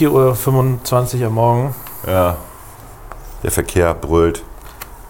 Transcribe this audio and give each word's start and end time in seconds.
4.25 0.00 1.20
Uhr 1.20 1.26
am 1.26 1.34
Morgen. 1.34 1.74
Ja. 2.06 2.38
Der 3.42 3.50
Verkehr 3.50 3.92
brüllt. 3.92 4.42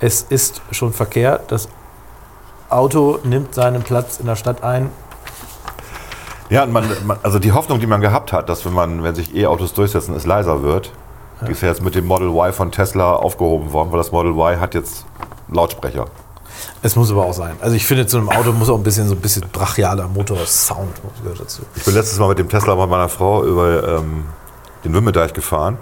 Es 0.01 0.23
ist 0.23 0.63
schon 0.73 0.93
Verkehr. 0.93 1.41
Das 1.47 1.69
Auto 2.69 3.21
nimmt 3.23 3.55
seinen 3.55 3.83
Platz 3.83 4.19
in 4.19 4.27
der 4.27 4.35
Stadt 4.35 4.65
ein. 4.65 4.91
Ja, 6.49 6.65
und 6.65 6.73
man, 6.73 6.89
man, 7.07 7.19
also 7.23 7.39
die 7.39 7.53
Hoffnung, 7.53 7.79
die 7.79 7.87
man 7.87 8.01
gehabt 8.01 8.33
hat, 8.33 8.49
dass 8.49 8.65
wenn 8.65 8.73
man, 8.73 9.05
wenn 9.05 9.15
sich 9.15 9.33
E-Autos 9.33 9.75
durchsetzen, 9.75 10.13
es 10.17 10.27
leiser 10.27 10.65
wird, 10.65 10.91
die 11.47 11.53
ist 11.53 11.63
ja 11.63 11.69
jetzt 11.69 11.83
mit 11.83 11.95
dem 11.95 12.07
Model 12.07 12.29
Y 12.29 12.53
von 12.53 12.73
Tesla 12.73 13.13
aufgehoben 13.13 13.73
worden, 13.73 13.93
weil 13.93 13.99
das 13.99 14.11
Model 14.11 14.33
Y 14.33 14.59
hat 14.59 14.75
jetzt 14.75 15.05
Es 16.83 16.97
muss 16.97 17.13
aber 17.13 17.27
auch 17.27 17.33
sein. 17.33 17.57
Also 17.61 17.77
ich 17.77 17.87
finde, 17.87 18.09
zu 18.09 18.17
einem 18.17 18.29
Auto 18.29 18.51
muss 18.51 18.69
auch 18.69 18.77
ein 18.77 18.83
bisschen 18.83 19.07
so 19.07 19.15
ein 19.15 19.21
bisschen 19.21 19.45
brachialer 19.53 20.09
Motor-Sound 20.09 21.01
gehört 21.23 21.41
dazu. 21.41 21.63
Ich 21.77 21.85
bin 21.85 21.95
letztes 21.95 22.19
Mal 22.19 22.29
mit 22.31 22.41
dem 22.41 22.49
Tesla 22.49 22.75
mit 22.75 22.91
meiner 22.91 23.09
Frau 23.09 23.45
über 23.45 23.99
ähm, 23.99 24.25
den 24.85 24.95
Wimmeldeich 24.95 25.33
gefahren 25.33 25.79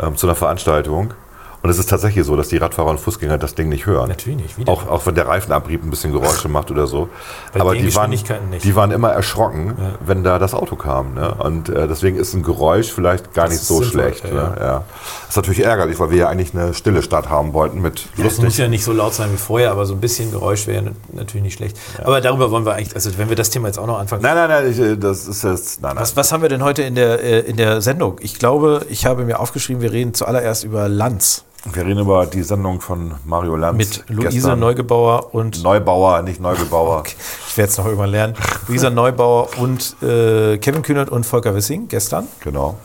ähm, 0.00 0.16
zu 0.16 0.26
einer 0.26 0.36
Veranstaltung. 0.36 1.14
Und 1.62 1.70
es 1.70 1.78
ist 1.78 1.90
tatsächlich 1.90 2.24
so, 2.24 2.36
dass 2.36 2.48
die 2.48 2.56
Radfahrer 2.56 2.90
und 2.90 3.00
Fußgänger 3.00 3.36
das 3.36 3.54
Ding 3.54 3.68
nicht 3.68 3.84
hören. 3.86 4.08
Natürlich 4.08 4.38
nicht. 4.38 4.58
Wieder. 4.58 4.70
Auch, 4.72 4.86
auch 4.88 5.06
wenn 5.06 5.14
der 5.16 5.26
Reifenabrieb 5.26 5.82
ein 5.82 5.90
bisschen 5.90 6.12
Geräusche 6.12 6.48
macht 6.48 6.70
oder 6.70 6.86
so. 6.86 7.08
Bei 7.52 7.60
Aber 7.60 7.74
die 7.74 7.92
waren, 7.96 8.10
nicht. 8.10 8.30
die 8.62 8.76
waren 8.76 8.90
immer 8.92 9.10
erschrocken, 9.10 9.76
wenn 10.06 10.22
da 10.22 10.38
das 10.38 10.54
Auto 10.54 10.76
kam. 10.76 11.14
Ne? 11.14 11.34
Und 11.34 11.68
äh, 11.68 11.88
deswegen 11.88 12.16
ist 12.16 12.32
ein 12.34 12.42
Geräusch 12.44 12.92
vielleicht 12.92 13.34
gar 13.34 13.46
Das 13.46 13.54
nicht 13.54 13.64
so 13.64 13.78
sinnvoll, 13.82 13.90
schlecht. 14.14 14.24
ja, 14.26 14.30
Ne? 14.32 14.56
Ja. 14.60 14.84
Das 15.22 15.30
ist 15.30 15.36
natürlich 15.36 15.64
ärgerlich, 15.64 15.98
weil 15.98 16.10
wir 16.10 16.18
ja 16.18 16.28
eigentlich 16.28 16.54
eine 16.54 16.74
stille 16.74 17.02
Stadt 17.02 17.28
haben 17.28 17.52
wollten 17.54 17.80
mit 17.82 18.06
Es 18.16 18.18
muss 18.18 18.38
lustig. 18.38 18.58
ja 18.58 18.68
nicht 18.68 18.84
so 18.84 18.92
laut 18.92 19.14
sein 19.14 19.32
wie 19.32 19.36
vorher, 19.36 19.72
aber 19.72 19.84
so 19.84 19.94
ein 19.94 20.00
bisschen 20.00 20.30
Geräusch 20.30 20.66
wäre 20.68 20.92
natürlich 21.12 21.42
nicht 21.42 21.54
schlecht. 21.56 21.76
Aber 22.04 22.20
darüber 22.20 22.50
wollen 22.52 22.66
wir 22.66 22.74
eigentlich, 22.74 22.94
also 22.94 23.10
wenn 23.18 23.28
wir 23.30 23.36
das 23.36 23.50
Thema 23.50 23.66
jetzt 23.66 23.78
auch 23.78 23.86
noch 23.86 23.98
anfangen. 23.98 24.22
Nein, 24.22 24.36
nein, 24.36 24.48
nein, 24.48 24.70
ich, 24.70 24.78
äh, 24.78 24.96
das 24.96 25.26
ist 25.26 25.42
jetzt. 25.42 25.82
Nein, 25.82 25.94
nein. 25.96 26.02
Was, 26.02 26.16
was 26.16 26.30
haben 26.32 26.42
wir 26.42 26.48
denn 26.48 26.62
heute 26.62 26.82
in 26.82 26.94
der, 26.94 27.20
äh, 27.22 27.40
in 27.40 27.56
der 27.56 27.80
Sendung? 27.80 28.16
Ich 28.20 28.38
glaube, 28.38 28.86
ich 28.88 29.06
habe 29.06 29.24
mir 29.24 29.40
aufgeschrieben, 29.40 29.82
wir 29.82 29.90
reden 29.92 30.14
zuallererst 30.14 30.62
über 30.64 30.88
Lanz 30.88 31.44
Wir 31.64 31.84
reden 31.84 31.98
über 31.98 32.24
die 32.26 32.42
Sendung 32.42 32.80
von 32.80 33.14
Mario 33.24 33.56
Lanz. 33.56 33.76
mit 33.76 34.04
Luise 34.08 34.28
gestern. 34.28 34.60
Neugebauer 34.60 35.34
und 35.34 35.62
Neubauer, 35.62 36.22
nicht 36.22 36.40
Neugebauer. 36.40 37.02
ich 37.48 37.56
werde 37.56 37.70
es 37.70 37.78
noch 37.78 37.86
irgendwann 37.86 38.10
lernen. 38.10 38.34
Luisa 38.68 38.90
Neubauer 38.90 39.48
und 39.58 39.96
äh, 40.02 40.58
Kevin 40.58 40.82
Kühnert 40.82 41.10
und 41.10 41.26
Volker 41.26 41.54
Wissing 41.54 41.88
gestern. 41.88 42.28
Genau. 42.40 42.76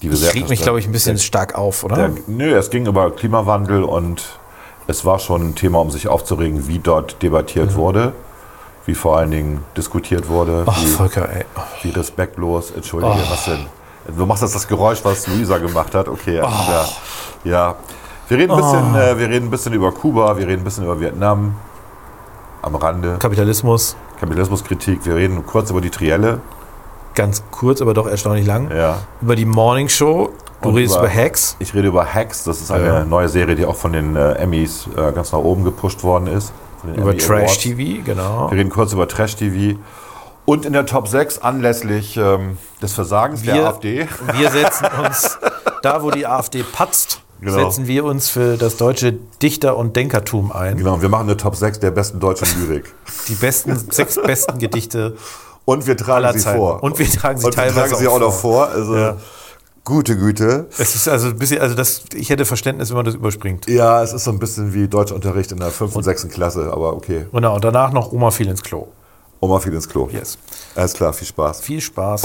Die 0.00 0.08
Ich 0.08 0.34
reg 0.34 0.48
mich, 0.48 0.62
glaube 0.62 0.78
ich, 0.78 0.86
ein 0.86 0.92
bisschen 0.92 1.18
stark 1.18 1.54
auf, 1.56 1.84
oder? 1.84 1.96
Der, 1.96 2.10
nö, 2.26 2.54
es 2.56 2.70
ging 2.70 2.86
über 2.86 3.10
Klimawandel 3.10 3.82
und 3.84 4.38
es 4.86 5.04
war 5.04 5.18
schon 5.18 5.42
ein 5.48 5.54
Thema, 5.54 5.80
um 5.80 5.90
sich 5.90 6.08
aufzuregen, 6.08 6.66
wie 6.68 6.78
dort 6.78 7.22
debattiert 7.22 7.74
wurde, 7.74 8.12
wie 8.86 8.94
vor 8.94 9.18
allen 9.18 9.30
Dingen 9.30 9.64
diskutiert 9.76 10.28
wurde, 10.28 10.64
Ach, 10.66 10.80
wie, 10.80 10.86
Volker, 10.86 11.28
ey. 11.28 11.44
wie 11.82 11.90
respektlos. 11.90 12.70
Entschuldige, 12.70 13.14
was 13.28 13.44
denn? 13.44 13.66
Du 14.16 14.26
machst 14.26 14.42
jetzt 14.42 14.54
das 14.54 14.66
Geräusch, 14.66 14.98
was 15.04 15.26
Luisa 15.28 15.58
gemacht 15.58 15.94
hat. 15.94 16.08
Okay, 16.08 16.40
alles 16.40 16.64
klar. 16.66 16.88
Ja. 17.44 17.74
Wir 18.28 18.38
reden, 18.38 18.52
ein 18.52 18.56
bisschen, 18.60 18.94
äh, 18.94 19.18
wir 19.18 19.28
reden 19.28 19.46
ein 19.46 19.50
bisschen 19.50 19.72
über 19.74 19.92
Kuba, 19.92 20.36
wir 20.38 20.46
reden 20.46 20.62
ein 20.62 20.64
bisschen 20.64 20.84
über 20.84 20.98
Vietnam 21.00 21.54
am 22.62 22.74
Rande. 22.76 23.16
Kapitalismus, 23.18 23.96
Kapitalismuskritik, 24.20 25.04
wir 25.04 25.16
reden 25.16 25.44
kurz 25.46 25.70
über 25.70 25.80
die 25.80 25.90
Trielle. 25.90 26.40
ganz 27.14 27.42
kurz, 27.50 27.82
aber 27.82 27.92
doch 27.92 28.06
erstaunlich 28.06 28.46
lang. 28.46 28.70
Ja. 28.74 28.96
Über 29.20 29.36
die 29.36 29.44
Morning 29.44 29.88
Show. 29.90 30.30
Du 30.62 30.70
Und 30.70 30.76
redest 30.76 30.94
über- 30.96 31.04
über 31.04 31.14
Hacks. 31.14 31.56
Ich 31.58 31.74
rede 31.74 31.88
über 31.88 32.06
Hacks, 32.06 32.44
das 32.44 32.62
ist 32.62 32.70
eine 32.70 32.86
Ja. 32.86 33.04
neue 33.04 33.28
Serie, 33.28 33.54
die 33.54 33.66
auch 33.66 33.76
von 33.76 33.92
den 33.92 34.16
äh, 34.16 34.32
Emmys 34.34 34.88
äh, 34.96 35.12
ganz 35.12 35.30
nach 35.32 35.40
oben 35.40 35.62
gepusht 35.64 36.02
worden 36.04 36.26
ist. 36.28 36.52
Über 36.96 37.14
Trash. 37.16 37.58
TV, 37.58 38.02
genau. 38.02 38.50
Wir 38.50 38.58
reden 38.58 38.70
kurz 38.70 38.92
über 38.94 39.06
Trash 39.06 39.36
TV. 39.36 39.78
Und 40.44 40.64
in 40.66 40.72
der 40.72 40.86
Top 40.86 41.06
6 41.08 41.38
anlässlich 41.38 42.16
ähm, 42.16 42.58
des 42.82 42.92
Versagens 42.94 43.42
der 43.42 43.54
Wir- 43.54 43.66
AfD. 43.68 44.08
Wir 44.36 44.50
setzen 44.50 44.86
uns, 45.04 45.38
da 45.82 46.02
wo 46.02 46.10
die 46.10 46.26
AfD 46.26 46.62
patzt, 46.64 47.20
Genau. 47.40 47.58
setzen 47.70 47.88
wir 47.88 48.04
uns 48.04 48.28
für 48.28 48.56
das 48.56 48.76
deutsche 48.76 49.14
Dichter- 49.42 49.76
und 49.76 49.96
Denkertum 49.96 50.52
ein. 50.52 50.76
Genau, 50.76 51.02
wir 51.02 51.08
machen 51.08 51.22
eine 51.28 51.36
Top 51.36 51.56
6 51.56 51.80
der 51.80 51.90
besten 51.90 52.20
deutschen 52.20 52.46
Lyrik. 52.60 52.94
Die 53.26 53.34
besten, 53.34 53.76
sechs 53.90 54.14
besten 54.14 54.60
Gedichte 54.60 55.16
Und 55.64 55.88
wir 55.88 55.96
tragen 55.96 56.32
sie 56.38 56.44
Zeiten. 56.44 56.58
vor. 56.58 56.80
Und 56.84 57.00
wir 57.00 57.10
tragen 57.10 57.40
sie 57.40 57.46
Und 57.46 57.56
wir 57.56 57.62
teilweise 57.64 57.80
tragen 57.88 57.96
sie 57.96 58.06
auch 58.06 58.20
noch 58.20 58.32
vor. 58.32 58.68
vor. 58.68 58.68
Also 58.68 58.96
Ja. 58.96 59.16
gute 59.84 60.16
Güte. 60.16 60.66
Es 60.78 60.94
ist 60.94 61.08
also 61.08 61.28
ein 61.30 61.36
bisschen, 61.36 61.60
also 61.60 61.74
das, 61.74 62.04
ich 62.14 62.30
hätte 62.30 62.44
Verständnis, 62.44 62.90
wenn 62.90 62.96
man 62.98 63.06
das 63.06 63.16
überspringt. 63.16 63.66
Ja, 63.68 64.00
es 64.04 64.12
ist 64.12 64.22
so 64.22 64.30
ein 64.30 64.38
bisschen 64.38 64.72
wie 64.72 64.86
Deutschunterricht 64.86 65.50
in 65.50 65.58
der 65.58 65.70
5. 65.72 65.96
und 65.96 66.04
6. 66.04 66.28
Klasse, 66.28 66.70
aber 66.72 66.94
okay. 66.94 67.26
Genau, 67.32 67.56
und 67.56 67.64
danach 67.64 67.92
noch 67.92 68.12
Oma 68.12 68.30
fiel 68.30 68.46
ins 68.46 68.62
Klo. 68.62 68.86
Oma 69.42 69.58
viel 69.58 69.74
ins 69.74 69.88
Klo. 69.88 70.08
Yes. 70.08 70.38
Alles 70.76 70.94
klar, 70.94 71.12
viel 71.12 71.26
Spaß. 71.26 71.60
Viel 71.60 71.80
Spaß. 71.80 72.22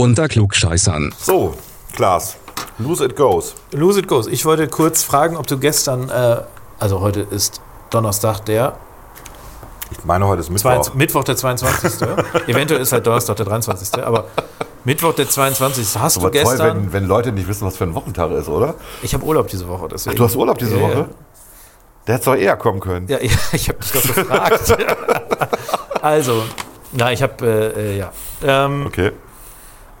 Unter 0.00 0.28
Klugscheißern. 0.28 1.12
So, 1.18 1.54
Klaas. 1.92 2.36
Lose 2.78 3.04
it 3.04 3.16
goes. 3.16 3.56
Lose 3.72 3.98
it 3.98 4.06
goes. 4.06 4.28
Ich 4.28 4.44
wollte 4.44 4.68
kurz 4.68 5.02
fragen, 5.02 5.36
ob 5.36 5.48
du 5.48 5.58
gestern, 5.58 6.08
äh, 6.08 6.36
also 6.78 7.00
heute 7.00 7.22
ist 7.22 7.60
Donnerstag 7.90 8.44
der 8.44 8.76
Ich 9.90 10.04
meine, 10.04 10.24
heute 10.28 10.38
ist 10.42 10.50
Mittwoch. 10.50 10.70
22, 10.70 10.94
Mittwoch 10.94 11.24
der 11.24 11.36
22. 11.36 12.08
Eventuell 12.46 12.80
ist 12.80 12.92
halt 12.92 13.04
Donnerstag 13.08 13.34
der 13.38 13.46
23. 13.46 14.04
Aber 14.04 14.26
Mittwoch 14.84 15.14
der 15.14 15.28
22. 15.28 15.98
Hast 15.98 16.18
Aber 16.18 16.30
du 16.30 16.38
toll, 16.38 16.50
gestern. 16.52 16.76
wenn, 16.76 16.92
wenn 16.92 17.04
Leute 17.08 17.32
nicht 17.32 17.48
wissen, 17.48 17.66
was 17.66 17.76
für 17.76 17.82
ein 17.82 17.94
Wochentag 17.96 18.30
ist, 18.30 18.46
oder? 18.48 18.76
ich 19.02 19.12
habe 19.14 19.24
Urlaub 19.24 19.48
diese 19.48 19.66
Woche. 19.66 19.88
Deswegen. 19.88 20.14
Du 20.14 20.22
hast 20.22 20.36
Urlaub 20.36 20.58
diese 20.58 20.76
Ja, 20.76 20.80
Woche? 20.82 20.98
Ja, 20.98 21.08
Der 22.06 22.14
hätte 22.14 22.24
doch 22.26 22.36
eher 22.36 22.56
kommen 22.56 22.78
können. 22.78 23.08
ja, 23.08 23.18
ja 23.20 23.32
ich 23.52 23.68
habe 23.68 23.80
dich 23.80 23.90
doch 23.90 24.02
gefragt. 24.14 24.76
also, 26.02 26.44
na, 26.92 27.10
ich 27.10 27.20
habe, 27.20 27.44
äh, 27.76 27.94
äh, 27.94 27.98
ja. 27.98 28.12
Ähm, 28.44 28.86
Okay. 28.86 29.10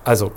Also, 0.08 0.32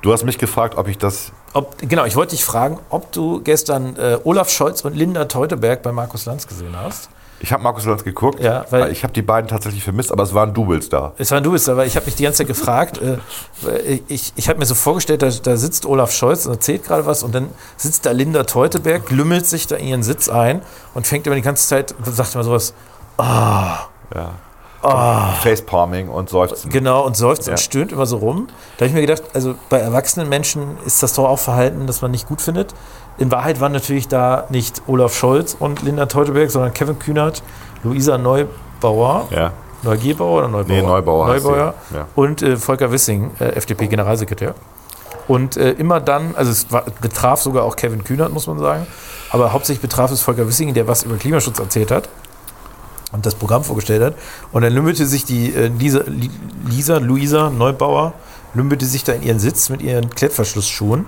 Du 0.00 0.12
hast 0.12 0.24
mich 0.24 0.38
gefragt, 0.38 0.76
ob 0.78 0.86
ich 0.86 0.96
das. 0.96 1.32
ob, 1.54 1.76
genau, 1.80 2.04
ich 2.04 2.14
wollte 2.14 2.30
dich 2.36 2.44
fragen, 2.44 2.78
ob 2.88 3.10
du 3.10 3.40
gestern 3.42 3.96
äh, 3.96 4.16
Olaf 4.22 4.48
Scholz 4.48 4.82
und 4.84 4.94
Linda 4.94 5.24
Teuteberg 5.24 5.82
bei 5.82 5.90
Markus 5.90 6.24
Lanz 6.24 6.46
gesehen 6.46 6.72
hast. 6.80 7.10
Ich 7.40 7.52
habe 7.52 7.64
Markus 7.64 7.84
Lanz 7.84 8.04
geguckt. 8.04 8.38
Ja, 8.40 8.64
weil- 8.70 8.92
ich 8.92 9.02
habe 9.02 9.12
die 9.12 9.22
beiden 9.22 9.48
tatsächlich 9.48 9.82
vermisst, 9.82 10.12
aber 10.12 10.22
es 10.22 10.32
waren 10.34 10.54
Doubles 10.54 10.88
da. 10.88 11.14
Es 11.18 11.32
war 11.32 11.40
du 11.40 11.50
bist, 11.50 11.68
aber 11.68 11.84
ich 11.84 11.96
habe 11.96 12.06
mich 12.06 12.14
die 12.14 12.22
ganze 12.22 12.38
Zeit 12.38 12.46
gefragt. 12.46 12.98
Äh, 13.02 13.18
weil 13.62 14.00
ich 14.06 14.32
ich 14.36 14.48
habe 14.48 14.60
mir 14.60 14.66
so 14.66 14.76
vorgestellt, 14.76 15.20
da, 15.22 15.30
da 15.30 15.56
sitzt 15.56 15.84
Olaf 15.84 16.12
Scholz 16.12 16.46
und 16.46 16.52
erzählt 16.52 16.84
gerade 16.84 17.04
was 17.04 17.24
und 17.24 17.34
dann 17.34 17.48
sitzt 17.76 18.06
da 18.06 18.12
Linda 18.12 18.44
Teuteberg, 18.44 19.04
glümmelt 19.06 19.46
sich 19.46 19.66
da 19.66 19.74
in 19.76 19.88
ihren 19.88 20.02
Sitz 20.04 20.28
ein 20.28 20.62
und 20.94 21.08
fängt 21.08 21.26
immer 21.26 21.34
die 21.36 21.42
ganze 21.42 21.66
Zeit, 21.66 21.92
sagt 22.04 22.34
immer 22.36 22.44
sowas, 22.44 22.72
Ja. 23.18 23.88
Facepalming 24.82 26.08
und 26.08 26.28
Seufzen. 26.28 26.70
genau, 26.70 27.04
und 27.04 27.16
seufzt 27.16 27.46
Ja. 27.46 27.52
und 27.54 27.60
stöhnt 27.60 27.92
immer 27.92 28.06
so 28.06 28.18
rum. 28.18 28.48
Da 28.76 28.84
habe 28.84 28.86
ich 28.86 28.94
mir 28.94 29.00
gedacht, 29.00 29.22
also 29.34 29.54
bei 29.68 29.78
erwachsenen 29.78 30.28
Menschen 30.28 30.78
ist 30.86 31.02
das 31.02 31.14
doch 31.14 31.24
auch 31.28 31.38
Verhalten, 31.38 31.86
das 31.86 32.00
man 32.02 32.10
nicht 32.10 32.28
gut 32.28 32.40
findet. 32.40 32.74
In 33.18 33.30
Wahrheit 33.32 33.60
waren 33.60 33.72
natürlich 33.72 34.06
da 34.08 34.44
nicht 34.50 34.82
Olaf 34.86 35.16
Scholz 35.16 35.56
und 35.58 35.82
Linda 35.82 36.06
Teuteberg, 36.06 36.50
sondern 36.50 36.72
Kevin 36.72 36.98
Kühnert, 36.98 37.42
Luisa 37.82 38.18
Neubauer, 38.18 39.26
Ja. 39.30 39.52
Neugebauer 39.82 40.38
oder 40.38 40.48
Neubauer? 40.48 40.64
Nee, 40.76 40.82
Neubauer. 40.82 41.26
Neubauer. 41.28 41.74
Ja. 41.94 42.06
Und 42.14 42.42
äh, 42.42 42.56
Volker 42.56 42.90
Wissing, 42.92 43.30
äh, 43.40 43.44
FDP-Generalsekretär. 43.56 44.54
Und 45.28 45.56
äh, 45.56 45.72
immer 45.72 46.00
dann, 46.00 46.34
also 46.36 46.50
es 46.50 46.70
war, 46.72 46.84
betraf 47.00 47.40
sogar 47.42 47.64
auch 47.64 47.76
Kevin 47.76 48.02
Kühnert, 48.02 48.32
muss 48.32 48.46
man 48.46 48.58
sagen, 48.58 48.86
aber 49.30 49.52
hauptsächlich 49.52 49.82
betraf 49.82 50.10
es 50.10 50.22
Volker 50.22 50.46
Wissing, 50.48 50.72
der 50.74 50.88
was 50.88 51.02
über 51.02 51.16
Klimaschutz 51.16 51.58
erzählt 51.58 51.90
hat 51.90 52.08
und 53.12 53.24
das 53.26 53.34
Programm 53.34 53.64
vorgestellt 53.64 54.02
hat. 54.02 54.14
Und 54.52 54.62
dann 54.62 54.72
lümmelte 54.72 55.06
sich 55.06 55.24
die 55.24 55.54
äh, 55.54 55.68
Lisa, 55.68 56.00
Li- 56.06 56.30
Lisa, 56.68 56.98
Luisa 56.98 57.50
Neubauer, 57.50 58.12
lümmelte 58.54 58.86
sich 58.86 59.04
da 59.04 59.12
in 59.12 59.22
ihren 59.22 59.38
Sitz 59.38 59.68
mit 59.70 59.82
ihren 59.82 60.10
Klettverschlussschuhen 60.10 61.06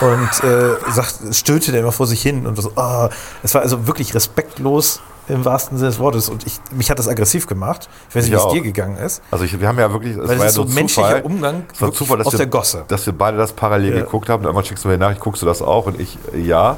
und 0.00 0.44
äh, 0.44 0.74
sagt, 0.92 1.16
stöhnte 1.32 1.72
da 1.72 1.78
immer 1.78 1.92
vor 1.92 2.06
sich 2.06 2.20
hin 2.22 2.46
und 2.46 2.60
so, 2.60 2.70
ah, 2.76 3.08
es 3.42 3.54
war 3.54 3.62
also 3.62 3.86
wirklich 3.86 4.14
respektlos 4.14 5.00
im 5.28 5.44
wahrsten 5.44 5.76
Sinne 5.76 5.90
des 5.90 5.98
Wortes 5.98 6.28
und 6.28 6.46
ich, 6.46 6.60
mich 6.70 6.88
hat 6.88 7.00
das 7.00 7.08
aggressiv 7.08 7.48
gemacht. 7.48 7.88
Ich 8.10 8.14
weiß 8.14 8.24
nicht, 8.26 8.34
Ich 8.34 8.40
wie 8.40 8.46
es 8.46 8.52
dir 8.52 8.60
gegangen 8.62 8.96
ist. 8.96 9.22
Also 9.32 9.44
ich, 9.44 9.58
wir 9.60 9.66
haben 9.66 9.78
ja 9.78 9.90
wirklich, 9.92 10.16
es 10.16 10.28
Weil 10.28 10.38
war 10.38 10.44
ja 10.44 10.44
ist 10.46 10.54
so 10.54 10.62
nur 10.64 10.72
menschlicher 10.74 11.08
Zufall. 11.08 11.22
Umgang 11.22 11.62
Es 11.72 11.82
war 11.82 11.92
Zufall, 11.92 12.18
dass 12.18 12.26
aus 12.28 12.32
wir, 12.34 12.38
der 12.38 12.46
Gosse. 12.46 12.84
dass 12.86 13.06
wir 13.06 13.12
beide 13.12 13.36
das 13.36 13.52
parallel 13.52 13.92
Ja. 13.96 14.00
geguckt 14.04 14.28
haben. 14.28 14.42
Und 14.44 14.48
einmal 14.48 14.64
schickst 14.64 14.84
du 14.84 14.88
mir 14.88 14.98
nach, 14.98 15.18
guckst 15.18 15.42
du 15.42 15.46
das 15.46 15.62
auch? 15.62 15.86
Und 15.86 15.98
ich, 16.00 16.16
äh, 16.32 16.40
ja. 16.40 16.76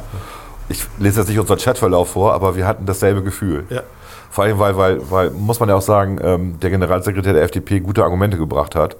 Ich 0.70 0.86
lese 0.98 1.20
jetzt 1.20 1.28
nicht 1.28 1.38
unseren 1.38 1.58
Chatverlauf 1.58 2.10
vor, 2.12 2.32
aber 2.32 2.56
wir 2.56 2.66
hatten 2.66 2.86
dasselbe 2.86 3.22
Gefühl. 3.22 3.66
Ja. 3.68 3.82
Vor 4.30 4.44
allem, 4.44 4.58
weil, 4.58 4.76
weil, 4.76 5.10
weil, 5.10 5.30
muss 5.30 5.58
man 5.60 5.68
ja 5.68 5.74
auch 5.76 5.82
sagen, 5.82 6.18
ähm, 6.22 6.60
der 6.60 6.70
Generalsekretär 6.70 7.32
der 7.32 7.42
FDP 7.42 7.80
gute 7.80 8.04
Argumente 8.04 8.36
gebracht 8.36 8.74
hat 8.74 8.96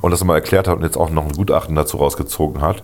und 0.00 0.10
das 0.10 0.20
immer 0.20 0.34
erklärt 0.34 0.68
hat 0.68 0.76
und 0.78 0.82
jetzt 0.82 0.96
auch 0.96 1.10
noch 1.10 1.24
ein 1.24 1.32
Gutachten 1.32 1.74
dazu 1.76 1.96
rausgezogen 1.98 2.60
hat. 2.60 2.82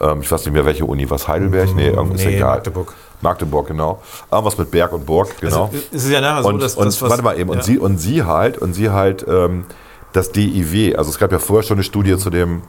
Ähm, 0.00 0.20
ich 0.22 0.30
weiß 0.30 0.44
nicht 0.44 0.52
mehr, 0.54 0.64
welche 0.64 0.84
Uni, 0.84 1.08
was 1.08 1.28
Heidelberg? 1.28 1.74
Nee, 1.74 1.88
irgendwie 1.88 2.16
ist 2.16 2.24
Nee, 2.26 2.36
egal. 2.36 2.56
Magdeburg. 2.56 2.92
Magdeburg, 3.20 3.68
genau. 3.68 4.02
Irgendwas 4.30 4.58
mit 4.58 4.70
Berg 4.70 4.92
und 4.92 5.06
Burg, 5.06 5.40
genau. 5.40 5.66
Also, 5.66 5.78
es 5.92 6.04
ist 6.04 6.10
ja 6.10 6.20
nachher 6.20 6.42
so, 6.42 6.48
und, 6.48 6.60
dass 6.62 6.74
und 6.74 6.86
das, 6.86 7.00
was- 7.00 7.10
warte 7.10 7.22
mal 7.22 7.38
eben, 7.38 7.50
ja. 7.50 7.56
und, 7.56 7.64
sie, 7.64 7.78
und 7.78 7.98
sie 7.98 8.24
halt, 8.24 8.58
und 8.58 8.74
sie 8.74 8.90
halt 8.90 9.24
ähm, 9.28 9.64
das 10.12 10.32
DIW, 10.32 10.96
also 10.96 11.10
es 11.10 11.18
gab 11.18 11.32
ja 11.32 11.38
vorher 11.38 11.62
schon 11.62 11.76
eine 11.76 11.84
Studie 11.84 12.16
zu 12.18 12.28
dem 12.30 12.62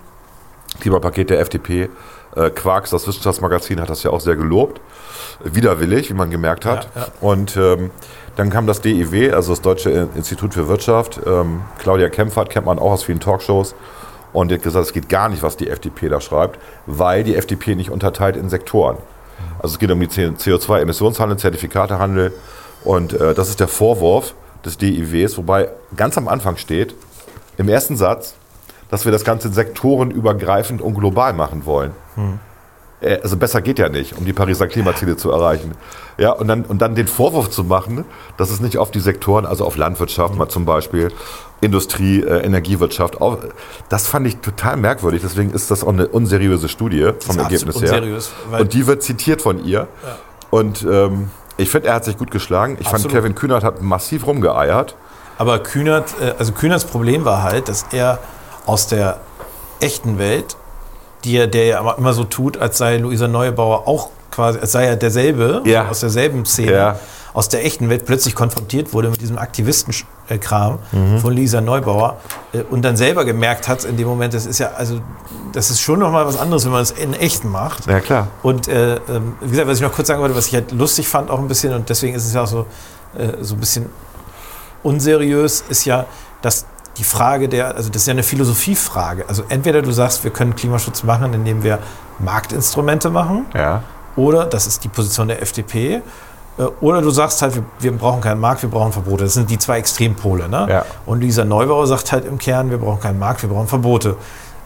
Klimapaket 0.80 1.30
der 1.30 1.40
FDP. 1.40 1.90
Äh, 2.36 2.50
Quarks, 2.50 2.90
das 2.90 3.08
Wissenschaftsmagazin, 3.08 3.80
hat 3.82 3.90
das 3.90 4.04
ja 4.04 4.12
auch 4.12 4.20
sehr 4.20 4.36
gelobt. 4.36 4.82
Widerwillig, 5.44 6.10
wie 6.10 6.14
man 6.14 6.30
gemerkt 6.30 6.66
hat. 6.66 6.90
Ja, 6.96 7.02
ja. 7.02 7.08
Und 7.22 7.58
ähm, 7.58 7.92
dann 8.36 8.50
kam 8.50 8.68
das 8.68 8.82
DIW, 8.82 9.32
also 9.32 9.54
das 9.54 9.62
Deutsche 9.62 10.10
Institut 10.16 10.54
für 10.54 10.68
Wirtschaft. 10.68 11.20
Ähm, 11.26 11.62
Claudia 11.80 12.10
Kempfert 12.10 12.50
kennt 12.50 12.66
man 12.66 12.80
auch 12.80 12.92
aus 12.92 13.04
vielen 13.04 13.20
Talkshows. 13.20 13.76
Und 14.34 14.52
die 14.52 14.56
hat 14.56 14.64
gesagt, 14.64 14.88
es 14.88 14.94
geht 14.94 15.08
gar 15.08 15.30
nicht, 15.30 15.44
was 15.44 15.56
die 15.56 15.70
FDP 15.70 16.10
da 16.10 16.20
schreibt, 16.20 16.60
weil 16.86 17.24
die 17.24 17.36
FDP 17.36 17.76
nicht 17.76 17.90
unterteilt 17.90 18.36
in 18.36 18.50
Sektoren. 18.50 18.98
Also 19.60 19.74
es 19.76 19.80
geht 19.80 19.90
um 19.92 20.00
die 20.00 20.08
CO2-Emissionshandel, 20.08 21.38
Zertifikatehandel. 21.38 22.34
Und 22.84 23.14
äh, 23.14 23.34
das 23.34 23.50
ist 23.50 23.62
der 23.62 23.70
Vorwurf 23.70 24.36
des 24.66 24.78
DIWs, 24.78 25.38
wobei 25.38 25.70
ganz 25.96 26.18
am 26.18 26.28
Anfang 26.28 26.58
steht, 26.58 26.96
im 27.58 27.70
ersten 27.70 27.96
Satz, 27.96 28.36
dass 28.90 29.06
wir 29.06 29.12
das 29.12 29.24
Ganze 29.24 29.52
sektorenübergreifend 29.52 30.82
und 30.82 30.96
global 30.96 31.34
machen 31.34 31.66
wollen. 31.66 31.92
Äh, 33.02 33.20
Also 33.22 33.38
besser 33.38 33.62
geht 33.62 33.80
ja 33.80 33.90
nicht, 33.90 34.18
um 34.18 34.26
die 34.26 34.34
Pariser 34.34 34.68
Klimaziele 34.68 35.18
zu 35.18 35.32
erreichen. 35.32 35.74
Ja, 36.18 36.32
und 36.32 36.48
dann, 36.48 36.64
und 36.64 36.82
dann 36.82 36.96
den 36.96 37.08
Vorwurf 37.08 37.50
zu 37.50 37.64
machen, 37.64 38.06
dass 38.38 38.50
es 38.50 38.60
nicht 38.62 38.78
auf 38.78 38.92
die 38.92 39.02
Sektoren, 39.02 39.46
also 39.46 39.66
auf 39.66 39.76
Landwirtschaft 39.76 40.36
mal 40.36 40.48
zum 40.48 40.66
Beispiel, 40.66 41.12
Industrie, 41.62 42.22
äh, 42.22 42.46
Energiewirtschaft, 42.46 43.22
auf, 43.22 43.40
das 43.90 44.08
fand 44.08 44.28
ich 44.28 44.38
total 44.38 44.78
merkwürdig. 44.78 45.22
Deswegen 45.24 45.52
ist 45.52 45.72
das 45.72 45.84
auch 45.84 45.90
eine 45.90 46.08
unseriöse 46.08 46.70
Studie 46.70 47.12
vom 47.20 47.38
Ergebnis 47.40 47.82
her. 47.82 47.94
unseriös, 47.94 48.32
und 48.58 48.74
die 48.74 48.88
wird 48.88 49.04
zitiert 49.04 49.42
von 49.42 49.64
ihr. 49.64 49.88
Und 50.50 50.84
ähm, 50.90 51.32
ich 51.58 51.70
finde, 51.70 51.88
er 51.90 51.96
hat 51.96 52.06
sich 52.06 52.18
gut 52.18 52.32
geschlagen. 52.32 52.78
Ich 52.80 52.88
Absolut. 52.88 53.12
fand, 53.12 53.14
Kevin 53.14 53.36
Kühnert 53.36 53.64
hat 53.64 53.82
massiv 53.82 54.26
rumgeeiert. 54.28 54.96
Aber 55.38 55.60
Kühnert, 55.60 56.16
äh, 56.22 56.34
also 56.38 56.54
Kühnerts 56.54 56.86
Problem 56.86 57.26
war 57.26 57.44
halt, 57.44 57.68
dass 57.68 57.86
er 57.92 58.20
aus 58.66 58.88
der 58.88 59.20
echten 59.80 60.18
Welt, 60.18 60.56
die 61.26 61.38
er, 61.38 61.48
der 61.48 61.66
ja 61.66 61.94
immer- 61.98 62.14
so 62.14 62.24
tut, 62.24 62.58
als 62.58 62.78
sei 62.78 62.98
Luisa 62.98 63.28
Neubauer 63.28 63.88
auch 63.88 64.10
quasi, 64.32 64.60
als 64.60 64.72
sei 64.72 64.86
er 64.86 64.96
derselbe, 64.96 65.62
Ja. 65.66 65.88
aus 65.90 66.00
derselben 66.02 66.46
Szene, 66.46 66.72
Ja. 66.72 67.00
aus 67.34 67.50
der 67.50 67.66
echten 67.66 67.90
Welt 67.90 68.06
plötzlich 68.06 68.36
konfrontiert 68.36 68.94
wurde 68.94 69.10
mit 69.10 69.20
diesem 69.22 69.38
Aktivisten-Kram 69.38 70.80
Mhm. 70.92 71.20
von 71.20 71.34
Lisa 71.34 71.60
Neubauer 71.62 72.18
äh, 72.54 72.62
und 72.62 72.82
dann 72.84 72.96
selber 72.96 73.26
gemerkt 73.26 73.68
hat 73.68 73.84
in 73.84 73.98
dem 73.98 74.08
Moment, 74.08 74.34
das 74.34 74.46
ist 74.46 74.60
ja, 74.60 74.72
also, 74.78 75.02
das 75.54 75.70
ist 75.70 75.82
schon 75.82 76.00
nochmal 76.00 76.26
was 76.26 76.38
anderes, 76.38 76.64
wenn 76.66 76.72
man 76.72 76.82
es 76.84 76.92
in 76.92 77.14
echt 77.14 77.44
macht. 77.44 77.88
Ja, 77.88 78.00
klar. 78.00 78.28
Und 78.44 78.68
äh, 78.68 78.96
ähm, 79.10 79.34
wie 79.42 79.50
gesagt, 79.50 79.68
was 79.68 79.78
ich 79.78 79.84
noch 79.84 79.92
kurz 79.94 80.08
sagen 80.08 80.22
wollte, 80.22 80.36
was 80.36 80.48
ich 80.48 80.54
halt 80.54 80.72
lustig 80.72 81.08
fand 81.08 81.30
auch 81.30 81.40
ein 81.40 81.48
bisschen 81.48 81.74
und 81.74 81.90
deswegen 81.90 82.16
ist 82.16 82.26
es 82.26 82.34
ja 82.34 82.44
auch 82.44 82.48
so, 82.48 82.66
äh, 83.18 83.30
so 83.42 83.56
ein 83.56 83.60
bisschen 83.60 83.88
unseriös, 84.84 85.64
ist 85.70 85.86
ja, 85.86 86.06
dass 86.42 86.66
die 86.98 87.04
Frage 87.04 87.50
der, 87.50 87.76
also 87.76 87.90
das 87.90 88.04
ist 88.04 88.08
ja 88.08 88.14
eine 88.14 88.24
Philosophiefrage. 88.24 89.26
Also 89.28 89.44
entweder 89.50 89.82
du 89.82 89.92
sagst, 89.92 90.24
wir 90.24 90.32
können 90.32 90.56
Klimaschutz 90.56 91.04
machen, 91.04 91.34
indem 91.34 91.64
wir 91.64 91.80
Marktinstrumente 92.20 93.10
machen, 93.10 93.46
Ja. 93.54 93.84
oder, 94.16 94.46
das 94.46 94.68
ist 94.68 94.84
die 94.84 94.88
Position 94.88 95.28
der 95.28 95.42
FDP, 95.42 96.02
äh, 96.58 96.62
oder 96.82 97.02
du 97.02 97.10
sagst 97.10 97.42
halt, 97.42 97.56
wir, 97.56 97.64
wir 97.80 97.92
brauchen 97.92 98.22
keinen 98.22 98.40
Markt, 98.40 98.62
wir 98.62 98.70
brauchen 98.70 98.94
Verbote. 98.94 99.26
Das 99.26 99.34
sind 99.34 99.50
die 99.50 99.58
zwei 99.60 99.78
Extrempole. 99.80 100.48
Ne? 100.48 100.68
Ja. 100.70 100.86
Und 101.06 101.20
dieser 101.20 101.44
Neubauer 101.44 101.86
sagt 101.88 102.12
halt 102.14 102.26
im 102.26 102.38
Kern, 102.38 102.70
wir 102.72 102.78
brauchen 102.78 103.02
keinen 103.02 103.20
Markt, 103.20 103.42
wir 103.42 103.50
brauchen 103.50 103.68
Verbote. 103.68 104.16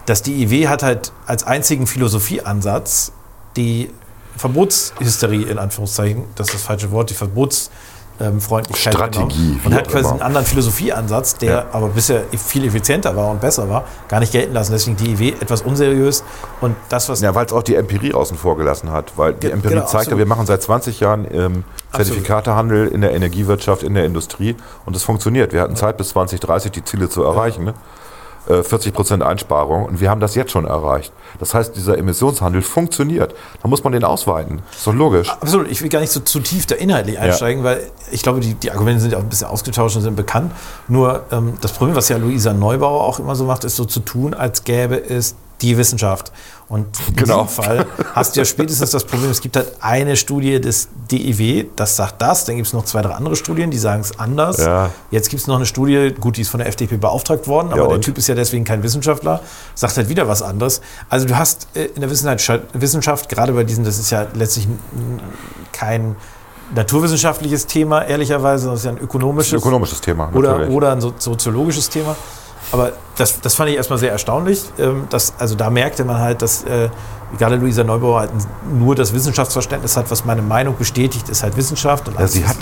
Das 0.06 0.22
DIW 0.22 0.68
hat 0.68 0.84
halt 0.84 1.12
als 1.26 1.44
einzigen 1.46 1.88
Philosophieansatz 1.88 3.12
die 3.56 3.92
Verbotshysterie, 4.38 5.44
in 5.46 5.58
Anführungszeichen, 5.58 6.24
das 6.36 6.48
ist 6.48 6.54
das 6.56 6.62
falsche 6.64 6.92
Wort, 6.92 7.10
die 7.10 7.14
Verbotsfreundlichkeit 8.20 8.94
Strategie, 8.94 9.28
genommen 9.38 9.62
und 9.66 9.74
hat 9.74 9.88
quasi 9.88 10.00
immer. 10.04 10.12
einen 10.12 10.22
anderen 10.22 10.46
Philosophieansatz, 10.46 11.36
der 11.38 11.52
Ja. 11.52 11.66
aber 11.72 11.88
bisher 11.90 12.24
viel 12.38 12.66
effizienter 12.66 13.16
war 13.16 13.32
und 13.32 13.42
besser 13.42 13.70
war, 13.70 13.86
gar 14.08 14.20
nicht 14.20 14.32
gelten 14.32 14.54
lassen. 14.54 14.72
Deswegen 14.74 14.98
DIW 14.98 15.30
etwas 15.40 15.62
unseriös 15.62 16.24
und 16.62 16.76
das, 16.90 17.10
was 17.10 17.22
Ja, 17.22 17.34
weil 17.36 17.46
es 17.46 17.54
auch 17.54 17.64
die 17.64 17.76
Empirie 17.76 18.14
außen 18.14 18.38
vor 18.38 18.58
gelassen 18.58 18.92
hat. 18.92 19.14
Weil 19.16 19.34
die 19.34 19.52
Empirie 19.52 19.76
genau, 19.76 19.86
zeigt 19.88 20.12
ja, 20.12 20.18
wir 20.18 20.26
machen 20.26 20.46
seit 20.46 20.62
20 20.62 21.00
Jahren 21.00 21.28
ähm, 21.32 21.64
Zertifikatehandel 21.94 22.88
in 22.88 23.02
der 23.02 23.14
Energiewirtschaft, 23.14 23.84
in 23.84 23.94
der 23.94 24.06
Industrie 24.06 24.56
und 24.86 24.96
es 24.96 25.04
funktioniert. 25.04 25.54
Wir 25.54 25.62
hatten 25.62 25.76
Zeit 25.76 25.98
bis 25.98 26.10
2030 26.10 26.72
die 26.72 26.84
Ziele 26.84 27.10
zu 27.10 27.24
erreichen. 27.24 27.64
Ne? 27.66 27.74
Äh, 28.50 28.64
40 28.64 28.94
Prozent 28.94 29.22
Einsparung 29.22 29.86
und 29.86 30.02
wir 30.02 30.10
haben 30.10 30.20
das 30.20 30.34
jetzt 30.34 30.52
schon 30.52 30.66
erreicht. 30.66 31.14
Das 31.40 31.54
heißt, 31.54 31.76
dieser 31.76 32.00
Emissionshandel 32.00 32.64
funktioniert. 32.64 33.36
Da 33.62 33.68
muss 33.68 33.84
man 33.84 33.94
den 33.94 34.04
ausweiten. 34.04 34.64
Ist 34.72 34.88
doch 34.88 34.94
logisch. 34.94 35.30
Absolut, 35.30 35.70
ich 35.70 35.84
will 35.84 35.90
gar 35.90 36.00
nicht 36.00 36.12
so 36.12 36.20
zu 36.20 36.40
tief 36.40 36.66
da 36.66 36.74
inhaltlich 36.74 37.20
einsteigen, 37.20 37.64
weil 37.64 37.92
ich 38.12 38.24
glaube, 38.24 38.40
die, 38.40 38.56
die 38.56 38.72
Argumente 38.72 39.02
sind 39.02 39.12
ja 39.12 39.20
auch 39.20 39.22
ein 39.22 39.30
bisschen 39.30 39.48
ausgetauscht 39.48 39.98
und 39.98 40.02
sind 40.02 40.16
bekannt. 40.16 40.52
Nur 40.88 41.26
ähm, 41.32 41.54
das 41.62 41.74
Problem, 41.74 41.96
was 41.96 42.10
ja 42.10 42.18
Luisa 42.18 42.54
Neubauer 42.54 43.04
auch 43.04 43.20
immer 43.20 43.36
so 43.36 43.44
macht, 43.44 43.66
ist 43.66 43.76
so 43.76 43.86
zu 43.86 44.00
tun, 44.00 44.34
als 44.34 44.64
gäbe 44.64 44.96
es 44.96 45.36
die 45.62 45.78
Wissenschaft. 45.78 46.32
Und 46.68 46.86
in 47.08 47.16
Genau. 47.16 47.44
diesem 47.44 47.64
Fall 47.64 47.86
hast 48.14 48.36
du 48.36 48.42
ja 48.42 48.46
spätestens 48.46 48.92
das 48.92 49.04
Problem, 49.04 49.32
es 49.32 49.42
gibt 49.42 49.56
halt 49.56 49.72
eine 49.82 50.16
Studie 50.16 50.62
des 50.62 50.88
DIW, 51.10 51.66
das 51.76 51.96
sagt 51.96 52.22
das, 52.22 52.46
dann 52.46 52.58
gibt 52.58 52.68
es 52.68 52.74
noch 52.74 52.86
zwei, 52.86 53.02
drei 53.02 53.14
andere 53.14 53.36
Studien, 53.36 53.72
die 53.72 53.80
sagen 53.80 54.02
es 54.02 54.20
anders. 54.20 54.58
Ja. 54.58 54.92
Jetzt 55.10 55.30
gibt 55.30 55.42
es 55.42 55.48
noch 55.48 55.56
eine 55.56 55.66
Studie, 55.66 56.14
gut, 56.20 56.38
die 56.38 56.42
ist 56.42 56.50
von 56.50 56.60
der 56.60 56.68
FDP 56.68 56.98
beauftragt 56.98 57.48
worden, 57.48 57.70
aber 57.70 57.88
der 57.88 57.90
und? 57.96 58.02
Typ 58.04 58.20
ist 58.20 58.28
ja 58.28 58.36
deswegen 58.36 58.66
kein 58.66 58.84
Wissenschaftler, 58.84 59.42
sagt 59.74 59.98
halt 59.98 60.10
wieder 60.10 60.28
was 60.28 60.44
anderes. 60.44 60.82
Also 61.10 61.26
du 61.28 61.36
hast 61.38 61.68
äh, 61.74 61.86
in 61.86 62.02
der 62.02 62.10
Wissenschaft, 62.12 62.62
Wissenschaft, 62.74 63.30
gerade 63.30 63.54
bei 63.54 63.64
diesen, 63.64 63.84
das 63.84 63.98
ist 63.98 64.12
ja 64.12 64.28
letztlich 64.36 64.68
kein 65.72 66.16
naturwissenschaftliches 66.76 67.66
Thema, 67.66 68.02
ehrlicherweise, 68.04 68.64
sondern 68.66 68.76
es 68.76 68.82
ist 68.82 68.86
ja 68.86 68.92
ein 68.92 68.98
ökonomisches 69.00 69.54
ein 69.54 69.58
ökonomisches 69.58 70.02
Thema. 70.02 70.30
oder, 70.34 70.52
natürlich. 70.52 70.76
oder 70.76 70.92
ein 70.92 71.02
so, 71.02 71.14
soziologisches 71.18 71.90
Thema. 71.90 72.16
Aber 72.72 72.94
das, 73.18 73.42
das 73.42 73.56
fand 73.56 73.70
ich 73.70 73.76
erstmal 73.76 74.00
sehr 74.00 74.12
erstaunlich. 74.12 74.64
Ähm, 74.78 75.08
dass, 75.10 75.34
also 75.40 75.56
da 75.56 75.70
merkte 75.70 76.06
man 76.06 76.20
halt, 76.20 76.42
dass 76.42 76.64
äh, 76.64 76.90
gerade 77.38 77.56
Luisa 77.56 77.84
Neubauer 77.84 78.22
halt 78.22 78.32
nur 78.72 78.96
das 78.96 79.14
Wissenschaftsverständnis 79.14 79.98
hat, 79.98 80.10
was 80.12 80.26
meine 80.26 80.42
Meinung 80.42 80.76
bestätigt, 80.78 81.30
ist 81.30 81.44
halt 81.44 81.58
Wissenschaft. 81.58 82.08
Und 82.08 82.20
ja, 82.20 82.28
sie, 82.28 82.46
hat, 82.46 82.58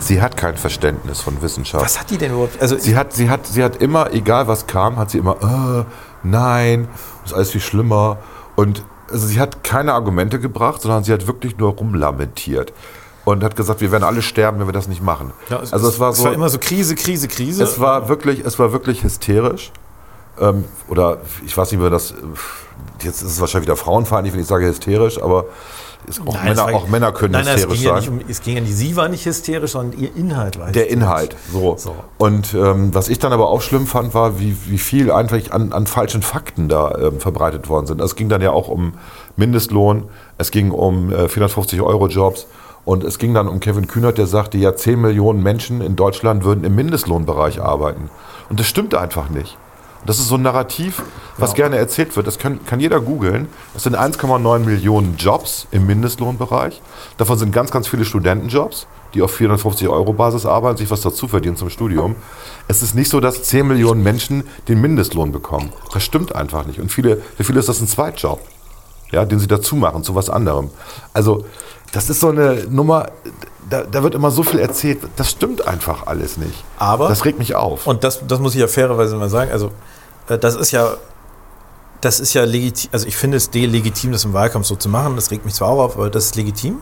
sie 0.00 0.20
hat 0.20 0.36
kein 0.36 0.56
Verständnis 0.56 1.20
von 1.20 1.40
Wissenschaft. 1.42 1.84
Was 1.84 1.98
hat 1.98 2.10
die 2.10 2.18
denn 2.18 2.32
überhaupt? 2.32 2.60
Also 2.60 2.76
Sie 2.78 2.96
hat, 2.96 3.12
sie, 3.12 3.30
hat, 3.30 3.46
sie 3.46 3.64
hat 3.64 3.76
immer, 3.76 4.12
egal 4.12 4.46
was 4.48 4.66
kam, 4.66 4.96
hat 4.96 5.10
sie 5.10 5.18
immer, 5.18 5.36
äh, 5.42 5.84
nein, 6.22 6.88
ist 7.24 7.34
alles 7.34 7.50
viel 7.50 7.60
schlimmer. 7.60 8.18
Und 8.56 8.84
also 9.10 9.26
sie 9.26 9.40
hat 9.40 9.62
keine 9.62 9.92
Argumente 9.92 10.40
gebracht, 10.40 10.82
sondern 10.82 11.04
sie 11.04 11.12
hat 11.12 11.26
wirklich 11.26 11.56
nur 11.58 11.72
rumlamentiert. 11.72 12.72
Und 13.26 13.42
hat 13.42 13.56
gesagt, 13.56 13.80
wir 13.80 13.90
werden 13.90 14.04
alle 14.04 14.22
sterben, 14.22 14.60
wenn 14.60 14.68
wir 14.68 14.72
das 14.72 14.86
nicht 14.86 15.02
machen. 15.02 15.32
Ja, 15.50 15.58
also 15.58 15.88
es 15.88 15.98
war 15.98 16.12
so, 16.12 16.28
immer 16.30 16.48
so 16.48 16.58
Krise, 16.60 16.94
Krise, 16.94 17.26
Krise. 17.26 17.64
es 17.64 17.80
war 17.80 18.08
wirklich, 18.08 18.44
es 18.46 18.56
war 18.60 18.70
wirklich 18.70 19.02
hysterisch. 19.02 19.72
Ähm, 20.40 20.64
oder 20.88 21.18
ich 21.44 21.56
weiß 21.56 21.72
nicht, 21.72 21.82
wie 21.82 21.90
das, 21.90 22.14
jetzt 23.02 23.22
ist 23.22 23.32
es 23.32 23.40
wahrscheinlich 23.40 23.66
wieder 23.66 23.76
frauenfeindlich, 23.76 24.32
wenn 24.32 24.40
ich 24.42 24.46
sage 24.46 24.66
hysterisch, 24.66 25.20
aber 25.20 25.46
es, 26.08 26.20
auch, 26.20 26.34
Nein, 26.34 26.36
es 26.36 26.44
Männer, 26.44 26.66
war- 26.66 26.74
auch 26.74 26.88
Männer 26.88 27.10
können 27.10 27.32
nein, 27.32 27.46
nein, 27.46 27.54
hysterisch 27.56 27.74
es 27.78 27.82
ging 27.82 27.88
sein. 27.88 27.94
Ja 27.94 28.00
nicht 28.00 28.08
um, 28.26 28.30
es 28.30 28.40
ging 28.42 28.54
ja 28.54 28.60
nicht, 28.60 28.76
sie 28.76 28.94
war 28.94 29.08
nicht 29.08 29.26
hysterisch, 29.26 29.72
sondern 29.72 29.98
ihr 30.00 30.14
Inhalt 30.14 30.56
war 30.60 30.70
Der. 30.70 30.88
Inhalt, 30.88 31.34
so. 31.52 31.74
So. 31.76 31.96
Und 32.18 32.54
ähm, 32.54 32.94
was 32.94 33.08
ich 33.08 33.18
dann 33.18 33.32
aber 33.32 33.48
auch 33.48 33.60
schlimm 33.60 33.88
fand, 33.88 34.14
war, 34.14 34.38
wie, 34.38 34.56
wie 34.66 34.78
viel 34.78 35.10
eigentlich 35.10 35.52
an, 35.52 35.72
an 35.72 35.88
falschen 35.88 36.22
Fakten 36.22 36.68
da 36.68 36.94
ähm, 36.96 37.18
verbreitet 37.18 37.68
worden 37.68 37.86
sind. 37.86 38.00
Es 38.00 38.14
ging 38.14 38.28
dann 38.28 38.40
ja 38.40 38.52
auch 38.52 38.68
um 38.68 38.92
Mindestlohn, 39.34 40.04
es 40.38 40.52
ging 40.52 40.70
um 40.70 41.10
äh, 41.10 41.28
450 41.28 41.80
Euro 41.80 42.06
Jobs 42.06 42.46
und 42.86 43.04
es 43.04 43.18
ging 43.18 43.34
dann 43.34 43.48
um 43.48 43.58
Kevin 43.60 43.88
Kühnert, 43.88 44.16
der 44.16 44.28
sagte, 44.28 44.56
ja 44.56 44.74
10 44.74 45.00
Millionen 45.00 45.42
Menschen 45.42 45.80
in 45.82 45.96
Deutschland 45.96 46.44
würden 46.44 46.64
im 46.64 46.76
Mindestlohnbereich 46.76 47.60
arbeiten. 47.60 48.08
Und 48.48 48.60
das 48.60 48.68
stimmt 48.68 48.94
einfach 48.94 49.28
nicht. 49.28 49.58
Das 50.06 50.20
ist 50.20 50.28
so 50.28 50.36
ein 50.36 50.42
Narrativ, 50.42 51.02
was 51.36 51.54
gerne 51.54 51.78
erzählt 51.78 52.14
wird. 52.14 52.28
Das 52.28 52.38
kann, 52.38 52.64
kann 52.64 52.78
jeder 52.78 53.00
googeln. 53.00 53.48
Es 53.74 53.82
sind 53.82 53.96
1,9 53.96 54.60
Millionen 54.60 55.16
Jobs 55.16 55.66
im 55.72 55.84
Mindestlohnbereich. 55.86 56.80
Davon 57.16 57.36
sind 57.36 57.52
ganz, 57.52 57.72
ganz 57.72 57.88
viele 57.88 58.04
Studentenjobs, 58.04 58.86
die 59.14 59.22
auf 59.22 59.32
450 59.34 59.88
Euro 59.88 60.12
Basis 60.12 60.46
arbeiten, 60.46 60.76
sich 60.76 60.88
was 60.88 61.00
dazu 61.00 61.26
verdienen 61.26 61.56
zum 61.56 61.70
Studium. 61.70 62.14
Es 62.68 62.84
ist 62.84 62.94
nicht 62.94 63.10
so, 63.10 63.18
dass 63.18 63.42
10 63.42 63.66
Millionen 63.66 64.04
Menschen 64.04 64.44
den 64.68 64.80
Mindestlohn 64.80 65.32
bekommen. 65.32 65.72
Das 65.92 66.04
stimmt 66.04 66.36
einfach 66.36 66.64
nicht. 66.66 66.78
Und 66.78 66.92
viele, 66.92 67.20
für 67.36 67.42
viele 67.42 67.58
ist 67.58 67.68
das 67.68 67.80
ein 67.80 67.88
Zweitjob, 67.88 68.38
ja, 69.10 69.24
den 69.24 69.38
sie 69.38 69.46
dazu 69.46 69.76
machen 69.76 70.02
zu 70.04 70.14
was 70.14 70.28
anderem. 70.30 70.70
Also 71.12 71.44
das 71.92 72.10
ist 72.10 72.20
so 72.20 72.28
eine 72.28 72.64
Nummer, 72.68 73.06
da, 73.70 73.82
da 73.84 74.02
wird 74.02 74.14
immer 74.14 74.30
so 74.30 74.42
viel 74.42 74.60
erzählt. 74.60 74.98
Das 75.16 75.30
stimmt 75.30 75.66
einfach 75.66 76.06
alles 76.06 76.36
nicht. 76.36 76.64
Aber- 76.78 77.08
das 77.08 77.24
regt 77.24 77.38
mich 77.38 77.54
auf. 77.54 77.86
Und 77.86 78.04
das, 78.04 78.20
das 78.26 78.38
muss 78.40 78.54
ich 78.54 78.60
ja 78.60 78.68
fairerweise 78.68 79.16
mal 79.16 79.28
sagen. 79.30 79.50
Also, 79.50 79.70
äh, 80.28 80.36
das 80.38 80.56
ist 80.56 80.72
ja, 80.72 80.94
das 82.00 82.20
ist 82.20 82.34
ja 82.34 82.44
legitim. 82.44 82.90
Also, 82.92 83.06
ich 83.06 83.16
finde 83.16 83.36
es 83.38 83.50
delegitim, 83.50 84.12
das 84.12 84.24
im 84.24 84.32
Wahlkampf 84.32 84.66
so 84.66 84.76
zu 84.76 84.88
machen. 84.88 85.16
Das 85.16 85.30
regt 85.30 85.44
mich 85.44 85.54
zwar 85.54 85.68
auch 85.68 85.78
auf, 85.84 85.96
aber 85.96 86.10
das 86.10 86.26
ist 86.26 86.36
legitim. 86.36 86.78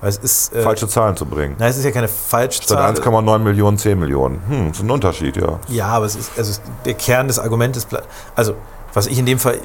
Weil 0.00 0.10
es 0.10 0.18
ist. 0.18 0.54
Äh, 0.54 0.62
Falsche 0.62 0.86
Zahlen 0.86 1.16
zu 1.16 1.24
bringen. 1.26 1.56
Nein, 1.58 1.70
es 1.70 1.76
ist 1.78 1.84
ja 1.84 1.90
keine 1.90 2.08
Statt 2.08 2.18
Falschzahl. 2.28 2.94
1,9 2.94 3.38
Millionen, 3.38 3.78
10 3.78 3.98
Millionen. 3.98 4.40
Hm, 4.48 4.70
ist 4.70 4.80
ein 4.80 4.90
Unterschied, 4.90 5.36
ja. 5.36 5.58
Ja, 5.68 5.86
aber 5.88 6.06
es 6.06 6.14
ist, 6.14 6.30
also 6.36 6.60
der 6.84 6.94
Kern 6.94 7.26
des 7.26 7.38
Argumentes 7.38 7.84
bleibt. 7.84 8.06
Also, 8.36 8.54
was 8.94 9.06
ich 9.06 9.18
in 9.18 9.26
dem 9.26 9.38
Fall 9.38 9.58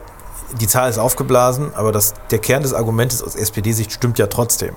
die 0.60 0.68
Zahl 0.68 0.90
ist 0.90 0.98
aufgeblasen, 0.98 1.74
aber 1.76 1.92
das, 1.92 2.14
der 2.32 2.40
Kern 2.40 2.64
des 2.64 2.74
Argumentes 2.74 3.24
aus 3.24 3.36
SPD-Sicht 3.36 3.92
stimmt 3.92 4.20
ja 4.20 4.28
trotzdem. 4.28 4.76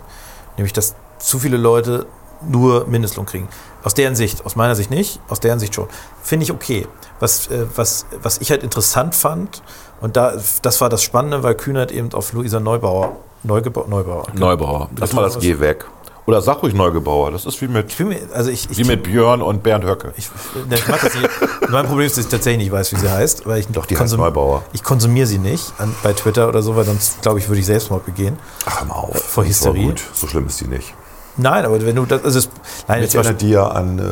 Nämlich, 0.57 0.73
dass 0.73 0.95
zu 1.19 1.39
viele 1.39 1.57
Leute 1.57 2.07
nur 2.43 2.87
Mindestlohn 2.87 3.27
kriegen. 3.27 3.49
Aus 3.83 3.95
deren 3.95 4.17
Sicht, 4.17 4.45
aus 4.45 4.57
meiner 4.57 4.75
Sicht 4.75 4.91
nicht, 4.91 5.21
aus 5.29 5.41
deren 5.41 5.59
Sicht 5.59 5.75
schon. 5.75 5.89
Finde 6.23 6.45
ich 6.45 6.53
okay. 6.53 6.87
Was, 7.21 7.47
äh, 7.49 7.67
was, 7.75 8.07
was 8.23 8.39
ich 8.39 8.51
halt 8.51 8.63
interessant 8.63 9.15
fand, 9.15 9.63
und 10.01 10.17
da, 10.17 10.35
das 10.63 10.81
war 10.81 10.89
das 10.89 11.03
Spannende, 11.03 11.43
weil 11.43 11.55
Kühnert 11.55 11.91
eben 11.91 12.13
auf 12.13 12.33
Luisa 12.33 12.61
Neubauer, 12.61 13.17
Neugebauer, 13.43 13.89
Neubauer. 13.89 14.27
Neubauer. 14.35 14.91
Lass 14.97 15.13
mal 15.13 15.23
das 15.23 15.39
Geh 15.39 15.59
weg. 15.61 15.87
Oder 16.27 16.43
sag 16.43 16.63
ruhig 16.63 16.75
Neugebauer. 16.75 17.31
Das 17.31 17.47
ist 17.47 17.61
wie 17.63 17.69
mit, 17.69 17.93
Ich 17.93 17.99
mir, 18.01 18.19
also 18.35 18.51
ich, 18.51 18.69
ich, 18.69 18.79
wie 18.79 18.85
mit 18.85 19.05
Björn 19.05 19.43
und 19.43 19.63
Bernd 19.63 19.85
Höcke. 19.85 20.13
ich, 20.17 20.29
ich 20.71 20.89
mag 20.89 21.01
das 21.01 21.15
nicht. 21.15 21.31
Mein 21.71 21.87
Problem 21.87 22.07
ist, 22.07 22.17
dass 22.17 22.25
ich 22.25 22.31
tatsächlich 22.31 22.65
nicht 22.65 22.73
weiß, 22.73 22.93
wie 22.93 22.97
sie 22.97 23.11
heißt, 23.11 23.47
weil 23.47 23.61
ich 23.61 23.69
Doch, 23.69 23.87
die 23.87 23.97
heißt 23.97 24.17
Neubauer. 24.17 24.65
Ich 24.73 24.83
konsumiere 24.83 25.27
sie 25.27 25.39
nicht 25.39 25.73
an, 25.79 25.95
bei 26.03 26.13
Twitter 26.13 26.49
oder 26.49 26.63
so, 26.63 26.75
weil 26.75 26.85
sonst 26.85 27.23
glaube 27.23 27.39
ich, 27.39 27.49
würde 27.49 27.61
ich 27.61 27.67
Selbstmord 27.67 28.05
begehen. 28.05 28.37
Ach, 28.67 28.81
hör 28.81 28.87
mal 28.87 28.95
auf. 28.95 29.17
Vor 29.23 29.45
Hysterie. 29.45 29.87
gut. 29.87 30.03
So 30.15 30.27
schlimm 30.27 30.47
ist 30.47 30.61
die 30.61 30.67
nicht. 30.67 30.95
Nein, 31.37 31.65
aber 31.65 31.85
wenn 31.85 31.95
du 31.97 32.07
das, 32.07 32.25
also 32.25 32.39
es, 32.39 32.49
nein, 32.89 33.03
Ich 33.05 33.15
erinnere 33.15 33.35
dir 33.35 33.71
an 33.75 33.99
äh, 33.99 34.03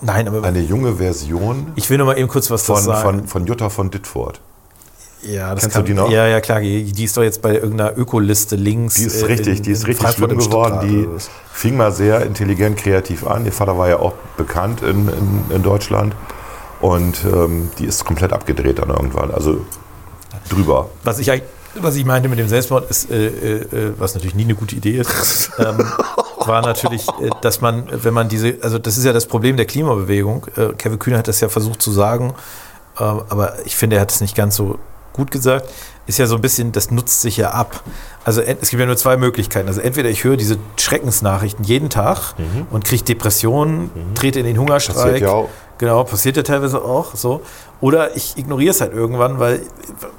nein, 0.00 0.26
aber 0.28 0.42
eine 0.42 0.60
junge 0.60 0.96
Version 0.96 1.72
ich 1.76 1.88
will 1.88 1.98
nur 1.98 2.06
mal 2.08 2.18
eben 2.18 2.28
kurz 2.28 2.50
was 2.50 2.64
von, 2.64 2.82
sagen. 2.82 3.20
von, 3.20 3.28
von 3.28 3.46
Jutta 3.46 3.70
von 3.70 3.90
Dittfurt. 3.90 4.40
Ja, 5.26 5.54
das 5.54 5.62
Kennst 5.62 5.76
du 5.76 5.82
die 5.82 5.94
noch? 5.94 6.10
Ja, 6.10 6.26
ja, 6.26 6.40
klar. 6.40 6.60
Die, 6.60 6.84
die 6.92 7.04
ist 7.04 7.16
doch 7.16 7.22
jetzt 7.22 7.40
bei 7.42 7.54
irgendeiner 7.54 7.96
Ökoliste 7.96 8.56
links. 8.56 8.94
Die 8.96 9.04
ist 9.04 9.22
äh, 9.22 9.26
richtig, 9.26 9.58
in- 9.58 9.62
die 9.64 9.70
ist 9.72 9.86
richtig 9.86 10.02
Frankfurt 10.06 10.30
schlimm 10.30 10.40
im 10.40 10.46
geworden. 10.46 10.80
Die 10.88 11.08
fing 11.52 11.76
mal 11.76 11.92
sehr 11.92 12.24
intelligent, 12.26 12.76
kreativ 12.76 13.26
an. 13.26 13.44
Ihr 13.46 13.52
Vater 13.52 13.78
war 13.78 13.88
ja 13.88 13.98
auch 13.98 14.12
bekannt 14.36 14.82
in, 14.82 15.08
in, 15.08 15.44
in 15.56 15.62
Deutschland. 15.62 16.14
Und 16.80 17.24
ähm, 17.24 17.70
die 17.78 17.86
ist 17.86 18.04
komplett 18.04 18.32
abgedreht 18.32 18.78
dann 18.78 18.90
irgendwann. 18.90 19.30
Also 19.30 19.64
drüber. 20.50 20.90
Was 21.04 21.18
ich, 21.18 21.30
was 21.76 21.96
ich 21.96 22.04
meinte 22.04 22.28
mit 22.28 22.38
dem 22.38 22.48
Selbstmord 22.48 22.90
ist, 22.90 23.10
äh, 23.10 23.26
äh, 23.28 23.54
äh, 23.62 23.92
was 23.98 24.14
natürlich 24.14 24.34
nie 24.34 24.44
eine 24.44 24.54
gute 24.54 24.76
Idee 24.76 24.98
ist, 24.98 25.50
ähm, 25.58 25.78
war 26.46 26.60
natürlich, 26.60 27.08
äh, 27.08 27.30
dass 27.40 27.60
man, 27.62 27.84
wenn 27.90 28.12
man 28.12 28.28
diese, 28.28 28.58
also 28.60 28.78
das 28.78 28.98
ist 28.98 29.04
ja 29.04 29.12
das 29.14 29.24
Problem 29.26 29.56
der 29.56 29.64
Klimabewegung. 29.66 30.46
Äh, 30.56 30.74
Kevin 30.76 30.98
Kühner 30.98 31.18
hat 31.18 31.28
das 31.28 31.40
ja 31.40 31.48
versucht 31.48 31.80
zu 31.80 31.90
sagen, 31.92 32.34
aber 32.96 33.54
ich 33.64 33.74
finde, 33.74 33.96
er 33.96 34.02
hat 34.02 34.12
es 34.12 34.20
nicht 34.20 34.36
ganz 34.36 34.54
so 34.54 34.78
gut 35.14 35.30
gesagt. 35.30 35.70
Ist 36.06 36.18
ja 36.18 36.26
so 36.26 36.34
ein 36.34 36.42
bisschen, 36.42 36.72
das 36.72 36.90
nutzt 36.90 37.22
sich 37.22 37.38
ja 37.38 37.52
ab. 37.52 37.82
Also 38.24 38.42
es 38.42 38.68
gibt 38.68 38.78
ja 38.78 38.86
nur 38.86 38.98
zwei 38.98 39.16
Möglichkeiten. 39.16 39.68
Also 39.68 39.80
entweder 39.80 40.10
ich 40.10 40.22
höre 40.22 40.36
diese 40.36 40.58
Schreckensnachrichten 40.76 41.64
jeden 41.64 41.88
Tag 41.88 42.34
und 42.70 42.84
kriege 42.84 43.02
Depressionen, 43.04 43.90
trete 44.14 44.40
in 44.40 44.44
den 44.44 44.58
Hungerstreik. 44.58 44.96
Passiert 44.96 45.20
ja 45.22 45.30
auch. 45.30 45.48
Genau, 45.78 46.04
passiert 46.04 46.36
ja 46.36 46.42
teilweise 46.42 46.82
auch 46.84 47.14
so. 47.14 47.40
Oder 47.80 48.16
ich 48.16 48.36
ignoriere 48.36 48.70
es 48.70 48.80
halt 48.80 48.92
irgendwann, 48.92 49.38
weil 49.38 49.62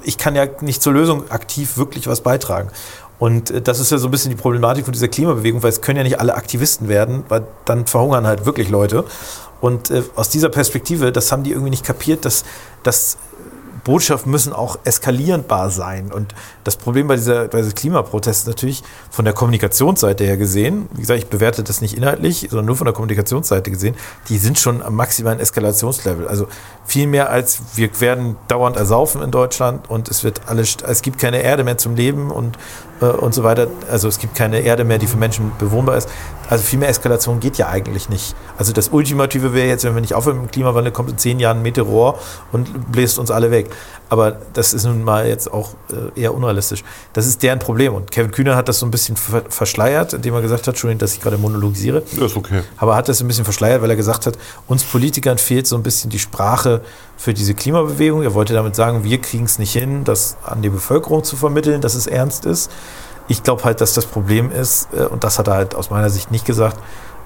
ich 0.02 0.18
kann 0.18 0.34
ja 0.34 0.46
nicht 0.60 0.82
zur 0.82 0.92
Lösung 0.92 1.30
aktiv 1.30 1.78
wirklich 1.78 2.06
was 2.08 2.20
beitragen. 2.20 2.70
Und 3.18 3.50
äh, 3.50 3.62
das 3.62 3.80
ist 3.80 3.90
ja 3.90 3.98
so 3.98 4.08
ein 4.08 4.10
bisschen 4.10 4.30
die 4.30 4.36
Problematik 4.36 4.84
von 4.84 4.92
dieser 4.92 5.08
Klimabewegung, 5.08 5.62
weil 5.62 5.70
es 5.70 5.80
können 5.80 5.96
ja 5.96 6.02
nicht 6.02 6.20
alle 6.20 6.34
Aktivisten 6.34 6.88
werden, 6.88 7.24
weil 7.28 7.46
dann 7.64 7.86
verhungern 7.86 8.26
halt 8.26 8.44
wirklich 8.44 8.68
Leute. 8.68 9.04
Und 9.60 9.90
äh, 9.90 10.02
aus 10.14 10.28
dieser 10.28 10.50
Perspektive, 10.50 11.12
das 11.12 11.32
haben 11.32 11.42
die 11.42 11.50
irgendwie 11.50 11.70
nicht 11.70 11.84
kapiert, 11.84 12.24
dass, 12.24 12.44
dass 12.82 13.16
Botschaften 13.86 14.32
müssen 14.32 14.52
auch 14.52 14.80
eskalierbar 14.82 15.70
sein. 15.70 16.12
Und 16.12 16.34
das 16.66 16.76
Problem 16.76 17.06
bei 17.06 17.14
dieser, 17.14 17.46
bei 17.46 17.58
diesem 17.58 17.74
Klimaprotest 17.74 18.40
ist 18.42 18.46
natürlich 18.48 18.82
von 19.10 19.24
der 19.24 19.34
Kommunikationsseite 19.34 20.24
her 20.24 20.36
gesehen, 20.36 20.88
wie 20.92 21.02
gesagt, 21.02 21.20
ich 21.20 21.26
bewerte 21.26 21.62
das 21.62 21.80
nicht 21.80 21.96
inhaltlich, 21.96 22.48
sondern 22.50 22.66
nur 22.66 22.76
von 22.76 22.86
der 22.86 22.94
Kommunikationsseite 22.94 23.70
gesehen, 23.70 23.94
die 24.28 24.38
sind 24.38 24.58
schon 24.58 24.82
am 24.82 24.94
maximalen 24.94 25.38
Eskalationslevel. 25.38 26.26
Also 26.26 26.48
viel 26.84 27.06
mehr 27.06 27.30
als 27.30 27.60
wir 27.74 27.88
werden 28.00 28.36
dauernd 28.48 28.76
ersaufen 28.76 29.22
in 29.22 29.30
Deutschland 29.30 29.88
und 29.88 30.08
es 30.08 30.24
wird 30.24 30.40
alles, 30.46 30.78
es 30.86 31.02
gibt 31.02 31.18
keine 31.18 31.42
Erde 31.42 31.62
mehr 31.62 31.78
zum 31.78 31.94
Leben 31.94 32.32
und, 32.32 32.58
äh, 33.00 33.06
und 33.06 33.32
so 33.32 33.44
weiter. 33.44 33.68
Also 33.88 34.08
es 34.08 34.18
gibt 34.18 34.34
keine 34.34 34.60
Erde 34.60 34.82
mehr, 34.82 34.98
die 34.98 35.06
für 35.06 35.16
Menschen 35.16 35.52
bewohnbar 35.58 35.96
ist. 35.96 36.08
Also 36.48 36.64
viel 36.64 36.80
mehr 36.80 36.88
Eskalation 36.88 37.38
geht 37.38 37.58
ja 37.58 37.68
eigentlich 37.68 38.08
nicht. 38.08 38.34
Also 38.58 38.72
das 38.72 38.88
Ultimative 38.88 39.54
wäre 39.54 39.68
jetzt, 39.68 39.84
wenn 39.84 39.94
wir 39.94 40.00
nicht 40.00 40.14
aufhören 40.14 40.40
mit 40.40 40.50
dem 40.50 40.52
Klimawandel, 40.52 40.92
kommt 40.92 41.10
in 41.10 41.18
zehn 41.18 41.38
Jahren 41.38 41.58
ein 41.58 41.62
Meteor 41.62 42.18
und 42.50 42.90
bläst 42.90 43.18
uns 43.18 43.30
alle 43.30 43.50
weg. 43.50 43.70
Aber 44.08 44.36
das 44.52 44.72
ist 44.72 44.84
nun 44.84 45.02
mal 45.02 45.26
jetzt 45.26 45.52
auch 45.52 45.70
äh, 45.90 46.20
eher 46.20 46.34
unrealistisch. 46.34 46.55
Das 47.12 47.26
ist 47.26 47.42
deren 47.42 47.58
Problem. 47.58 47.94
Und 47.94 48.10
Kevin 48.10 48.30
Kühner 48.30 48.56
hat 48.56 48.68
das 48.68 48.78
so 48.78 48.86
ein 48.86 48.90
bisschen 48.90 49.16
ver 49.16 49.42
verschleiert, 49.48 50.12
indem 50.12 50.34
er 50.34 50.42
gesagt 50.42 50.62
hat, 50.62 50.68
Entschuldigung, 50.68 50.98
dass 50.98 51.14
ich 51.14 51.20
gerade 51.20 51.38
monologisiere. 51.38 52.02
Ja, 52.16 52.26
ist 52.26 52.36
okay. 52.36 52.62
Aber 52.76 52.92
er 52.92 52.96
hat 52.98 53.08
das 53.08 53.20
ein 53.20 53.28
bisschen 53.28 53.44
verschleiert, 53.44 53.82
weil 53.82 53.90
er 53.90 53.96
gesagt 53.96 54.26
hat, 54.26 54.38
uns 54.66 54.82
Politikern 54.82 55.38
fehlt 55.38 55.66
so 55.66 55.76
ein 55.76 55.82
bisschen 55.82 56.10
die 56.10 56.18
Sprache 56.18 56.80
für 57.16 57.34
diese 57.34 57.54
Klimabewegung. 57.54 58.22
Er 58.22 58.34
wollte 58.34 58.54
damit 58.54 58.74
sagen, 58.74 59.04
wir 59.04 59.20
kriegen 59.20 59.44
es 59.44 59.58
nicht 59.58 59.72
hin, 59.72 60.04
das 60.04 60.36
an 60.44 60.62
die 60.62 60.70
Bevölkerung 60.70 61.24
zu 61.24 61.36
vermitteln, 61.36 61.80
dass 61.80 61.94
es 61.94 62.06
ernst 62.06 62.44
ist. 62.46 62.70
Ich 63.28 63.42
glaube 63.42 63.64
halt, 63.64 63.80
dass 63.80 63.94
das 63.94 64.06
Problem 64.06 64.52
ist, 64.52 64.88
äh, 64.92 65.04
und 65.04 65.24
das 65.24 65.38
hat 65.38 65.48
er 65.48 65.54
halt 65.54 65.74
aus 65.74 65.90
meiner 65.90 66.10
Sicht 66.10 66.30
nicht 66.30 66.44
gesagt, 66.44 66.78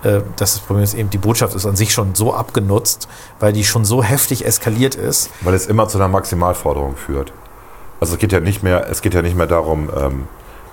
äh, 0.03 0.21
dass 0.37 0.55
das 0.55 0.61
Problem 0.61 0.85
ist 0.85 0.95
eben, 0.95 1.11
die 1.11 1.19
Botschaft 1.19 1.55
ist 1.55 1.67
an 1.67 1.77
sich 1.77 1.93
schon 1.93 2.15
so 2.15 2.33
abgenutzt, 2.33 3.09
weil 3.39 3.53
die 3.53 3.65
schon 3.65 3.85
so 3.85 4.03
heftig 4.03 4.47
eskaliert 4.47 4.95
ist. 4.95 5.31
Weil 5.43 5.55
es 5.55 5.67
immer 5.67 5.89
zu 5.89 5.99
einer 5.99 6.09
Maximalforderung 6.09 6.97
führt. 6.97 7.33
Also 8.01 8.15
es 8.15 8.19
geht 8.19 8.33
ja 8.33 8.41
nicht 8.41 8.63
mehr, 8.63 8.89
es 8.91 9.03
geht 9.03 9.15
ja 9.15 9.23
nicht 9.23 9.37
mehr 9.37 9.47
darum, 9.47 9.91
ähm, 9.97 10.29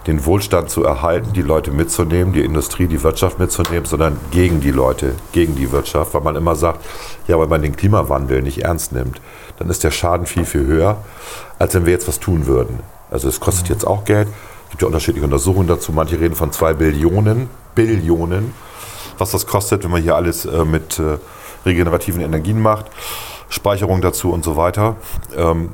den 0.08 0.26
Wohlstand 0.26 0.70
zu 0.70 0.86
erhalten, 0.86 1.34
die 1.34 1.42
Leute 1.42 1.72
mitzunehmen, 1.72 2.32
die 2.32 2.42
Industrie, 2.42 2.88
die 2.88 3.04
Wirtschaft 3.04 3.40
mitzunehmen, 3.40 3.84
sondern 3.84 4.18
gegen 4.32 4.62
die 4.62 4.72
Leute, 4.72 5.14
gegen 5.34 5.56
die 5.56 5.72
Wirtschaft, 5.74 6.14
weil 6.14 6.22
man 6.22 6.38
immer 6.38 6.56
sagt, 6.56 6.86
ja, 7.28 7.38
wenn 7.40 7.50
man 7.50 7.62
den 7.62 7.76
Klimawandel 7.76 8.42
nicht 8.42 8.64
ernst 8.64 8.94
nimmt, 8.94 9.20
dann 9.60 9.70
ist 9.70 9.84
der 9.84 9.92
Schaden 9.92 10.26
viel, 10.26 10.46
viel 10.46 10.66
höher, 10.66 10.98
als 11.60 11.76
wenn 11.76 11.86
wir 11.86 11.92
jetzt 11.92 12.08
was 12.08 12.22
tun 12.22 12.48
würden. 12.48 12.80
Also 13.12 13.28
es 13.28 13.42
kostet 13.42 13.68
jetzt 13.68 13.86
auch 13.86 14.06
Geld, 14.06 14.30
es 14.66 14.72
gibt 14.72 14.82
ja 14.82 14.88
unterschiedliche 14.88 15.26
Untersuchungen 15.26 15.68
dazu, 15.68 15.92
manche 15.92 16.20
reden 16.20 16.36
von 16.36 16.54
zwei 16.54 16.74
Billionen, 16.74 17.50
Billionen, 17.76 18.54
was 19.18 19.32
das 19.32 19.46
kostet, 19.46 19.84
wenn 19.84 19.92
man 19.92 20.02
hier 20.02 20.16
alles 20.16 20.46
äh, 20.46 20.64
mit 20.64 21.00
äh, 21.00 21.18
regenerativen 21.66 22.22
Energien 22.22 22.62
macht, 22.62 22.86
Speicherung 23.50 24.02
dazu 24.02 24.32
und 24.32 24.46
so 24.46 24.56
weiter. 24.56 24.96
Ähm, 25.36 25.72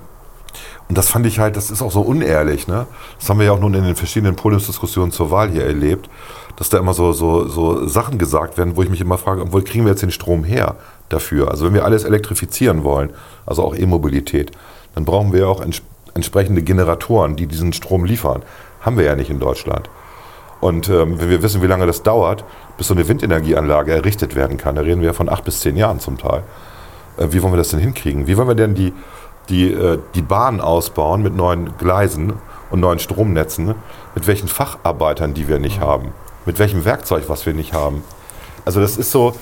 und 0.89 0.97
das 0.97 1.09
fand 1.09 1.25
ich 1.25 1.39
halt, 1.39 1.55
das 1.55 1.71
ist 1.71 1.81
auch 1.81 1.91
so 1.91 2.01
unehrlich. 2.01 2.67
Ne? 2.67 2.85
Das 3.19 3.29
haben 3.29 3.39
wir 3.39 3.45
ja 3.45 3.51
auch 3.53 3.59
nun 3.59 3.73
in 3.73 3.83
den 3.83 3.95
verschiedenen 3.95 4.35
Podiumsdiskussionen 4.35 5.11
zur 5.11 5.31
Wahl 5.31 5.49
hier 5.49 5.65
erlebt, 5.65 6.09
dass 6.55 6.69
da 6.69 6.77
immer 6.77 6.93
so, 6.93 7.13
so, 7.13 7.47
so 7.47 7.87
Sachen 7.87 8.17
gesagt 8.17 8.57
werden, 8.57 8.75
wo 8.75 8.83
ich 8.83 8.89
mich 8.89 9.01
immer 9.01 9.17
frage, 9.17 9.51
wo 9.51 9.61
kriegen 9.61 9.85
wir 9.85 9.91
jetzt 9.91 10.03
den 10.03 10.11
Strom 10.11 10.43
her 10.43 10.75
dafür? 11.09 11.49
Also 11.49 11.65
wenn 11.65 11.73
wir 11.73 11.85
alles 11.85 12.03
elektrifizieren 12.03 12.83
wollen, 12.83 13.11
also 13.45 13.63
auch 13.63 13.75
E-Mobilität, 13.75 14.51
dann 14.93 15.05
brauchen 15.05 15.33
wir 15.33 15.47
auch 15.47 15.61
ents 15.61 15.81
entsprechende 16.15 16.61
Generatoren, 16.61 17.35
die 17.35 17.47
diesen 17.47 17.73
Strom 17.73 18.05
liefern. 18.05 18.43
Haben 18.81 18.97
wir 18.97 19.05
ja 19.05 19.15
nicht 19.15 19.31
in 19.31 19.39
Deutschland. 19.39 19.89
Und 20.61 20.87
ähm, 20.87 21.19
wenn 21.19 21.31
wir 21.31 21.41
wissen, 21.41 21.63
wie 21.63 21.67
lange 21.67 21.87
das 21.87 22.03
dauert, 22.03 22.45
bis 22.77 22.87
so 22.87 22.93
eine 22.93 23.07
Windenergieanlage 23.07 23.91
errichtet 23.91 24.35
werden 24.35 24.57
kann, 24.57 24.75
da 24.75 24.81
reden 24.81 25.01
wir 25.01 25.07
ja 25.07 25.13
von 25.13 25.27
acht 25.27 25.43
bis 25.43 25.61
zehn 25.61 25.75
Jahren 25.75 25.99
zum 25.99 26.19
Teil. 26.19 26.43
Äh, 27.17 27.27
wie 27.31 27.41
wollen 27.41 27.53
wir 27.53 27.57
das 27.57 27.69
denn 27.69 27.79
hinkriegen? 27.79 28.27
Wie 28.27 28.37
wollen 28.37 28.47
wir 28.47 28.55
denn 28.55 28.75
die, 28.75 28.93
die, 29.49 29.71
äh, 29.71 29.99
die 30.15 30.21
Bahn 30.21 30.61
ausbauen 30.61 31.21
mit 31.21 31.35
neuen 31.35 31.77
Gleisen 31.77 32.33
und 32.69 32.79
neuen 32.79 32.99
Stromnetzen? 32.99 33.75
Mit 34.15 34.27
welchen 34.27 34.47
Facharbeitern, 34.47 35.33
die 35.33 35.47
wir 35.47 35.59
nicht 35.59 35.79
haben? 35.79 36.09
Mit 36.45 36.59
welchem 36.59 36.85
Werkzeug, 36.85 37.25
was 37.27 37.45
wir 37.45 37.53
nicht 37.53 37.73
haben? 37.73 38.03
Also 38.65 38.79
das 38.79 38.97
ist 38.97 39.11
so, 39.11 39.33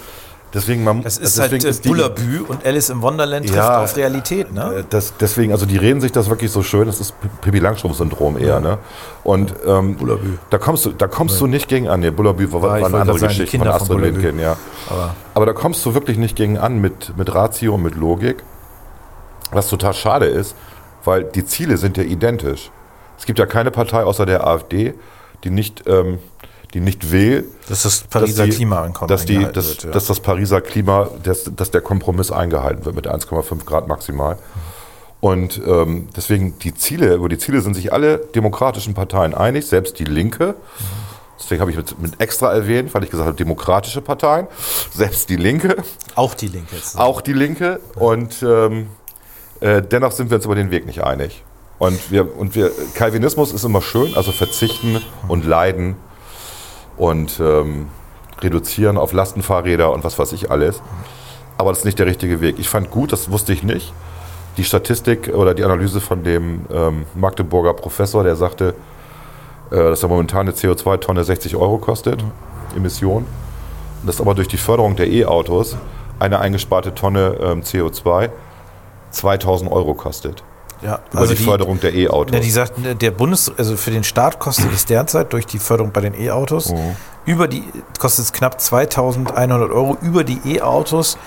deswegen 0.54 0.84
man... 0.84 1.04
Das 1.04 1.18
ist 1.18 1.38
deswegen 1.38 1.64
halt 1.66 1.86
äh, 1.86 1.88
Bullabü 1.88 2.40
und 2.48 2.66
Alice 2.66 2.90
im 2.90 3.02
Wonderland 3.02 3.46
trifft 3.46 3.58
Ja, 3.58 3.84
auf 3.84 3.96
Realität. 3.98 4.54
Ne? 4.54 4.76
äh, 4.80 4.84
Das, 4.90 5.14
deswegen, 5.20 5.52
also 5.52 5.66
die 5.66 5.78
reden 5.78 6.02
sich 6.02 6.12
das 6.12 6.30
wirklich 6.30 6.52
so 6.52 6.64
schön, 6.64 6.86
das 6.88 7.00
ist 7.00 7.14
Pippi 7.42 7.60
Langstrumpf-Syndrom 7.60 8.38
eher, 8.38 8.60
ne? 8.60 8.78
Und 9.24 9.54
ähm, 9.66 9.96
Bullabü. 9.96 10.38
da 10.50 10.58
kommst 10.58 10.86
du, 10.86 10.92
da 10.92 11.08
kommst 11.08 11.40
du 11.40 11.48
nicht 11.48 11.68
gegen 11.68 11.88
an. 11.88 12.00
Nee, 12.00 12.12
Bullabü 12.12 12.52
war, 12.52 12.62
war 12.62 12.74
eine 12.76 12.86
andere 12.86 13.20
sagen, 13.20 13.30
Geschichte 13.30 13.58
von 13.58 13.68
Astrid. 13.68 14.00
Lindgren, 14.00 14.40
ja. 14.40 14.56
Aber 14.90 15.16
Aber 15.34 15.46
da 15.46 15.54
kommst 15.54 15.86
du 15.86 15.94
wirklich 15.94 16.18
nicht 16.18 16.36
gegen 16.36 16.58
an 16.58 16.80
mit, 16.82 17.18
mit 17.18 17.34
Ratio 17.34 17.76
und 17.76 17.84
mit 17.84 17.96
Logik. 17.96 18.44
Was 19.52 19.68
total 19.70 19.94
schade 19.94 20.26
ist, 20.26 20.56
weil 21.04 21.24
die 21.24 21.46
Ziele 21.46 21.78
sind 21.78 21.98
ja 21.98 22.04
identisch. 22.04 22.72
Es 23.18 23.26
gibt 23.26 23.40
ja 23.40 23.46
keine 23.46 23.72
Partei 23.72 24.04
außer 24.04 24.26
der 24.26 24.46
AfD, 24.48 24.94
die 25.44 25.50
nicht, 25.50 25.84
ähm, 25.88 26.20
die 26.74 26.80
nicht 26.80 27.12
will, 27.12 27.46
dass 27.68 27.84
das 27.84 28.02
Pariser 28.02 28.46
die- 28.46 28.52
dass, 29.08 29.26
die, 29.26 29.36
eingehalten 29.36 29.54
dass, 29.56 29.68
wird, 29.70 29.84
ja. 29.84 29.92
dass 29.92 30.06
das 30.08 30.20
Pariser 30.22 30.62
Klima, 30.62 31.10
dass, 31.24 31.44
dass 31.56 31.72
der 31.72 31.82
Kompromiss 31.82 32.32
eingehalten 32.32 32.86
wird 32.86 32.96
mit 32.96 33.08
1,5 33.08 33.66
Grad 33.66 33.88
maximal. 33.88 34.38
Und 35.20 35.62
ähm, 35.68 36.08
deswegen 36.16 36.58
die 36.60 36.74
Ziele, 36.74 37.14
über 37.14 37.30
die 37.30 37.38
Ziele 37.38 37.62
sind 37.62 37.76
sich 37.76 37.94
alle 37.94 38.18
demokratischen 38.18 38.94
Parteien 38.96 39.34
einig, 39.36 39.68
selbst 39.68 40.00
die 40.00 40.04
Linke. 40.06 40.56
Deswegen 41.40 41.62
habe 41.62 41.70
ich 41.72 41.78
mit, 41.78 42.00
mit 42.00 42.22
extra 42.22 42.52
erwähnt, 42.54 42.94
weil 42.94 43.04
ich 43.04 43.10
gesagt 43.12 43.28
habe, 43.28 43.38
demokratische 43.38 44.02
Parteien, 44.02 44.48
selbst 44.94 45.30
die 45.30 45.36
Linke, 45.36 45.76
auch 46.16 46.34
die 46.34 46.48
Linke 46.48 46.76
jetzt. 46.76 46.98
auch 46.98 47.22
die 47.22 47.34
Linke. 47.34 47.80
Und 47.96 48.42
ähm, 48.44 48.88
äh, 49.62 49.82
dennoch 49.82 50.12
sind 50.12 50.30
wir 50.30 50.36
uns 50.36 50.46
über 50.46 50.56
den 50.56 50.72
Weg 50.72 50.86
nicht 50.86 51.04
einig. 51.04 51.44
Und 51.80 52.12
wir, 52.12 52.38
und 52.38 52.54
wir, 52.56 52.72
Calvinismus 52.96 53.54
ist 53.54 53.64
immer 53.64 53.82
schön, 53.82 54.16
also 54.16 54.32
verzichten 54.32 55.02
und 55.28 55.46
leiden 55.46 55.96
und 56.98 57.40
ähm, 57.40 57.88
reduzieren 58.42 58.98
auf 58.98 59.14
Lastenfahrräder 59.14 59.92
und 59.92 60.04
was 60.04 60.20
weiß 60.20 60.34
ich 60.34 60.52
alles. 60.52 60.82
Aber 61.58 61.72
das 61.72 61.80
ist 61.80 61.86
nicht 61.86 62.00
der 62.00 62.06
richtige 62.06 62.42
Weg. 62.42 62.60
Ich 62.60 62.70
fand 62.70 62.92
gut, 62.92 63.12
das 63.12 63.32
wusste 63.32 63.54
ich 63.54 63.64
nicht, 63.64 63.94
die 64.58 64.64
Statistik 64.64 65.32
oder 65.34 65.54
die 65.54 65.64
Analyse 65.64 66.02
von 66.02 66.24
dem 66.24 66.66
ähm, 66.72 67.06
Magdeburger 67.16 67.74
Professor, 67.74 68.24
der 68.24 68.36
sagte, 68.36 68.76
äh, 69.72 69.76
dass 69.76 70.02
momentan 70.04 70.42
eine 70.42 70.52
CO2-Tonne 70.52 71.24
60 71.24 71.56
Euro 71.56 71.78
kostet, 71.78 72.24
Emission. 72.76 73.26
Und 74.02 74.08
dass 74.08 74.20
aber 74.20 74.36
durch 74.36 74.48
die 74.48 74.58
Förderung 74.58 74.96
der 74.96 75.08
E-Autos 75.08 75.78
eine 76.20 76.40
eingesparte 76.40 76.94
Tonne 76.94 77.38
ähm, 77.42 77.62
CO2 77.62 78.30
2000 79.12 79.72
Euro 79.72 79.94
kostet. 79.94 80.44
Ja, 80.82 81.00
Über 81.14 81.28
die, 81.28 81.36
Förderung 81.36 81.80
der 81.80 81.94
E-Autos. 81.94 82.34
Ja, 82.34 82.40
die 82.42 82.50
sagten, 82.50 82.98
der 82.98 83.12
Bundes, 83.12 83.52
also 83.56 83.78
für 83.78 83.92
den 83.92 84.04
Staat 84.04 84.40
kostet 84.40 84.74
es 84.74 84.86
derzeit 84.86 85.32
durch 85.32 85.46
die 85.46 85.60
Förderung 85.60 85.92
bei 85.92 86.02
den 86.02 86.20
E-Autos 86.20 86.72
Mhm. 86.72 86.96
über 87.26 87.48
die 87.48 87.64
kostet 88.00 88.26
es 88.26 88.34
knapp 88.34 88.58
2.100 88.60 89.70
Euro 89.72 89.96
über 90.02 90.24
die 90.24 90.40
E-Autos 90.44 91.20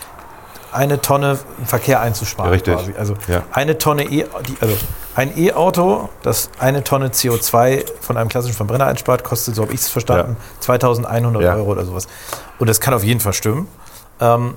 eine 0.72 1.00
Tonne 1.00 1.38
Verkehr 1.64 2.00
einzusparen. 2.00 2.50
Richtig. 2.50 2.74
Quasi. 2.74 2.94
Also 2.98 3.14
Ja. 3.28 3.44
eine 3.52 3.78
Tonne 3.78 4.02
E, 4.10 4.24
die, 4.48 4.56
also 4.60 4.76
ein 5.14 5.38
E-Auto, 5.38 6.08
das 6.24 6.50
eine 6.58 6.82
Tonne 6.82 7.10
CO2 7.10 7.84
von 8.00 8.16
einem 8.16 8.28
klassischen 8.28 8.56
Verbrenner 8.56 8.86
einspart, 8.86 9.22
kostet, 9.22 9.54
so 9.54 9.62
habe 9.62 9.72
ich 9.72 9.78
es 9.82 9.88
verstanden, 9.88 10.36
2.100 10.60 11.42
Ja. 11.42 11.54
Euro 11.54 11.70
oder 11.70 11.84
sowas. 11.84 12.08
Und 12.58 12.68
das 12.68 12.80
kann 12.80 12.92
auf 12.92 13.04
jeden 13.04 13.20
Fall 13.20 13.34
stimmen. 13.34 13.68
Ähm, 14.20 14.54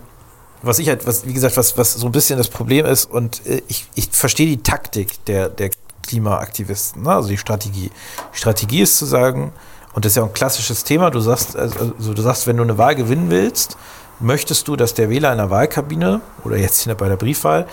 was 0.61 0.79
ich 0.79 0.89
halt, 0.89 1.05
was, 1.05 1.25
wie 1.25 1.33
gesagt, 1.33 1.57
was, 1.57 1.77
was 1.77 1.93
so 1.93 2.07
ein 2.07 2.11
bisschen 2.11 2.37
das 2.37 2.49
Problem 2.49 2.85
ist, 2.85 3.05
und 3.05 3.45
äh, 3.45 3.61
ich, 3.67 3.85
ich 3.95 4.09
verstehe 4.11 4.47
die 4.47 4.63
Taktik 4.63 5.23
der, 5.25 5.49
der 5.49 5.69
Klimaaktivisten, 6.07 7.03
ne? 7.03 7.11
also 7.11 7.29
die 7.29 7.37
Strategie. 7.37 7.91
Die 8.33 8.37
Strategie 8.37 8.81
ist 8.81 8.97
zu 8.97 9.05
sagen, 9.05 9.51
und 9.93 10.05
das 10.05 10.13
ist 10.13 10.17
ja 10.17 10.23
ein 10.23 10.33
klassisches 10.33 10.83
Thema, 10.83 11.09
du 11.09 11.19
sagst, 11.19 11.55
also, 11.55 12.13
du 12.13 12.21
sagst, 12.21 12.47
wenn 12.47 12.57
du 12.57 12.63
eine 12.63 12.77
Wahl 12.77 12.95
gewinnen 12.95 13.29
willst, 13.29 13.77
möchtest 14.19 14.67
du, 14.67 14.75
dass 14.75 14.93
der 14.93 15.09
Wähler 15.09 15.31
in 15.31 15.37
der 15.37 15.49
Wahlkabine 15.49 16.21
oder 16.43 16.57
jetzt 16.57 16.87
bei 16.97 17.07
der 17.07 17.17
Briefwahl 17.17 17.67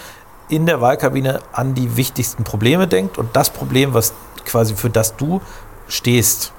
in 0.48 0.66
der 0.66 0.80
Wahlkabine 0.80 1.40
an 1.52 1.74
die 1.74 1.96
wichtigsten 1.96 2.44
Probleme 2.44 2.86
denkt 2.86 3.18
und 3.18 3.34
das 3.34 3.50
Problem, 3.50 3.94
was 3.94 4.12
quasi 4.44 4.74
für 4.74 4.90
das 4.90 5.16
du 5.16 5.40
stehst, 5.88 6.52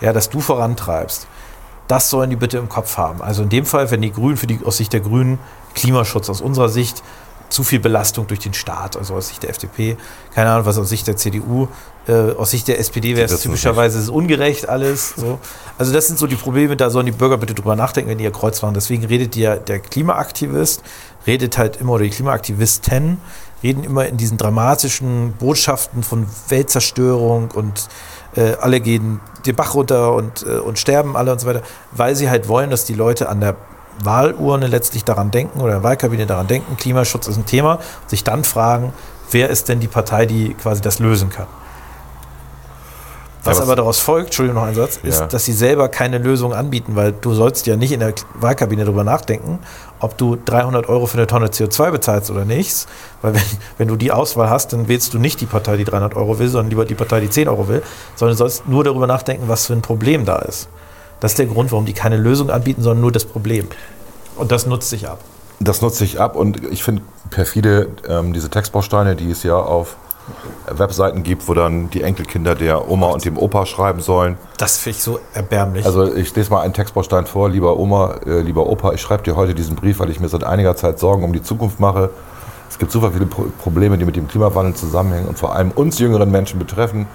ja, 0.00 0.12
das 0.12 0.30
du 0.30 0.40
vorantreibst, 0.40 1.26
das 1.88 2.10
sollen 2.10 2.30
die 2.30 2.36
bitte 2.36 2.58
im 2.58 2.68
Kopf 2.68 2.96
haben. 2.96 3.22
Also 3.22 3.42
in 3.42 3.48
dem 3.48 3.64
Fall, 3.64 3.90
wenn 3.90 4.02
die 4.02 4.12
Grünen 4.12 4.36
für 4.36 4.46
die 4.46 4.60
aus 4.64 4.76
Sicht 4.76 4.92
der 4.92 5.00
Grünen 5.00 5.38
Klimaschutz 5.74 6.28
aus 6.28 6.40
unserer 6.40 6.68
Sicht 6.68 7.02
zu 7.48 7.62
viel 7.62 7.78
Belastung 7.78 8.26
durch 8.26 8.40
den 8.40 8.54
Staat, 8.54 8.96
also 8.96 9.14
aus 9.14 9.28
Sicht 9.28 9.42
der 9.42 9.50
FDP, 9.50 9.96
keine 10.34 10.50
Ahnung, 10.50 10.66
was 10.66 10.78
aus 10.78 10.88
Sicht 10.88 11.06
der 11.06 11.16
CDU, 11.16 11.68
äh, 12.08 12.32
aus 12.32 12.50
Sicht 12.50 12.66
der 12.68 12.78
SPD 12.78 13.16
wäre 13.16 13.32
es 13.32 13.40
typischerweise 13.40 13.98
ist 13.98 14.08
ungerecht 14.08 14.68
alles. 14.68 15.14
So. 15.16 15.38
Also 15.78 15.92
das 15.92 16.06
sind 16.08 16.18
so 16.18 16.26
die 16.26 16.36
Probleme, 16.36 16.76
da 16.76 16.90
sollen 16.90 17.06
die 17.06 17.12
Bürger 17.12 17.36
bitte 17.36 17.54
drüber 17.54 17.76
nachdenken, 17.76 18.10
wenn 18.10 18.18
die 18.18 18.24
ihr 18.24 18.32
Kreuz 18.32 18.62
machen. 18.62 18.74
Deswegen 18.74 19.04
redet 19.04 19.36
der, 19.36 19.56
der 19.56 19.78
Klimaaktivist, 19.78 20.82
redet 21.26 21.56
halt 21.58 21.76
immer, 21.76 21.92
oder 21.92 22.04
die 22.04 22.10
Klimaaktivisten, 22.10 23.18
reden 23.62 23.84
immer 23.84 24.06
in 24.06 24.16
diesen 24.16 24.38
dramatischen 24.38 25.32
Botschaften 25.38 26.02
von 26.02 26.26
Weltzerstörung 26.48 27.50
und 27.52 27.88
äh, 28.36 28.54
alle 28.60 28.80
gehen 28.80 29.20
den 29.44 29.56
Bach 29.56 29.74
runter 29.74 30.14
und, 30.14 30.44
äh, 30.46 30.58
und 30.58 30.78
sterben 30.78 31.16
alle 31.16 31.32
und 31.32 31.40
so 31.40 31.46
weiter, 31.46 31.62
weil 31.92 32.14
sie 32.16 32.30
halt 32.30 32.48
wollen, 32.48 32.70
dass 32.70 32.84
die 32.84 32.94
Leute 32.94 33.28
an 33.28 33.40
der 33.40 33.56
Wahlurne 34.02 34.66
letztlich 34.66 35.04
daran 35.04 35.30
denken 35.30 35.60
oder 35.60 35.74
in 35.74 35.80
der 35.80 35.82
Wahlkabine 35.82 36.26
daran 36.26 36.46
denken, 36.46 36.76
Klimaschutz 36.76 37.28
ist 37.28 37.36
ein 37.36 37.46
Thema, 37.46 37.78
sich 38.06 38.24
dann 38.24 38.44
fragen, 38.44 38.92
wer 39.30 39.48
ist 39.48 39.68
denn 39.68 39.80
die 39.80 39.88
Partei, 39.88 40.26
die 40.26 40.54
quasi 40.54 40.82
das 40.82 40.98
lösen 40.98 41.30
kann. 41.30 41.46
Was 43.46 43.56
Ja, 43.56 43.62
was- 43.62 43.68
aber 43.68 43.76
daraus 43.76 43.98
folgt, 44.00 44.26
Entschuldigung, 44.26 44.60
noch 44.60 44.68
ein 44.68 44.74
Satz, 44.74 44.98
ist, 45.02 45.20
Ja. 45.20 45.26
dass 45.26 45.44
sie 45.44 45.52
selber 45.52 45.88
keine 45.88 46.18
Lösung 46.18 46.52
anbieten, 46.52 46.96
weil 46.96 47.12
du 47.12 47.32
sollst 47.34 47.66
ja 47.66 47.76
nicht 47.76 47.92
in 47.92 48.00
der 48.00 48.12
Wahlkabine 48.34 48.84
darüber 48.84 49.04
nachdenken, 49.04 49.58
ob 50.00 50.18
du 50.18 50.36
300 50.36 50.88
Euro 50.88 51.06
für 51.06 51.16
eine 51.18 51.26
Tonne 51.26 51.46
CO2 51.50 51.90
bezahlst 51.90 52.30
oder 52.30 52.44
nichts, 52.44 52.86
weil 53.22 53.34
wenn, 53.34 53.42
wenn 53.78 53.88
du 53.88 53.96
die 53.96 54.12
Auswahl 54.12 54.50
hast, 54.50 54.72
dann 54.72 54.88
wählst 54.88 55.14
du 55.14 55.18
nicht 55.18 55.40
die 55.40 55.46
Partei, 55.46 55.76
die 55.76 55.84
300 55.84 56.14
Euro 56.16 56.38
will, 56.38 56.48
sondern 56.48 56.70
lieber 56.70 56.84
die 56.84 56.94
Partei, 56.94 57.20
die 57.20 57.30
10 57.30 57.48
Euro 57.48 57.68
will, 57.68 57.82
sondern 58.16 58.34
du 58.34 58.38
sollst 58.38 58.68
nur 58.68 58.84
darüber 58.84 59.06
nachdenken, 59.06 59.44
was 59.48 59.66
für 59.66 59.72
ein 59.72 59.82
Problem 59.82 60.24
da 60.24 60.36
ist. 60.40 60.68
Das 61.20 61.32
ist 61.32 61.38
der 61.38 61.46
Grund, 61.46 61.72
warum 61.72 61.86
die 61.86 61.94
keine 61.94 62.16
Lösung 62.18 62.50
anbieten, 62.50 62.82
sondern 62.82 63.00
nur 63.00 63.12
das 63.12 63.24
Problem. 63.24 63.68
Und 64.36 64.52
das 64.52 64.66
nutzt 64.66 64.90
sich 64.90 65.08
ab. 65.08 65.20
Das 65.60 65.80
nutze 65.80 66.04
ich 66.04 66.20
ab 66.20 66.36
und 66.36 66.62
ich 66.70 66.84
finde 66.84 67.00
perfide 67.30 67.88
ähm, 68.06 68.34
diese 68.34 68.50
Textbausteine, 68.50 69.16
die 69.16 69.30
es 69.30 69.42
ja 69.42 69.56
auf 69.56 69.96
Webseiten 70.68 71.22
gibt, 71.22 71.46
wo 71.48 71.54
dann 71.54 71.90
die 71.90 72.02
Enkelkinder 72.02 72.54
der 72.54 72.90
Oma 72.90 73.06
und 73.08 73.24
dem 73.24 73.38
Opa 73.38 73.66
schreiben 73.66 74.00
sollen. 74.00 74.36
Das 74.58 74.78
finde 74.78 74.96
ich 74.96 75.02
so 75.02 75.20
erbärmlich. 75.34 75.86
Also 75.86 76.12
ich 76.12 76.34
lese 76.34 76.50
mal 76.50 76.62
einen 76.62 76.72
Textbaustein 76.74 77.26
vor, 77.26 77.48
lieber 77.48 77.78
Oma, 77.78 78.16
äh, 78.26 78.40
lieber 78.40 78.66
Opa, 78.66 78.92
ich 78.92 79.00
schreibe 79.00 79.22
dir 79.22 79.36
heute 79.36 79.54
diesen 79.54 79.76
Brief, 79.76 80.00
weil 80.00 80.10
ich 80.10 80.20
mir 80.20 80.28
seit 80.28 80.44
einiger 80.44 80.76
Zeit 80.76 80.98
Sorgen 80.98 81.22
um 81.24 81.32
die 81.32 81.42
Zukunft 81.42 81.80
mache. 81.80 82.10
Es 82.68 82.78
gibt 82.78 82.90
super 82.90 83.12
viele 83.12 83.26
Pro 83.26 83.44
Probleme, 83.62 83.96
die 83.96 84.04
mit 84.04 84.16
dem 84.16 84.26
Klimawandel 84.26 84.74
zusammenhängen 84.74 85.28
und 85.28 85.38
vor 85.38 85.54
allem 85.54 85.70
uns 85.70 85.98
jüngeren 85.98 86.30
Menschen 86.30 86.58
betreffen. 86.58 87.06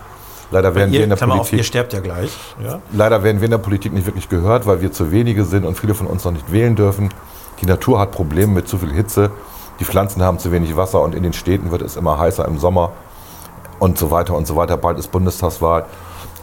Leider 0.52 0.76
werden 0.76 0.92
wir 0.92 1.00
ihr, 1.00 1.04
in 1.04 1.10
der 1.10 1.18
Klammer 1.18 1.36
auf, 1.36 1.48
ihr 1.48 1.50
Politik 1.50 1.66
sterbt 1.66 1.94
ja 1.94 2.00
gleich. 2.00 2.32
Ja? 2.64 2.82
Leider 2.92 3.24
werden 3.24 3.42
wir 3.42 3.46
in 3.46 3.52
der 3.52 3.58
Politik 3.58 3.94
nicht 3.94 4.06
wirklich 4.06 4.28
gehört, 4.28 4.66
weil 4.66 4.82
wir 4.82 4.92
zu 4.92 5.12
wenige 5.12 5.46
sind 5.46 5.66
und 5.66 5.78
viele 5.78 5.94
von 5.94 6.08
uns 6.08 6.26
noch 6.26 6.32
nicht 6.32 6.52
wählen 6.52 6.76
dürfen. 6.76 7.10
Die 7.62 7.66
Natur 7.66 8.00
hat 8.00 8.12
Probleme 8.12 8.54
mit 8.54 8.68
zu 8.68 8.78
viel 8.78 8.92
Hitze, 8.92 9.32
die 9.82 9.86
Pflanzen 9.86 10.22
haben 10.22 10.38
zu 10.38 10.52
wenig 10.52 10.78
Wasser 10.78 11.02
und 11.02 11.16
in 11.16 11.24
den 11.24 11.34
Städten 11.34 11.72
wird 11.72 11.82
es 11.82 11.96
immer 11.96 12.20
heißer 12.20 12.46
im 12.46 12.60
Sommer 12.60 12.92
und 13.80 13.98
so 13.98 14.12
weiter 14.12 14.36
und 14.36 14.46
so 14.46 14.56
weiter. 14.56 14.78
Bald 14.78 15.00
ist 15.00 15.12
Bundestagswahl. 15.12 15.86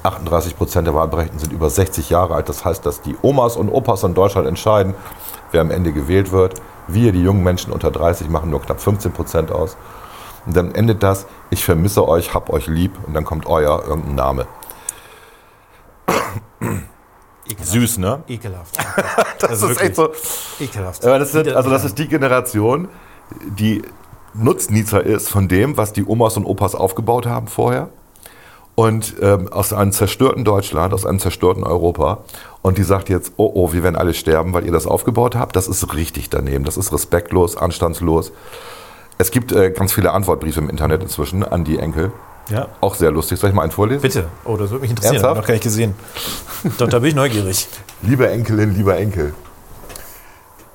38 0.02 0.56
Prozent 0.56 0.88
der 0.88 0.94
Wahlberechtigten 0.94 1.38
sind 1.38 1.52
über 1.52 1.70
60 1.70 2.10
Jahre 2.10 2.34
alt. 2.34 2.48
Das 2.48 2.64
heißt, 2.64 2.84
dass 2.84 3.00
die 3.00 3.14
Omas 3.22 3.56
und 3.56 3.68
Opas 3.68 4.02
in 4.02 4.14
Deutschland 4.14 4.48
entscheiden, 4.48 4.94
wer 5.52 5.60
am 5.60 5.70
Ende 5.70 5.92
gewählt 5.92 6.32
wird. 6.32 6.60
Wir, 6.88 7.12
die 7.12 7.22
jungen 7.22 7.44
Menschen 7.44 7.72
unter 7.72 7.92
30, 7.92 8.28
machen 8.28 8.50
nur 8.50 8.60
knapp 8.60 8.80
15 8.80 9.12
Prozent 9.12 9.52
aus. 9.52 9.76
Und 10.44 10.56
dann 10.56 10.74
endet 10.74 11.04
das, 11.04 11.26
ich 11.50 11.64
vermisse 11.64 12.08
euch, 12.08 12.34
hab 12.34 12.50
euch 12.50 12.66
lieb 12.66 12.90
und 13.06 13.14
dann 13.14 13.24
kommt 13.24 13.46
euer 13.46 13.84
irgendein 13.86 14.16
Name. 14.16 14.46
Ekelhaft. 17.46 17.70
Süß, 17.70 17.98
ne? 17.98 18.24
Ekelhaft. 18.26 18.76
Das 19.38 19.62
ist 19.62 19.80
echt 19.80 19.94
so. 19.94 20.10
Ekelhaft. 20.58 21.04
Das 21.04 21.30
sind, 21.30 21.48
also 21.54 21.70
das 21.70 21.84
ist 21.84 21.96
die 21.96 22.08
Generation, 22.08 22.88
die 23.58 23.82
Nutznießer 24.34 25.02
ist 25.02 25.28
von 25.28 25.48
dem, 25.48 25.76
was 25.76 25.92
die 25.92 26.04
Omas 26.04 26.36
und 26.36 26.44
Opas 26.44 26.74
aufgebaut 26.74 27.26
haben 27.26 27.48
vorher. 27.48 27.88
Und 28.74 29.16
ähm, 29.20 29.48
aus 29.48 29.72
einem 29.72 29.90
zerstörten 29.90 30.44
Deutschland, 30.44 30.94
aus 30.94 31.04
einem 31.04 31.18
zerstörten 31.18 31.64
Europa. 31.64 32.18
Und 32.62 32.78
die 32.78 32.84
sagt 32.84 33.08
jetzt, 33.08 33.32
oh 33.36 33.50
oh, 33.52 33.72
wir 33.72 33.82
werden 33.82 33.96
alle 33.96 34.14
sterben, 34.14 34.52
weil 34.52 34.64
ihr 34.64 34.70
das 34.72 34.86
aufgebaut 34.86 35.34
habt. 35.34 35.56
Das 35.56 35.66
ist 35.66 35.94
richtig 35.94 36.30
daneben. 36.30 36.64
Das 36.64 36.76
ist 36.76 36.92
respektlos, 36.92 37.56
anstandslos. 37.56 38.30
Es 39.18 39.32
gibt 39.32 39.50
äh, 39.50 39.72
ganz 39.72 39.92
viele 39.92 40.12
Antwortbriefe 40.12 40.60
im 40.60 40.70
Internet 40.70 41.02
inzwischen 41.02 41.42
an 41.42 41.64
die 41.64 41.78
Enkel. 41.78 42.12
Ja. 42.50 42.68
Auch 42.80 42.94
sehr 42.94 43.10
lustig. 43.10 43.40
Soll 43.40 43.50
ich 43.50 43.56
mal 43.56 43.62
einen 43.62 43.72
vorlesen? 43.72 44.02
Bitte. 44.02 44.28
Oh, 44.44 44.56
das 44.56 44.70
würde 44.70 44.82
mich 44.82 44.90
interessieren. 44.90 45.16
Ernsthaft? 45.16 45.40
Noch 45.40 45.46
gar 45.46 45.54
nicht 45.54 45.64
gesehen. 45.64 45.94
Doch, 46.78 46.88
da 46.88 47.00
bin 47.00 47.08
ich 47.08 47.14
neugierig. 47.16 47.66
Liebe 48.02 48.30
Enkelin, 48.30 48.74
lieber 48.74 48.96
Enkel, 48.96 49.34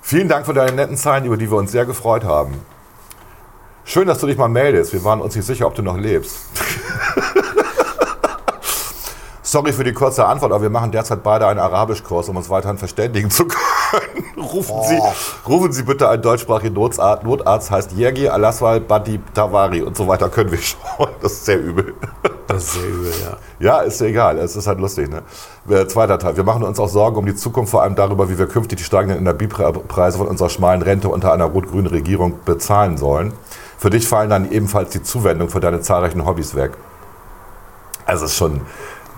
vielen 0.03 0.27
Dank 0.27 0.45
für 0.45 0.53
deine 0.53 0.73
netten 0.73 0.97
Zeilen, 0.97 1.25
über 1.25 1.37
die 1.37 1.49
wir 1.49 1.57
uns 1.57 1.71
sehr 1.71 1.85
gefreut 1.85 2.23
haben. 2.23 2.53
Schön, 3.85 4.07
dass 4.07 4.19
du 4.19 4.27
dich 4.27 4.37
mal 4.37 4.47
meldest. 4.47 4.93
Wir 4.93 5.03
waren 5.03 5.21
uns 5.21 5.35
nicht 5.35 5.45
sicher, 5.45 5.65
ob 5.65 5.73
du 5.73 5.81
noch 5.81 5.97
lebst. 5.97 6.37
Sorry 9.41 9.73
für 9.73 9.83
die 9.83 9.93
kurze 9.93 10.25
Antwort, 10.25 10.51
aber 10.51 10.61
wir 10.61 10.69
machen 10.69 10.91
derzeit 10.91 11.23
beide 11.23 11.47
einen 11.47 11.59
Arabischkurs, 11.59 12.29
um 12.29 12.37
uns 12.37 12.49
weiterhin 12.49 12.77
verständigen 12.77 13.29
zu 13.31 13.45
können. 13.45 13.82
rufen, 14.37 14.75
Sie, 14.83 14.99
rufen 15.47 15.71
Sie 15.71 15.83
bitte 15.83 16.09
einen 16.09 16.21
deutschsprachigen 16.21 16.73
Notarzt, 16.73 17.23
Notarzt 17.23 17.71
heißt 17.71 17.91
Yergi 17.93 18.27
Alaswal 18.27 18.81
Badi 18.81 19.19
Tavari 19.33 19.81
und 19.81 19.95
so 19.95 20.07
weiter 20.07 20.29
können 20.29 20.51
wir 20.51 20.59
schon. 20.59 20.79
Das 21.21 21.33
ist 21.33 21.45
sehr 21.45 21.59
übel. 21.59 21.93
Das 22.47 22.63
ist 22.63 22.73
sehr 22.73 22.89
übel, 22.89 23.11
ja. 23.23 23.37
Ja, 23.59 23.79
ist 23.81 24.01
ja 24.01 24.07
egal. 24.07 24.37
Es 24.39 24.55
ist 24.55 24.67
halt 24.67 24.79
lustig. 24.79 25.09
Ne? 25.09 25.23
Äh, 25.73 25.87
Zweiter 25.87 26.19
Teil. 26.19 26.35
Wir 26.35 26.43
machen 26.43 26.63
uns 26.63 26.79
auch 26.79 26.89
Sorgen 26.89 27.17
um 27.17 27.25
die 27.25 27.35
Zukunft, 27.35 27.71
vor 27.71 27.83
allem 27.83 27.95
darüber, 27.95 28.29
wie 28.29 28.37
wir 28.37 28.47
künftig 28.47 28.79
die 28.79 28.83
steigenden 28.83 29.19
Energiepreise 29.19 30.17
von 30.17 30.27
unserer 30.27 30.49
schmalen 30.49 30.81
Rente 30.81 31.09
unter 31.09 31.31
einer 31.33 31.45
rot-grünen 31.45 31.87
Regierung 31.87 32.39
bezahlen 32.45 32.97
sollen. 32.97 33.33
Für 33.77 33.89
dich 33.89 34.07
fallen 34.07 34.29
dann 34.29 34.51
ebenfalls 34.51 34.89
die 34.91 35.03
Zuwendung 35.03 35.49
für 35.49 35.59
deine 35.59 35.81
zahlreichen 35.81 36.25
Hobbys 36.25 36.55
weg. 36.55 36.71
Also 38.05 38.25
es 38.25 38.31
ist 38.31 38.37
schon 38.37 38.61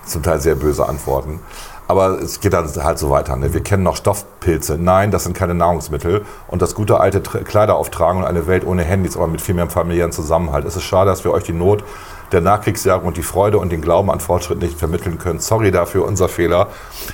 zum 0.06 0.22
Teil 0.24 0.40
sehr 0.40 0.56
böse 0.56 0.88
Antworten. 0.88 1.40
Aber 1.88 2.20
es 2.22 2.40
geht 2.40 2.54
dann 2.54 2.68
halt 2.84 2.98
so 2.98 3.10
weiter. 3.10 3.36
Ne? 3.36 3.54
Wir 3.54 3.62
kennen 3.62 3.84
noch 3.84 3.96
Stoffpilze. 3.96 4.78
Nein, 4.78 5.12
das 5.12 5.24
sind 5.24 5.36
keine 5.36 5.54
Nahrungsmittel. 5.54 6.26
Und 6.48 6.62
das 6.62 6.74
gute 6.76 7.00
alte 7.00 7.22
Kleider 7.22 7.76
auftragen 7.76 8.22
und 8.22 8.28
eine 8.28 8.48
Welt 8.48 8.66
ohne 8.66 8.84
Handys, 8.84 9.16
aber 9.16 9.28
mit 9.28 9.42
viel 9.42 9.56
mehr 9.56 9.70
familiären 9.70 10.12
Zusammenhalt. 10.12 10.66
Es 10.66 10.76
ist 10.76 10.84
schade, 10.84 11.10
dass 11.10 11.24
wir 11.24 11.32
euch 11.32 11.44
die 11.44 11.54
Not 11.54 11.84
der 12.32 12.42
Nachkriegsjahre 12.42 13.06
und 13.06 13.18
die 13.18 13.24
Freude 13.24 13.60
und 13.60 13.72
den 13.72 13.82
Glauben 13.82 14.10
an 14.10 14.20
Fortschritt 14.20 14.60
nicht 14.60 14.80
vermitteln 14.80 15.20
können. 15.20 15.40
Sorry 15.40 15.72
dafür, 15.72 16.06
unser 16.06 16.28
Fehler. 16.28 16.68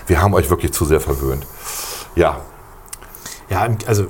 Wir 0.08 0.22
haben 0.22 0.34
euch 0.34 0.50
wirklich 0.50 0.72
zu 0.72 0.86
sehr 0.86 1.02
verwöhnt. 1.02 1.46
Ja, 2.16 2.38
Ja, 3.50 3.68
also 3.88 4.08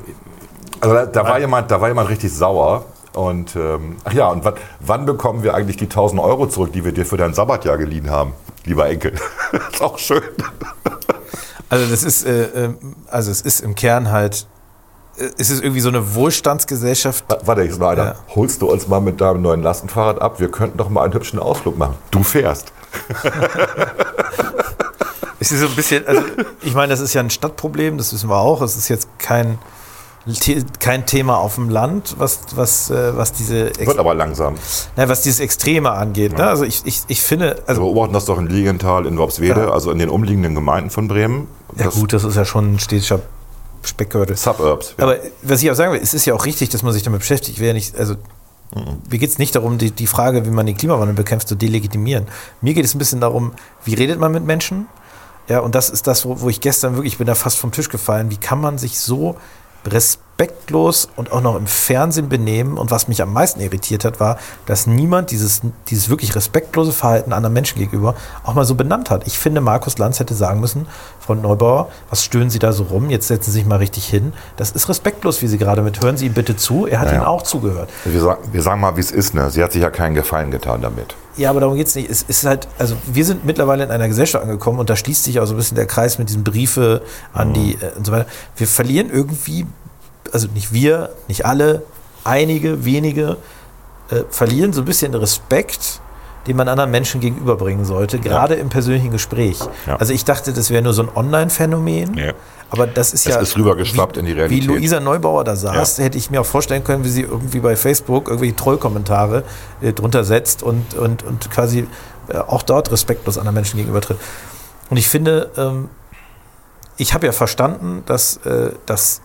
also 0.82 0.95
da, 0.95 1.06
da, 1.06 1.24
war 1.24 1.39
jemand, 1.39 1.71
da 1.71 1.80
war 1.80 1.88
jemand 1.88 2.10
richtig 2.10 2.34
sauer. 2.34 2.86
Und 3.13 3.56
ähm, 3.56 3.97
ach 4.04 4.13
ja, 4.13 4.30
und 4.30 4.43
wann, 4.43 4.56
wann 4.80 5.06
bekommen 5.06 5.43
wir 5.43 5.54
eigentlich 5.54 5.78
die 5.78 5.86
1000 5.86 6.21
Euro 6.21 6.47
zurück, 6.47 6.71
die 6.74 6.84
wir 6.84 6.91
dir 6.91 7.06
für 7.06 7.17
dein 7.17 7.34
Sabbatjahr 7.34 7.78
geliehen 7.78 8.10
haben, 8.10 8.34
lieber 8.65 8.88
Enkel? 8.89 9.13
ist 9.71 9.82
auch 9.82 9.97
schön. 9.97 10.21
Also 11.69 11.86
das 11.89 12.04
ist, 12.04 12.26
äh, 12.26 12.43
ähm, 12.65 12.78
also 13.08 13.32
es 13.32 13.41
ist 13.41 13.62
im 13.62 13.76
Kern 13.76 14.12
halt 14.12 14.45
äh, 15.17 15.26
ist 15.38 15.50
es 15.50 15.62
irgendwie 15.62 15.80
so 15.82 15.89
eine 15.89 16.15
Wohlstandsgesellschaft. 16.15 17.24
Wa- 17.30 17.39
Warte, 17.45 17.62
jetzt 17.63 17.80
noch 17.80 17.88
einer. 17.89 18.04
Ja. 18.06 18.15
Holst 18.36 18.62
du 18.62 18.69
uns 18.71 18.88
mal 18.88 19.00
mit 19.02 19.21
deinem 19.21 19.41
neuen 19.41 19.62
Lastenfahrrad 19.63 20.21
ab? 20.21 20.39
Wir 20.39 20.50
könnten 20.52 20.78
doch 20.78 20.89
mal 20.89 21.04
einen 21.04 21.13
hübschen 21.13 21.39
Ausflug 21.39 21.78
machen. 21.78 21.95
Du 22.12 22.24
fährst. 22.24 22.71
Es 25.39 25.52
ist 25.52 25.60
so 25.62 25.65
ein 25.65 25.76
bisschen, 25.76 26.06
also 26.08 26.21
ich 26.62 26.76
meine, 26.76 26.91
das 26.91 27.00
ist 27.00 27.13
ja 27.15 27.21
ein 27.21 27.32
Stadtproblem, 27.32 27.97
das 27.97 28.13
wissen 28.13 28.30
wir 28.30 28.38
auch. 28.38 28.62
Es 28.62 28.76
ist 28.78 28.89
jetzt 28.89 29.08
kein, 29.17 29.58
kein 30.79 31.05
Thema 31.05 31.38
auf 31.38 31.55
dem 31.55 31.69
Land, 31.69 32.15
was, 32.19 32.39
was, 32.55 32.89
äh, 32.91 33.15
was, 33.17 33.34
diese, 33.34 33.71
Wird 33.77 33.97
aber 33.97 34.13
langsam. 34.13 34.55
na, 34.95 35.10
was 35.10 35.21
dieses 35.23 35.39
Extreme 35.39 35.91
angeht. 35.91 36.38
Ne? 36.38 36.45
Also 36.47 36.63
ich, 36.63 36.81
ich, 36.86 37.01
ich 37.07 37.21
finde, 37.21 37.55
Wir 37.57 37.69
also 37.69 37.81
beobachten 37.81 38.13
das 38.13 38.25
doch 38.25 38.38
in 38.38 38.47
Liegenthal, 38.47 39.05
in 39.07 39.17
Worpswede, 39.17 39.62
Ja. 39.62 39.71
also 39.71 39.89
in 39.91 39.97
den 39.99 40.10
umliegenden 40.10 40.53
Gemeinden 40.53 40.89
von 40.91 41.07
Bremen. 41.07 41.47
ja 41.75 41.86
Das 41.86 41.95
gut, 41.95 42.13
das 42.13 42.23
ist 42.23 42.36
ja 42.36 42.45
schon 42.45 42.73
ein 42.75 42.79
städtischer 42.79 43.19
Speckgürtel. 43.84 44.38
Suburbs. 44.38 44.93
Ja. 44.97 45.05
Aber 45.05 45.17
was 45.41 45.63
ich 45.63 45.71
auch 45.71 45.75
sagen 45.75 45.91
will, 45.93 45.99
es 46.01 46.13
ist 46.13 46.25
ja 46.25 46.36
auch 46.36 46.45
richtig, 46.45 46.69
dass 46.69 46.84
man 46.84 46.93
sich 46.93 47.01
damit 47.01 47.21
beschäftigt. 47.21 47.57
Ich 47.57 47.65
ja 47.65 47.73
nicht, 47.73 47.97
also 47.97 48.15
mir 49.10 49.17
geht 49.17 49.29
es 49.29 49.39
nicht 49.39 49.55
darum, 49.55 49.79
die, 49.79 49.91
die 49.91 50.07
Frage, 50.07 50.45
wie 50.45 50.49
man 50.51 50.65
den 50.65 50.77
Klimawandel 50.77 51.15
bekämpft, 51.15 51.47
zu 51.47 51.55
delegitimieren. 51.55 52.27
Mir 52.62 52.73
geht 52.73 52.86
es 52.86 52.93
ein 52.95 52.99
bisschen 52.99 53.19
darum, 53.19 53.53
wie 53.84 53.95
redet 53.95 54.19
man 54.19 54.31
mit 54.31 54.45
Menschen? 54.45 54.86
Ja, 55.49 55.60
und 55.60 55.73
das 55.75 55.89
ist 55.89 56.05
das, 56.07 56.25
wo, 56.25 56.39
wo 56.41 56.47
ich 56.49 56.62
gestern 56.62 56.93
wirklich, 56.95 57.13
ich 57.13 57.17
bin 57.17 57.27
da 57.27 57.36
fast 57.36 57.57
vom 57.57 57.71
Tisch 57.71 57.89
gefallen. 57.89 58.29
Wie 58.29 58.38
kann 58.38 58.62
man 58.62 58.77
sich 58.77 58.99
so 58.99 59.36
respektlos 59.86 61.10
und 61.15 61.32
auch 61.32 61.41
noch 61.41 61.56
im 61.56 61.67
Fernsehen 61.67 62.30
benehmen? 62.30 62.78
Und 62.78 62.91
was 62.91 63.08
mich 63.08 63.22
am 63.22 63.34
meisten 63.34 63.60
irritiert 63.62 64.06
hat, 64.06 64.20
war, 64.20 64.38
dass 64.65 64.88
niemand 64.88 65.32
dieses, 65.32 65.62
dieses 65.88 66.10
wirklich 66.10 66.36
respektlose 66.36 66.91
Verhalten 66.91 67.34
anderen 67.34 67.54
Menschen 67.54 67.80
gegenüber 67.80 68.15
auch 68.44 68.54
mal 68.54 68.65
so 68.65 68.76
benannt 68.76 69.10
hat. 69.10 69.28
Ich 69.28 69.38
finde, 69.38 69.62
Markus 69.62 69.98
Lanz 69.98 70.20
hätte 70.20 70.34
sagen 70.34 70.60
müssen, 70.60 70.88
Frau 71.20 71.36
Neubauer, 71.36 71.89
was 72.10 72.24
stöhnen 72.24 72.50
Sie 72.50 72.60
da 72.60 72.72
so 72.74 72.84
rum? 72.84 73.10
Jetzt 73.10 73.28
setzen 73.28 73.52
Sie 73.52 73.60
sich 73.60 73.65
mal 73.65 73.78
richtig 73.78 74.08
hin. 74.08 74.34
Das 74.58 74.72
ist 74.72 74.89
respektlos, 74.89 75.41
wie 75.41 75.48
Sie 75.48 75.58
gerade 75.58 75.82
mit. 75.82 76.04
Hören 76.04 76.17
Sie 76.17 76.26
ihm 76.26 76.34
bitte 76.34 76.56
zu. 76.56 76.88
Er 76.88 77.00
hat 77.00 77.08
Ja, 77.08 77.13
ja. 77.13 77.20
Ihnen 77.20 77.28
auch 77.28 77.44
zugehört. 77.44 77.89
Wir, 78.06 78.22
sagen, 78.22 78.41
wir 78.52 78.62
sagen 78.62 78.82
mal, 78.82 78.96
wie 78.96 79.02
es 79.02 79.12
ist. 79.12 79.34
Ne? 79.34 79.50
Sie 79.52 79.63
hat 79.63 79.72
sich 79.72 79.82
ja 79.82 79.89
keinen 79.89 80.15
Gefallen 80.15 80.52
getan 80.52 80.82
damit. 80.82 81.15
Ja, 81.41 81.49
aber 81.49 81.62
darum 81.62 81.75
geht 81.75 81.88
es 81.88 81.95
nicht. 81.95 82.08
Es 82.08 82.21
ist 82.21 82.45
halt, 82.45 82.67
also 82.77 82.95
wir 83.12 83.25
sind 83.25 83.45
mittlerweile 83.45 83.84
in 83.84 83.89
einer 83.89 84.08
Gesellschaft 84.08 84.43
angekommen 84.43 84.77
und 84.77 84.91
da 84.91 84.95
schließt 84.95 85.23
sich 85.23 85.39
auch 85.39 85.47
so 85.47 85.56
ein 85.56 85.58
bisschen 85.58 85.73
der 85.73 85.88
Kreis 85.88 86.19
mit 86.19 86.30
diesen 86.30 86.43
Briefe 86.43 87.01
an 87.34 87.51
die 87.54 87.80
äh, 87.82 87.97
und 87.97 88.06
so 88.06 88.12
weiter. 88.12 88.27
Wir 88.56 88.67
verlieren 88.67 89.10
irgendwie, 89.10 89.65
also 90.32 90.47
nicht 90.54 90.71
wir, 90.71 91.10
nicht 91.27 91.43
alle, 91.47 91.82
einige, 92.23 92.86
wenige, 92.86 93.38
äh, 94.12 94.17
verlieren 94.30 94.71
so 94.71 94.84
ein 94.84 94.86
bisschen 94.86 95.15
Respekt, 95.15 95.99
den 96.47 96.58
man 96.58 96.67
anderen 96.67 96.91
Menschen 96.91 97.21
gegenüberbringen 97.21 97.86
sollte, 97.86 98.19
gerade 98.19 98.56
im 98.56 98.69
persönlichen 98.69 99.12
Gespräch. 99.12 99.60
Ja. 99.86 99.97
Also 99.97 100.13
ich 100.13 100.25
dachte, 100.25 100.54
das 100.54 100.69
wäre 100.69 100.82
nur 100.82 100.93
so 100.93 101.04
ein 101.04 101.10
Online-Phänomen. 101.13 102.15
Ja. 102.15 102.34
Aber 102.71 102.88
das 102.88 103.13
ist 103.13 103.27
Es 103.27 103.36
ja. 103.36 103.39
ist 103.41 103.58
rübergeschwappt 103.58 104.17
in 104.17 104.25
die 104.25 104.32
Realität. 104.32 104.63
Wie 104.63 104.65
Luisa 104.65 104.99
Neubauer 104.99 105.43
da 105.43 105.56
saß, 105.56 105.99
hätte 105.99 106.17
ich 106.17 106.32
mir 106.32 106.41
auch 106.41 106.45
vorstellen 106.45 106.84
können, 106.84 107.04
wie 107.04 107.10
sie 107.10 107.23
irgendwie 107.23 107.60
bei 107.60 107.75
Facebook 107.75 108.27
irgendwelche 108.27 108.56
Trollkommentare 108.56 109.43
äh, 109.82 109.91
drunter 109.91 110.23
setzt 110.23 110.63
und, 110.63 110.93
und, 110.95 111.23
und 111.23 111.51
quasi 111.51 111.86
äh, 112.30 112.38
auch 112.38 112.63
dort 112.63 112.91
respektlos 112.91 113.38
anderen 113.38 113.56
Menschen 113.56 113.77
gegenübertritt. 113.77 114.17
Und 114.89 114.97
ich 114.97 115.08
finde, 115.08 115.51
ähm, 115.58 115.89
ich 116.97 117.13
habe 117.13 117.25
ja 117.25 117.34
verstanden, 117.34 118.04
dass, 118.06 118.38
äh, 118.45 118.71
dass 118.86 119.21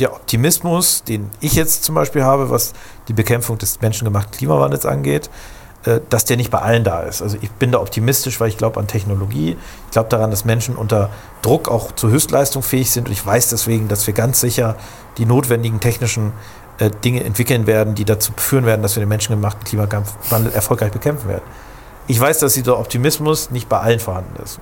der 0.00 0.12
Optimismus, 0.12 1.04
den 1.04 1.30
ich 1.40 1.54
jetzt 1.54 1.84
zum 1.84 1.94
Beispiel 1.94 2.24
habe, 2.24 2.50
was 2.50 2.72
die 3.06 3.12
Bekämpfung 3.12 3.58
des 3.58 3.80
menschengemachten 3.80 4.32
Klimawandels 4.32 4.86
angeht, 4.86 5.30
dass 6.08 6.24
der 6.24 6.36
nicht 6.36 6.50
bei 6.50 6.60
allen 6.60 6.84
da 6.84 7.00
ist. 7.00 7.20
Also 7.20 7.36
ich 7.40 7.50
bin 7.50 7.72
da 7.72 7.80
optimistisch, 7.80 8.40
weil 8.40 8.48
ich 8.48 8.56
glaube 8.56 8.80
an 8.80 8.86
Technologie. 8.86 9.56
Ich 9.86 9.90
glaube 9.92 10.08
daran, 10.08 10.30
dass 10.30 10.44
Menschen 10.44 10.76
unter 10.76 11.10
Druck 11.42 11.68
auch 11.68 11.92
zur 11.92 12.10
Höchstleistung 12.10 12.62
fähig 12.62 12.90
sind. 12.90 13.08
Und 13.08 13.12
ich 13.12 13.24
weiß 13.24 13.50
deswegen, 13.50 13.88
dass 13.88 14.06
wir 14.06 14.14
ganz 14.14 14.40
sicher 14.40 14.76
die 15.18 15.26
notwendigen 15.26 15.80
technischen 15.80 16.32
äh, 16.78 16.90
Dinge 16.90 17.22
entwickeln 17.22 17.66
werden, 17.66 17.94
die 17.94 18.04
dazu 18.04 18.32
führen 18.36 18.66
werden, 18.66 18.82
dass 18.82 18.96
wir 18.96 19.00
den 19.00 19.08
menschengemachten 19.08 19.64
Klimawandel 19.64 20.52
erfolgreich 20.52 20.90
bekämpfen 20.90 21.28
werden. 21.28 21.44
Ich 22.06 22.18
weiß, 22.18 22.38
dass 22.38 22.54
dieser 22.54 22.78
Optimismus 22.78 23.50
nicht 23.50 23.68
bei 23.68 23.78
allen 23.78 24.00
vorhanden 24.00 24.42
ist. 24.42 24.58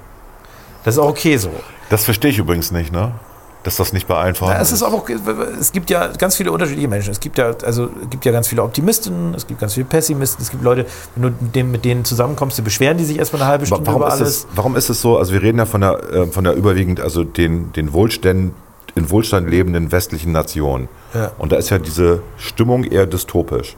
Das 0.84 0.94
ist 0.94 0.98
auch 0.98 1.08
okay 1.08 1.36
so. 1.36 1.50
Das 1.88 2.04
verstehe 2.04 2.30
ich 2.30 2.38
übrigens 2.38 2.70
nicht, 2.70 2.92
ne? 2.92 3.12
Dass 3.64 3.76
das 3.76 3.92
nicht 3.92 4.08
bei 4.08 4.16
allen 4.16 4.34
vorhanden 4.34 4.58
Ja, 4.58 4.62
es 4.62 4.72
ist 4.72 4.82
auch 4.82 4.92
okay. 4.92 5.16
Es 5.60 5.70
gibt 5.70 5.88
ja 5.88 6.08
ganz 6.08 6.36
viele 6.36 6.50
unterschiedliche 6.50 6.88
Menschen. 6.88 7.12
Es 7.12 7.20
gibt 7.20 7.38
ja, 7.38 7.54
also, 7.64 7.90
es 8.02 8.10
gibt 8.10 8.24
ja 8.24 8.32
ganz 8.32 8.48
viele 8.48 8.62
Optimisten, 8.62 9.34
es 9.34 9.46
gibt 9.46 9.60
ganz 9.60 9.74
viele 9.74 9.86
Pessimisten, 9.86 10.42
es 10.42 10.50
gibt 10.50 10.64
Leute, 10.64 10.86
wenn 11.14 11.22
du 11.22 11.36
mit 11.40 11.54
denen, 11.54 11.70
mit 11.70 11.84
denen 11.84 12.04
zusammenkommst, 12.04 12.58
die 12.58 12.62
beschweren 12.62 12.98
die 12.98 13.04
sich 13.04 13.18
erstmal 13.18 13.42
eine 13.42 13.50
halbe 13.50 13.66
Stunde 13.66 13.86
Warum 13.86 14.02
über 14.02 14.08
ist, 14.08 14.14
alles. 14.14 14.28
es, 14.28 14.46
warum 14.54 14.76
ist 14.76 14.88
es 14.88 15.00
so? 15.00 15.16
Also 15.16 15.32
wir 15.32 15.42
reden 15.42 15.58
ja 15.58 15.66
von 15.66 15.80
der, 15.80 16.12
äh, 16.12 16.26
von 16.26 16.44
der 16.44 16.54
überwiegend, 16.54 17.00
also 17.00 17.22
den, 17.24 17.72
den 17.72 17.92
Wohlstand, 17.92 18.52
in 18.94 19.10
Wohlstand 19.10 19.48
lebenden 19.48 19.92
westlichen 19.92 20.32
Nationen. 20.32 20.88
Ja. 21.14 21.32
Und 21.38 21.52
da 21.52 21.56
ist 21.56 21.70
ja 21.70 21.78
diese 21.78 22.22
Stimmung 22.36 22.84
eher 22.84 23.06
dystopisch. 23.06 23.76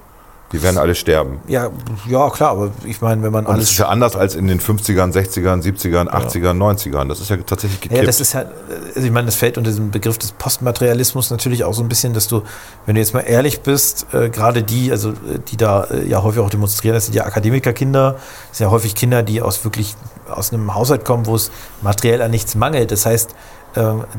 Die 0.55 0.62
werden 0.62 0.79
alle 0.79 0.95
sterben. 0.95 1.40
Ja, 1.49 1.69
ja, 2.09 2.31
klar, 2.31 2.51
aber 2.51 2.71
ich 2.85 3.01
meine, 3.01 3.25
wenn 3.25 3.33
man 3.33 3.45
Und 3.45 3.55
das 3.55 3.57
alles. 3.57 3.71
ist 3.73 3.79
ja 3.79 3.88
anders 3.88 4.14
als 4.14 4.37
in 4.37 4.47
den 4.47 4.61
50ern, 4.61 5.12
60ern, 5.12 5.64
70ern, 5.64 6.07
80ern, 6.07 6.57
90ern. 6.57 7.09
Das 7.09 7.19
ist 7.19 7.29
ja 7.29 7.38
tatsächlich 7.38 7.81
gekippt. 7.81 8.01
Ja, 8.01 8.07
das 8.07 8.21
ist 8.21 8.37
halt, 8.37 8.47
also 8.95 9.05
ich 9.05 9.11
meine, 9.11 9.27
das 9.27 9.35
fällt 9.35 9.59
unter 9.59 9.71
diesen 9.71 9.90
Begriff 9.90 10.17
des 10.17 10.31
Postmaterialismus 10.31 11.33
natürlich 11.33 11.64
auch 11.64 11.75
so 11.75 11.83
ein 11.83 11.88
bisschen, 11.88 12.14
dass 12.14 12.29
du, 12.29 12.43
wenn 12.87 12.95
du 12.95 13.01
jetzt 13.01 13.14
mal 13.14 13.23
ehrlich 13.23 13.62
bist, 13.62 14.07
äh, 14.14 14.29
gerade 14.31 14.62
die, 14.62 14.93
also 14.93 15.11
äh, 15.11 15.40
die 15.49 15.57
da 15.57 15.88
äh, 15.90 16.07
ja 16.07 16.23
häufig 16.23 16.40
auch 16.40 16.51
demonstrieren, 16.51 16.95
das 16.95 17.07
sind 17.07 17.14
ja 17.17 17.25
Akademikerkinder, 17.25 18.12
das 18.51 18.59
sind 18.59 18.67
ja 18.67 18.71
häufig 18.71 18.95
Kinder, 18.95 19.25
die 19.25 19.43
aus 19.43 19.64
wirklich 19.64 19.97
aus 20.31 20.53
einem 20.53 20.73
Haushalt 20.73 21.05
kommen, 21.05 21.27
wo 21.27 21.35
es 21.35 21.51
materiell 21.83 22.23
an 22.23 22.31
nichts 22.31 22.55
mangelt. 22.55 22.93
Das 22.93 23.07
heißt, 23.07 23.35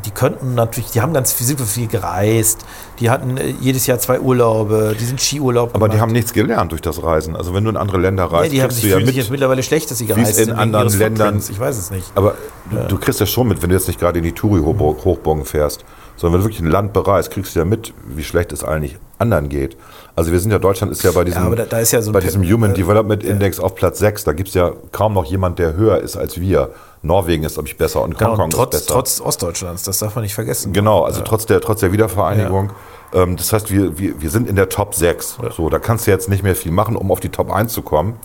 die 0.06 0.12
könnten 0.12 0.54
natürlich, 0.54 0.92
die 0.92 1.02
haben 1.02 1.14
ganz 1.14 1.32
viel, 1.32 1.58
viel 1.58 1.88
gereist, 1.88 2.66
die 3.00 3.10
hatten 3.10 3.38
äh, 3.38 3.54
jedes 3.60 3.88
Jahr 3.88 4.00
zwei 4.00 4.20
Urlaube, 4.20 4.96
die 5.00 5.06
sind 5.06 5.22
Skiurlaub 5.22 5.74
Aber 5.74 5.88
die 5.88 5.92
gemacht. 5.92 6.02
haben 6.02 6.12
nichts 6.12 6.34
gelernt 6.34 6.72
durch 6.72 6.82
das 6.82 7.02
Reisen. 7.02 7.36
Also 7.36 7.54
wenn 7.54 7.64
du 7.64 7.70
in 7.70 7.78
andere 7.78 7.98
Länder 7.98 8.24
ja, 8.24 8.30
reist, 8.30 8.52
die 8.52 8.62
haben 8.62 8.72
sich, 8.72 8.84
du 8.84 8.90
ja 8.90 9.00
mit. 9.00 9.16
jetzt 9.16 9.32
mittlerweile 9.32 9.64
schlecht, 9.64 9.90
dass 9.90 9.98
sie 9.98 10.08
gereist 10.08 10.32
in 10.32 10.36
sind. 10.36 10.48
wegen 10.50 10.60
anderen 10.60 11.00
Ländern-. 11.00 11.42
Ich 11.50 11.60
weiß 11.60 11.78
es 11.78 11.92
nicht. 11.92 12.12
Aber 12.16 12.36
du, 12.70 12.78
du 12.90 12.98
kriegst 12.98 13.22
das 13.22 13.30
schon 13.30 13.48
mit, 13.48 13.62
wenn 13.62 13.70
du 13.70 13.76
jetzt 13.76 13.88
nicht 13.88 14.00
gerade 14.00 14.18
in 14.18 14.26
die 14.26 14.34
Touri-Hochburgen 14.34 15.46
fährst, 15.46 15.86
sondern 16.18 16.34
wenn 16.34 16.40
du 16.42 16.46
wirklich 16.46 16.62
ein 16.62 16.72
Land 16.72 16.94
bereist, 16.94 17.32
kriegst 17.32 17.56
du 17.56 17.60
ja 17.60 17.66
mit, 17.66 17.94
wie 18.08 18.24
schlecht 18.24 18.52
es 18.52 18.64
eigentlich 18.64 18.98
anderen 19.20 19.50
geht. 19.50 19.78
Also 20.18 20.32
wir 20.32 20.40
sind 20.40 20.52
ja, 20.52 20.60
Deutschland 20.60 20.92
ist 20.94 21.04
ja 21.04 21.12
bei 21.12 21.26
diesem, 21.26 21.44
aber 21.44 21.56
da- 21.58 21.66
da 21.66 21.80
ist 21.80 21.92
ja 21.92 22.02
so 22.02 22.12
bei 22.14 22.22
diesem 22.22 22.42
Human 22.44 22.72
äh, 22.72 22.74
Development 22.74 23.22
Index 23.24 23.60
auf 23.60 23.76
Platz 23.76 24.00
6, 24.00 24.24
da 24.24 24.32
gibt 24.34 24.48
es 24.50 24.54
ja 24.56 24.72
kaum 24.94 25.14
noch 25.14 25.26
jemand, 25.26 25.60
der 25.60 25.74
höher 25.76 26.00
ist 26.00 26.16
als 26.16 26.40
wir. 26.40 26.70
Norwegen 27.02 27.44
ist, 27.44 27.54
glaube 27.56 27.68
ich, 27.68 27.78
besser 27.78 28.02
und 28.02 28.18
Genau, 28.18 28.32
Hongkong 28.32 28.50
trotz, 28.50 28.76
ist 28.76 28.82
besser. 28.88 28.94
trotz 28.94 29.22
Ostdeutschlands, 29.22 29.84
das 29.84 30.00
darf 30.00 30.16
man 30.16 30.24
nicht 30.24 30.34
vergessen. 30.34 30.74
Genau, 30.74 31.04
also 31.04 31.22
trotz, 31.22 31.46
der, 31.46 31.62
trotz 31.62 31.82
der 31.82 31.92
Wiedervereinigung. 31.92 32.72
Ähm, 33.14 33.36
das 33.38 33.54
heißt, 33.54 33.70
wir, 33.72 34.00
wir, 34.00 34.20
wir 34.22 34.30
sind 34.32 34.50
in 34.50 34.56
der 34.56 34.70
Top 34.70 34.96
6. 34.96 35.38
So, 35.56 35.70
da 35.70 35.78
kannst 35.80 36.08
du 36.08 36.12
jetzt 36.12 36.30
nicht 36.30 36.42
mehr 36.44 36.56
viel 36.56 36.72
machen, 36.72 36.96
um 36.96 37.12
auf 37.12 37.20
die 37.20 37.30
Top 37.30 37.52
1 37.52 37.72
zu 37.74 37.84
kommen. 37.84 38.16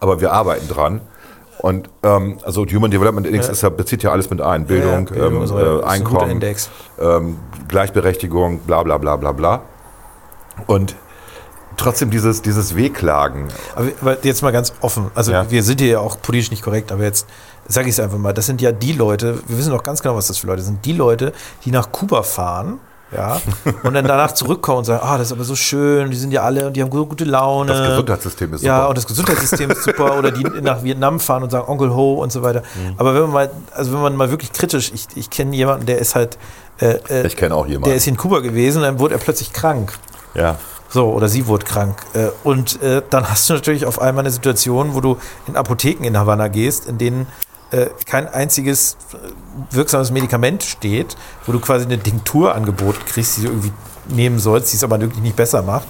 Aber 0.00 0.20
wir 0.20 0.32
arbeiten 0.32 0.68
dran. 0.68 1.00
Und 1.60 1.88
ähm, 2.02 2.36
also 2.44 2.66
Human 2.66 2.90
Development 2.90 3.26
Index 3.26 3.48
ist 3.48 3.62
ja, 3.62 3.68
bezieht 3.70 4.02
ja 4.02 4.10
alles 4.12 4.28
mit 4.28 4.40
ein. 4.42 4.66
Bildung, 4.66 5.06
Ja, 5.06 5.12
Bildung 5.12 5.40
ähm, 5.42 5.46
so 5.46 5.58
äh, 5.58 5.84
Einkommen, 5.84 6.42
ähm, 7.00 7.38
Gleichberechtigung, 7.68 8.58
bla 8.60 8.82
bla 8.82 8.98
bla 8.98 9.16
bla 9.16 9.32
bla. 9.32 9.62
Und 10.66 10.94
trotzdem 11.78 12.10
dieses, 12.10 12.42
dieses 12.42 12.76
Wehklagen. 12.76 13.48
Aber, 14.00 14.16
jetzt 14.22 14.42
mal 14.42 14.50
ganz 14.52 14.72
offen. 14.80 15.10
Also 15.14 15.32
Ja. 15.32 15.50
wir 15.50 15.62
sind 15.62 15.80
hier 15.80 15.88
ja 15.90 16.00
auch 16.00 16.20
politisch 16.20 16.50
nicht 16.50 16.62
korrekt, 16.62 16.92
aber 16.92 17.04
jetzt 17.04 17.26
sage 17.66 17.88
ich 17.88 17.94
es 17.94 18.00
einfach 18.00 18.18
mal. 18.18 18.32
Das 18.34 18.46
sind 18.46 18.60
ja 18.60 18.72
die 18.72 18.92
Leute, 18.92 19.38
wir 19.46 19.56
wissen 19.58 19.70
doch 19.70 19.82
ganz 19.82 20.02
genau, 20.02 20.14
was 20.16 20.26
das 20.26 20.38
für 20.38 20.46
Leute 20.46 20.62
sind. 20.62 20.84
Die 20.84 20.92
Leute, 20.92 21.32
die 21.64 21.70
nach 21.70 21.90
Kuba 21.92 22.22
fahren, 22.22 22.80
ja, 23.10 23.40
und 23.84 23.94
dann 23.94 24.04
danach 24.06 24.32
zurückkommen 24.32 24.78
und 24.78 24.84
sagen, 24.84 25.00
ah, 25.02 25.16
das 25.16 25.28
ist 25.28 25.32
aber 25.32 25.44
so 25.44 25.56
schön, 25.56 26.10
die 26.10 26.16
sind 26.18 26.30
ja 26.30 26.42
alle 26.42 26.66
und 26.66 26.74
die 26.76 26.82
haben 26.82 26.92
so 26.92 27.06
gute 27.06 27.24
Laune. 27.24 27.72
Das 27.72 27.88
Gesundheitssystem 27.88 28.52
ist 28.52 28.62
Ja, 28.62 28.76
super. 28.76 28.88
und 28.90 28.98
das 28.98 29.06
Gesundheitssystem 29.06 29.70
ist 29.70 29.82
super. 29.84 30.18
Oder 30.18 30.30
die 30.30 30.42
nach 30.62 30.82
Vietnam 30.82 31.18
fahren 31.18 31.42
und 31.42 31.48
sagen 31.50 31.66
Onkel 31.68 31.94
Ho 31.94 32.14
und 32.22 32.30
so 32.32 32.42
weiter. 32.42 32.60
Mhm. 32.74 32.94
Aber 32.98 33.14
wenn 33.14 33.22
man 33.22 33.30
mal, 33.32 33.50
also 33.74 33.92
wenn 33.94 34.00
man 34.02 34.14
mal 34.14 34.30
wirklich 34.30 34.52
kritisch, 34.52 34.92
ich, 34.94 35.06
ich 35.14 35.30
kenne 35.30 35.56
jemanden, 35.56 35.86
der 35.86 35.98
ist 36.00 36.14
halt, 36.14 36.36
äh, 36.82 36.96
äh, 37.08 37.26
Ich 37.26 37.36
kenne 37.36 37.54
auch 37.54 37.66
jemanden. 37.66 37.84
der 37.88 37.94
ist 37.96 38.06
in 38.06 38.18
Kuba 38.18 38.40
gewesen, 38.40 38.82
dann 38.82 38.98
wurde 38.98 39.14
er 39.14 39.20
plötzlich 39.20 39.52
krank. 39.54 39.94
ja. 40.34 40.56
So, 40.88 41.10
oder 41.12 41.28
sie 41.28 41.46
wurde 41.46 41.66
krank. 41.66 41.98
Äh, 42.14 42.28
Und 42.44 42.80
äh, 42.82 43.02
dann 43.10 43.28
hast 43.28 43.48
du 43.48 43.54
natürlich 43.54 43.84
auf 43.86 44.00
einmal 44.00 44.22
eine 44.22 44.30
Situation, 44.30 44.94
wo 44.94 45.00
du 45.00 45.18
in 45.46 45.56
Apotheken 45.56 46.04
in 46.04 46.16
Havanna 46.16 46.48
gehst, 46.48 46.86
in 46.86 46.98
denen 46.98 47.26
äh, 47.70 47.86
kein 48.06 48.26
einziges 48.26 48.96
wirksames 49.70 50.10
Medikament 50.10 50.62
steht, 50.62 51.16
wo 51.44 51.52
du 51.52 51.60
quasi 51.60 51.84
eine 51.84 51.98
Tinktur 51.98 52.54
angeboten 52.54 53.00
kriegst, 53.06 53.36
die 53.36 53.42
du 53.42 53.48
irgendwie 53.48 53.72
nehmen 54.08 54.38
sollst, 54.38 54.72
die 54.72 54.76
es 54.76 54.84
aber 54.84 54.98
wirklich 55.00 55.22
nicht 55.22 55.36
besser 55.36 55.62
macht. 55.62 55.86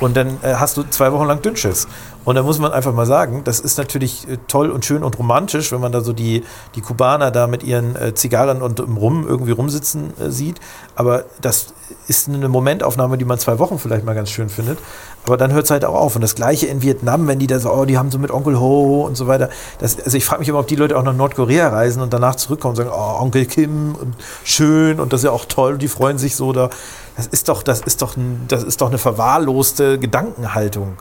Und 0.00 0.16
dann 0.16 0.38
hast 0.42 0.78
du 0.78 0.82
zwei 0.84 1.12
Wochen 1.12 1.26
lang 1.26 1.42
Dünnschiss. 1.42 1.86
Und 2.24 2.34
da 2.34 2.42
muss 2.42 2.58
man 2.58 2.72
einfach 2.72 2.92
mal 2.92 3.06
sagen, 3.06 3.42
das 3.44 3.60
ist 3.60 3.78
natürlich 3.78 4.28
äh, 4.28 4.36
toll 4.46 4.70
und 4.70 4.84
schön 4.84 5.02
und 5.02 5.18
romantisch, 5.18 5.72
wenn 5.72 5.80
man 5.80 5.90
da 5.90 6.00
so 6.02 6.12
die, 6.12 6.44
die 6.74 6.80
Kubaner 6.80 7.30
da 7.30 7.46
mit 7.46 7.62
ihren 7.62 7.96
äh, 7.96 8.14
Zigarren 8.14 8.60
und 8.60 8.80
Rum 8.80 9.26
irgendwie 9.26 9.52
rumsitzen 9.52 10.12
äh, 10.20 10.30
sieht. 10.30 10.60
Aber 10.94 11.24
das 11.40 11.72
ist 12.08 12.28
eine 12.28 12.48
Momentaufnahme, 12.48 13.16
die 13.16 13.24
man 13.24 13.38
zwei 13.38 13.58
Wochen 13.58 13.78
vielleicht 13.78 14.04
mal 14.04 14.14
ganz 14.14 14.30
schön 14.30 14.50
findet. 14.50 14.78
Aber 15.24 15.36
dann 15.36 15.52
hört 15.52 15.64
es 15.64 15.70
halt 15.70 15.84
auch 15.84 15.94
auf. 15.94 16.14
Und 16.14 16.22
das 16.22 16.34
Gleiche 16.34 16.66
in 16.66 16.82
Vietnam, 16.82 17.26
wenn 17.26 17.38
die 17.38 17.46
da 17.46 17.58
so, 17.58 17.72
oh, 17.72 17.84
die 17.86 17.96
haben 17.96 18.10
so 18.10 18.18
mit 18.18 18.30
Onkel 18.30 18.58
Ho 18.60 19.06
und 19.06 19.16
so 19.16 19.26
weiter. 19.26 19.48
Das, 19.78 19.98
also 19.98 20.16
ich 20.16 20.24
frage 20.24 20.40
mich 20.40 20.48
immer, 20.48 20.58
ob 20.58 20.66
die 20.66 20.76
Leute 20.76 20.98
auch 20.98 21.02
nach 21.02 21.14
Nordkorea 21.14 21.68
reisen 21.68 22.02
und 22.02 22.12
danach 22.12 22.36
zurückkommen 22.36 22.72
und 22.72 22.76
sagen, 22.76 22.90
oh, 22.92 23.22
Onkel 23.22 23.46
Kim 23.46 23.94
und 23.94 24.14
schön 24.44 25.00
und 25.00 25.12
das 25.12 25.20
ist 25.20 25.24
ja 25.24 25.30
auch 25.30 25.46
toll. 25.46 25.78
Die 25.78 25.88
freuen 25.88 26.18
sich 26.18 26.36
so 26.36 26.52
da. 26.52 26.68
Das 27.16 27.26
ist 27.26 27.48
doch, 27.48 27.62
das 27.62 27.80
ist 27.80 28.02
doch, 28.02 28.14
das 28.48 28.62
ist 28.62 28.80
doch 28.80 28.88
eine 28.88 28.98
verwahrloste 28.98 29.98
Gedankenhaltung. 29.98 30.96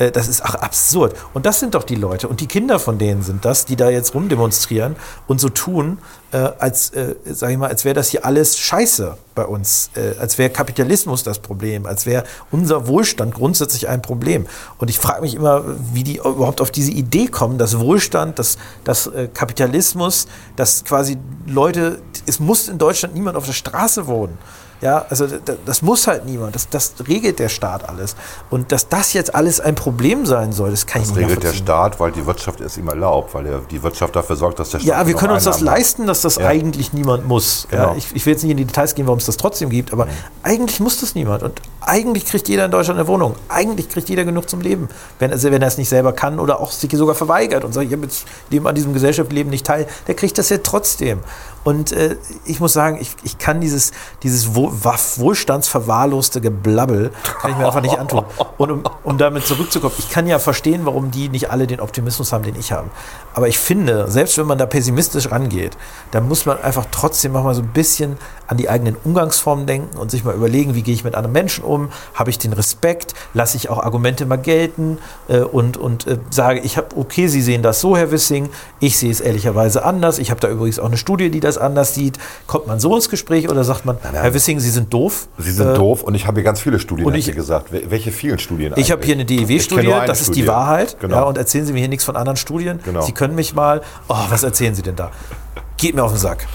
Äh, 0.00 0.10
Das 0.10 0.26
ist 0.26 0.42
ach, 0.44 0.56
absurd. 0.56 1.14
Und 1.34 1.46
das 1.46 1.60
sind 1.60 1.74
doch 1.74 1.84
die 1.84 1.94
Leute. 1.94 2.26
Und 2.26 2.40
die 2.40 2.46
Kinder 2.46 2.80
von 2.80 2.98
denen 2.98 3.22
sind 3.22 3.44
das, 3.44 3.66
die 3.66 3.76
da 3.76 3.90
jetzt 3.90 4.14
rumdemonstrieren 4.14 4.96
und 5.28 5.40
so 5.40 5.48
tun, 5.48 5.98
äh, 6.32 6.38
als, 6.58 6.90
äh, 6.90 7.14
sag 7.24 7.50
ich 7.50 7.58
mal, 7.58 7.68
als 7.68 7.84
wäre 7.84 7.94
das 7.94 8.08
hier 8.08 8.24
alles 8.24 8.58
scheiße 8.58 9.16
bei 9.34 9.44
uns. 9.44 9.90
Äh, 9.94 10.18
als 10.18 10.38
wäre 10.38 10.50
Kapitalismus 10.50 11.22
das 11.22 11.38
Problem. 11.38 11.86
Als 11.86 12.06
wäre 12.06 12.24
unser 12.50 12.86
Wohlstand 12.86 13.34
grundsätzlich 13.34 13.88
ein 13.88 14.02
Problem. 14.02 14.46
Und 14.78 14.90
ich 14.90 14.98
frage 14.98 15.22
mich 15.22 15.34
immer, 15.34 15.64
wie 15.92 16.04
die 16.04 16.16
überhaupt 16.16 16.60
auf 16.60 16.70
diese 16.70 16.92
Idee 16.92 17.26
kommen, 17.26 17.58
dass 17.58 17.78
Wohlstand, 17.78 18.38
dass, 18.38 18.58
dass 18.84 19.06
äh, 19.08 19.28
Kapitalismus, 19.32 20.26
dass 20.56 20.84
quasi 20.84 21.18
Leute, 21.46 22.00
es 22.26 22.40
muss 22.40 22.68
in 22.68 22.78
Deutschland 22.78 23.14
niemand 23.14 23.36
auf 23.36 23.46
der 23.46 23.52
Straße 23.52 24.06
wohnen. 24.06 24.38
Ja, 24.80 25.04
also 25.10 25.26
das 25.66 25.82
muss 25.82 26.06
halt 26.06 26.24
niemand. 26.24 26.54
Das, 26.54 26.68
das 26.70 26.94
regelt 27.06 27.38
der 27.38 27.48
Staat 27.50 27.88
alles. 27.88 28.16
Und 28.48 28.72
dass 28.72 28.88
das 28.88 29.12
jetzt 29.12 29.34
alles 29.34 29.60
ein 29.60 29.74
Problem 29.74 30.24
sein 30.24 30.52
soll, 30.52 30.70
das 30.70 30.86
kann 30.86 31.02
Das 31.02 31.10
ich 31.10 31.16
nicht 31.16 31.26
regelt 31.26 31.42
der. 31.42 31.52
Staat, 31.52 32.00
weil 32.00 32.12
die 32.12 32.24
Wirtschaft 32.24 32.60
es 32.60 32.78
ihm 32.78 32.88
erlaubt, 32.88 33.34
weil 33.34 33.44
der, 33.44 33.58
die 33.70 33.82
Wirtschaft 33.82 34.16
dafür 34.16 34.36
sorgt, 34.36 34.58
dass 34.58 34.70
der 34.70 34.78
Staat 34.78 34.88
Ja, 34.88 35.06
wir 35.06 35.14
können 35.14 35.32
uns 35.34 35.44
das 35.44 35.60
leisten, 35.60 36.06
dass 36.06 36.22
das 36.22 36.36
Ja. 36.36 36.46
eigentlich 36.48 36.92
niemand 36.92 37.26
muss. 37.28 37.68
Ja, 37.70 37.80
Genau. 37.86 37.94
ich, 37.98 38.14
ich 38.14 38.24
will 38.24 38.32
jetzt 38.32 38.42
nicht 38.42 38.52
in 38.52 38.56
die 38.56 38.64
Details 38.64 38.94
gehen, 38.94 39.06
warum 39.06 39.18
es 39.18 39.26
das 39.26 39.36
trotzdem 39.36 39.68
gibt, 39.70 39.92
aber 39.92 40.08
eigentlich 40.42 40.80
muss 40.80 40.98
das 41.00 41.14
niemand. 41.14 41.42
Und 41.42 41.60
eigentlich 41.82 42.24
kriegt 42.24 42.48
jeder 42.48 42.64
in 42.64 42.70
Deutschland 42.70 42.98
eine 42.98 43.06
Wohnung. 43.08 43.34
Eigentlich 43.48 43.88
kriegt 43.88 44.08
jeder 44.08 44.24
genug 44.24 44.48
zum 44.48 44.60
Leben. 44.62 44.88
Wenn, 45.18 45.30
also 45.30 45.50
wenn 45.50 45.60
er 45.60 45.68
es 45.68 45.76
nicht 45.78 45.88
selber 45.88 46.12
kann 46.12 46.38
oder 46.40 46.58
auch 46.60 46.72
sich 46.72 46.90
sogar 46.92 47.14
verweigert 47.14 47.64
und 47.64 47.72
sagt, 47.74 47.86
ich 47.86 47.92
habe 47.92 48.04
jetzt 48.04 48.24
an 48.64 48.74
diesem 48.74 48.92
Gesellschaftsleben 48.94 49.50
nicht 49.50 49.66
teil, 49.66 49.86
der 50.06 50.14
kriegt 50.14 50.38
das 50.38 50.48
ja 50.48 50.58
trotzdem. 50.62 51.20
Und 51.64 51.92
äh, 51.92 52.16
ich 52.44 52.60
muss 52.60 52.72
sagen, 52.72 52.98
ich, 53.00 53.14
ich 53.22 53.38
kann 53.38 53.60
dieses, 53.60 53.92
dieses 54.22 54.54
Wohl, 54.54 54.72
wohlstandsverwahrloste 54.72 56.40
Geblabbel, 56.40 57.10
kann 57.40 57.50
ich 57.50 57.56
mir 57.56 57.66
einfach 57.66 57.82
nicht 57.82 57.98
antun. 57.98 58.24
Und 58.56 58.70
um, 58.70 58.82
um 59.04 59.18
damit 59.18 59.46
zurückzukommen, 59.46 59.94
ich 59.98 60.10
kann 60.10 60.26
ja 60.26 60.38
verstehen, 60.38 60.82
warum 60.84 61.10
die 61.10 61.28
nicht 61.28 61.50
alle 61.50 61.66
den 61.66 61.80
Optimismus 61.80 62.32
haben, 62.32 62.44
den 62.44 62.56
ich 62.56 62.72
habe. 62.72 62.88
Aber 63.34 63.48
ich 63.48 63.58
finde, 63.58 64.10
selbst 64.10 64.38
wenn 64.38 64.46
man 64.46 64.58
da 64.58 64.66
pessimistisch 64.66 65.30
rangeht, 65.30 65.76
dann 66.10 66.28
muss 66.28 66.46
man 66.46 66.60
einfach 66.60 66.86
trotzdem 66.90 67.32
noch 67.32 67.44
mal 67.44 67.54
so 67.54 67.62
ein 67.62 67.68
bisschen 67.68 68.16
an 68.50 68.56
die 68.56 68.68
eigenen 68.68 68.96
Umgangsformen 69.04 69.64
denken 69.64 69.96
und 69.96 70.10
sich 70.10 70.24
mal 70.24 70.34
überlegen, 70.34 70.74
wie 70.74 70.82
gehe 70.82 70.92
ich 70.92 71.04
mit 71.04 71.14
anderen 71.14 71.32
Menschen 71.32 71.62
um? 71.62 71.90
Habe 72.14 72.30
ich 72.30 72.38
den 72.38 72.52
Respekt? 72.52 73.14
Lasse 73.32 73.56
ich 73.56 73.70
auch 73.70 73.78
Argumente 73.78 74.26
mal 74.26 74.38
gelten? 74.38 74.98
Äh, 75.28 75.38
und 75.42 75.76
und 75.76 76.08
äh, 76.08 76.18
sage, 76.30 76.58
ich 76.58 76.76
habe, 76.76 76.88
okay, 76.96 77.28
Sie 77.28 77.42
sehen 77.42 77.62
das 77.62 77.80
so, 77.80 77.96
Herr 77.96 78.10
Wissing, 78.10 78.50
ich 78.80 78.98
sehe 78.98 79.10
es 79.12 79.20
ehrlicherweise 79.20 79.84
anders. 79.84 80.18
Ich 80.18 80.32
habe 80.32 80.40
da 80.40 80.48
übrigens 80.48 80.80
auch 80.80 80.86
eine 80.86 80.96
Studie, 80.96 81.30
die 81.30 81.38
das 81.38 81.58
anders 81.58 81.94
sieht. 81.94 82.18
Kommt 82.48 82.66
man 82.66 82.80
so 82.80 82.94
ins 82.96 83.08
Gespräch 83.08 83.48
oder 83.48 83.62
sagt 83.62 83.86
man, 83.86 83.98
Herr 84.02 84.34
Wissing, 84.34 84.58
Sie 84.58 84.70
sind 84.70 84.92
doof? 84.92 85.28
Sie 85.38 85.52
sind 85.52 85.68
Äh, 85.68 85.74
doof 85.74 86.02
und 86.02 86.16
ich 86.16 86.26
habe 86.26 86.40
hier 86.40 86.44
ganz 86.44 86.58
viele 86.60 86.80
Studien, 86.80 87.06
und 87.06 87.14
ich- 87.14 87.26
sie 87.26 87.32
gesagt. 87.32 87.72
Wel- 87.72 87.88
Welche 87.90 88.10
vielen 88.10 88.40
Studien 88.40 88.72
Ich 88.76 88.90
habe 88.90 89.04
hier 89.04 89.14
eine 89.14 89.24
DEW-Studie, 89.24 89.86
das 90.06 90.20
ist 90.22 90.30
die 90.30 90.40
Studie. 90.40 90.48
Wahrheit. 90.48 90.96
Genau. 90.98 91.14
Ja, 91.18 91.22
und 91.22 91.38
erzählen 91.38 91.66
Sie 91.66 91.72
mir 91.72 91.78
hier 91.78 91.88
nichts 91.88 92.04
von 92.04 92.16
anderen 92.16 92.36
Studien. 92.36 92.80
Genau. 92.84 93.02
Sie 93.02 93.12
können 93.12 93.36
mich 93.36 93.54
mal. 93.54 93.80
Oh, 94.08 94.16
was 94.28 94.42
erzählen 94.42 94.74
Sie 94.74 94.82
denn 94.82 94.96
da? 94.96 95.12
Geht 95.76 95.94
mir 95.94 96.02
auf 96.02 96.10
den 96.12 96.18
Sack. 96.18 96.46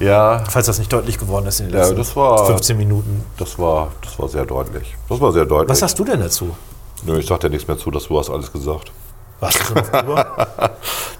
Ja, 0.00 0.42
Falls 0.50 0.66
das 0.66 0.78
nicht 0.78 0.92
deutlich 0.92 1.18
geworden 1.18 1.46
ist 1.46 1.60
in 1.60 1.66
den 1.66 1.74
Ja, 1.74 1.80
letzten 1.82 1.96
das 1.96 2.16
war- 2.16 2.46
15 2.46 2.76
Minuten. 2.76 3.24
das 3.38 3.58
war, 3.58 3.88
das 4.02 4.18
war 4.18 4.28
sehr 4.28 4.44
deutlich. 4.44 4.96
Das 5.08 5.20
war 5.20 5.32
sehr 5.32 5.44
deutlich. 5.44 5.68
Was 5.70 5.78
sagst 5.80 5.98
du 5.98 6.04
denn 6.04 6.20
dazu? 6.20 6.54
Nö, 7.04 7.18
ich 7.18 7.26
sag 7.26 7.40
dir 7.40 7.50
nichts 7.50 7.68
mehr 7.68 7.78
zu, 7.78 7.90
dass 7.90 8.04
du 8.08 8.18
hast 8.18 8.30
alles 8.30 8.52
gesagt. 8.52 8.90
Warst 9.40 9.60
du 9.60 9.64
schon 9.64 9.78
auf 9.78 9.92
Kuba? 9.92 10.26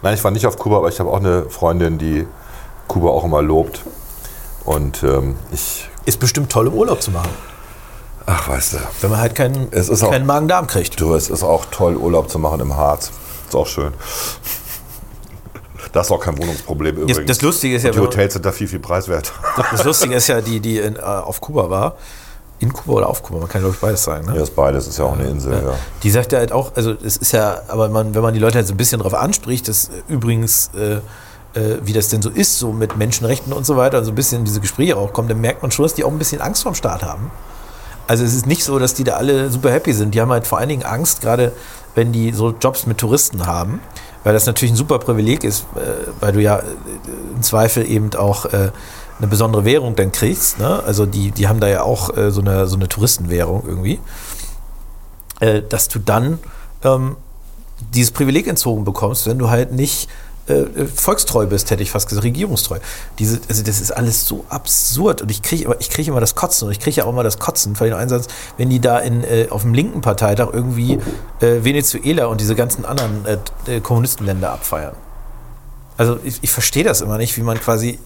Nein, 0.02 0.14
ich 0.14 0.24
war 0.24 0.30
nicht 0.30 0.46
auf 0.46 0.56
Kuba, 0.58 0.78
aber 0.78 0.88
ich 0.88 0.98
habe 1.00 1.10
auch 1.10 1.18
eine 1.18 1.48
Freundin, 1.50 1.98
die 1.98 2.26
Kuba 2.88 3.10
auch 3.10 3.24
immer 3.24 3.42
lobt. 3.42 3.80
Und 4.64 5.02
ähm, 5.02 5.36
ich, 5.52 5.88
Ist 6.06 6.20
bestimmt 6.20 6.50
toll, 6.50 6.66
im 6.68 6.72
Urlaub 6.74 7.02
zu 7.02 7.10
machen. 7.10 7.28
ach 8.26 8.48
weißt 8.48 8.74
du, 8.74 8.76
Wenn 9.02 9.10
man 9.10 9.20
halt 9.20 9.34
keinen, 9.34 9.70
keinen 9.70 10.26
Magen-Darm 10.26 10.66
kriegt. 10.66 10.98
du, 11.00 11.14
es 11.14 11.28
ist 11.28 11.42
auch 11.42 11.66
toll, 11.70 11.96
Urlaub 11.96 12.30
zu 12.30 12.38
machen 12.38 12.60
im 12.60 12.74
Harz. 12.76 13.10
Ist 13.46 13.54
auch 13.54 13.66
schön. 13.66 13.92
Das 15.94 16.08
ist 16.08 16.10
auch 16.10 16.20
kein 16.20 16.36
Wohnungsproblem 16.36 16.96
übrigens. 16.96 17.26
das 17.26 17.40
Lustige 17.40 17.76
ist 17.76 17.84
ja, 17.84 17.90
Und 17.90 17.96
die 17.96 18.00
Hotels 18.00 18.32
sind 18.32 18.44
da 18.44 18.50
viel, 18.50 18.66
viel 18.66 18.80
preiswerter. 18.80 19.32
Das 19.70 19.84
Lustige 19.84 20.14
ist 20.16 20.26
ja, 20.26 20.40
die, 20.40 20.58
die 20.58 20.78
in, 20.78 20.96
äh, 20.96 21.00
auf 21.00 21.40
Kuba 21.40 21.70
war. 21.70 21.94
In 22.58 22.72
Kuba 22.72 22.94
oder 22.94 23.08
auf 23.08 23.22
Kuba, 23.22 23.38
man 23.38 23.48
kann 23.48 23.60
glaube 23.60 23.74
ich 23.76 23.80
beides 23.80 24.02
sagen. 24.02 24.26
Ne? 24.26 24.36
Ja, 24.36 24.42
ist 24.42 24.56
beides, 24.56 24.88
ist 24.88 24.98
ja 24.98 25.04
auch 25.04 25.12
eine 25.12 25.28
Insel, 25.28 25.52
ja. 25.52 25.74
Die 26.02 26.10
sagt 26.10 26.32
ja 26.32 26.38
halt 26.38 26.50
auch, 26.50 26.72
also 26.74 26.92
es 26.92 27.16
ist 27.16 27.32
ja, 27.32 27.62
aber 27.68 27.88
man, 27.88 28.14
wenn 28.14 28.22
man 28.22 28.34
die 28.34 28.40
Leute 28.40 28.56
halt 28.56 28.66
so 28.66 28.74
ein 28.74 28.76
bisschen 28.76 29.00
drauf 29.00 29.14
anspricht, 29.14 29.68
dass 29.68 29.88
äh, 29.88 30.12
übrigens, 30.12 30.70
äh, 30.76 30.94
äh, 31.58 31.78
wie 31.84 31.92
das 31.92 32.08
denn 32.08 32.22
so 32.22 32.30
ist, 32.30 32.58
so 32.58 32.72
mit 32.72 32.96
Menschenrechten 32.96 33.52
und 33.52 33.64
so 33.64 33.76
weiter, 33.76 33.98
und 33.98 34.04
so 34.04 34.10
ein 34.10 34.16
bisschen 34.16 34.40
in 34.40 34.44
diese 34.44 34.60
Gespräche 34.60 34.96
auch 34.96 35.12
kommen, 35.12 35.28
dann 35.28 35.40
merkt 35.40 35.62
man 35.62 35.70
schon, 35.70 35.84
dass 35.84 35.94
die 35.94 36.02
auch 36.02 36.10
ein 36.10 36.18
bisschen 36.18 36.40
Angst 36.40 36.64
vorm 36.64 36.74
Staat 36.74 37.04
haben. 37.04 37.30
Also 38.08 38.24
es 38.24 38.34
ist 38.34 38.46
nicht 38.46 38.64
so, 38.64 38.78
dass 38.80 38.94
die 38.94 39.04
da 39.04 39.14
alle 39.14 39.50
super 39.50 39.70
happy 39.70 39.92
sind. 39.92 40.14
Die 40.14 40.20
haben 40.20 40.30
halt 40.30 40.46
vor 40.46 40.58
allen 40.58 40.68
Dingen 40.68 40.82
Angst, 40.82 41.22
gerade 41.22 41.52
wenn 41.94 42.12
die 42.12 42.32
so 42.32 42.52
Jobs 42.60 42.86
mit 42.86 42.98
Touristen 42.98 43.46
haben, 43.46 43.80
weil 44.24 44.32
das 44.32 44.46
natürlich 44.46 44.72
ein 44.72 44.76
super 44.76 44.98
Privileg 44.98 45.44
ist, 45.44 45.66
äh, 45.76 46.10
weil 46.20 46.32
du 46.32 46.42
ja 46.42 46.58
äh, 46.58 46.62
im 47.36 47.42
Zweifel 47.42 47.88
eben 47.88 48.12
auch 48.14 48.46
äh, 48.46 48.70
eine 49.18 49.28
besondere 49.28 49.64
Währung 49.64 49.94
dann 49.94 50.10
kriegst. 50.10 50.58
Ne? 50.58 50.82
Also 50.84 51.06
die, 51.06 51.30
die 51.30 51.46
haben 51.46 51.60
da 51.60 51.68
ja 51.68 51.82
auch 51.82 52.10
so, 52.30 52.40
eine, 52.40 52.66
so 52.66 52.74
eine 52.74 52.88
Touristenwährung 52.88 53.62
irgendwie 53.66 54.00
dass 55.68 55.88
du 55.88 55.98
dann 55.98 56.38
ähm, 56.84 57.16
dieses 57.92 58.12
Privileg 58.12 58.46
entzogen 58.46 58.84
bekommst, 58.84 59.26
wenn 59.26 59.38
du 59.38 59.50
halt 59.50 59.72
nicht 59.72 60.08
äh, 60.46 60.52
äh, 60.52 60.86
volkstreu 60.86 61.46
bist, 61.46 61.70
hätte 61.70 61.82
ich 61.82 61.90
fast 61.90 62.08
gesagt, 62.08 62.24
regierungstreu. 62.24 62.78
Diese, 63.18 63.40
also 63.48 63.62
das 63.62 63.80
ist 63.80 63.90
alles 63.90 64.26
so 64.26 64.44
absurd 64.48 65.22
und 65.22 65.30
ich 65.30 65.42
kriege 65.42 65.64
immer, 65.64 65.76
ich 65.80 65.90
kriege 65.90 66.10
immer 66.10 66.20
das 66.20 66.34
Kotzen 66.34 66.66
und 66.66 66.72
ich 66.72 66.80
kriege 66.80 66.96
ja 66.96 67.04
auch 67.04 67.10
immer 67.10 67.22
das 67.22 67.38
Kotzen 67.38 67.76
für 67.76 67.84
den 67.84 67.94
Einsatz, 67.94 68.26
wenn 68.56 68.68
die 68.68 68.80
da 68.80 68.98
in, 68.98 69.24
äh, 69.24 69.48
auf 69.50 69.62
dem 69.62 69.72
linken 69.72 70.00
Parteitag 70.00 70.48
irgendwie 70.52 70.98
äh, 71.40 71.64
Venezuela 71.64 72.26
und 72.26 72.40
diese 72.40 72.54
ganzen 72.54 72.84
anderen 72.84 73.24
äh, 73.24 73.76
äh, 73.76 73.80
Kommunistenländer 73.80 74.52
abfeiern. 74.52 74.94
Also 75.96 76.18
ich, 76.24 76.38
ich 76.42 76.50
verstehe 76.50 76.84
das 76.84 77.00
immer 77.00 77.18
nicht, 77.18 77.36
wie 77.36 77.42
man 77.42 77.58
quasi 77.58 77.98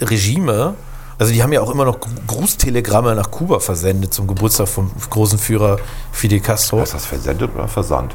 Regime, 0.00 0.74
also 1.18 1.32
die 1.32 1.42
haben 1.42 1.52
ja 1.52 1.60
auch 1.60 1.70
immer 1.70 1.84
noch 1.84 1.98
Grußtelegramme 2.28 3.14
nach 3.16 3.30
Kuba 3.30 3.58
versendet 3.58 4.14
zum 4.14 4.28
Geburtstag 4.28 4.68
vom 4.68 4.90
großen 5.10 5.38
Führer 5.38 5.78
Fidel 6.12 6.38
Castro. 6.38 6.80
Ist 6.82 6.94
das 6.94 7.06
versendet 7.06 7.50
oder 7.54 7.66
versandt? 7.66 8.14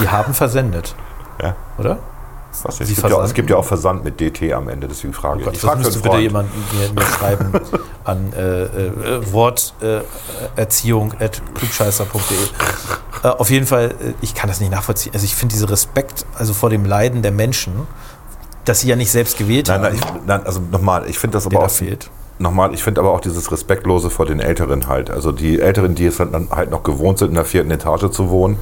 Die 0.00 0.08
haben 0.08 0.34
versendet, 0.34 0.96
Ja. 1.42 1.56
oder? 1.78 1.98
Was, 2.62 2.80
es, 2.80 2.88
gibt 2.88 3.08
ja, 3.08 3.16
auch- 3.16 3.22
es 3.22 3.34
gibt 3.34 3.50
ja 3.50 3.56
auch 3.56 3.64
Versand 3.64 4.04
mit 4.04 4.18
DT 4.20 4.52
am 4.52 4.68
Ende, 4.68 4.88
deswegen 4.88 5.12
frage 5.12 5.40
ich. 5.40 5.44
Gott, 5.44 5.54
ich 5.54 5.60
für 5.60 5.76
müsste 5.76 6.00
bitte 6.00 6.18
jemand 6.18 6.50
mir, 6.72 6.92
mir 6.92 7.06
schreiben 7.06 7.52
an 8.04 8.32
äh, 8.32 8.62
äh, 8.64 9.32
Worterziehung 9.32 11.12
at 11.20 11.42
klugscheißer.de. 11.54 12.38
Äh, 13.22 13.28
auf 13.28 13.50
jeden 13.50 13.66
Fall, 13.66 13.90
äh, 13.90 14.14
ich 14.22 14.34
kann 14.34 14.48
das 14.48 14.60
nicht 14.60 14.72
nachvollziehen. 14.72 15.12
Also 15.14 15.24
ich 15.24 15.34
finde 15.34 15.54
diese 15.54 15.68
Respekt 15.70 16.24
also 16.36 16.54
vor 16.54 16.70
dem 16.70 16.84
Leiden 16.84 17.22
der 17.22 17.32
Menschen, 17.32 17.86
dass 18.64 18.80
sie 18.80 18.88
ja 18.88 18.96
nicht 18.96 19.10
selbst 19.10 19.38
gewählt 19.38 19.68
Nein, 19.68 19.82
haben, 19.82 19.82
nein, 19.82 19.94
ich, 19.94 20.26
nein, 20.26 20.46
also 20.46 20.60
nochmal, 20.70 21.08
ich 21.08 21.18
finde 21.18 21.36
das 21.36 21.46
aber 21.46 21.60
da 21.60 21.66
auch 21.66 21.70
fehlt. 21.70 22.10
Nochmal, 22.38 22.72
ich 22.72 22.82
finde 22.82 23.00
aber 23.00 23.10
auch 23.10 23.20
dieses 23.20 23.50
Respektlose 23.50 24.10
vor 24.10 24.24
den 24.26 24.40
Älteren 24.40 24.86
halt. 24.86 25.10
Also 25.10 25.32
die 25.32 25.60
Älteren, 25.60 25.94
die 25.94 26.06
es 26.06 26.20
halt 26.20 26.30
halt 26.50 26.70
noch 26.70 26.82
gewohnt 26.82 27.18
sind, 27.18 27.28
in 27.28 27.34
der 27.34 27.44
vierten 27.44 27.70
Etage 27.70 28.10
zu 28.10 28.30
wohnen, 28.30 28.58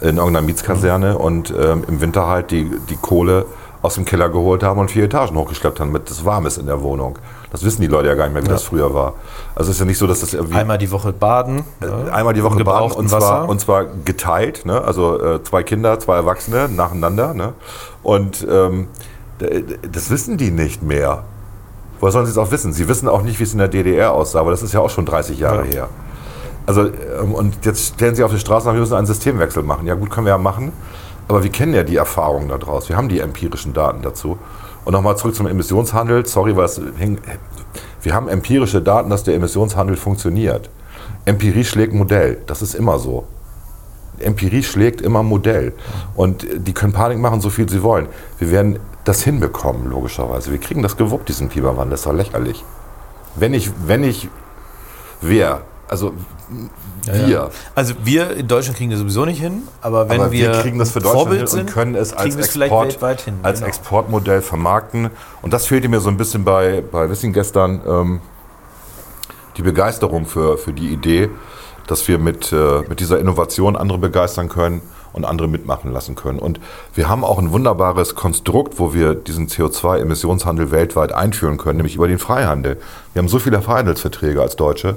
in 0.00 0.16
irgendeiner 0.16 0.42
Mietskaserne 0.42 1.18
und 1.18 1.52
ähm, 1.58 1.84
im 1.88 2.00
Winter 2.00 2.26
halt 2.26 2.50
die, 2.50 2.70
die 2.88 2.96
Kohle 2.96 3.44
aus 3.82 3.94
dem 3.94 4.04
Keller 4.04 4.28
geholt 4.28 4.62
haben 4.62 4.78
und 4.78 4.90
vier 4.90 5.04
Etagen 5.04 5.36
hochgeschleppt 5.36 5.80
haben, 5.80 5.88
damit 5.92 6.10
es 6.10 6.24
warm 6.24 6.44
ist 6.46 6.58
in 6.58 6.66
der 6.66 6.82
Wohnung. 6.82 7.18
Das 7.50 7.64
wissen 7.64 7.80
die 7.80 7.86
Leute 7.88 8.08
ja 8.08 8.14
gar 8.14 8.24
nicht 8.24 8.34
mehr, 8.34 8.44
wie 8.44 8.48
das 8.48 8.62
früher 8.62 8.92
war. 8.94 9.14
Also 9.54 9.70
es 9.70 9.76
ist 9.76 9.80
ja 9.80 9.86
nicht 9.86 9.98
so, 9.98 10.06
dass 10.06 10.20
das 10.20 10.34
irgendwie 10.34 10.54
Einmal 10.56 10.78
die 10.78 10.90
Woche 10.90 11.12
baden. 11.12 11.64
ja, 11.80 12.12
einmal 12.12 12.34
die 12.34 12.42
Woche 12.44 12.62
baden 12.62 12.92
und 12.92 13.08
zwar, 13.08 13.20
Wasser. 13.20 13.48
und 13.48 13.60
zwar 13.60 13.86
geteilt, 14.04 14.66
ne? 14.66 14.82
also 14.82 15.20
äh, 15.20 15.42
zwei 15.42 15.62
Kinder, 15.62 15.98
zwei 15.98 16.16
Erwachsene 16.16 16.68
nacheinander. 16.68 17.32
Ne? 17.34 17.54
Und 18.02 18.46
ähm, 18.50 18.88
das 19.90 20.10
wissen 20.10 20.36
die 20.36 20.50
nicht 20.50 20.82
mehr. 20.82 21.24
Woher 21.98 22.12
sollen 22.12 22.26
sie 22.26 22.32
es 22.32 22.38
auch 22.38 22.50
wissen? 22.50 22.72
Sie 22.72 22.88
wissen 22.88 23.08
auch 23.08 23.22
nicht, 23.22 23.38
wie 23.40 23.44
es 23.44 23.52
in 23.52 23.58
der 23.58 23.68
DDR 23.68 24.12
aussah, 24.12 24.40
aber 24.40 24.50
das 24.50 24.62
ist 24.62 24.72
ja 24.72 24.80
auch 24.80 24.90
schon 24.90 25.06
30 25.06 25.38
Jahre 25.38 25.66
Ja. 25.66 25.72
her. 25.72 25.88
Also, 26.70 26.82
ähm, 26.82 27.34
und 27.34 27.66
jetzt 27.66 27.94
stellen 27.94 28.14
sie 28.14 28.22
auf 28.22 28.30
die 28.30 28.38
Straße 28.38 28.68
nach, 28.68 28.74
wir 28.74 28.80
müssen 28.80 28.94
einen 28.94 29.06
Systemwechsel 29.06 29.64
machen. 29.64 29.88
Ja, 29.88 29.96
gut, 29.96 30.08
können 30.08 30.26
wir 30.26 30.30
ja 30.30 30.38
machen. 30.38 30.70
Aber 31.26 31.42
wir 31.42 31.50
kennen 31.50 31.74
ja 31.74 31.82
die 31.82 31.96
Erfahrungen 31.96 32.48
daraus. 32.48 32.88
Wir 32.88 32.96
haben 32.96 33.08
die 33.08 33.18
empirischen 33.18 33.72
Daten 33.72 34.02
dazu. 34.02 34.38
Und 34.84 34.92
nochmal 34.92 35.16
zurück 35.16 35.34
zum 35.34 35.48
Emissionshandel. 35.48 36.26
Sorry, 36.26 36.56
was 36.56 36.80
hing. 36.96 37.18
Wir 38.02 38.14
haben 38.14 38.28
empirische 38.28 38.80
Daten, 38.80 39.10
dass 39.10 39.24
der 39.24 39.34
Emissionshandel 39.34 39.96
funktioniert. 39.96 40.70
Empirie 41.24 41.64
schlägt 41.64 41.92
Modell. 41.92 42.38
Das 42.46 42.62
ist 42.62 42.74
immer 42.74 43.00
so. 43.00 43.24
Empirie 44.20 44.62
schlägt 44.62 45.00
immer 45.00 45.24
Modell. 45.24 45.72
Und 46.14 46.46
die 46.54 46.72
können 46.72 46.92
Panik 46.92 47.18
machen, 47.18 47.40
so 47.40 47.50
viel 47.50 47.68
sie 47.68 47.82
wollen. 47.82 48.06
Wir 48.38 48.52
werden 48.52 48.78
das 49.02 49.24
hinbekommen, 49.24 49.90
logischerweise. 49.90 50.52
Wir 50.52 50.58
kriegen 50.58 50.82
das 50.82 50.96
gewuppt, 50.96 51.28
diesen 51.30 51.48
Klimawandel. 51.48 51.90
Das 51.90 52.00
ist 52.00 52.06
doch 52.06 52.12
lächerlich. 52.12 52.64
Wenn 53.34 53.54
ich, 53.54 53.72
wenn 53.86 54.04
ich, 54.04 54.28
wer, 55.20 55.62
also 55.90 56.12
wir, 57.02 57.28
Ja. 57.28 57.50
Also 57.74 57.94
wir 58.04 58.36
in 58.36 58.46
Deutschland 58.46 58.78
kriegen 58.78 58.90
das 58.90 59.00
sowieso 59.00 59.24
nicht 59.24 59.40
hin, 59.40 59.62
aber 59.80 60.08
wenn 60.08 60.20
aber 60.20 60.30
wir, 60.30 60.52
wir, 60.52 60.62
kriegen 60.62 60.78
das 60.78 60.92
für 60.92 61.00
Deutschland 61.00 61.18
Vorbild 61.18 61.40
hin 61.40 61.48
sind, 61.48 61.60
und 61.62 61.72
können 61.72 61.94
es 61.96 62.12
als, 62.12 62.36
Export, 62.36 63.20
hin. 63.22 63.34
als 63.42 63.58
genau. 63.58 63.68
Exportmodell 63.68 64.40
vermarkten. 64.40 65.10
Und 65.42 65.52
das 65.52 65.66
fehlte 65.66 65.88
mir 65.88 65.98
so 65.98 66.08
ein 66.08 66.16
bisschen 66.16 66.44
bei, 66.44 66.82
bei 66.92 67.10
Wissing 67.10 67.32
gestern, 67.32 67.80
ähm, 67.86 68.20
die 69.56 69.62
Begeisterung 69.62 70.26
für, 70.26 70.58
für 70.58 70.72
die 70.72 70.92
Idee, 70.92 71.28
dass 71.88 72.06
wir 72.06 72.18
mit, 72.18 72.52
äh, 72.52 72.82
mit 72.88 73.00
dieser 73.00 73.18
Innovation 73.18 73.76
andere 73.76 73.98
begeistern 73.98 74.48
können 74.48 74.82
und 75.12 75.24
andere 75.24 75.48
mitmachen 75.48 75.92
lassen 75.92 76.14
können. 76.14 76.38
Und 76.38 76.60
wir 76.94 77.08
haben 77.08 77.24
auch 77.24 77.38
ein 77.38 77.50
wunderbares 77.50 78.14
Konstrukt, 78.14 78.78
wo 78.78 78.94
wir 78.94 79.14
diesen 79.14 79.48
CO2-Emissionshandel 79.48 80.70
weltweit 80.70 81.12
einführen 81.12 81.58
können, 81.58 81.78
nämlich 81.78 81.96
über 81.96 82.06
den 82.06 82.18
Freihandel. 82.18 82.76
Wir 83.12 83.20
haben 83.20 83.28
so 83.28 83.38
viele 83.38 83.60
Freihandelsverträge 83.60 84.40
als 84.40 84.56
Deutsche, 84.56 84.96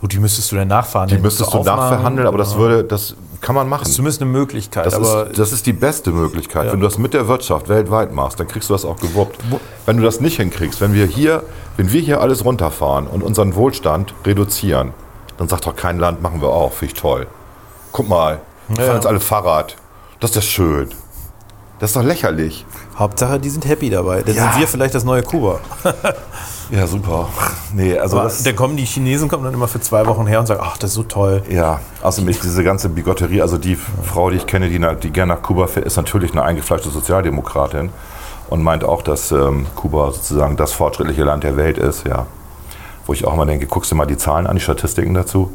Gut, 0.00 0.12
die 0.12 0.18
müsstest 0.18 0.52
du 0.52 0.56
dann 0.56 0.68
nachfahren. 0.68 1.08
die 1.08 1.18
müsstest 1.18 1.52
du 1.54 1.62
nachverhandeln, 1.62 2.26
aber 2.28 2.38
das 2.38 2.56
würde, 2.56 2.84
das 2.84 3.16
kann 3.40 3.54
man 3.54 3.68
machen. 3.68 3.80
Das 3.82 3.90
ist 3.90 3.96
zumindest 3.96 4.20
eine 4.22 4.30
Möglichkeit. 4.30 4.86
Das, 4.86 4.94
aber 4.94 5.28
ist, 5.30 5.38
das 5.38 5.52
ist 5.52 5.66
die 5.66 5.72
beste 5.72 6.10
Möglichkeit. 6.10 6.66
Ja. 6.66 6.72
Wenn 6.72 6.80
du 6.80 6.86
das 6.86 6.98
mit 6.98 7.14
der 7.14 7.28
Wirtschaft 7.28 7.68
weltweit 7.68 8.12
machst, 8.12 8.38
dann 8.38 8.46
kriegst 8.48 8.68
du 8.68 8.74
das 8.74 8.84
auch 8.84 8.96
gewuppt. 8.98 9.38
Wenn 9.86 9.96
du 9.96 10.02
das 10.02 10.20
nicht 10.20 10.36
hinkriegst, 10.36 10.80
wenn 10.80 10.92
wir 10.92 11.06
hier, 11.06 11.42
wenn 11.76 11.92
wir 11.92 12.00
hier 12.00 12.20
alles 12.20 12.44
runterfahren 12.44 13.06
und 13.06 13.22
unseren 13.22 13.54
Wohlstand 13.54 14.12
reduzieren, 14.24 14.92
dann 15.38 15.48
sagt 15.48 15.66
doch 15.66 15.76
kein 15.76 15.98
Land, 15.98 16.22
machen 16.22 16.40
wir 16.40 16.48
auch, 16.48 16.72
finde 16.72 16.94
ich 16.94 17.00
toll. 17.00 17.26
Guck 17.92 18.08
mal, 18.08 18.40
wir 18.68 18.78
Ja. 18.78 18.84
fahren 18.84 18.96
jetzt 18.96 19.06
alle 19.06 19.20
Fahrrad. 19.20 19.76
Das 20.20 20.30
ist 20.30 20.36
ja 20.36 20.42
schön. 20.42 20.88
Das 21.78 21.90
ist 21.90 21.96
doch 21.96 22.02
lächerlich. 22.02 22.64
Hauptsache, 22.98 23.38
die 23.38 23.50
sind 23.50 23.66
happy 23.66 23.90
dabei. 23.90 24.22
Dann 24.22 24.34
Ja. 24.34 24.50
sind 24.52 24.60
wir 24.60 24.68
vielleicht 24.68 24.94
das 24.94 25.04
neue 25.04 25.22
Kuba. 25.22 25.60
Ja, 26.68 26.84
super. 26.88 27.28
Nee, 27.72 27.96
also 27.96 28.18
Aber 28.18 28.32
dann 28.44 28.56
kommen 28.56 28.76
die 28.76 28.84
Chinesen 28.84 29.28
kommen 29.28 29.44
dann 29.44 29.54
immer 29.54 29.68
für 29.68 29.80
zwei 29.80 30.04
Wochen 30.06 30.26
her 30.26 30.40
und 30.40 30.46
sagen, 30.46 30.60
ach, 30.64 30.76
das 30.76 30.90
ist 30.90 30.94
so 30.96 31.04
toll. 31.04 31.42
Ja, 31.48 31.78
außerdem 32.02 32.28
ist 32.28 32.42
diese 32.42 32.64
ganze 32.64 32.88
Bigotterie, 32.88 33.40
also 33.40 33.56
die 33.56 33.76
Frau, 33.76 34.30
die 34.30 34.38
ich 34.38 34.46
kenne, 34.48 34.68
die, 34.68 34.80
die 35.00 35.10
gerne 35.12 35.34
nach 35.34 35.42
Kuba 35.42 35.68
fährt, 35.68 35.86
ist 35.86 35.96
natürlich 35.96 36.32
eine 36.32 36.42
eingefleischte 36.42 36.88
Sozialdemokratin 36.90 37.90
und 38.50 38.62
meint 38.64 38.82
auch, 38.82 39.02
dass 39.02 39.30
ähm, 39.30 39.66
Kuba 39.76 40.10
sozusagen 40.10 40.56
das 40.56 40.72
fortschrittliche 40.72 41.22
Land 41.22 41.44
der 41.44 41.56
Welt 41.56 41.78
ist, 41.78 42.04
ja. 42.04 42.26
Wo 43.06 43.12
ich 43.12 43.24
auch 43.24 43.34
immer 43.34 43.46
denke, 43.46 43.66
guckst 43.66 43.92
du 43.92 43.94
mal 43.94 44.06
die 44.06 44.16
Zahlen 44.16 44.48
an, 44.48 44.56
die 44.56 44.62
Statistiken 44.62 45.14
dazu. 45.14 45.52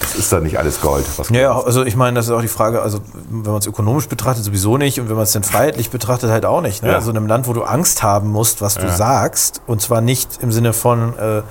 Das 0.00 0.16
ist 0.16 0.32
da 0.32 0.40
nicht 0.40 0.58
alles 0.58 0.80
Gold. 0.80 1.04
Was 1.16 1.30
Ja, 1.30 1.58
also 1.60 1.84
ich 1.84 1.94
meine, 1.96 2.16
das 2.16 2.26
ist 2.26 2.32
auch 2.32 2.40
die 2.40 2.48
Frage, 2.48 2.82
also 2.82 2.98
wenn 3.30 3.42
man 3.52 3.60
es 3.60 3.66
ökonomisch 3.66 4.08
betrachtet, 4.08 4.44
sowieso 4.44 4.76
nicht 4.76 4.98
und 5.00 5.08
wenn 5.08 5.14
man 5.16 5.22
es 5.24 5.32
dann 5.32 5.44
freiheitlich 5.44 5.90
betrachtet, 5.90 6.30
halt 6.30 6.44
auch 6.44 6.60
nicht. 6.60 6.82
Ne? 6.82 6.90
Ja. 6.90 6.96
Also 6.96 7.10
in 7.10 7.16
einem 7.16 7.26
Land, 7.26 7.46
wo 7.46 7.52
du 7.52 7.62
Angst 7.62 8.02
haben 8.02 8.30
musst, 8.30 8.60
was 8.60 8.74
du 8.74 8.86
Ja. 8.86 8.92
sagst 8.96 9.60
und 9.66 9.80
zwar 9.80 10.00
nicht 10.00 10.38
im 10.42 10.50
Sinne 10.52 10.72
von, 10.72 11.14
äh, 11.18 11.38
äh, 11.38 11.42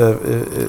äh, 0.00 0.68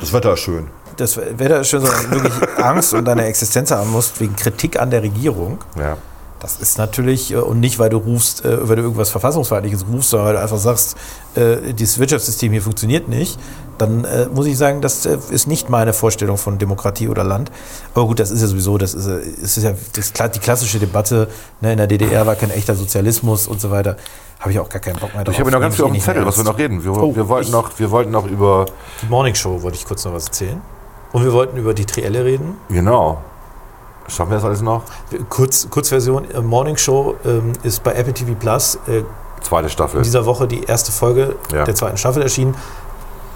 Das 0.00 0.12
Wetter 0.12 0.34
ist 0.34 0.40
schön. 0.40 0.68
das 0.96 1.16
Wetter 1.16 1.60
ist 1.60 1.68
schön, 1.68 1.80
sondern 1.84 2.10
wirklich 2.12 2.34
Angst 2.62 2.94
und 2.94 3.04
deine 3.04 3.24
Existenz 3.24 3.70
haben 3.72 3.90
musst 3.90 4.20
wegen 4.20 4.36
Kritik 4.36 4.78
an 4.80 4.90
der 4.90 5.02
Regierung. 5.02 5.58
Ja. 5.76 5.96
Das 6.40 6.56
ist 6.58 6.78
natürlich, 6.78 7.32
äh, 7.32 7.36
und 7.36 7.60
nicht, 7.60 7.78
weil 7.78 7.90
du 7.90 7.98
rufst, 7.98 8.44
äh, 8.44 8.68
weil 8.68 8.76
du 8.76 8.82
irgendwas 8.82 9.10
Verfassungsfeindliches 9.10 9.84
rufst, 9.92 10.10
sondern 10.10 10.28
weil 10.28 10.34
du 10.34 10.40
einfach 10.40 10.58
sagst, 10.58 10.96
äh, 11.36 11.74
dieses 11.74 11.98
Wirtschaftssystem 11.98 12.50
hier 12.50 12.62
funktioniert 12.62 13.08
nicht, 13.08 13.38
dann 13.78 14.06
muss 14.34 14.44
ich 14.44 14.58
sagen, 14.58 14.82
das 14.82 15.06
ist 15.06 15.46
nicht 15.46 15.70
meine 15.70 15.94
Vorstellung 15.94 16.36
von 16.36 16.58
Demokratie 16.58 17.08
oder 17.08 17.24
Land. 17.24 17.50
Aber 17.94 18.06
gut, 18.06 18.20
das 18.20 18.30
ist 18.30 18.42
ja 18.42 18.46
sowieso, 18.46 18.76
das 18.76 18.92
ist, 18.92 19.06
es 19.06 19.56
ist 19.56 19.62
ja 19.64 19.72
das, 19.94 20.12
die 20.32 20.38
klassische 20.38 20.78
Debatte, 20.78 21.28
ne, 21.62 21.72
in 21.72 21.78
der 21.78 21.86
DDR 21.86 22.26
war 22.26 22.34
kein 22.34 22.50
echter 22.50 22.74
Sozialismus 22.74 23.46
und 23.48 23.58
so 23.58 23.70
weiter. 23.70 23.96
Habe 24.38 24.52
ich 24.52 24.58
auch 24.58 24.68
gar 24.68 24.80
keinen 24.80 24.98
Bock 24.98 25.14
mehr 25.14 25.24
drauf. 25.24 25.32
Ich 25.34 25.40
habe 25.40 25.50
noch 25.50 25.60
ganz 25.60 25.76
viel 25.76 25.84
eh 25.84 25.86
auf 25.86 25.90
dem 25.90 25.94
nicht 25.94 26.06
mehr 26.06 26.14
Zettel, 26.14 26.26
was 26.26 26.36
wir 26.36 26.44
noch 26.44 26.58
reden. 26.58 26.84
Wir, 26.84 26.92
Oh, 26.92 27.16
wir, 27.16 27.26
wollten 27.28 27.46
ich- 27.46 27.52
noch, 27.52 27.70
wir 27.78 27.90
wollten 27.90 28.10
noch 28.10 28.26
über, 28.26 28.66
Die 29.02 29.06
Morning 29.06 29.34
Show 29.34 29.62
wollte 29.62 29.78
ich 29.78 29.86
kurz 29.86 30.04
noch 30.04 30.12
was 30.12 30.26
erzählen. 30.26 30.60
Und 31.12 31.24
wir 31.24 31.32
wollten 31.32 31.56
über 31.56 31.72
die 31.72 31.86
Trielle 31.86 32.22
reden. 32.24 32.56
genau, 32.68 33.22
schaffen 34.10 34.30
wir 34.30 34.36
das 34.36 34.44
alles 34.44 34.60
noch? 34.62 34.82
Kurz, 35.28 35.68
Kurzversion, 35.70 36.30
äh, 36.30 36.40
Morning 36.40 36.76
Show 36.76 37.14
ähm, 37.24 37.52
ist 37.62 37.82
bei 37.82 37.92
Apple 37.94 38.12
TV 38.12 38.32
Plus 38.38 38.76
äh, 38.88 39.02
Zweite 39.42 39.68
Staffel. 39.70 39.98
in 39.98 40.02
dieser 40.02 40.26
Woche 40.26 40.46
die 40.46 40.64
erste 40.64 40.92
Folge 40.92 41.36
Ja. 41.52 41.64
der 41.64 41.74
zweiten 41.74 41.96
Staffel 41.96 42.22
erschienen. 42.22 42.54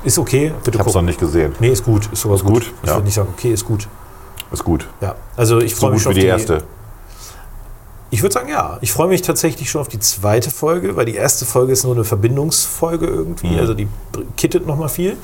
Ist 0.04 0.18
okay, 0.18 0.52
bitte 0.62 0.76
ich 0.76 0.78
habe 0.80 0.90
es 0.90 0.94
noch 0.94 1.02
nicht 1.02 1.18
gesehen. 1.18 1.54
Nee, 1.60 1.68
ist 1.70 1.84
gut. 1.84 2.10
Ist 2.12 2.20
sogar 2.20 2.36
Ist 2.36 2.44
gut. 2.44 2.52
gut? 2.54 2.72
Ich 2.82 2.88
Ja. 2.88 2.96
würde 2.96 3.04
nicht 3.06 3.14
sagen, 3.14 3.28
okay, 3.32 3.52
ist 3.52 3.64
gut. 3.64 3.88
Ist 4.52 4.62
gut. 4.64 4.86
Ja. 5.00 5.14
Also 5.36 5.60
ich 5.60 5.74
So 5.74 5.80
freue 5.80 5.90
mich 5.92 6.04
gut 6.04 6.12
schon 6.12 6.22
wie 6.22 6.30
auf 6.32 6.44
die 6.44 6.52
erste. 6.52 6.64
Ich 8.14 8.22
würde 8.22 8.32
sagen, 8.32 8.48
ja. 8.48 8.78
Ich 8.80 8.92
freue 8.92 9.08
mich 9.08 9.22
tatsächlich 9.22 9.68
schon 9.68 9.80
auf 9.80 9.88
die 9.88 9.98
zweite 9.98 10.52
Folge, 10.52 10.94
weil 10.94 11.04
die 11.04 11.16
erste 11.16 11.44
Folge 11.44 11.72
ist 11.72 11.82
nur 11.82 11.94
eine 11.94 12.04
Verbindungsfolge 12.04 13.06
irgendwie. 13.06 13.48
Mhm. 13.48 13.58
Also 13.58 13.74
die 13.74 13.88
kittet 14.36 14.68
nochmal 14.68 14.88
viel. 14.88 15.16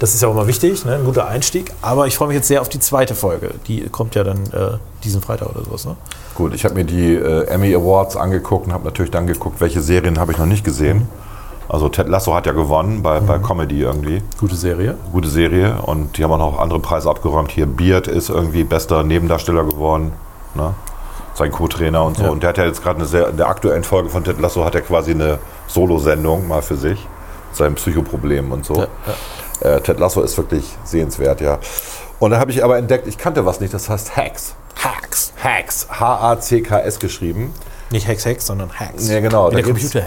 Das 0.00 0.12
ist 0.12 0.20
ja 0.20 0.28
auch 0.28 0.34
mal 0.34 0.46
wichtig, 0.46 0.84
ne? 0.84 0.96
ein 0.96 1.04
guter 1.06 1.28
Einstieg. 1.28 1.72
Aber 1.80 2.06
ich 2.06 2.14
freue 2.14 2.28
mich 2.28 2.34
jetzt 2.34 2.48
sehr 2.48 2.60
auf 2.60 2.68
die 2.68 2.78
zweite 2.78 3.14
Folge. 3.14 3.54
Die 3.68 3.88
kommt 3.88 4.16
ja 4.16 4.22
dann 4.22 4.44
äh, 4.52 4.76
diesen 5.02 5.22
Freitag 5.22 5.48
oder 5.48 5.64
sowas. 5.64 5.86
Ne? 5.86 5.96
Gut, 6.34 6.52
ich 6.52 6.66
habe 6.66 6.74
mir 6.74 6.84
die 6.84 7.14
äh, 7.14 7.46
Emmy 7.46 7.74
Awards 7.74 8.16
angeguckt 8.16 8.66
und 8.66 8.74
habe 8.74 8.84
natürlich 8.84 9.10
dann 9.10 9.26
geguckt, 9.26 9.58
welche 9.62 9.80
Serien 9.80 10.18
habe 10.18 10.32
ich 10.32 10.38
noch 10.38 10.44
nicht 10.44 10.62
gesehen. 10.62 11.08
Also 11.70 11.88
Ted 11.88 12.06
Lasso 12.06 12.34
hat 12.34 12.44
ja 12.44 12.52
gewonnen 12.52 13.02
bei, 13.02 13.18
bei 13.20 13.38
Comedy 13.38 13.80
irgendwie. 13.80 14.22
Gute 14.38 14.56
Serie. 14.56 14.98
Gute 15.10 15.28
Serie 15.28 15.78
und 15.86 16.18
die 16.18 16.22
haben 16.22 16.32
auch 16.32 16.52
noch 16.52 16.58
andere 16.60 16.80
Preise 16.80 17.08
abgeräumt. 17.08 17.50
Hier 17.50 17.64
Beard 17.64 18.08
ist 18.08 18.28
irgendwie 18.28 18.62
bester 18.62 19.02
Nebendarsteller 19.04 19.64
geworden. 19.64 20.12
Ne? 20.54 20.74
Sein 21.36 21.52
Co-Trainer 21.52 22.02
und 22.04 22.16
so. 22.16 22.24
Ja. 22.24 22.30
Und 22.30 22.42
der 22.42 22.48
hat 22.50 22.58
ja 22.58 22.64
jetzt 22.64 22.82
gerade 22.82 22.98
eine 22.98 23.06
sehr, 23.06 23.28
in 23.28 23.36
der 23.36 23.48
aktuellen 23.48 23.84
Folge 23.84 24.08
von 24.08 24.24
Ted 24.24 24.40
Lasso 24.40 24.64
hat 24.64 24.74
er 24.74 24.80
quasi 24.80 25.10
eine 25.10 25.38
Solo-Sendung 25.66 26.48
mal 26.48 26.62
für 26.62 26.76
sich. 26.76 27.06
Sein 27.52 27.74
Psychoproblem 27.74 28.52
und 28.52 28.64
so. 28.64 28.86
Ja, 29.62 29.76
Äh, 29.76 29.80
Ted 29.80 29.98
Lasso 29.98 30.22
ist 30.22 30.36
wirklich 30.36 30.64
sehenswert, 30.84 31.40
ja. 31.40 31.58
Und 32.18 32.30
dann 32.30 32.40
habe 32.40 32.50
ich 32.50 32.64
aber 32.64 32.78
entdeckt, 32.78 33.06
ich 33.06 33.18
kannte 33.18 33.44
was 33.44 33.60
nicht, 33.60 33.72
das 33.74 33.88
heißt 33.88 34.16
Hacks. 34.16 34.54
Hacks. 34.82 35.32
Hacks. 35.42 35.86
H-A-C-K-S 35.90 36.98
geschrieben. 36.98 37.52
Nicht 37.90 38.08
Hex 38.08 38.24
Hex, 38.24 38.46
sondern 38.46 38.70
Hacks. 38.72 39.08
Ja, 39.08 39.20
genau. 39.20 39.52
Wie 39.52 39.62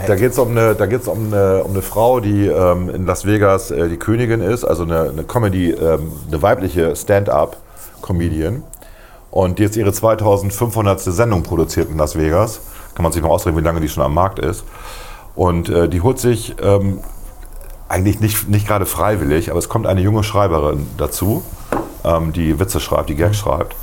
Da 0.07 0.15
geht 0.15 0.31
es 0.31 0.35
da 0.35 0.41
um, 0.41 0.51
eine, 0.51 0.75
da 0.75 0.85
geht's 0.85 1.07
um, 1.07 1.27
eine, 1.27 1.63
um 1.63 1.71
eine 1.71 1.81
Frau, 1.81 2.19
die 2.19 2.47
ähm, 2.47 2.89
in 2.89 3.05
Las 3.05 3.25
Vegas 3.25 3.71
äh, 3.71 3.87
die 3.87 3.97
Königin 3.97 4.41
ist, 4.41 4.65
also 4.65 4.83
eine, 4.83 5.09
eine 5.09 5.23
Comedy, 5.23 5.71
ähm, 5.71 6.11
eine 6.27 6.41
weibliche 6.41 6.95
Stand-up-Comedian. 6.95 8.63
Und 9.31 9.59
die 9.59 9.63
jetzt 9.63 9.77
ihre 9.77 9.93
2500. 9.93 10.99
Sendung 11.01 11.43
produziert 11.43 11.89
in 11.89 11.97
Las 11.97 12.17
Vegas. 12.17 12.61
Kann 12.95 13.03
man 13.03 13.11
sich 13.11 13.21
mal 13.21 13.29
ausrechnen, 13.29 13.61
wie 13.61 13.65
lange 13.65 13.79
die 13.79 13.89
schon 13.89 14.03
am 14.03 14.13
Markt 14.13 14.39
ist. 14.39 14.63
Und 15.35 15.69
äh, 15.69 15.87
die 15.87 16.01
holt 16.01 16.19
sich 16.19 16.55
ähm, 16.61 16.99
eigentlich 17.87 18.19
nicht, 18.19 18.49
nicht 18.49 18.67
gerade 18.67 18.85
freiwillig, 18.85 19.49
aber 19.49 19.59
es 19.59 19.69
kommt 19.69 19.87
eine 19.87 20.01
junge 20.01 20.23
Schreiberin 20.23 20.87
dazu, 20.97 21.43
ähm, 22.03 22.33
die 22.33 22.59
Witze 22.59 22.79
schreibt, 22.79 23.09
die 23.09 23.15
Gags 23.15 23.37
schreibt. 23.37 23.75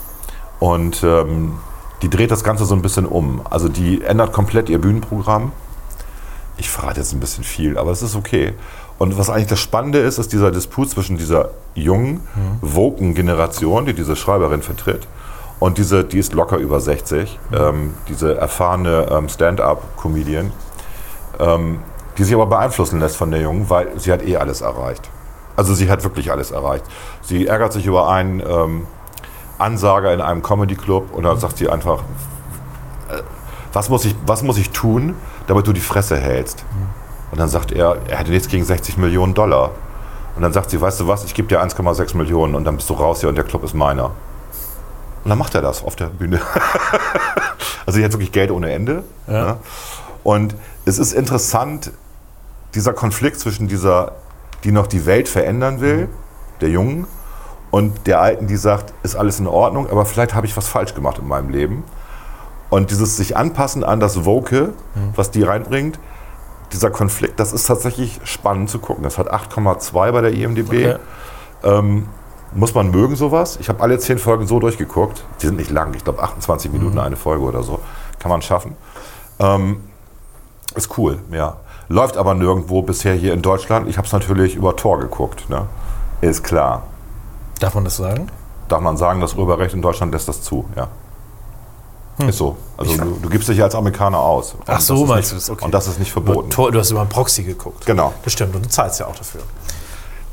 Und 0.58 1.02
ähm, 1.02 1.58
die 2.02 2.10
dreht 2.10 2.30
das 2.30 2.44
Ganze 2.44 2.64
so 2.64 2.74
ein 2.74 2.82
bisschen 2.82 3.06
um. 3.06 3.42
Also 3.48 3.68
die 3.68 4.02
ändert 4.02 4.32
komplett 4.32 4.68
ihr 4.68 4.80
Bühnenprogramm. 4.80 5.52
Ich 6.58 6.70
verrate 6.70 7.00
jetzt 7.00 7.12
ein 7.12 7.20
bisschen 7.20 7.44
viel, 7.44 7.76
aber 7.76 7.90
es 7.90 8.02
ist 8.02 8.16
okay. 8.16 8.54
Und 8.98 9.18
was 9.18 9.28
eigentlich 9.28 9.48
das 9.48 9.60
Spannende 9.60 9.98
ist, 9.98 10.18
ist 10.18 10.32
dieser 10.32 10.50
Disput 10.50 10.88
zwischen 10.88 11.18
dieser 11.18 11.50
jungen, 11.74 12.20
woken 12.62 13.14
Generation, 13.14 13.84
die 13.84 13.92
diese 13.92 14.16
Schreiberin 14.16 14.62
vertritt, 14.62 15.06
und 15.58 15.78
diese, 15.78 16.04
die 16.04 16.18
ist 16.18 16.34
locker 16.34 16.58
über 16.58 16.80
60, 16.80 17.38
ähm, 17.52 17.94
diese 18.08 18.36
erfahrene 18.36 19.08
ähm, 19.10 19.28
Stand-up-Comedian, 19.28 20.52
ähm, 21.38 21.80
die 22.18 22.24
sich 22.24 22.34
aber 22.34 22.46
beeinflussen 22.46 23.00
lässt 23.00 23.16
von 23.16 23.30
der 23.30 23.40
Jungen, 23.40 23.68
weil 23.70 23.98
sie 23.98 24.12
hat 24.12 24.22
eh 24.22 24.36
alles 24.36 24.60
erreicht. 24.60 25.08
Also 25.56 25.74
sie 25.74 25.90
hat 25.90 26.04
wirklich 26.04 26.30
alles 26.30 26.50
erreicht. 26.50 26.84
Sie 27.22 27.46
ärgert 27.46 27.72
sich 27.72 27.86
über 27.86 28.08
einen 28.08 28.40
ähm, 28.40 28.86
Ansager 29.58 30.12
in 30.12 30.20
einem 30.20 30.42
Comedy-Club 30.42 31.14
und 31.14 31.22
dann 31.24 31.38
sagt 31.38 31.56
sie 31.56 31.68
einfach, 31.68 32.00
äh, 33.08 33.22
was 33.72 33.88
muss, 33.88 34.04
ich, 34.04 34.14
was 34.26 34.42
muss 34.42 34.58
ich 34.58 34.70
tun, 34.70 35.14
damit 35.46 35.66
du 35.66 35.72
die 35.72 35.80
Fresse 35.80 36.18
hältst? 36.18 36.64
Und 37.30 37.40
dann 37.40 37.48
sagt 37.48 37.72
er, 37.72 37.96
er 38.08 38.18
hätte 38.18 38.30
nichts 38.30 38.48
gegen 38.48 38.64
60 38.64 38.98
Millionen 38.98 39.34
Dollar. 39.34 39.70
Und 40.36 40.42
dann 40.42 40.52
sagt 40.52 40.70
sie, 40.70 40.80
weißt 40.80 41.00
du 41.00 41.08
was, 41.08 41.24
ich 41.24 41.34
gebe 41.34 41.48
dir 41.48 41.62
1,6 41.62 42.16
Millionen 42.16 42.54
und 42.54 42.64
dann 42.64 42.76
bist 42.76 42.88
du 42.90 42.94
raus 42.94 43.20
hier 43.20 43.30
und 43.30 43.36
der 43.36 43.44
Club 43.44 43.64
ist 43.64 43.74
meiner. 43.74 44.10
Und 45.26 45.30
dann 45.30 45.38
macht 45.38 45.56
er 45.56 45.60
das 45.62 45.82
auf 45.82 45.96
der 45.96 46.06
Bühne. 46.06 46.40
also 47.86 47.98
sie 47.98 48.04
hat 48.04 48.12
wirklich 48.12 48.30
Geld 48.30 48.52
ohne 48.52 48.72
Ende. 48.72 49.02
Ja. 49.26 49.56
Und 50.22 50.54
es 50.84 50.98
ist 50.98 51.12
interessant, 51.12 51.90
dieser 52.76 52.92
Konflikt 52.92 53.40
zwischen 53.40 53.66
dieser, 53.66 54.12
die 54.62 54.70
noch 54.70 54.86
die 54.86 55.04
Welt 55.04 55.28
verändern 55.28 55.80
will, 55.80 56.08
der 56.60 56.68
Jungen, 56.68 57.08
und 57.72 58.06
der 58.06 58.20
Alten, 58.20 58.46
die 58.46 58.56
sagt, 58.56 58.94
ist 59.02 59.16
alles 59.16 59.40
in 59.40 59.48
Ordnung, 59.48 59.90
aber 59.90 60.06
vielleicht 60.06 60.32
habe 60.32 60.46
ich 60.46 60.56
was 60.56 60.68
falsch 60.68 60.94
gemacht 60.94 61.18
in 61.18 61.26
meinem 61.26 61.50
Leben. 61.50 61.82
Und 62.70 62.92
dieses 62.92 63.16
sich 63.16 63.36
anpassen 63.36 63.82
an 63.82 63.98
das 63.98 64.24
Woke, 64.24 64.74
was 65.16 65.32
die 65.32 65.42
reinbringt, 65.42 65.98
dieser 66.72 66.90
Konflikt, 66.90 67.40
das 67.40 67.52
ist 67.52 67.66
tatsächlich 67.66 68.20
spannend 68.22 68.70
zu 68.70 68.78
gucken. 68.78 69.02
Das 69.02 69.18
hat 69.18 69.32
8,2 69.32 70.12
bei 70.12 70.20
der 70.20 70.32
IMDb. 70.32 70.68
Okay. 70.68 70.96
Ähm, 71.64 72.06
Muss 72.54 72.74
man 72.74 72.90
mögen 72.90 73.16
sowas. 73.16 73.58
Ich 73.60 73.68
habe 73.68 73.82
alle 73.82 73.98
zehn 73.98 74.18
Folgen 74.18 74.46
so 74.46 74.60
durchgeguckt. 74.60 75.24
Die 75.42 75.46
sind 75.46 75.56
nicht 75.56 75.70
lang. 75.70 75.94
Ich 75.94 76.04
glaube 76.04 76.22
28 76.22 76.72
Minuten 76.72 76.98
eine 76.98 77.16
Folge 77.16 77.44
oder 77.44 77.62
so. 77.62 77.80
Kann 78.18 78.30
man 78.30 78.40
schaffen. 78.42 78.76
Ähm, 79.38 79.80
ist 80.74 80.96
cool, 80.96 81.18
ja. 81.30 81.56
Läuft 81.88 82.16
aber 82.16 82.34
nirgendwo 82.34 82.82
bisher 82.82 83.14
hier 83.14 83.32
in 83.32 83.42
Deutschland. 83.42 83.88
Ich 83.88 83.98
habe 83.98 84.06
es 84.06 84.12
natürlich 84.12 84.54
über 84.54 84.74
Tor 84.74 84.98
geguckt. 84.98 85.48
Ne? 85.48 85.66
Ist 86.20 86.42
klar. 86.42 86.84
Darf 87.60 87.74
man 87.74 87.84
das 87.84 87.96
sagen? 87.96 88.28
Darf 88.68 88.80
man 88.80 88.96
sagen, 88.96 89.20
das 89.20 89.34
Urheberrecht 89.34 89.74
in 89.74 89.82
Deutschland 89.82 90.12
lässt 90.12 90.28
das 90.28 90.42
zu, 90.42 90.64
ja. 90.76 90.88
Ist 92.26 92.38
so. 92.38 92.56
Also 92.78 92.96
du, 92.96 93.18
du 93.22 93.28
gibst 93.28 93.48
dich 93.48 93.62
als 93.62 93.74
Amerikaner 93.74 94.18
aus. 94.18 94.54
Und 94.54 94.62
Ach 94.66 94.80
so, 94.80 95.04
meinst 95.04 95.32
du 95.32 95.34
das? 95.36 95.50
Okay. 95.50 95.64
Und 95.64 95.74
das 95.74 95.86
ist 95.86 95.98
nicht 95.98 96.10
verboten. 96.10 96.48
Tor, 96.48 96.72
du 96.72 96.78
hast 96.78 96.90
über 96.90 97.00
einen 97.00 97.10
Proxy 97.10 97.42
geguckt. 97.42 97.84
Genau. 97.84 98.14
Das 98.24 98.32
stimmt. 98.32 98.54
Und 98.54 98.64
du 98.64 98.68
zahlst 98.70 99.00
ja 99.00 99.06
auch 99.06 99.14
dafür. 99.14 99.42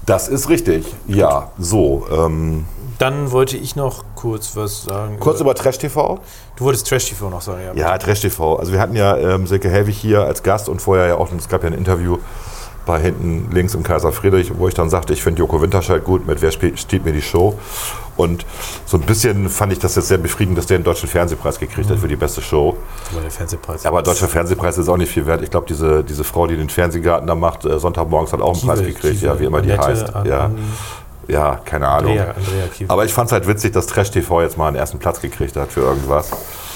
Das 0.05 0.27
ist 0.27 0.49
richtig. 0.49 0.85
Ja, 1.07 1.51
so. 1.57 2.05
Ähm, 2.11 2.65
Dann 2.99 3.31
wollte 3.31 3.57
ich 3.57 3.75
noch 3.75 4.03
kurz 4.15 4.55
was 4.55 4.83
sagen. 4.83 5.17
kurz 5.19 5.39
über 5.39 5.55
Trash 5.55 5.77
TV. 5.77 6.19
Du 6.55 6.65
wolltest 6.65 6.87
Trash 6.87 7.09
TV 7.09 7.29
noch 7.29 7.41
sagen, 7.41 7.61
ja. 7.65 7.73
Ja, 7.73 7.97
Trash 7.97 8.21
TV. 8.21 8.57
Also 8.57 8.71
wir 8.73 8.79
hatten 8.79 8.95
ja 8.95 9.15
ähm, 9.17 9.47
Silke 9.47 9.69
Helwig 9.69 9.95
hier 9.95 10.23
als 10.23 10.43
Gast 10.43 10.69
und 10.69 10.81
vorher 10.81 11.07
ja 11.07 11.15
auch, 11.15 11.29
es 11.31 11.47
gab 11.49 11.63
ja 11.63 11.69
ein 11.69 11.73
Interview 11.73 12.17
bei 12.85 12.99
hinten 12.99 13.49
links 13.51 13.73
im 13.75 13.83
Kaiser 13.83 14.11
Friedrich, 14.11 14.51
wo 14.57 14.67
ich 14.67 14.73
dann 14.73 14.89
sagte, 14.89 15.13
ich 15.13 15.23
finde 15.23 15.39
Joko 15.39 15.61
Winterscheid 15.61 16.03
gut, 16.03 16.27
mit 16.27 16.41
wer 16.41 16.51
spielt, 16.51 16.79
steht 16.79 17.05
mir 17.05 17.13
die 17.13 17.21
Show. 17.21 17.57
Und 18.15 18.45
so 18.85 18.97
ein 18.97 19.01
bisschen 19.03 19.49
fand 19.49 19.73
ich 19.73 19.79
das 19.79 19.95
jetzt 19.95 20.07
sehr 20.07 20.17
befriedigend, 20.19 20.57
dass 20.57 20.67
der 20.67 20.75
einen 20.75 20.83
deutschen 20.83 21.09
Fernsehpreis 21.09 21.57
gekriegt 21.59 21.89
hat 21.89 21.97
für 21.97 22.07
die 22.07 22.15
beste 22.15 22.41
Show. 22.41 22.77
Aber 23.11 23.21
der 23.21 23.31
Fernsehpreis. 23.31 23.85
Aber 23.85 24.01
deutscher 24.03 24.27
Fernsehpreis 24.27 24.77
ist 24.77 24.87
auch 24.89 24.97
nicht 24.97 25.11
viel 25.11 25.25
wert. 25.25 25.41
Ich 25.41 25.49
glaube, 25.49 25.65
diese, 25.67 26.03
diese 26.03 26.23
Frau, 26.23 26.45
die 26.47 26.55
den 26.55 26.69
Fernsehgarten 26.69 27.25
da 27.27 27.35
macht, 27.35 27.65
äh, 27.65 27.79
Sonntagmorgens 27.79 28.31
hat 28.33 28.41
auch 28.41 28.53
einen 28.53 28.61
Kiewel, 28.61 28.75
Preis 28.75 28.85
gekriegt, 28.85 29.19
Kiewel. 29.19 29.33
ja, 29.35 29.39
wie 29.39 29.45
immer 29.45 29.61
die 29.61 29.71
Annette, 29.71 29.87
heißt. 29.87 30.15
An- 30.15 30.25
Ja, 30.27 30.51
ja, 31.27 31.55
keine 31.63 31.87
Ahnung. 31.87 32.11
Andrea, 32.11 32.33
Andrea. 32.35 32.85
Aber 32.89 33.05
ich 33.05 33.13
fand 33.13 33.27
es 33.27 33.31
halt 33.31 33.47
witzig, 33.47 33.71
dass 33.73 33.87
Trash 33.87 34.11
TV 34.11 34.41
jetzt 34.41 34.57
mal 34.57 34.67
einen 34.67 34.75
ersten 34.75 34.99
Platz 34.99 35.21
gekriegt 35.21 35.55
hat 35.55 35.71
für 35.71 35.79
irgendwas. 35.81 36.29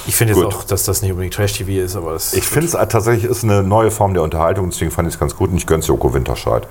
Ich 0.08 0.16
finde 0.16 0.34
jetzt 0.34 0.42
Gut. 0.44 0.56
auch, 0.56 0.64
dass 0.64 0.84
das 0.86 1.02
nicht 1.02 1.12
unbedingt 1.12 1.34
Trash 1.34 1.52
TV 1.58 1.84
ist, 1.84 1.98
aber 1.98 2.14
das 2.14 2.34
Ich 2.34 2.46
finde 2.46 2.68
es 2.68 2.72
tatsächlich 2.72 3.26
ist 3.30 3.44
eine 3.44 3.62
neue 3.62 3.92
Form 3.92 4.14
der 4.14 4.24
Unterhaltung, 4.24 4.70
deswegen 4.70 4.90
fand 4.90 5.08
ich 5.10 5.16
es 5.16 5.20
ganz 5.20 5.36
gut 5.36 5.52
und 5.52 5.58
ich 5.58 5.68
gönn's 5.68 5.86
Joko 5.88 6.14
Winterscheid. 6.14 6.66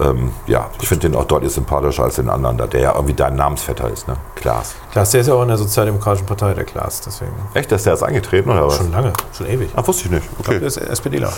Ähm, 0.00 0.32
ja, 0.46 0.70
ich 0.80 0.88
finde 0.88 1.08
den 1.08 1.16
auch 1.18 1.24
deutlich 1.24 1.52
sympathischer 1.52 2.04
als 2.04 2.16
den 2.16 2.28
anderen, 2.30 2.56
da 2.56 2.66
der 2.66 2.80
ja 2.80 2.94
irgendwie 2.94 3.14
dein 3.14 3.36
Namensvetter 3.36 3.90
ist, 3.90 4.08
ne? 4.08 4.16
Klaas. 4.34 4.74
Klaas, 4.90 5.10
der 5.10 5.20
ist 5.20 5.26
ja 5.26 5.34
auch 5.34 5.42
in 5.42 5.48
der 5.48 5.58
Sozialdemokratischen 5.58 6.26
Partei, 6.26 6.54
der 6.54 6.64
Klaas, 6.64 7.00
deswegen. 7.02 7.32
Echt, 7.54 7.70
dass 7.70 7.82
der 7.84 7.94
ist 7.94 8.02
eingetreten 8.02 8.50
oder 8.50 8.66
was? 8.66 8.76
Schon 8.78 8.90
lange, 8.90 9.12
schon 9.36 9.46
ewig. 9.48 9.70
Ach, 9.76 9.86
wusste 9.86 10.04
ich 10.06 10.10
nicht. 10.10 10.26
Der 10.46 10.54
Okay. 10.56 10.66
ist 10.66 10.76
SPDler. 10.78 11.32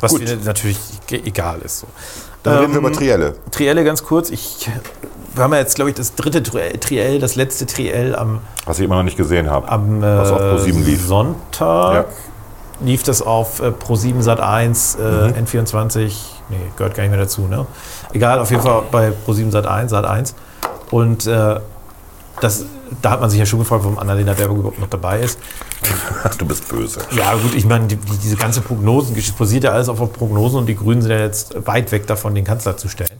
Was 0.00 0.12
Gut. 0.12 0.22
natürlich 0.44 0.78
ge- 1.06 1.22
egal 1.24 1.58
ist. 1.64 1.80
So. 1.80 1.86
Dann 2.42 2.58
reden 2.58 2.72
wir 2.72 2.78
Ähm, 2.78 2.86
über 2.86 2.92
Trielle. 2.92 3.34
Trielle 3.50 3.84
ganz 3.84 4.02
kurz. 4.04 4.30
Ich, 4.30 4.70
wir 5.34 5.44
haben 5.44 5.52
ja 5.52 5.58
jetzt, 5.58 5.74
glaube 5.74 5.90
ich, 5.90 5.96
das 5.96 6.14
dritte 6.14 6.42
Tri- 6.42 6.78
Triell, 6.80 7.18
das 7.18 7.34
letzte 7.36 7.66
Triell 7.66 8.16
am, 8.16 8.40
Was 8.64 8.78
ich 8.78 8.84
immer 8.86 8.96
noch 8.96 9.02
nicht 9.02 9.16
gesehen 9.16 9.50
habe. 9.50 9.68
am 9.68 10.00
Was 10.00 10.30
auf 10.32 10.40
äh, 10.40 10.44
Pro7 10.54 10.84
lief. 10.84 11.06
Sonntag. 11.06 12.06
Lief 12.80 13.02
das 13.02 13.22
auf 13.22 13.60
äh, 13.60 13.70
Pro7 13.72 14.22
Sat 14.22 14.40
1, 14.40 14.94
äh, 14.94 15.02
Mhm. 15.02 15.46
N24, 15.46 16.12
nee, 16.50 16.56
gehört 16.76 16.94
gar 16.94 17.02
nicht 17.02 17.10
mehr 17.10 17.20
dazu, 17.20 17.46
ne? 17.46 17.66
Egal, 18.12 18.38
auf 18.38 18.50
jeden 18.50 18.62
Fall 18.62 18.82
bei 18.90 19.12
Pro7 19.26 19.50
Sat 19.50 19.66
1, 19.66 19.90
Sat 19.90 20.04
1. 20.04 20.34
Und 20.90 21.26
äh, 21.26 21.60
das, 22.40 22.64
da 23.02 23.10
hat 23.10 23.20
man 23.20 23.30
sich 23.30 23.38
ja 23.38 23.46
schon 23.46 23.58
gefragt, 23.58 23.84
warum 23.84 23.98
Annalena 23.98 24.32
Baerbock 24.32 24.58
überhaupt 24.58 24.78
noch 24.78 24.88
dabei 24.88 25.20
ist. 25.20 25.38
Du 26.38 26.46
bist 26.46 26.68
böse. 26.68 27.00
Ja, 27.12 27.34
gut, 27.34 27.54
ich 27.54 27.64
meine, 27.64 27.86
die, 27.86 27.96
die, 27.96 28.18
diese 28.18 28.36
ganze 28.36 28.60
Prognosen, 28.60 29.16
basiert 29.38 29.64
ja 29.64 29.72
alles 29.72 29.88
auf 29.88 29.98
Prognosen 30.12 30.60
und 30.60 30.66
die 30.66 30.74
Grünen 30.74 31.02
sind 31.02 31.10
ja 31.10 31.18
jetzt 31.18 31.54
weit 31.66 31.92
weg 31.92 32.06
davon, 32.06 32.34
den 32.34 32.44
Kanzler 32.44 32.76
zu 32.76 32.88
stellen. 32.88 33.17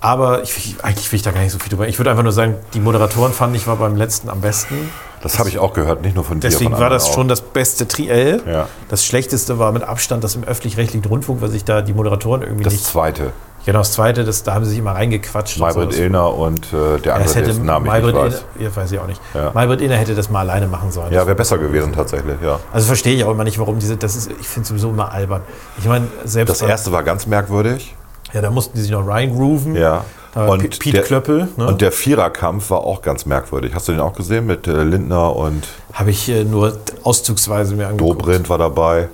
Aber 0.00 0.42
ich, 0.42 0.56
ich- 0.56 0.84
eigentlich 0.84 1.10
will 1.10 1.16
ich 1.16 1.22
da 1.22 1.32
gar 1.32 1.40
nicht 1.40 1.52
so 1.52 1.58
viel 1.58 1.70
drüber. 1.70 1.88
Ich 1.88 1.98
würde 1.98 2.10
einfach 2.10 2.22
nur 2.22 2.32
sagen, 2.32 2.54
die 2.74 2.80
Moderatoren 2.80 3.32
fand 3.32 3.56
ich 3.56 3.66
war 3.66 3.76
beim 3.76 3.96
letzten 3.96 4.28
am 4.28 4.40
besten. 4.40 4.90
Das 5.22 5.40
habe 5.40 5.48
ich 5.48 5.58
auch 5.58 5.72
gehört, 5.72 6.02
nicht 6.02 6.14
nur 6.14 6.24
von 6.24 6.38
dir. 6.38 6.48
Deswegen 6.48 6.72
war 6.78 6.90
das 6.90 7.06
auch. 7.06 7.14
schon 7.14 7.26
das 7.26 7.40
beste 7.40 7.88
Triell. 7.88 8.40
Ja. 8.46 8.68
Das 8.88 9.04
schlechteste 9.04 9.58
war 9.58 9.72
mit 9.72 9.82
Abstand 9.82 10.22
das 10.22 10.36
im 10.36 10.44
öffentlich-rechtlichen 10.44 11.04
Rundfunk, 11.04 11.40
weil 11.42 11.48
sich 11.50 11.64
da 11.64 11.82
die 11.82 11.92
Moderatoren 11.92 12.42
irgendwie 12.42 12.62
Das 12.62 12.72
nicht. 12.74 12.84
zweite. 12.84 13.32
Genau, 13.66 13.80
das 13.80 13.90
zweite, 13.92 14.24
das, 14.24 14.44
da 14.44 14.54
haben 14.54 14.64
sie 14.64 14.70
sich 14.70 14.78
immer 14.78 14.92
reingequatscht. 14.92 15.58
Maybrit 15.58 15.92
so. 15.92 16.00
Illner 16.00 16.32
und 16.32 16.66
äh, 16.66 16.70
der 16.70 16.78
Ja, 16.78 17.12
andere, 17.14 17.22
das 17.24 17.34
hätte 17.34 17.46
dessen 17.48 17.66
Namen 17.66 17.86
ich 17.86 17.92
Maybrit 17.92 18.14
weiß. 18.14 18.32
Illner, 18.56 18.70
ja, 18.70 18.76
weiß 18.76 18.92
ich 18.92 18.98
auch 19.00 19.06
nicht. 19.08 19.20
Ja. 19.34 19.50
Maybrit 19.52 19.80
Illner 19.80 19.96
hätte 19.96 20.14
das 20.14 20.30
mal 20.30 20.40
alleine 20.40 20.68
machen 20.68 20.92
sollen. 20.92 21.12
Ja, 21.12 21.26
wäre 21.26 21.34
besser 21.34 21.58
gewesen 21.58 21.92
tatsächlich, 21.92 22.36
ja. 22.40 22.60
Also 22.72 22.86
verstehe 22.86 23.14
ich 23.16 23.24
auch 23.24 23.32
immer 23.32 23.44
nicht, 23.44 23.58
warum 23.58 23.80
diese, 23.80 23.96
das 23.96 24.14
ist, 24.14 24.30
ich 24.40 24.46
finde 24.46 24.62
es 24.62 24.68
sowieso 24.68 24.90
immer 24.90 25.10
albern. 25.12 25.42
Ich 25.76 25.84
meine, 25.86 26.06
selbst 26.24 26.50
Das 26.62 26.62
erste 26.66 26.92
war 26.92 27.02
ganz 27.02 27.26
merkwürdig. 27.26 27.94
Ja, 28.32 28.40
da 28.42 28.50
mussten 28.50 28.76
die 28.76 28.82
sich 28.82 28.90
noch 28.90 29.06
reingrooven. 29.06 29.74
Ja. 29.76 30.04
War 30.34 30.58
Pi- 30.58 30.68
Piet 30.68 31.04
Klöppel, 31.04 31.48
ne? 31.56 31.66
Und 31.66 31.80
der 31.80 31.90
Viererkampf 31.90 32.70
war 32.70 32.80
auch 32.84 33.02
ganz 33.02 33.26
merkwürdig. 33.26 33.74
Hast 33.74 33.88
du 33.88 33.92
den 33.92 34.00
auch 34.00 34.12
gesehen 34.12 34.46
mit 34.46 34.66
äh, 34.68 34.84
Lindner 34.84 35.34
und 35.34 35.66
Habe 35.94 36.10
ich 36.10 36.28
äh, 36.28 36.44
nur 36.44 36.78
auszugsweise 37.02 37.74
mir 37.74 37.88
angeguckt. 37.88 38.20
Dobrindt 38.20 38.48
war 38.48 38.58
dabei. 38.58 39.08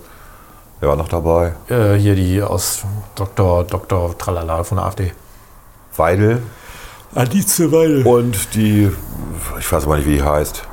Wer 0.81 0.89
war 0.91 0.97
noch 0.97 1.09
dabei? 1.09 1.53
Äh, 1.71 1.95
hier 1.95 2.15
die 2.17 2.43
aus 2.43 2.83
Dr. 3.15 3.65
Dr. 3.65 4.19
Tralala 4.19 4.65
von 4.65 4.77
der 4.79 4.87
AfD. 4.87 5.13
Weidel 5.97 6.43
Alice 7.15 7.61
Weidel. 7.71 8.05
und 8.05 8.55
die, 8.55 8.91
ich 9.61 9.73
weiß 9.73 9.85
aber 9.85 9.97
nicht, 9.97 10.09
wie 10.09 10.17
die 10.17 10.23
heißt. 10.25 10.65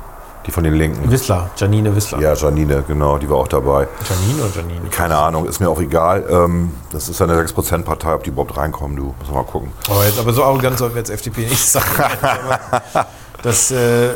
Die 0.46 0.50
von 0.50 0.64
den 0.64 0.74
Linken. 0.74 1.10
Wissler, 1.10 1.50
Janine 1.56 1.94
Wissler. 1.94 2.18
Ja, 2.20 2.34
Janine, 2.34 2.82
genau, 2.86 3.16
die 3.18 3.30
war 3.30 3.36
auch 3.36 3.48
dabei. 3.48 3.86
Janine 4.08 4.42
oder 4.42 4.56
Janine? 4.56 4.88
Keine 4.90 5.16
Ahnung, 5.16 5.46
ist 5.46 5.60
mir 5.60 5.68
auch 5.70 5.80
egal. 5.80 6.24
Ähm, 6.28 6.72
das 6.90 7.08
ist 7.08 7.22
eine 7.22 7.34
6%-Partei, 7.40 8.14
ob 8.14 8.24
die 8.24 8.30
überhaupt 8.30 8.56
reinkommen, 8.56 8.96
du. 8.96 9.14
Muss 9.20 9.30
mal 9.32 9.44
gucken. 9.44 9.70
Aber, 9.88 10.04
jetzt, 10.04 10.18
aber 10.18 10.32
so 10.32 10.42
arrogant 10.42 10.78
sollten 10.78 10.96
wir 10.96 11.00
jetzt 11.00 11.10
FDP 11.10 11.42
nicht 11.42 11.64
sagen. 11.64 11.86
das 13.42 13.70
äh, 13.70 13.76
äh, 13.76 14.12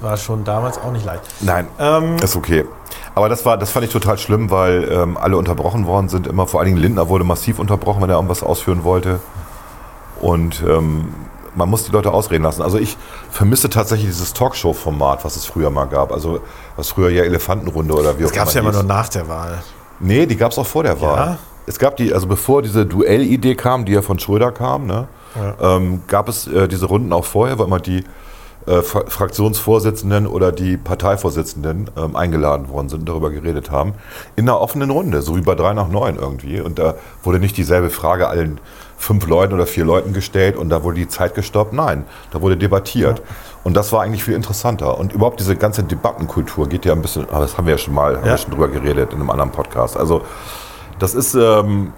war 0.00 0.16
schon 0.16 0.44
damals 0.44 0.78
auch 0.78 0.92
nicht 0.92 1.04
leicht. 1.04 1.22
Nein, 1.40 1.66
Ähm, 1.80 2.16
ist 2.22 2.36
okay. 2.36 2.64
Aber 3.16 3.28
das, 3.28 3.44
war, 3.44 3.58
das 3.58 3.70
fand 3.70 3.84
ich 3.84 3.92
total 3.92 4.16
schlimm, 4.18 4.50
weil 4.50 4.88
ähm, 4.92 5.16
alle 5.16 5.36
unterbrochen 5.36 5.86
worden 5.86 6.08
sind. 6.08 6.28
Immer 6.28 6.46
vor 6.46 6.60
allen 6.60 6.68
Dingen 6.68 6.78
Lindner 6.78 7.08
wurde 7.08 7.24
massiv 7.24 7.58
unterbrochen, 7.58 8.00
wenn 8.02 8.10
er 8.10 8.16
irgendwas 8.16 8.44
ausführen 8.44 8.84
wollte. 8.84 9.18
Und 10.20 10.62
ähm, 10.68 11.12
man 11.58 11.68
muss 11.68 11.84
die 11.84 11.92
Leute 11.92 12.12
ausreden 12.12 12.44
lassen. 12.44 12.62
Also 12.62 12.78
ich 12.78 12.96
vermisse 13.30 13.68
tatsächlich 13.68 14.08
dieses 14.08 14.32
Talkshow-Format, 14.32 15.24
was 15.24 15.36
es 15.36 15.44
früher 15.44 15.70
mal 15.70 15.86
gab. 15.86 16.12
Also 16.12 16.40
was 16.76 16.88
früher 16.90 17.10
ja 17.10 17.24
Elefantenrunde 17.24 17.94
oder 17.94 18.18
wie 18.18 18.22
das 18.22 18.32
gab 18.32 18.48
es 18.48 18.54
ja 18.54 18.60
immer 18.60 18.72
nur 18.72 18.84
nach 18.84 19.08
der 19.08 19.28
Wahl. 19.28 19.62
Nee, 20.00 20.26
die 20.26 20.36
gab 20.36 20.52
es 20.52 20.58
auch 20.58 20.66
vor 20.66 20.84
der 20.84 21.00
Wahl. 21.00 21.38
Es 21.66 21.78
gab 21.78 21.96
die, 21.98 22.14
also 22.14 22.26
bevor 22.26 22.62
diese 22.62 22.86
Duell-Idee 22.86 23.54
kam, 23.54 23.84
die 23.84 23.92
ja 23.92 24.00
von 24.00 24.18
Schröder 24.18 24.52
kam, 24.52 24.86
ne, 24.86 25.08
ähm, 25.60 26.02
gab 26.06 26.28
es 26.28 26.46
äh, 26.46 26.66
diese 26.66 26.86
Runden 26.86 27.12
auch 27.12 27.26
vorher, 27.26 27.58
wo 27.58 27.64
immer 27.64 27.80
die 27.80 28.04
äh, 28.66 28.82
Fra 28.82 29.04
Fraktionsvorsitzenden 29.06 30.26
oder 30.26 30.52
die 30.52 30.76
Parteivorsitzenden 30.76 31.90
ähm, 31.96 32.16
eingeladen 32.16 32.68
worden 32.68 32.88
sind 32.88 33.00
und 33.00 33.08
darüber 33.08 33.30
geredet 33.30 33.70
haben. 33.70 33.94
In 34.36 34.48
einer 34.48 34.60
offenen 34.60 34.90
Runde, 34.90 35.22
so 35.22 35.36
wie 35.36 35.42
bei 35.42 35.54
3 35.54 35.74
nach 35.74 35.88
9 35.88 36.16
irgendwie. 36.16 36.60
Und 36.60 36.78
da 36.78 36.94
wurde 37.22 37.38
nicht 37.38 37.56
dieselbe 37.56 37.90
Frage 37.90 38.28
allen 38.28 38.60
fünf 38.98 39.26
Leuten 39.26 39.54
oder 39.54 39.66
vier 39.66 39.84
Leuten 39.84 40.12
gestellt 40.12 40.56
und 40.56 40.68
da 40.68 40.82
wurde 40.82 40.96
die 40.96 41.08
Zeit 41.08 41.34
gestoppt. 41.34 41.72
Nein, 41.72 42.04
da 42.32 42.42
wurde 42.42 42.56
debattiert. 42.56 43.22
Und 43.64 43.74
das 43.76 43.92
war 43.92 44.02
eigentlich 44.02 44.24
viel 44.24 44.34
interessanter. 44.34 44.98
Und 44.98 45.12
überhaupt 45.12 45.40
diese 45.40 45.56
ganze 45.56 45.82
Debattenkultur 45.84 46.68
geht 46.68 46.84
ja 46.84 46.92
ein 46.92 47.02
bisschen, 47.02 47.28
aber 47.30 47.40
das 47.40 47.56
haben 47.56 47.66
wir 47.66 47.74
ja 47.74 47.78
schon 47.78 47.94
mal 47.94 48.16
haben 48.16 48.24
Ja. 48.26 48.32
wir 48.32 48.38
schon 48.38 48.50
drüber 48.50 48.68
geredet 48.68 49.12
in 49.12 49.20
einem 49.20 49.30
anderen 49.30 49.52
Podcast. 49.52 49.96
Also 49.96 50.22
das 50.98 51.14
ist, 51.14 51.34
ähm, 51.34 51.92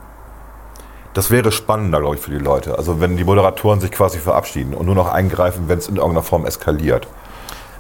das 1.15 1.31
wäre 1.31 1.51
spannender, 1.53 2.01
glaube 2.01 2.17
ich, 2.17 2.21
für 2.23 2.31
die 2.31 2.39
Leute. 2.39 2.77
Also 2.79 3.01
wenn 3.01 3.17
die 3.17 3.25
Moderatoren 3.25 3.81
sich 3.81 3.91
quasi 3.91 4.19
verabschieden 4.19 4.75
und 4.75 4.87
nur 4.87 4.95
noch 4.95 5.11
eingreifen, 5.13 5.65
wenn 5.69 5.79
es 5.79 5.89
in 5.89 5.97
irgendeiner 5.97 6.23
Form 6.23 6.45
eskaliert. 6.45 7.09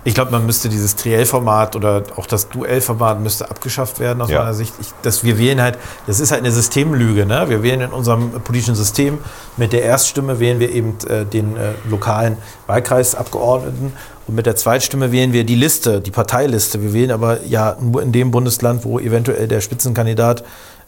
Ich 0.03 0.15
glaube, 0.15 0.31
man 0.31 0.47
müsste 0.47 0.71
dieses 0.71 0.97
Triell-Format 0.97 1.77
oder 1.77 2.03
auch 2.17 2.27
das 2.27 2.49
Duell-Format 2.49 3.21
müsste 3.21 3.51
abgeschafft 3.51 4.01
werden 4.01 4.23
aus 4.23 4.31
Ja. 4.31 4.39
meiner 4.41 4.55
Sicht. 4.55 4.73
Ich, 4.81 4.89
dass 5.03 5.25
wir 5.25 5.37
wählen 5.39 5.61
halt, 5.61 5.77
das 6.07 6.21
ist 6.21 6.31
halt 6.33 6.41
eine 6.43 6.51
Systemlüge. 6.53 7.27
Ne? 7.27 7.45
Wir 7.49 7.63
wählen 7.63 7.83
in 7.83 7.91
unserem 7.91 8.31
politischen 8.43 8.75
System 8.75 9.19
mit 9.59 9.73
der 9.75 9.83
Erststimme 9.83 10.41
wählen 10.41 10.59
wir 10.59 10.73
eben 10.73 10.97
äh, 11.09 11.27
den 11.27 11.57
äh, 11.57 11.73
lokalen 11.89 12.39
Wahlkreisabgeordneten 12.67 13.93
und 14.27 14.35
mit 14.35 14.47
der 14.47 14.57
Zweitstimme 14.57 15.13
wählen 15.13 15.33
wir 15.33 15.45
die 15.45 15.55
Liste, 15.55 16.01
die 16.01 16.11
Parteiliste. 16.11 16.83
Wir 16.83 16.93
wählen 16.93 17.11
aber 17.11 17.45
ja 17.45 17.77
nur 17.81 18.03
in 18.03 18.13
dem 18.13 18.31
Bundesland, 18.31 18.85
wo 18.85 18.99
eventuell 18.99 19.49
der 19.49 19.61
Spitzenkandidat 19.61 20.45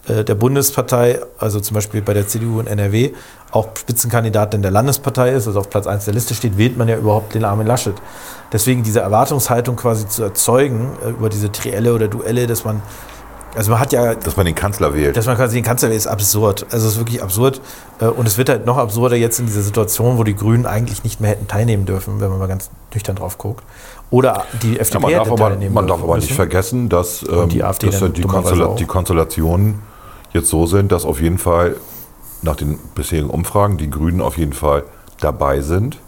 der 0.08 0.34
Bundespartei, 0.34 1.20
also 1.38 1.60
zum 1.60 1.74
Beispiel 1.74 2.02
bei 2.02 2.12
der 2.12 2.26
CDU 2.26 2.58
in 2.60 2.66
NRW, 2.66 3.12
auch 3.52 3.68
Spitzenkandidat 3.78 4.52
in 4.54 4.62
der 4.62 4.70
Landespartei 4.72 5.30
ist, 5.30 5.46
also 5.46 5.60
auf 5.60 5.70
Platz 5.70 5.86
1 5.86 6.06
der 6.06 6.14
Liste 6.14 6.34
steht, 6.34 6.58
wählt 6.58 6.76
man 6.76 6.88
ja 6.88 6.96
überhaupt 6.96 7.34
den 7.34 7.44
Armin 7.44 7.66
Laschet. 7.66 7.94
Deswegen 8.52 8.82
diese 8.82 9.00
Erwartungshaltung 9.00 9.76
quasi 9.76 10.08
zu 10.08 10.22
erzeugen 10.24 10.90
äh, 11.06 11.10
über 11.10 11.28
diese 11.28 11.52
Trielle 11.52 11.94
oder 11.94 12.08
Duelle, 12.08 12.46
dass 12.48 12.64
man, 12.64 12.82
also 13.54 13.70
man 13.70 13.78
hat 13.78 13.92
ja, 13.92 14.14
Dass 14.14 14.36
man 14.36 14.46
den 14.46 14.54
Kanzler 14.54 14.92
wählt. 14.94 15.16
dass 15.16 15.26
man 15.26 15.36
quasi 15.36 15.56
den 15.58 15.64
Kanzler 15.64 15.88
wählt, 15.90 15.98
ist 15.98 16.06
absurd. 16.08 16.66
Also 16.70 16.88
es 16.88 16.94
ist 16.94 16.98
wirklich 16.98 17.22
absurd. 17.22 17.60
Äh, 18.00 18.06
Und 18.06 18.26
es 18.26 18.38
wird 18.38 18.48
halt 18.48 18.66
noch 18.66 18.78
absurder 18.78 19.14
jetzt 19.16 19.38
in 19.38 19.46
dieser 19.46 19.62
Situation, 19.62 20.18
wo 20.18 20.24
die 20.24 20.34
Grünen 20.34 20.66
eigentlich 20.66 21.04
nicht 21.04 21.20
mehr 21.20 21.30
hätten 21.30 21.46
teilnehmen 21.46 21.84
dürfen, 21.86 22.20
wenn 22.20 22.30
man 22.30 22.38
mal 22.40 22.48
ganz 22.48 22.70
nüchtern 22.92 23.14
drauf 23.16 23.38
guckt. 23.38 23.62
Oder 24.10 24.44
die 24.62 24.74
Ja, 24.74 24.80
FDP 24.80 25.02
man 25.02 25.12
darf 25.12 25.30
hätte 25.30 25.42
aber, 25.44 25.56
man 25.70 25.86
darf 25.86 26.02
aber 26.02 26.16
nicht 26.16 26.32
vergessen, 26.32 26.88
dass, 26.88 27.22
ähm, 27.30 27.48
die 27.50 27.62
AfD 27.62 27.86
dass 27.86 28.00
ja 28.00 28.08
die, 28.08 28.22
Konstella 28.22 28.74
die 28.74 28.84
Konstellationen 28.86 29.82
jetzt 30.32 30.48
so 30.48 30.66
sind, 30.66 30.92
dass 30.92 31.04
auf 31.04 31.20
jeden 31.20 31.38
Fall 31.38 31.76
nach 32.42 32.56
den 32.56 32.78
bisherigen 32.94 33.30
Umfragen 33.30 33.76
die 33.76 33.90
Grünen 33.90 34.20
auf 34.20 34.36
jeden 34.36 34.52
Fall 34.52 34.84
dabei 35.20 35.60
sind. 35.60 35.98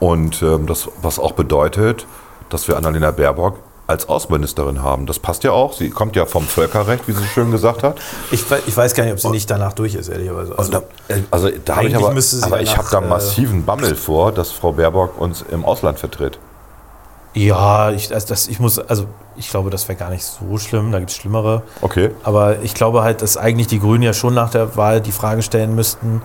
Und 0.00 0.42
ähm, 0.42 0.66
das, 0.66 0.88
was 1.02 1.18
auch 1.18 1.32
bedeutet, 1.32 2.06
dass 2.50 2.68
wir 2.68 2.76
Annalena 2.76 3.10
Baerbock 3.10 3.58
als 3.88 4.06
Außenministerin 4.08 4.82
haben. 4.82 5.06
Das 5.06 5.18
passt 5.18 5.44
ja 5.44 5.52
auch. 5.52 5.72
Sie 5.72 5.88
kommt 5.88 6.14
ja 6.14 6.26
vom 6.26 6.44
Völkerrecht, 6.44 7.08
wie 7.08 7.12
sie 7.12 7.24
schön 7.24 7.50
gesagt 7.50 7.82
hat. 7.82 7.98
Ich, 8.30 8.44
ich 8.66 8.76
weiß 8.76 8.94
gar 8.94 9.04
nicht, 9.04 9.14
ob 9.14 9.20
sie 9.20 9.30
nicht 9.30 9.50
danach 9.50 9.72
durch 9.72 9.94
ist, 9.94 10.08
ehrlicherweise. 10.08 10.54
Und 10.54 10.74
da, 10.74 10.82
äh, 11.08 11.22
also 11.30 11.48
da 11.64 11.76
habe 11.76 11.88
ich 11.88 11.96
aber, 11.96 12.08
aber 12.08 12.60
ich 12.60 12.76
habe 12.76 12.88
da 12.90 12.98
äh, 12.98 13.08
massiven 13.08 13.64
Bammel 13.64 13.94
vor, 13.94 14.30
dass 14.30 14.52
Frau 14.52 14.72
Baerbock 14.72 15.18
uns 15.18 15.42
im 15.50 15.64
Ausland 15.64 15.98
vertritt. 15.98 16.38
Ja, 17.34 17.90
ich, 17.90 18.12
also 18.12 18.26
das, 18.28 18.48
ich 18.48 18.58
muss, 18.60 18.78
also 18.78 19.04
ich 19.36 19.50
glaube, 19.50 19.70
das 19.70 19.86
wäre 19.88 19.98
gar 19.98 20.10
nicht 20.10 20.24
so 20.24 20.58
schlimm, 20.58 20.90
da 20.92 20.98
gibt 20.98 21.10
es 21.10 21.16
Schlimmere. 21.16 21.62
Okay. 21.82 22.10
Aber 22.24 22.60
ich 22.62 22.74
glaube 22.74 23.02
halt, 23.02 23.22
dass 23.22 23.36
eigentlich 23.36 23.66
die 23.68 23.78
Grünen 23.80 24.02
ja 24.02 24.12
schon 24.12 24.34
nach 24.34 24.50
der 24.50 24.76
Wahl 24.76 25.00
die 25.00 25.12
Frage 25.12 25.42
stellen 25.42 25.74
müssten, 25.74 26.22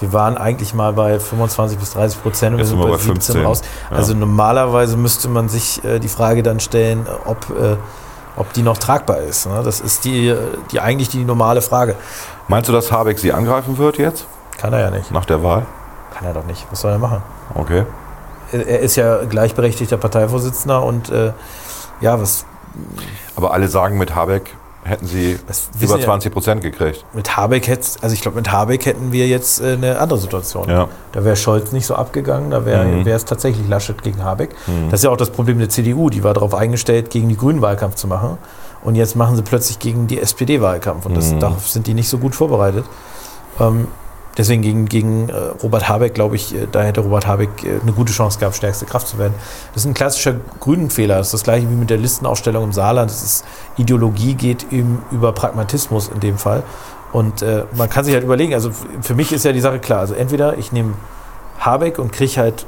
wir 0.00 0.12
waren 0.12 0.36
eigentlich 0.36 0.74
mal 0.74 0.92
bei 0.92 1.20
25 1.20 1.78
bis 1.78 1.92
30 1.92 2.22
Prozent 2.22 2.52
und 2.52 2.58
wir 2.58 2.64
Jetzt 2.64 2.70
sind 2.70 2.80
bei 2.80 2.88
bei 2.88 2.96
17 2.96 3.12
15, 3.14 3.46
raus. 3.46 3.62
ja. 3.90 3.96
Also 3.96 4.14
normalerweise 4.14 4.96
müsste 4.96 5.28
man 5.28 5.48
sich 5.48 5.84
äh, 5.84 5.98
die 6.00 6.08
Frage 6.08 6.42
dann 6.42 6.58
stellen, 6.58 7.06
ob, 7.26 7.48
äh, 7.50 7.76
ob 8.36 8.52
die 8.54 8.62
noch 8.62 8.76
tragbar 8.76 9.18
ist. 9.18 9.46
Ne? 9.46 9.62
Das 9.64 9.80
ist 9.80 10.04
die, 10.04 10.34
die 10.72 10.80
eigentlich 10.80 11.10
die 11.10 11.24
normale 11.24 11.62
Frage. 11.62 11.94
Meinst 12.48 12.68
du, 12.68 12.72
dass 12.72 12.90
Habeck 12.90 13.18
sie 13.20 13.32
angreifen 13.32 13.78
wird 13.78 13.98
jetzt, 13.98 14.26
Kann 14.58 14.72
er 14.72 14.80
ja 14.80 14.90
nicht. 14.90 15.10
nach 15.12 15.24
der 15.26 15.42
Wahl? 15.44 15.64
Kann 16.12 16.26
er 16.26 16.34
doch 16.34 16.44
nicht. 16.44 16.66
Was 16.70 16.80
soll 16.80 16.90
er 16.92 16.98
machen? 16.98 17.22
Okay. 17.54 17.84
Er 18.52 18.80
ist 18.80 18.96
ja 18.96 19.24
gleichberechtigter 19.24 19.96
Parteivorsitzender 19.96 20.82
und 20.84 21.10
äh, 21.10 21.32
ja, 22.00 22.20
was 22.20 22.44
Aber 23.36 23.52
alle 23.52 23.68
sagen, 23.68 23.98
mit 23.98 24.14
Habeck 24.14 24.50
hätten 24.84 25.06
sie 25.06 25.38
über 25.80 25.96
ja- 25.98 26.04
20 26.04 26.30
Prozent 26.32 26.60
gekriegt. 26.60 27.04
mit 27.14 27.36
Habeck 27.38 27.68
hätte, 27.68 27.88
also 28.02 28.12
ich 28.12 28.20
glaube, 28.20 28.36
mit 28.36 28.52
Habeck 28.52 28.84
hätten 28.84 29.12
wir 29.12 29.26
jetzt 29.26 29.60
äh, 29.62 29.72
eine 29.72 29.98
andere 29.98 30.18
Situation. 30.18 30.68
Ja. 30.68 30.88
Da 31.12 31.24
wäre 31.24 31.36
Scholz 31.36 31.72
nicht 31.72 31.86
so 31.86 31.94
abgegangen, 31.94 32.50
da 32.50 32.66
wäre 32.66 32.84
Mhm. 32.84 33.06
es 33.06 33.24
tatsächlich 33.24 33.66
Laschet 33.66 34.02
gegen 34.02 34.22
Habeck. 34.22 34.50
Das 34.90 35.00
ist 35.00 35.04
ja 35.04 35.10
auch 35.10 35.16
das 35.16 35.30
Problem 35.30 35.58
der 35.58 35.70
CDU, 35.70 36.10
die 36.10 36.22
war 36.22 36.34
darauf 36.34 36.54
eingestellt, 36.54 37.08
gegen 37.10 37.28
die 37.30 37.36
Grünen 37.36 37.62
Wahlkampf 37.62 37.94
zu 37.94 38.06
machen. 38.08 38.36
Und 38.82 38.96
jetzt 38.96 39.16
machen 39.16 39.36
sie 39.36 39.42
plötzlich 39.42 39.78
gegen 39.78 40.06
die 40.06 40.20
SPD 40.20 40.60
Wahlkampf. 40.60 41.06
Und 41.06 41.16
das, 41.16 41.30
Mhm. 41.32 41.40
darauf 41.40 41.66
sind 41.66 41.86
die 41.86 41.94
nicht 41.94 42.10
so 42.10 42.18
gut 42.18 42.34
vorbereitet. 42.34 42.84
Ähm, 43.58 43.88
deswegen 44.36 44.62
gegen, 44.62 44.86
gegen 44.86 45.28
äh, 45.28 45.34
Robert 45.62 45.88
Habeck, 45.88 46.14
glaube 46.14 46.36
ich, 46.36 46.54
äh, 46.54 46.66
da 46.70 46.82
hätte 46.82 47.00
Robert 47.00 47.26
Habeck 47.26 47.64
äh, 47.64 47.80
eine 47.80 47.92
gute 47.92 48.12
Chance 48.12 48.38
gehabt, 48.38 48.56
stärkste 48.56 48.86
Kraft 48.86 49.08
zu 49.08 49.18
werden. 49.18 49.34
Das 49.72 49.82
ist 49.82 49.86
ein 49.86 49.94
klassischer 49.94 50.34
Grünen-Fehler. 50.60 51.18
Das 51.18 51.28
ist 51.28 51.34
das 51.34 51.42
gleiche 51.44 51.68
wie 51.70 51.74
mit 51.74 51.90
der 51.90 51.98
Listenaufstellung 51.98 52.64
im 52.64 52.72
Saarland. 52.72 53.10
Das 53.10 53.22
ist, 53.22 53.44
Ideologie 53.76 54.34
geht 54.34 54.72
eben 54.72 55.02
über 55.10 55.32
Pragmatismus 55.32 56.08
in 56.08 56.20
dem 56.20 56.38
Fall. 56.38 56.62
Und 57.12 57.42
äh, 57.42 57.64
man 57.76 57.88
kann 57.88 58.04
sich 58.04 58.14
halt 58.14 58.24
überlegen, 58.24 58.54
also 58.54 58.70
für 59.00 59.14
mich 59.14 59.32
ist 59.32 59.44
ja 59.44 59.52
die 59.52 59.60
Sache 59.60 59.78
klar. 59.78 60.00
Also 60.00 60.14
entweder 60.14 60.58
ich 60.58 60.72
nehme 60.72 60.94
Habeck 61.60 61.98
und 61.98 62.12
kriege 62.12 62.36
halt 62.36 62.66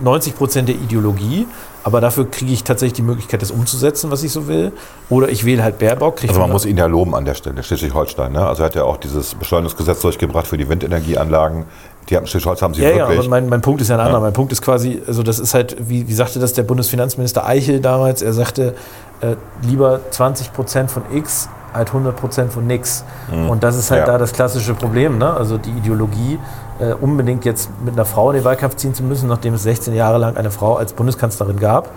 90 0.00 0.36
Prozent 0.36 0.68
der 0.68 0.76
Ideologie, 0.76 1.46
aber 1.84 2.00
dafür 2.00 2.30
kriege 2.30 2.52
ich 2.52 2.64
tatsächlich 2.64 2.94
die 2.94 3.02
Möglichkeit, 3.02 3.40
das 3.42 3.50
umzusetzen, 3.50 4.10
was 4.10 4.22
ich 4.22 4.32
so 4.32 4.46
will. 4.48 4.72
Oder 5.08 5.28
ich 5.28 5.44
wähle 5.44 5.62
halt 5.62 5.78
Baerbock. 5.78 6.22
Also 6.26 6.40
man 6.40 6.50
muss 6.50 6.66
ihn 6.66 6.76
ja 6.76 6.86
loben 6.86 7.14
an 7.14 7.24
der 7.24 7.34
Stelle, 7.34 7.62
Schleswig-Holstein. 7.62 8.32
Ne? 8.32 8.46
Also 8.46 8.62
er 8.62 8.66
hat 8.66 8.74
ja 8.74 8.84
auch 8.84 8.96
dieses 8.96 9.34
Beschleunigungsgesetz 9.34 10.00
durchgebracht 10.00 10.46
für 10.46 10.56
die 10.58 10.68
Windenergieanlagen. 10.68 11.64
Die 12.10 12.16
haben 12.16 12.26
Schleswig-Holstein 12.26 12.64
haben 12.68 12.74
sie 12.74 12.82
Ja, 12.82 12.90
ja, 12.90 12.96
wirklich. 12.98 13.18
aber 13.20 13.28
mein, 13.28 13.48
mein 13.48 13.60
Punkt 13.60 13.80
ist 13.80 13.88
ja 13.88 13.96
ein 13.96 14.00
anderer. 14.00 14.18
Ja. 14.18 14.24
Mein 14.24 14.32
Punkt 14.32 14.52
ist 14.52 14.62
quasi, 14.62 15.02
also 15.06 15.22
das 15.22 15.38
ist 15.38 15.54
halt, 15.54 15.76
wie, 15.78 16.08
wie 16.08 16.14
sagte 16.14 16.38
das 16.38 16.52
der 16.52 16.62
Bundesfinanzminister 16.64 17.46
Eichel 17.46 17.80
damals? 17.80 18.22
Er 18.22 18.32
sagte, 18.32 18.74
äh, 19.20 19.36
lieber 19.62 20.00
20 20.10 20.52
Prozent 20.52 20.90
von 20.90 21.02
X 21.12 21.48
als 21.72 21.90
100 21.90 22.16
Prozent 22.16 22.50
von 22.52 22.66
nix. 22.66 23.04
Und 23.30 23.62
das 23.62 23.76
ist 23.76 23.90
halt 23.90 24.00
Mhm. 24.02 24.06
Ja. 24.06 24.12
da 24.14 24.18
das 24.18 24.32
klassische 24.32 24.72
Problem. 24.72 25.18
Ne? 25.18 25.30
Also 25.32 25.58
die 25.58 25.70
Ideologie, 25.70 26.38
äh, 26.80 26.92
unbedingt 26.92 27.44
jetzt 27.44 27.70
mit 27.84 27.94
einer 27.94 28.04
Frau 28.04 28.30
in 28.30 28.36
den 28.36 28.44
Wahlkampf 28.44 28.76
ziehen 28.76 28.94
zu 28.94 29.02
müssen, 29.02 29.28
nachdem 29.28 29.54
es 29.54 29.62
16 29.62 29.94
Jahre 29.94 30.18
lang 30.18 30.36
eine 30.36 30.50
Frau 30.50 30.76
als 30.76 30.92
Bundeskanzlerin 30.92 31.58
gab 31.58 31.90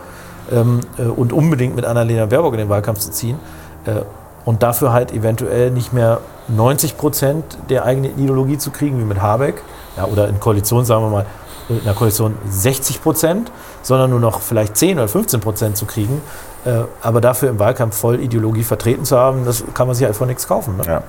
ähm, 0.52 0.82
äh, 0.98 1.04
und 1.04 1.34
unbedingt 1.34 1.76
mit 1.76 1.86
Annalena 1.86 2.26
Baerbock 2.26 2.54
in 2.54 2.60
den 2.60 2.70
Wahlkampf 2.70 3.00
zu 3.00 3.12
ziehen. 3.12 3.40
Äh, 3.86 4.02
und 4.44 4.64
dafür 4.64 4.92
halt 4.92 5.12
eventuell 5.12 5.70
nicht 5.70 5.94
mehr 5.94 6.20
90 6.48 6.98
Prozent 6.98 7.46
der 7.70 7.86
eigenen 7.86 8.18
Ideologie 8.18 8.58
zu 8.58 8.72
kriegen, 8.72 9.00
wie 9.00 9.04
mit 9.04 9.22
Habeck, 9.22 9.62
ja, 9.98 10.06
oder 10.06 10.28
in 10.28 10.40
Koalition, 10.40 10.84
sagen 10.84 11.04
wir 11.04 11.10
mal, 11.10 11.26
in 11.70 11.82
einer 11.82 11.94
Koalition 11.94 12.36
60 12.50 13.04
Prozent, 13.04 13.52
sondern 13.84 14.10
nur 14.10 14.20
noch 14.20 14.42
vielleicht 14.42 14.76
10 14.78 14.98
oder 14.98 15.08
15 15.08 15.40
Prozent 15.40 15.78
zu 15.78 15.86
kriegen, 15.86 16.22
äh, 16.66 16.82
aber 17.02 17.22
dafür 17.22 17.50
im 17.50 17.60
Wahlkampf 17.60 17.96
voll 17.96 18.20
Ideologie 18.20 18.64
vertreten 18.64 19.06
zu 19.06 19.18
haben, 19.18 19.46
das 19.46 19.64
kann 19.74 19.88
man 19.88 19.96
sich 19.96 20.06
einfach 20.08 20.26
nichts 20.26 20.48
kaufen. 20.48 20.78
Ne? 20.78 20.84
ja. 20.86 21.04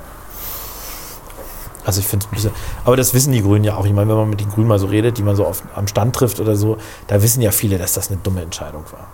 Also 1.85 2.01
ich 2.01 2.07
finde 2.07 2.25
es 2.27 2.31
ein 2.31 2.35
bisschen, 2.35 2.51
aber 2.85 2.97
das 2.97 3.13
wissen 3.13 3.33
die 3.33 3.43
Grünen 3.43 3.65
ja 3.65 3.77
auch. 3.77 3.85
Ich 3.87 3.93
meine, 3.93 4.09
wenn 4.11 4.17
man 4.17 4.31
mit 4.31 4.41
den 4.41 4.49
Grünen 4.51 4.69
mal 4.69 4.79
so 4.79 4.87
redet, 4.87 5.19
die 5.19 5.23
man 5.23 5.35
so 5.37 5.45
auf, 5.45 5.63
am 5.75 5.89
Stand 5.89 6.15
trifft 6.15 6.39
oder 6.41 6.55
so, 6.57 6.77
da 7.09 7.23
wissen 7.23 7.43
ja 7.43 7.51
viele, 7.51 7.79
dass 7.79 7.95
das 7.95 8.09
eine 8.09 8.19
dumme 8.23 8.43
Entscheidung 8.43 8.85
war. 8.93 9.09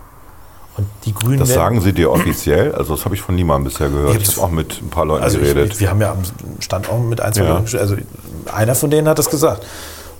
Und 0.77 0.87
die 1.05 1.13
Grünen 1.13 1.39
Das 1.39 1.49
sagen 1.49 1.81
sie 1.81 1.91
dir 1.93 2.09
offiziell? 2.11 2.73
Also 2.75 2.95
das 2.95 3.03
habe 3.05 3.15
ich 3.15 3.21
von 3.21 3.35
niemandem 3.35 3.71
bisher 3.71 3.89
gehört. 3.89 4.15
Ich 4.21 4.37
habe 4.37 4.45
auch 4.47 4.51
mit 4.51 4.81
ein 4.81 4.89
paar 4.89 5.05
Leuten 5.05 5.23
Also 5.23 5.39
geredet. 5.39 5.73
ich, 5.73 5.79
wir 5.79 5.89
haben 5.89 5.99
ja 5.99 6.11
am 6.11 6.19
Stand 6.59 6.89
auch 6.89 6.99
mit 6.99 7.19
ein, 7.19 7.33
zwei 7.33 7.43
Ja. 7.43 7.57
Leuten, 7.57 7.77
also 7.77 7.95
einer 8.53 8.75
von 8.75 8.89
denen 8.89 9.07
hat 9.09 9.17
das 9.19 9.29
gesagt. 9.29 9.65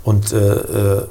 Und 0.03 0.33
äh, 0.33 0.37
äh, 0.37 1.03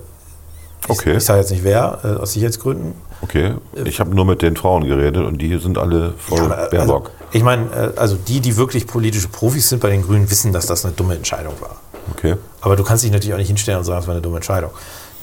ich, 0.85 0.91
Okay. 0.91 1.17
ich 1.17 1.25
sage 1.25 1.41
jetzt 1.41 1.51
nicht 1.51 1.65
wer, 1.65 1.99
äh, 2.05 2.09
aus 2.21 2.33
Sicherheitsgründen. 2.33 2.93
Okay, 3.23 3.55
ich 3.85 4.01
habe 4.01 4.15
nur 4.15 4.25
mit 4.25 4.43
den 4.43 4.57
Frauen 4.57 4.85
geredet 4.87 5.25
und 5.27 5.39
die 5.39 5.59
sind 5.59 5.79
alle 5.79 6.15
voll 6.19 6.39
Ja, 6.39 6.67
Baerbock. 6.71 7.07
Also, 7.07 7.19
ich 7.33 7.43
meine, 7.43 7.67
äh, 7.73 7.99
also 7.99 8.17
die, 8.17 8.41
die 8.41 8.57
wirklich 8.57 8.87
politische 8.87 9.29
Profis 9.29 9.69
sind 9.69 9.81
bei 9.81 9.91
den 9.91 10.03
Grünen, 10.03 10.31
wissen, 10.31 10.53
dass 10.53 10.67
das 10.67 10.85
eine 10.85 10.95
dumme 10.95 11.15
Entscheidung 11.17 11.55
war. 11.61 11.77
okay. 12.13 12.37
Aber 12.61 12.77
du 12.77 12.85
kannst 12.85 13.05
dich 13.05 13.11
natürlich 13.13 13.35
auch 13.35 13.39
nicht 13.39 13.49
hinstellen 13.49 13.79
und 13.79 13.85
sagen, 13.85 14.01
es 14.01 14.07
war 14.07 14.13
eine 14.15 14.23
dumme 14.23 14.37
Entscheidung. 14.37 14.71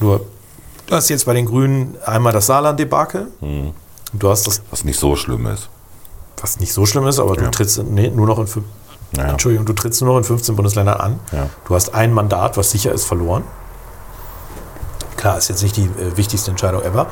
Nur, 0.00 0.20
du 0.86 0.94
hast 0.94 1.08
jetzt 1.08 1.26
bei 1.26 1.34
den 1.34 1.46
Grünen 1.46 1.96
einmal 2.04 2.32
das 2.32 2.46
Saarland-Debakel. 2.46 3.28
Hm. 3.40 3.72
Du 4.12 4.28
hast 4.30 4.46
das, 4.46 4.62
Was 4.70 4.84
nicht 4.84 4.98
so 5.00 5.16
schlimm 5.16 5.46
ist. 5.46 5.68
was 6.40 6.60
nicht 6.60 6.72
so 6.72 6.86
schlimm 6.86 7.06
ist, 7.06 7.18
aber 7.18 7.34
du 7.36 7.44
Ja. 7.44 7.50
trittst 7.50 7.82
nee, 7.82 8.08
nur 8.10 8.26
noch 8.26 8.38
in 8.38 8.46
fünf, 8.46 8.64
Ja. 9.16 9.24
Entschuldigung, 9.24 9.66
du 9.66 9.72
trittst 9.72 10.00
nur 10.02 10.10
noch 10.12 10.18
in 10.18 10.24
15 10.24 10.54
Bundesländern 10.54 11.00
an. 11.00 11.20
Ja. 11.32 11.48
Du 11.66 11.74
hast 11.74 11.94
ein 11.94 12.12
Mandat, 12.12 12.56
was 12.56 12.70
sicher 12.70 12.92
ist, 12.92 13.04
verloren. 13.04 13.42
Klar, 15.16 15.38
ist 15.38 15.48
jetzt 15.48 15.62
nicht 15.62 15.76
die 15.76 15.84
äh, 15.84 16.16
wichtigste 16.16 16.50
Entscheidung 16.50 16.82
ever, 16.82 17.06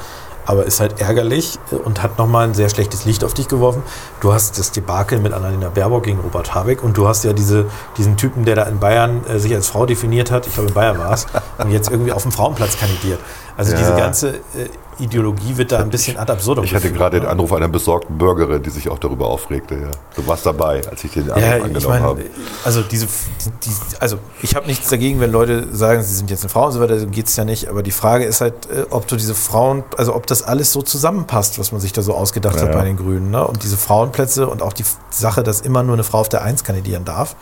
aber 0.46 0.64
ist 0.64 0.80
halt 0.80 1.00
ärgerlich 1.00 1.58
und 1.84 2.02
hat 2.02 2.18
nochmal 2.18 2.46
ein 2.46 2.54
sehr 2.54 2.68
schlechtes 2.68 3.04
Licht 3.04 3.24
auf 3.24 3.34
dich 3.34 3.48
geworfen. 3.48 3.82
Du 4.20 4.32
hast 4.32 4.58
das 4.58 4.72
Debakel 4.72 5.18
mit 5.20 5.32
Annalena 5.32 5.68
Baerbock 5.68 6.04
gegen 6.04 6.20
Robert 6.20 6.54
Habeck 6.54 6.82
und 6.82 6.96
du 6.96 7.08
hast 7.08 7.24
ja 7.24 7.32
diese, 7.32 7.66
diesen 7.96 8.16
Typen, 8.16 8.44
der 8.44 8.56
da 8.56 8.62
in 8.64 8.78
Bayern 8.78 9.24
äh, 9.26 9.38
sich 9.38 9.54
als 9.54 9.68
Frau 9.68 9.86
definiert 9.86 10.30
hat, 10.30 10.46
ich 10.46 10.54
glaube 10.54 10.68
in 10.68 10.74
Bayern 10.74 10.98
war 10.98 11.12
es, 11.12 11.26
und 11.58 11.70
jetzt 11.70 11.90
irgendwie 11.90 12.12
auf 12.12 12.22
dem 12.22 12.32
Frauenplatz 12.32 12.78
kandidiert. 12.78 13.20
Also 13.56 13.72
Ja. 13.72 13.78
diese 13.78 13.94
ganze 13.94 14.28
äh, 14.28 14.68
Ideologie 14.98 15.56
wird 15.56 15.72
da 15.72 15.80
ein 15.80 15.90
bisschen 15.90 16.16
ad 16.16 16.30
absurdum 16.32 16.64
Ich 16.64 16.70
hatte 16.74 16.82
geführt, 16.84 16.98
gerade 16.98 17.16
den 17.20 17.24
ne? 17.24 17.30
Anruf 17.30 17.52
einer 17.52 17.68
besorgten 17.68 18.16
Bürgerin, 18.18 18.62
die 18.62 18.70
sich 18.70 18.88
auch 18.88 18.98
darüber 18.98 19.26
aufregte. 19.26 19.74
Ja. 19.74 19.90
Du 20.16 20.26
warst 20.26 20.46
dabei, 20.46 20.82
als 20.88 21.02
ich 21.04 21.12
den 21.12 21.30
Anruf 21.30 21.42
Ja, 21.42 21.52
angenommen 21.54 21.76
ich 21.76 21.86
meine, 21.88 22.02
habe. 22.04 22.24
also 22.64 22.82
diese, 22.82 23.06
die, 23.06 23.70
also 24.00 24.18
ich 24.42 24.54
habe 24.54 24.66
nichts 24.66 24.88
dagegen, 24.88 25.20
wenn 25.20 25.32
Leute 25.32 25.66
sagen, 25.74 26.02
sie 26.02 26.14
sind 26.14 26.30
jetzt 26.30 26.42
eine 26.42 26.48
Frau 26.50 26.66
und 26.66 26.72
so 26.72 26.80
weiter, 26.80 26.98
so 26.98 27.06
geht 27.06 27.26
es 27.26 27.36
ja 27.36 27.44
nicht. 27.44 27.68
Aber 27.68 27.82
die 27.82 27.90
Frage 27.90 28.24
ist 28.24 28.40
halt, 28.40 28.54
äh, 28.70 28.86
ob 28.90 29.06
du 29.08 29.16
diese 29.16 29.34
Frauen, 29.34 29.84
also 29.96 30.14
ob 30.14 30.26
das 30.26 30.42
alles 30.42 30.72
so 30.72 30.82
zusammenpasst, 30.82 31.58
was 31.58 31.72
man 31.72 31.80
sich 31.80 31.92
da 31.92 32.02
so 32.02 32.14
ausgedacht 32.14 32.56
hat 32.60 32.68
Ja. 32.68 32.74
bei 32.74 32.84
den 32.84 32.96
Grünen. 32.96 33.30
Ne? 33.30 33.46
Und 33.46 33.62
diese 33.62 33.76
Frauenplätze 33.76 34.46
und 34.48 34.62
auch 34.62 34.72
die 34.72 34.84
Sache, 35.10 35.42
dass 35.42 35.60
immer 35.60 35.82
nur 35.82 35.94
eine 35.94 36.04
Frau 36.04 36.18
auf 36.20 36.28
der 36.28 36.42
Eins 36.42 36.64
kandidieren 36.64 37.04
darf, 37.04 37.36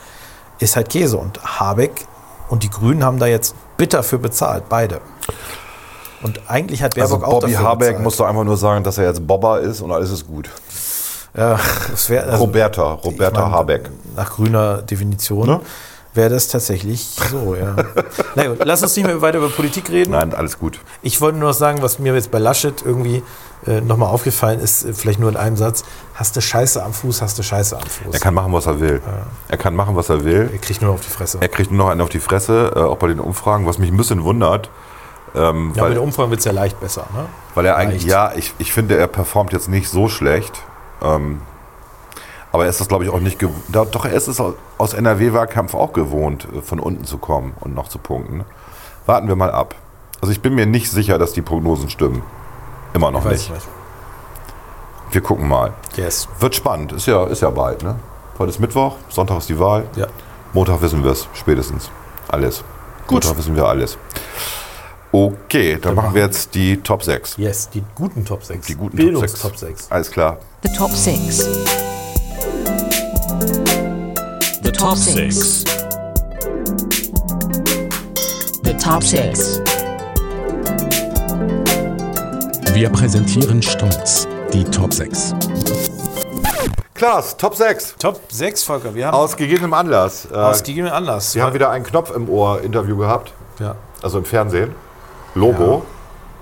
ist 0.59 0.77
halt 0.77 0.89
Käse. 0.91 1.17
Und 1.19 1.41
Habeck 1.45 2.07
und 2.49 2.63
die 2.63 2.71
Grünen 2.71 3.05
haben 3.05 3.19
da 3.19 3.27
jetzt 3.27 3.55
bitter 3.77 4.03
für 4.03 4.19
bezahlt, 4.19 4.69
beide. 4.69 5.01
Und 6.23 6.41
eigentlich 6.49 6.83
hat 6.83 6.99
Also 6.99 7.19
Baerbock 7.19 7.29
auch 7.35 7.41
Bobby 7.41 7.55
Habeck 7.55 7.89
bezahlt. 7.89 8.03
muss 8.05 8.17
doch 8.17 8.27
einfach 8.27 8.45
nur 8.45 8.57
sagen, 8.57 8.85
dass 8.85 8.99
er 8.99 9.05
jetzt 9.07 9.27
Bobber 9.27 9.61
ist 9.61 9.81
und 9.81 9.91
alles 9.93 10.11
ist 10.11 10.27
gut. 10.27 10.49
Ja, 11.37 11.59
das 11.91 12.11
wär, 12.11 12.25
also, 12.25 12.45
Roberta, 12.45 12.93
Roberta 12.93 13.41
ich 13.41 13.47
mein, 13.47 13.53
Habeck. 13.53 13.91
Nach 14.17 14.31
grüner 14.31 14.83
Definition 14.83 15.47
Ne? 15.47 15.61
wäre 16.15 16.31
das 16.31 16.49
tatsächlich 16.49 17.17
so, 17.31 17.55
ja. 17.55 17.75
Na 18.35 18.47
gut, 18.49 18.59
lass 18.65 18.83
uns 18.83 18.95
nicht 18.97 19.07
mehr 19.07 19.23
weiter 19.23 19.39
über 19.39 19.49
Politik 19.49 19.89
reden. 19.91 20.11
Nein, 20.11 20.35
alles 20.35 20.59
gut. 20.59 20.79
Ich 21.01 21.21
wollte 21.21 21.39
nur 21.39 21.49
noch 21.49 21.55
sagen, 21.57 21.81
was 21.81 21.99
mir 21.99 22.15
jetzt 22.15 22.31
bei 22.31 22.39
Laschet 22.39 22.83
irgendwie 22.85 23.23
äh, 23.67 23.81
nochmal 23.81 24.11
aufgefallen 24.11 24.61
ist, 24.61 24.85
äh, 24.85 24.93
vielleicht 24.93 25.21
nur 25.21 25.31
in 25.31 25.37
einem 25.37 25.57
Satz, 25.57 25.85
hast 26.15 26.37
du 26.37 26.43
Scheiße 26.43 26.83
am 26.83 26.93
Fuß, 26.93 27.23
hast 27.23 27.39
du 27.39 27.43
Scheiße 27.43 27.77
am 27.77 27.87
Fuß. 27.87 28.13
Er 28.13 28.21
kann 28.21 28.35
machen, 28.35 28.53
was 28.53 28.67
er 28.67 28.81
will. 28.81 29.01
Er 29.49 29.57
kann 29.57 29.75
machen, 29.75 29.97
was 29.97 30.11
er 30.11 30.25
will. 30.25 30.51
Er 30.53 30.59
kriegt 30.59 30.83
nur 30.83 30.93
auf 30.93 31.01
die 31.01 31.11
Fresse. 31.11 31.39
Er 31.41 31.49
kriegt 31.49 31.71
nur 31.71 31.79
noch 31.87 31.91
einen 31.91 32.01
auf 32.03 32.11
die 32.11 32.21
Fresse, 32.21 32.73
äh, 32.77 32.81
auch 32.81 32.99
bei 32.99 33.09
den 33.09 33.21
Umfragen, 33.21 33.67
was 33.67 33.79
mich 33.79 33.91
ein 33.91 33.97
bisschen 33.97 34.23
wundert. 34.23 34.69
Ähm, 35.35 35.73
ja, 35.75 35.83
weil, 35.83 35.89
mit 35.91 35.97
der 35.97 36.03
Umfrage 36.03 36.31
wird 36.31 36.41
es 36.41 36.45
ja 36.45 36.53
leicht 36.53 36.79
besser, 36.81 37.07
ne? 37.15 37.27
weil 37.55 37.65
er 37.67 37.77
eigentlich, 37.77 38.03
leicht. 38.03 38.13
ja, 38.13 38.33
ich, 38.35 38.55
ich 38.59 38.73
finde, 38.73 38.97
er 38.99 39.07
performt 39.07 39.53
jetzt 39.53 39.69
nicht 39.69 39.89
so 39.89 40.09
schlecht. 40.09 40.63
Ähm, 41.03 41.41
aber 42.53 42.65
er 42.65 42.71
ist 42.71 42.81
das, 42.81 42.89
glaube 42.89 43.05
ich, 43.05 43.11
auch 43.11 43.21
nicht 43.21 43.39
gewohnt. 43.39 43.63
Doch, 43.69 44.05
er 44.05 44.13
ist 44.13 44.29
es 44.29 44.39
aus- 44.41 44.93
NRW-Wahlkampf 44.93 45.75
auch 45.75 45.95
gewohnt, 45.95 46.47
äh, 46.55 46.61
von 46.61 46.79
unten 46.81 47.05
zu 47.05 47.17
kommen 47.17 47.55
und 47.61 47.75
noch 47.75 47.89
zu 47.89 47.99
punkten. 47.99 48.45
Warten 49.07 49.27
wir 49.29 49.37
mal 49.37 49.51
ab. 49.51 49.75
Also 50.21 50.33
ich 50.33 50.43
bin 50.43 50.55
mir 50.55 50.67
nicht 50.67 50.91
sicher, 50.91 51.19
dass 51.19 51.33
die 51.33 51.43
Prognosen 51.43 51.89
stimmen. 51.89 52.23
Immer 52.93 53.11
noch 53.11 53.25
nicht. 53.25 53.47
ich 53.47 53.51
nicht. 53.51 53.67
Wir 55.11 55.21
gucken 55.23 55.49
mal. 55.49 55.73
Yes. 55.97 56.29
Wird 56.41 56.55
spannend. 56.55 56.93
Ist 56.93 57.07
ja, 57.07 57.25
ist 57.25 57.41
ja 57.43 57.51
bald, 57.51 57.83
ne? 57.83 57.97
Heute 58.39 58.51
ist 58.51 58.61
Mittwoch, 58.61 58.97
Sonntag 59.09 59.39
ist 59.39 59.49
die 59.49 59.59
Wahl. 59.59 59.85
Ja. 59.97 60.07
Montag 60.53 60.81
wissen 60.83 61.03
wir 61.03 61.11
es, 61.13 61.29
spätestens. 61.35 61.91
Alles. 62.29 62.63
Gut. 63.07 63.25
Montag 63.25 63.39
wissen 63.39 63.57
wir 63.57 63.67
alles. 63.67 63.99
Okay, 65.15 65.77
dann 65.79 65.95
machen 65.95 66.15
wir 66.15 66.23
jetzt 66.23 66.55
die 66.55 66.79
Top 66.79 67.03
6. 67.03 67.37
Yes, 67.37 67.69
die 67.69 67.85
guten 67.95 68.25
Top 68.25 68.43
6. 68.43 68.67
Die 68.67 68.75
guten 68.75 68.97
Bildungs 68.97 69.35
Top 69.35 69.51
Top 69.51 69.59
6. 69.59 69.91
Alles 69.91 70.11
klar. 70.11 70.39
The 70.63 70.73
top 70.73 70.91
six. 70.93 71.49
The 74.63 74.73
top 74.73 74.97
six. 74.97 75.65
The 78.65 78.73
top 78.83 79.03
six. 79.03 79.61
Wir 82.73 82.89
präsentieren 82.89 83.61
stolz 83.61 84.27
die 84.55 84.65
Top 84.65 84.95
6. 84.95 85.35
Klaas, 86.95 87.37
Top 87.37 87.55
6. 87.55 87.97
Top 87.99 88.19
6, 88.31 88.65
Volker. 88.65 88.95
Wir 88.95 89.09
haben 89.09 89.15
Aus 89.15 89.37
gegebenem 89.37 89.75
Anlass. 89.75 90.27
Äh, 90.33 90.37
aus 90.37 90.63
gegebenem 90.63 90.95
Anlass. 90.95 91.33
Sie 91.33 91.43
haben 91.43 91.53
wieder 91.53 91.69
einen 91.69 91.85
Knopf 91.85 92.17
im 92.17 92.31
Ohr 92.31 92.63
Interview 92.63 92.97
gehabt, 92.97 93.35
ja. 93.59 93.77
also 94.01 94.17
im 94.17 94.25
Fernsehen. 94.25 94.75
Lobo. 95.35 95.85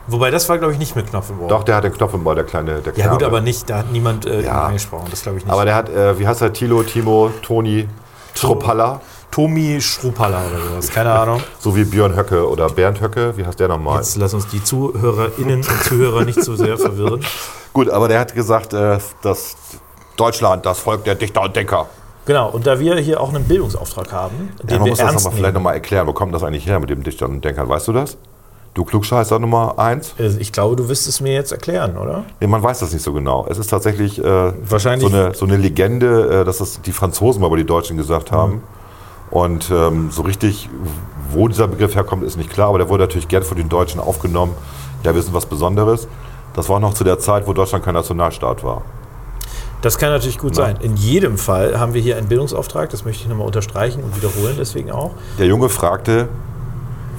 Wobei 0.07 0.31
das 0.31 0.49
war, 0.49 0.59
glaube 0.59 0.73
ich, 0.73 0.79
nicht 0.79 0.97
mit 0.97 1.11
Knopf 1.11 1.31
im 1.31 1.41
Ohr. 1.41 1.49
Doch, 1.49 1.63
der 1.63 1.77
hat 1.77 1.85
den 1.85 1.93
Knopf 1.93 2.15
im 2.15 2.27
Ohr, 2.27 2.35
der 2.35 2.45
kleine, 2.45 2.81
der 2.81 2.97
Ja, 2.97 3.09
gut, 3.13 3.23
aber 3.23 3.41
nicht, 3.41 3.71
da 3.71 3.79
hat 3.79 3.93
niemand 3.93 4.27
äh, 4.27 4.43
Ja. 4.43 4.65
angesprochen. 4.65 5.07
Das 5.11 5.23
glaube 5.23 5.39
ich 5.39 5.45
nicht. 5.45 5.53
Aber 5.53 5.65
der 5.65 5.75
hat, 5.75 5.89
äh, 5.89 6.19
wie 6.19 6.27
heißt 6.27 6.43
er, 6.43 6.53
Tilo, 6.53 6.83
Timo, 6.83 7.31
Toni, 7.43 7.87
Schruppalla, 8.35 9.01
Tomi 9.31 9.81
Schrupalla 9.81 10.43
oder 10.51 10.65
sowas. 10.69 10.91
Keine 10.91 11.13
Ahnung. 11.13 11.41
so 11.61 11.77
wie 11.77 11.85
Björn 11.85 12.17
Höcke 12.17 12.49
oder 12.49 12.69
Bernd 12.69 13.01
Höcke, 13.01 13.37
wie 13.37 13.47
heißt 13.47 13.61
der 13.61 13.69
nochmal? 13.69 13.99
Jetzt 13.99 14.17
lass 14.17 14.35
uns 14.35 14.49
die 14.49 14.63
ZuhörerInnen 14.63 15.59
und 15.61 15.85
Zuhörer 15.85 16.25
nicht 16.25 16.43
so 16.43 16.57
sehr 16.57 16.77
verwirren. 16.77 17.25
Gut, 17.73 17.89
aber 17.89 18.09
der 18.09 18.19
hat 18.19 18.35
gesagt, 18.35 18.73
äh, 18.73 18.99
dass 19.23 19.57
Deutschland 20.17 20.67
das 20.67 20.81
Volk 20.81 21.05
der 21.05 21.15
Dichter 21.15 21.43
und 21.43 21.55
Denker. 21.55 21.87
Genau, 22.27 22.51
und 22.51 22.67
da 22.67 22.79
wir 22.81 22.97
hier 22.97 23.21
auch 23.21 23.29
einen 23.29 23.45
Bildungsauftrag 23.45 24.13
haben, 24.13 24.53
den 24.63 24.69
Ja, 24.69 24.77
man 24.79 24.85
wir 24.87 24.91
muss 24.91 24.99
das 24.99 25.09
ernst 25.09 25.25
noch 25.25 25.31
mal 25.33 25.37
vielleicht 25.37 25.55
nochmal 25.55 25.75
erklären. 25.75 26.07
Wo 26.07 26.13
kommt 26.13 26.35
das 26.35 26.43
eigentlich 26.43 26.67
her 26.67 26.81
mit 26.81 26.91
dem 26.91 27.03
Dichtern 27.03 27.31
und 27.31 27.45
Denkern? 27.45 27.69
Weißt 27.69 27.87
du 27.89 27.93
das? 27.93 28.17
Du 28.75 28.85
Klugscheißer 28.85 29.39
Nummer 29.39 29.79
eins? 29.79 30.15
Äh, 30.19 30.29
Ich 30.39 30.53
glaube, 30.53 30.77
du 30.77 30.89
wirst 30.89 31.09
es 31.09 31.21
mir 31.21 31.33
jetzt 31.33 31.51
erklären, 31.53 31.97
oder? 31.97 32.25
Nee, 32.41 32.47
man 32.47 32.63
weiß 32.63 32.79
das 32.81 32.93
nicht 32.93 33.03
so 33.03 33.13
genau. 33.13 33.47
Es 33.49 33.59
ist 33.59 33.69
tatsächlich 33.69 34.19
äh, 34.23 34.53
Wahrscheinlich- 34.69 35.09
so, 35.11 35.15
eine, 35.15 35.35
so 35.35 35.45
eine 35.45 35.57
Legende, 35.57 36.41
äh, 36.43 36.45
dass 36.45 36.59
das 36.59 36.81
die 36.81 36.93
Franzosen 36.93 37.41
mal 37.41 37.49
über 37.49 37.57
die 37.57 37.65
Deutschen 37.67 37.97
gesagt 37.97 38.31
haben. 38.31 38.53
Mhm. 38.55 38.63
Und 39.33 39.71
ähm, 39.71 40.11
so 40.11 40.23
richtig, 40.23 40.69
wo 41.33 41.47
dieser 41.49 41.69
Begriff 41.69 41.95
herkommt, 41.95 42.23
ist 42.25 42.37
nicht 42.37 42.51
klar. 42.51 42.69
Aber 42.69 42.79
der 42.79 42.89
wurde 42.89 43.05
natürlich 43.05 43.29
gern 43.29 43.43
von 43.43 43.57
den 43.57 43.69
Deutschen 43.69 44.01
aufgenommen. 44.01 44.55
Ja, 45.05 45.15
wir 45.15 45.23
sind 45.23 45.35
was 45.35 45.47
Besonderes. 45.47 46.09
Das 46.55 46.69
war 46.69 46.81
noch 46.81 46.95
zu 46.95 47.05
der 47.05 47.19
Zeit, 47.21 47.47
wo 47.47 47.53
Deutschland 47.53 47.85
kein 47.85 47.95
Nationalstaat 47.95 48.63
war. 48.65 48.83
Das 49.83 49.99
kann 49.99 50.11
natürlich 50.11 50.39
gut 50.39 50.57
Ja. 50.57 50.65
sein. 50.65 50.79
In 50.81 50.97
jedem 50.97 51.39
Fall 51.39 51.79
haben 51.79 51.95
wir 51.95 52.03
hier 52.03 52.17
einen 52.19 52.29
Bildungsauftrag, 52.29 52.91
das 52.91 53.05
möchte 53.05 53.23
ich 53.23 53.29
nochmal 53.29 53.47
unterstreichen 53.47 54.03
und 54.03 54.15
wiederholen, 54.17 54.57
deswegen 54.59 54.91
auch. 54.91 55.13
Der 55.39 55.47
Junge 55.47 55.69
fragte, 55.71 56.29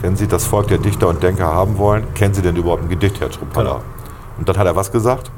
wenn 0.01 0.15
Sie 0.15 0.27
das 0.27 0.45
Volk 0.45 0.67
der 0.67 0.77
Dichter 0.77 1.07
und 1.07 1.21
Denker 1.23 1.45
haben 1.45 1.77
wollen, 1.77 2.13
kennen 2.13 2.33
Sie 2.33 2.41
denn 2.41 2.55
überhaupt 2.55 2.83
ein 2.83 2.89
Gedicht, 2.89 3.19
Herr 3.19 3.31
Schruppalla? 3.31 3.69
Genau. 3.73 3.83
Und 4.37 4.49
dann 4.49 4.57
hat 4.57 4.65
er 4.65 4.75
was 4.75 4.91
gesagt? 4.91 5.29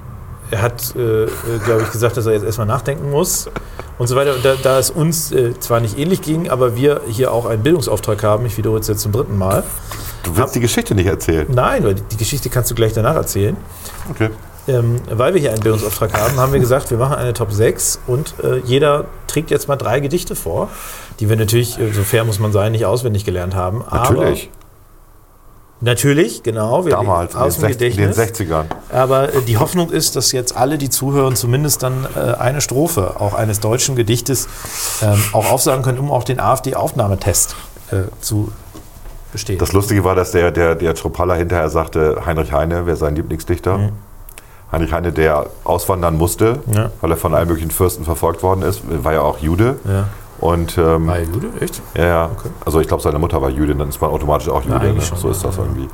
Er 0.51 0.61
hat, 0.61 0.95
äh, 0.95 1.23
äh, 1.23 1.29
glaube 1.65 1.81
ich, 1.83 1.91
gesagt, 1.91 2.15
dass 2.15 2.25
er 2.25 2.33
jetzt 2.33 2.43
erstmal 2.45 2.67
nachdenken 2.67 3.09
muss 3.09 3.49
und 3.97 4.07
so 4.07 4.15
weiter. 4.15 4.35
Und 4.35 4.45
da, 4.45 4.53
da 4.61 4.77
es 4.77 4.89
uns 4.91 5.31
äh, 5.31 5.57
zwar 5.59 5.79
nicht 5.79 5.97
ähnlich 5.97 6.21
ging, 6.21 6.49
aber 6.49 6.75
wir 6.75 7.01
hier 7.07 7.31
auch 7.31 7.45
einen 7.47 7.63
Bildungsauftrag 7.63 8.23
haben, 8.23 8.45
ich 8.45 8.55
wiederhole 8.57 8.81
es 8.81 8.87
jetzt 8.87 9.01
zum 9.01 9.11
dritten 9.11 9.37
Mal. 9.37 9.63
Du 10.23 10.37
willst 10.37 10.53
die 10.55 10.59
Geschichte 10.59 10.93
nicht 10.95 11.07
erzählen. 11.07 11.47
Nein, 11.49 11.83
weil 11.83 11.95
die- 11.95 12.03
die 12.03 12.17
Geschichte 12.17 12.49
kannst 12.49 12.69
du 12.71 12.75
gleich 12.75 12.93
danach 12.93 13.15
erzählen. 13.15 13.57
Okay. 14.11 14.29
Ähm, 14.67 15.01
weil 15.09 15.33
wir 15.33 15.41
hier 15.41 15.51
einen 15.51 15.61
Bildungsauftrag 15.61 16.13
haben, 16.13 16.37
haben 16.37 16.53
wir 16.53 16.59
gesagt, 16.59 16.89
wir 16.89 16.97
machen 16.97 17.15
eine 17.15 17.33
Top 17.33 17.51
6 17.51 17.99
und 18.07 18.35
äh, 18.41 18.59
jeder 18.59 19.05
trägt 19.27 19.51
jetzt 19.51 19.67
mal 19.67 19.75
drei 19.75 19.99
Gedichte 19.99 20.35
vor, 20.35 20.69
die 21.19 21.27
wir 21.27 21.35
natürlich, 21.35 21.77
äh, 21.79 21.91
so 21.91 22.03
fair 22.03 22.23
muss 22.23 22.39
man 22.39 22.51
sein, 22.53 22.71
nicht 22.71 22.85
auswendig 22.85 23.25
gelernt 23.25 23.55
haben. 23.55 23.83
Natürlich. 23.91 24.49
Natürlich, 25.81 26.43
genau. 26.43 26.85
Wir 26.85 26.91
Damals, 26.91 27.33
in 27.33 27.39
den, 27.39 27.45
aus 27.45 27.57
in 27.57 27.63
den 27.63 27.71
Gedächtnis. 27.71 28.17
60ern. 28.17 28.65
Aber 28.89 29.33
äh, 29.33 29.41
die 29.41 29.57
Hoffnung 29.57 29.89
ist, 29.91 30.15
dass 30.15 30.31
jetzt 30.31 30.55
alle, 30.55 30.77
die 30.77 30.89
zuhören, 30.89 31.35
zumindest 31.35 31.83
dann 31.83 32.07
äh, 32.15 32.19
eine 32.35 32.61
Strophe 32.61 33.19
auch 33.19 33.33
eines 33.33 33.59
deutschen 33.59 33.97
Gedichtes 33.97 34.47
ähm, 35.01 35.21
auch 35.33 35.51
aufsagen 35.51 35.83
können, 35.83 35.99
um 35.99 36.09
auch 36.09 36.23
den 36.23 36.39
AfD-Aufnahmetest 36.39 37.57
äh, 37.91 38.03
zu 38.21 38.53
bestehen. 39.33 39.57
Das 39.57 39.73
Lustige 39.73 40.05
war, 40.05 40.15
dass 40.15 40.31
der, 40.31 40.51
der, 40.51 40.75
der 40.75 40.95
Schruppalla 40.95 41.33
hinterher 41.33 41.69
sagte, 41.69 42.21
Heinrich 42.25 42.53
Heine 42.53 42.85
wäre 42.85 42.95
sein 42.95 43.17
Lieblingsdichter. 43.17 43.91
Heinrich 44.73 44.91
Heine, 44.91 45.13
der 45.13 45.45
auswandern 45.63 46.17
musste, 46.17 46.59
Ja. 46.71 46.89
weil 46.99 47.11
er 47.11 47.17
von 47.17 47.33
allen 47.33 47.47
möglichen 47.47 47.71
Fürsten 47.71 48.03
verfolgt 48.03 48.43
worden 48.43 48.63
ist, 48.63 48.81
war 49.03 49.13
ja 49.13 49.21
auch 49.21 49.37
Jude. 49.37 49.77
ja. 49.87 50.07
Und 50.39 50.77
ähm, 50.77 51.05
Bei 51.07 51.21
Jude, 51.23 51.47
echt? 51.61 51.81
ja, 51.95 52.05
ja. 52.05 52.29
also 52.65 52.81
ich 52.81 52.87
glaube, 52.89 53.01
seine 53.01 53.17
Mutter 53.17 53.41
war 53.41 53.49
Jüdin, 53.49 53.77
dann 53.77 53.87
ist 53.87 54.01
man 54.01 54.09
automatisch 54.09 54.49
auch 54.49 54.63
Jude. 54.63 54.91
ne? 54.93 54.99
schon, 55.01 55.17
so 55.17 55.29
ist 55.29 55.41
das 55.45 55.57
irgendwie. 55.57 55.87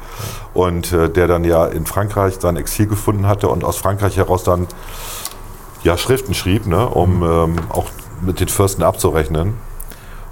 Und 0.56 0.92
äh, 0.92 1.08
der 1.10 1.28
dann 1.28 1.44
ja 1.44 1.68
in 1.68 1.86
Frankreich 1.86 2.38
sein 2.40 2.58
Exil 2.58 2.88
gefunden 2.88 3.28
hatte 3.28 3.48
und 3.50 3.64
aus 3.64 3.78
Frankreich 3.78 4.18
heraus 4.18 4.44
dann 4.44 4.66
ja 5.84 5.98
Schriften 5.98 6.34
schrieb, 6.34 6.66
ne, 6.66 6.88
um 6.88 7.18
Mhm. 7.18 7.24
ähm, 7.24 7.56
auch 7.70 7.86
mit 8.22 8.40
den 8.40 8.48
Fürsten 8.48 8.82
abzurechnen. 8.82 9.54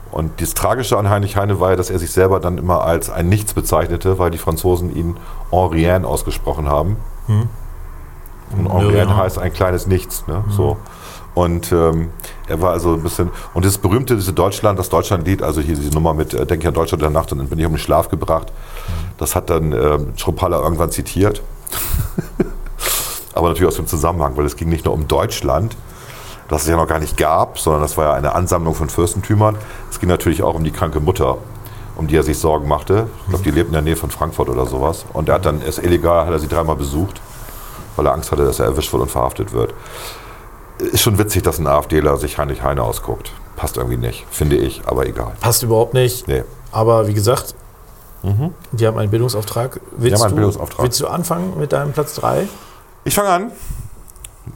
Und 0.09 0.41
das 0.41 0.55
Tragische 0.55 0.97
an 0.97 1.09
Heinrich 1.09 1.35
Heine 1.37 1.59
war 1.59 1.71
ja, 1.71 1.75
dass 1.75 1.91
er 1.91 1.99
sich 1.99 2.11
selber 2.11 2.39
dann 2.39 2.57
immer 2.57 2.81
als 2.83 3.11
ein 3.11 3.29
Nichts 3.29 3.53
bezeichnete, 3.53 4.17
weil 4.17 4.31
die 4.31 4.39
Franzosen 4.39 4.95
ihn 4.95 5.17
en 5.51 5.59
rien 5.67 6.05
ausgesprochen 6.05 6.67
haben. 6.67 6.95
Und 8.55 8.65
Ja, 8.65 8.87
rien 8.87 9.09
ja. 9.09 9.17
heißt 9.17 9.39
ein 9.39 9.53
kleines 9.53 9.87
Nichts. 9.87 10.25
Ne? 10.27 10.43
So. 10.49 10.77
Und 11.37 11.71
ähm, 11.71 12.09
er 12.47 12.61
war 12.61 12.71
also 12.71 12.93
ein 12.93 13.03
bisschen. 13.03 13.29
Und 13.53 13.63
das 13.63 13.77
berühmte, 13.77 14.15
diese 14.15 14.33
Deutschland, 14.33 14.79
das 14.79 14.89
Deutschlandlied, 14.89 15.43
also 15.43 15.61
hier 15.61 15.75
diese 15.75 15.93
Nummer 15.93 16.15
mit 16.15 16.33
äh, 16.33 16.45
Denk 16.47 16.65
an 16.65 16.73
Deutschland 16.73 17.03
der 17.03 17.11
Nacht 17.11 17.31
und 17.31 17.37
dann 17.37 17.47
bin 17.47 17.59
ich 17.59 17.65
um 17.65 17.73
den 17.73 17.77
Schlaf 17.77 18.09
gebracht, 18.09 18.51
das 19.19 19.35
hat 19.35 19.51
dann 19.51 19.71
ähm, 19.71 20.13
Schruppalla 20.15 20.59
irgendwann 20.59 20.89
zitiert. 20.89 21.43
Aber 23.35 23.49
natürlich 23.49 23.67
aus 23.67 23.75
dem 23.75 23.85
Zusammenhang, 23.85 24.35
weil 24.35 24.45
es 24.45 24.55
ging 24.55 24.69
nicht 24.69 24.85
nur 24.85 24.95
um 24.95 25.07
Deutschland, 25.07 25.77
das 26.47 26.63
es 26.63 26.69
ja 26.69 26.75
noch 26.75 26.87
gar 26.87 26.97
nicht 26.97 27.17
gab, 27.17 27.59
sondern 27.59 27.83
das 27.83 27.97
war 27.97 28.05
ja 28.05 28.13
eine 28.13 28.33
Ansammlung 28.33 28.73
von 28.73 28.89
Fürstentümern. 28.89 29.57
Es 29.91 29.99
ging 29.99 30.09
natürlich 30.09 30.41
auch 30.41 30.55
um 30.55 30.63
die 30.63 30.71
kranke 30.71 30.99
Mutter, 30.99 31.37
um 31.97 32.07
die 32.07 32.15
er 32.15 32.23
sich 32.23 32.39
Sorgen 32.39 32.67
machte. 32.67 33.07
Ich 33.25 33.29
glaube, 33.29 33.43
die 33.43 33.51
lebt 33.51 33.67
in 33.67 33.73
der 33.73 33.83
Nähe 33.83 33.95
von 33.95 34.09
Frankfurt 34.09 34.49
oder 34.49 34.65
sowas. 34.65 35.05
Und 35.13 35.29
er 35.29 35.35
hat 35.35 35.45
dann, 35.45 35.61
ist 35.61 35.77
illegal, 35.77 36.25
hat 36.25 36.31
er 36.31 36.39
sie 36.39 36.47
dreimal 36.47 36.77
besucht, 36.77 37.21
weil 37.97 38.05
er 38.05 38.13
Angst 38.13 38.31
hatte, 38.31 38.45
dass 38.45 38.59
er 38.59 38.65
erwischt 38.65 38.91
wird 38.93 39.03
und 39.03 39.11
verhaftet 39.11 39.53
wird. 39.53 39.73
Ist 40.79 41.01
schon 41.01 41.17
witzig, 41.17 41.43
dass 41.43 41.57
ein 41.57 41.67
AfDler 41.67 42.17
sich 42.17 42.37
Heinrich 42.37 42.61
Heine 42.61 42.83
ausguckt. 42.83 43.31
Passt 43.55 43.77
irgendwie 43.77 43.97
nicht, 43.97 44.25
finde 44.29 44.55
ich, 44.55 44.81
aber 44.85 45.07
egal. 45.07 45.33
Passt 45.39 45.63
überhaupt 45.63 45.93
nicht. 45.93 46.27
Nee. 46.27 46.43
Aber 46.71 47.07
wie 47.07 47.13
gesagt, 47.13 47.55
die 48.71 48.87
haben 48.87 48.97
einen 48.97 49.11
Bildungsauftrag. 49.11 49.79
Willst, 49.95 50.15
haben 50.15 50.23
einen 50.23 50.31
du, 50.31 50.35
Bildungsauftrag. 50.35 50.83
willst 50.83 50.99
du 50.99 51.07
anfangen 51.07 51.57
mit 51.59 51.71
deinem 51.71 51.93
Platz 51.93 52.15
3? 52.15 52.47
Ich 53.05 53.15
fange 53.15 53.29
an. 53.29 53.51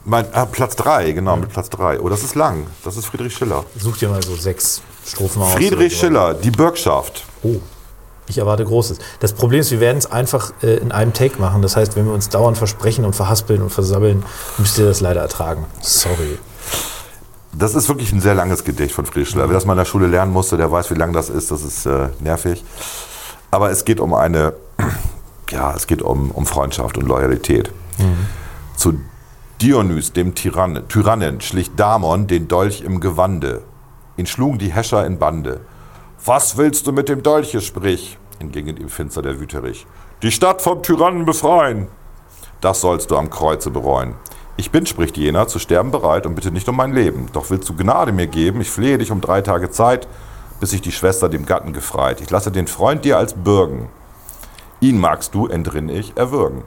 Mein, 0.04 0.26
ah, 0.32 0.46
Platz 0.46 0.74
3, 0.76 1.12
genau, 1.12 1.36
mit 1.36 1.50
Platz 1.50 1.70
3. 1.70 2.00
Oh, 2.00 2.08
das 2.08 2.22
ist 2.22 2.34
lang. 2.34 2.66
Das 2.84 2.96
ist 2.96 3.06
Friedrich 3.06 3.34
Schiller. 3.34 3.64
Such 3.78 3.98
dir 3.98 4.08
mal 4.08 4.22
so 4.22 4.34
sechs 4.36 4.82
Strophen 5.06 5.42
aus. 5.42 5.52
Friedrich. 5.52 5.96
Schiller, 5.96 6.34
die 6.34 6.50
Bürgschaft. 6.50 7.24
Oh. 7.42 7.56
Ich 8.28 8.38
erwarte 8.38 8.64
Großes. 8.64 8.98
Das 9.20 9.32
Problem 9.32 9.60
ist, 9.60 9.70
wir 9.70 9.80
werden 9.80 9.98
es 9.98 10.10
einfach 10.10 10.52
äh, 10.62 10.76
in 10.76 10.92
einem 10.92 11.12
Take 11.12 11.40
machen. 11.40 11.62
Das 11.62 11.76
heißt, 11.76 11.96
wenn 11.96 12.06
wir 12.06 12.12
uns 12.12 12.28
dauernd 12.28 12.56
versprechen 12.56 13.04
und 13.04 13.14
verhaspeln 13.14 13.62
und 13.62 13.70
versabbeln, 13.70 14.24
müsst 14.58 14.78
ihr 14.78 14.86
das 14.86 15.00
leider 15.00 15.20
ertragen. 15.20 15.64
Sorry. 15.80 16.38
Das 17.52 17.74
ist 17.74 17.88
wirklich 17.88 18.12
ein 18.12 18.20
sehr 18.20 18.34
langes 18.34 18.64
Gedicht 18.64 18.94
von 18.94 19.04
Friedrich 19.04 19.30
Schiller. 19.30 19.48
Wer 19.48 19.54
das 19.54 19.66
mal 19.66 19.74
in 19.74 19.78
der 19.78 19.84
Schule 19.84 20.06
lernen 20.06 20.32
musste, 20.32 20.56
der 20.56 20.70
weiß, 20.70 20.90
wie 20.90 20.94
lang 20.94 21.12
das 21.12 21.28
ist. 21.28 21.50
Das 21.50 21.62
ist 21.62 21.84
äh, 21.84 22.08
nervig. 22.20 22.64
Aber 23.50 23.70
es 23.70 23.84
geht 23.84 24.00
um 24.00 24.14
eine, 24.14 24.54
ja, 25.50 25.74
es 25.74 25.86
geht 25.86 26.00
um, 26.00 26.30
um 26.30 26.46
Freundschaft 26.46 26.96
und 26.96 27.06
Loyalität. 27.06 27.70
Zu 28.76 29.00
Dionys, 29.60 30.12
dem 30.12 30.34
Tyrann, 30.34 30.88
Tyrannen, 30.88 31.40
schlich 31.40 31.70
Damon 31.76 32.26
den 32.26 32.48
Dolch 32.48 32.80
im 32.80 33.00
Gewande. 33.00 33.62
Ihn 34.16 34.26
schlugen 34.26 34.58
die 34.58 34.72
Häscher 34.72 35.06
in 35.06 35.18
Bande. 35.18 35.60
Was 36.24 36.56
willst 36.56 36.86
du 36.86 36.92
mit 36.92 37.08
dem 37.08 37.24
Dolche, 37.24 37.60
sprich? 37.60 38.16
entgegnet 38.38 38.78
ihm 38.78 38.88
finster 38.88 39.22
der 39.22 39.40
Wüterich. 39.40 39.88
Die 40.22 40.30
Stadt 40.30 40.62
vom 40.62 40.80
Tyrannen 40.80 41.24
befreien. 41.24 41.88
Das 42.60 42.80
sollst 42.80 43.10
du 43.10 43.16
am 43.16 43.28
Kreuze 43.28 43.70
bereuen. 43.70 44.14
Ich 44.56 44.70
bin, 44.70 44.86
spricht 44.86 45.16
jener, 45.16 45.48
zu 45.48 45.58
sterben 45.58 45.90
bereit 45.90 46.24
und 46.24 46.36
bitte 46.36 46.52
nicht 46.52 46.68
um 46.68 46.76
mein 46.76 46.92
Leben. 46.92 47.26
Doch 47.32 47.50
willst 47.50 47.68
du 47.68 47.74
Gnade 47.74 48.12
mir 48.12 48.28
geben, 48.28 48.60
ich 48.60 48.70
flehe 48.70 48.98
dich 48.98 49.10
um 49.10 49.20
drei 49.20 49.40
Tage 49.40 49.70
Zeit, 49.70 50.06
bis 50.60 50.70
sich 50.70 50.80
die 50.80 50.92
Schwester 50.92 51.28
dem 51.28 51.44
Gatten 51.44 51.72
gefreit. 51.72 52.20
Ich 52.20 52.30
lasse 52.30 52.52
den 52.52 52.68
Freund 52.68 53.04
dir 53.04 53.18
als 53.18 53.34
bürgen. 53.34 53.88
Ihn 54.78 55.00
magst 55.00 55.34
du, 55.34 55.48
entrinn 55.48 55.88
ich, 55.88 56.16
erwürgen. 56.16 56.62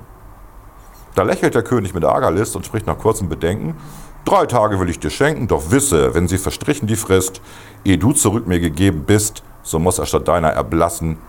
Da 1.16 1.24
lächelt 1.24 1.56
der 1.56 1.64
König 1.64 1.94
mit 1.94 2.04
Argerlist 2.04 2.58
und 2.58 2.66
spricht 2.66 2.88
nach 2.88 2.98
kurzem 2.98 3.30
Bedenken, 3.30 3.78
Drei 4.26 4.48
Tage 4.48 4.80
will 4.80 4.90
ich 4.90 5.00
dir 5.00 5.12
schenken, 5.12 5.48
doch 5.48 5.70
wisse, 5.70 6.16
wenn 6.16 6.28
sie 6.28 6.40
verstrichen 6.40 6.88
die 6.88 6.96
Frist, 6.96 7.42
ehe 7.84 8.00
du 8.00 8.12
zurück 8.12 8.48
mir 8.48 8.60
gegeben 8.60 9.04
bist, 9.06 9.44
so 9.62 9.78
muss 9.78 10.00
er 10.00 10.08
statt 10.08 10.28
deiner 10.28 10.50
erblassen, 10.50 11.20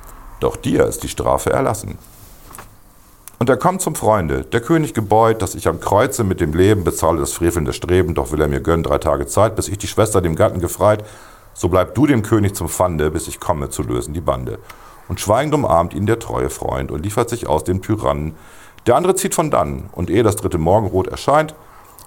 doch 0.41 0.57
dir 0.57 0.87
ist 0.87 1.03
die 1.03 1.11
Strafe 1.11 1.51
erlassen. 1.51 1.99
Und 3.39 3.51
er 3.51 3.59
kommt 3.59 3.83
zum 3.83 3.95
Freunde, 3.95 4.45
der 4.45 4.63
König 4.63 4.95
gebeut, 4.95 5.43
dass 5.43 5.55
ich 5.55 5.69
am 5.69 5.79
Kreuze 5.79 6.25
mit 6.25 6.41
dem 6.41 6.55
Leben 6.55 6.85
bezahle 6.85 7.21
das 7.21 7.33
frevelnde 7.33 7.75
Streben, 7.75 8.15
doch 8.15 8.33
will 8.33 8.41
er 8.41 8.49
mir 8.49 8.63
gönnen 8.63 8.83
drei 8.83 8.97
Tage 8.97 9.27
Zeit, 9.27 9.57
bis 9.57 9.69
ich 9.69 9.77
die 9.77 9.89
Schwester 9.89 10.23
dem 10.23 10.35
Gatten 10.35 10.61
gefreit, 10.61 11.05
so 11.53 11.69
bleib 11.69 11.95
du 11.95 12.07
dem 12.07 12.23
König 12.23 12.55
zum 12.55 12.71
Pfande, 12.71 13.11
bis 13.11 13.29
ich 13.29 13.41
komme 13.41 13.69
zu 13.69 13.83
lösen 13.83 14.15
die 14.15 14.23
Bande. 14.23 14.59
Und 15.07 15.21
schweigend 15.21 15.55
umarmt 15.55 15.93
ihn 15.93 16.07
der 16.07 16.19
treue 16.19 16.49
Freund 16.49 16.91
und 16.91 17.03
liefert 17.03 17.29
sich 17.29 17.47
aus 17.47 17.63
dem 17.63 17.83
Tyrannen. 17.83 18.37
Der 18.87 18.97
andere 18.97 19.17
zieht 19.17 19.35
von 19.35 19.51
dannen, 19.51 19.91
und 19.93 20.09
ehe 20.09 20.23
das 20.23 20.37
dritte 20.37 20.57
Morgenrot 20.57 21.09
erscheint, 21.09 21.55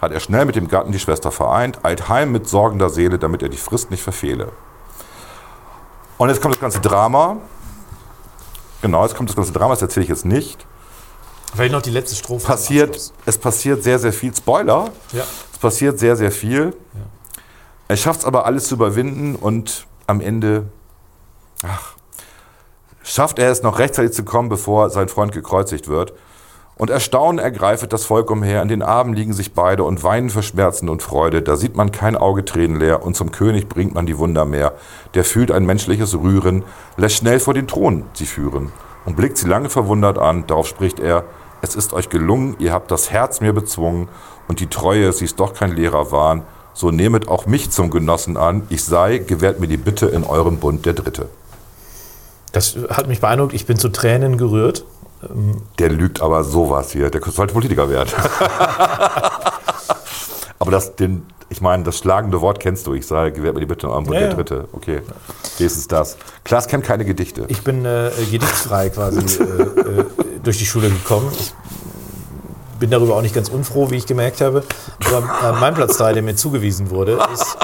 hat 0.02 0.12
er 0.12 0.20
schnell 0.20 0.46
mit 0.46 0.56
dem 0.56 0.68
Gatten 0.68 0.92
die 0.92 1.00
Schwester 1.00 1.32
vereint, 1.32 1.84
eilt 1.84 2.08
heim 2.10 2.32
mit 2.32 2.48
sorgender 2.48 2.90
Seele, 2.90 3.20
damit 3.20 3.42
er 3.44 3.50
die 3.50 3.58
Frist 3.58 3.92
nicht 3.92 4.02
verfehle. 4.04 4.52
Und 6.18 6.30
jetzt 6.30 6.42
kommt 6.42 6.56
das 6.56 6.62
ganze 6.62 6.80
Drama. 6.80 7.38
Genau, 8.82 9.04
jetzt 9.04 9.16
kommt 9.16 9.30
das 9.30 9.36
ganze 9.36 9.52
Drama, 9.52 9.74
das 9.74 9.82
erzähle 9.82 10.04
ich 10.04 10.10
jetzt 10.10 10.26
nicht. 10.26 10.66
Vielleicht 11.54 11.74
noch 11.74 11.82
die 11.82 11.90
letzte 11.90 12.16
Strophe. 12.16 12.46
Passiert, 12.46 13.12
es 13.26 13.38
passiert 13.38 13.84
sehr, 13.84 14.00
sehr 14.00 14.14
viel. 14.14 14.34
Spoiler, 14.36 14.90
Ja. 15.12 15.24
es 15.52 15.58
passiert 15.58 16.00
sehr, 16.00 16.16
sehr 16.16 16.32
viel. 16.32 16.76
Er 17.88 17.98
schafft 17.98 18.20
es 18.22 18.26
aber 18.26 18.46
alles 18.46 18.66
zu 18.68 18.76
überwinden 18.76 19.36
und 19.36 19.88
am 20.08 20.22
Ende, 20.22 20.68
ach, 21.64 21.94
schafft 23.04 23.40
er 23.40 23.50
es 23.52 23.64
noch 23.64 23.80
rechtzeitig 23.80 24.12
zu 24.14 24.24
kommen, 24.24 24.48
bevor 24.48 24.90
sein 24.92 25.10
Freund 25.10 25.32
gekreuzigt 25.32 25.88
wird. 25.88 26.14
Und 26.80 26.90
Erstaunen 26.90 27.40
ergreifet 27.40 27.92
das 27.92 28.06
Volk 28.06 28.32
umher, 28.32 28.62
in 28.62 28.70
den 28.70 28.82
Armen 28.82 29.14
liegen 29.14 29.34
sich 29.34 29.54
beide 29.54 29.84
und 29.84 30.02
weinen 30.02 30.30
für 30.30 30.42
Schmerzen 30.42 30.88
und 30.88 31.04
Freude. 31.04 31.42
Da 31.42 31.58
sieht 31.58 31.76
man 31.76 31.92
kein 31.92 32.16
Auge 32.16 32.46
Tränen 32.46 32.80
leer 32.80 33.04
und 33.04 33.18
zum 33.18 33.34
König 33.34 33.68
bringt 33.68 33.94
man 33.94 34.06
die 34.06 34.18
Wunder 34.18 34.46
mehr. 34.46 34.72
Der 35.14 35.26
fühlt 35.26 35.52
ein 35.52 35.66
menschliches 35.66 36.16
Rühren, 36.16 36.64
lässt 36.96 37.18
schnell 37.18 37.42
vor 37.42 37.54
den 37.54 37.68
Thron 37.68 38.06
sie 38.14 38.26
führen 38.26 38.72
und 39.04 39.18
blickt 39.18 39.38
sie 39.38 39.50
lange 39.50 39.70
verwundert 39.70 40.18
an. 40.18 40.48
Darauf 40.48 40.68
spricht 40.68 41.02
er, 41.02 41.26
es 41.62 41.76
ist 41.76 41.92
euch 41.92 42.08
gelungen, 42.08 42.56
ihr 42.60 42.72
habt 42.72 42.92
das 42.92 43.12
Herz 43.12 43.42
mir 43.42 43.52
bezwungen 43.52 44.08
und 44.48 44.62
die 44.62 44.68
Treue, 44.68 45.12
sie 45.12 45.26
ist 45.26 45.38
doch 45.42 45.54
kein 45.54 45.76
leerer 45.76 46.14
Wahn. 46.14 46.44
So 46.74 46.92
nehmet 46.92 47.28
auch 47.28 47.46
mich 47.46 47.72
zum 47.72 47.90
Genossen 47.90 48.38
an. 48.38 48.64
Ich 48.70 48.86
sei, 48.86 49.18
gewährt 49.18 49.60
mir 49.60 49.68
die 49.68 49.76
Bitte 49.76 50.06
in 50.06 50.24
eurem 50.24 50.60
Bund 50.60 50.86
der 50.86 50.94
Dritte. 50.94 51.28
Das 52.54 52.78
hat 52.90 53.10
mich 53.10 53.20
beeindruckt. 53.20 53.54
Ich 53.54 53.66
bin 53.66 53.78
zu 53.78 53.90
Tränen 53.90 54.38
gerührt. 54.38 54.86
Der 55.78 55.90
lügt 55.90 56.22
aber 56.22 56.44
sowas 56.44 56.92
hier. 56.92 57.10
Der 57.10 57.22
sollte 57.22 57.54
Politiker 57.54 57.90
werden. 57.90 58.10
aber 60.60 60.72
das, 60.72 60.96
den, 60.96 61.26
ich 61.50 61.62
meine, 61.62 61.84
das 61.84 61.98
schlagende 61.98 62.40
Wort 62.42 62.60
kennst 62.60 62.88
du. 62.88 62.94
Ich 62.94 63.06
sage, 63.06 63.34
gewährt 63.34 63.56
mir 63.56 63.60
die 63.62 63.66
Bitte 63.66 63.88
Bund 63.88 64.08
Ja, 64.08 64.20
der 64.20 64.30
ja. 64.30 64.34
Dritte. 64.34 64.70
Okay, 64.72 65.02
wenigstens 65.58 65.88
das. 65.88 66.18
Klaas 66.44 66.68
kennt 66.68 66.86
keine 66.86 67.04
Gedichte. 67.04 67.46
Ich 67.50 67.64
bin 67.64 67.86
äh, 67.86 68.12
gedichtsfrei 68.32 68.90
quasi 68.90 69.20
äh, 69.20 69.44
äh, 70.02 70.06
durch 70.44 70.58
die 70.58 70.66
Schule 70.66 70.90
gekommen. 70.90 71.30
Ich 71.38 71.54
bin 72.80 72.90
darüber 72.90 73.16
auch 73.16 73.22
nicht 73.22 73.36
ganz 73.36 73.50
unfroh, 73.50 73.92
wie 73.92 73.96
ich 73.96 74.06
gemerkt 74.06 74.40
habe. 74.40 74.64
Aber 75.06 75.18
äh, 75.18 75.60
mein 75.60 75.74
Platz 75.74 75.98
3, 75.98 76.14
der 76.14 76.24
mir 76.24 76.36
zugewiesen 76.36 76.92
wurde, 76.92 77.20
ist 77.34 77.58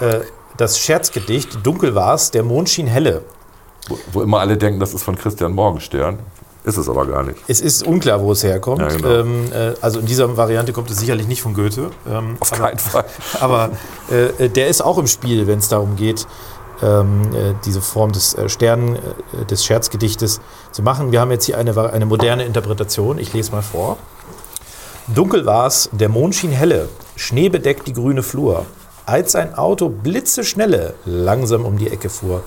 äh, 0.00 0.20
das 0.56 0.78
Scherzgedicht 0.78 1.64
Dunkel 1.64 1.94
war's, 1.94 2.30
der 2.30 2.42
Mond 2.42 2.70
schien 2.70 2.86
helle. 2.86 3.22
Wo, 3.88 3.98
wo 4.12 4.22
immer 4.22 4.40
alle 4.40 4.56
denken, 4.56 4.80
das 4.80 4.94
ist 4.94 5.02
von 5.02 5.16
Christian 5.16 5.52
Morgenstern. 5.52 6.18
Ist 6.64 6.76
es 6.76 6.88
aber 6.88 7.06
gar 7.06 7.24
nicht. 7.24 7.38
Es 7.48 7.60
ist 7.60 7.84
unklar, 7.84 8.20
wo 8.20 8.32
es 8.32 8.44
herkommt. 8.44 8.80
Ja, 8.80 8.88
genau. 8.88 9.08
ähm, 9.08 9.52
äh, 9.52 9.74
also 9.80 9.98
in 9.98 10.06
dieser 10.06 10.36
Variante 10.36 10.72
kommt 10.72 10.90
es 10.90 10.98
sicherlich 10.98 11.26
nicht 11.26 11.42
von 11.42 11.54
Goethe. 11.54 11.90
Ähm, 12.08 12.36
Auf 12.38 12.52
aber, 12.52 12.62
keinen 12.62 12.78
Fall. 12.78 13.04
aber 13.40 13.70
äh, 14.10 14.48
der 14.48 14.68
ist 14.68 14.80
auch 14.80 14.98
im 14.98 15.08
Spiel, 15.08 15.46
wenn 15.48 15.58
es 15.58 15.68
darum 15.68 15.96
geht, 15.96 16.26
ähm, 16.80 17.22
äh, 17.34 17.54
diese 17.64 17.80
Form 17.80 18.12
des 18.12 18.34
äh, 18.34 18.48
Sternen, 18.48 18.96
äh, 18.96 19.44
des 19.48 19.64
Scherzgedichtes 19.64 20.40
zu 20.70 20.82
machen. 20.82 21.10
Wir 21.10 21.20
haben 21.20 21.30
jetzt 21.30 21.46
hier 21.46 21.58
eine, 21.58 21.76
eine 21.92 22.06
moderne 22.06 22.44
Interpretation. 22.44 23.18
Ich 23.18 23.32
lese 23.32 23.52
mal 23.52 23.62
vor. 23.62 23.98
Dunkel 25.08 25.46
war's, 25.46 25.88
der 25.92 26.08
Mond 26.08 26.34
schien 26.36 26.52
helle, 26.52 26.88
Schnee 27.16 27.48
bedeckt 27.48 27.88
die 27.88 27.92
grüne 27.92 28.22
Flur, 28.22 28.66
als 29.04 29.34
ein 29.34 29.54
Auto 29.56 29.88
blitzeschnelle 29.88 30.94
langsam 31.04 31.64
um 31.64 31.76
die 31.76 31.88
Ecke 31.88 32.08
fuhr. 32.08 32.44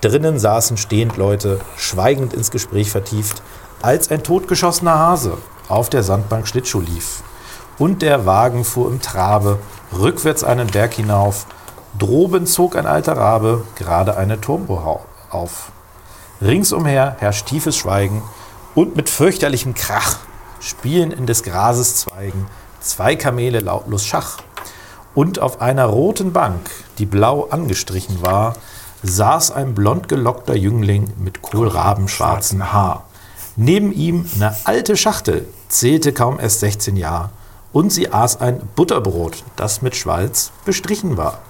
Drinnen 0.00 0.38
saßen 0.38 0.76
stehend 0.76 1.16
Leute, 1.16 1.60
schweigend 1.76 2.32
ins 2.32 2.50
Gespräch 2.50 2.90
vertieft, 2.90 3.42
als 3.82 4.10
ein 4.10 4.22
totgeschossener 4.22 4.98
Hase 4.98 5.38
auf 5.68 5.90
der 5.90 6.02
Sandbank 6.02 6.46
Schlittschuh 6.46 6.80
lief. 6.80 7.22
Und 7.78 8.02
der 8.02 8.26
Wagen 8.26 8.64
fuhr 8.64 8.90
im 8.90 9.00
Trabe, 9.00 9.58
rückwärts 9.96 10.44
einen 10.44 10.68
Berg 10.68 10.94
hinauf. 10.94 11.46
Droben 11.98 12.46
zog 12.46 12.76
ein 12.76 12.86
alter 12.86 13.16
Rabe 13.16 13.64
gerade 13.76 14.16
eine 14.16 14.40
Turmbohau 14.40 15.04
auf. 15.30 15.72
Ringsumher 16.40 17.16
herrscht 17.18 17.46
tiefes 17.46 17.76
Schweigen 17.76 18.22
und 18.74 18.94
mit 18.96 19.08
fürchterlichem 19.08 19.74
Krach 19.74 20.18
spielen 20.60 21.10
in 21.10 21.26
des 21.26 21.42
Grases 21.42 21.96
Zweigen 21.96 22.46
zwei 22.80 23.16
Kamele 23.16 23.60
lautlos 23.60 24.06
Schach. 24.06 24.38
Und 25.14 25.40
auf 25.40 25.60
einer 25.60 25.86
roten 25.86 26.32
Bank, 26.32 26.70
die 26.98 27.06
blau 27.06 27.48
angestrichen 27.50 28.22
war, 28.22 28.54
saß 29.02 29.52
ein 29.52 29.74
blond 29.74 30.08
gelockter 30.08 30.56
Jüngling 30.56 31.12
mit 31.18 31.42
kohlrabenschwarzen 31.42 32.72
Haar. 32.72 33.04
Neben 33.56 33.92
ihm 33.92 34.24
eine 34.36 34.54
alte 34.64 34.96
Schachtel, 34.96 35.46
zählte 35.68 36.12
kaum 36.12 36.38
erst 36.40 36.60
16 36.60 36.96
Jahre. 36.96 37.30
Und 37.72 37.92
sie 37.92 38.12
aß 38.12 38.40
ein 38.40 38.60
Butterbrot, 38.76 39.44
das 39.56 39.82
mit 39.82 39.94
Schwalz 39.94 40.52
bestrichen 40.64 41.16
war. 41.16 41.40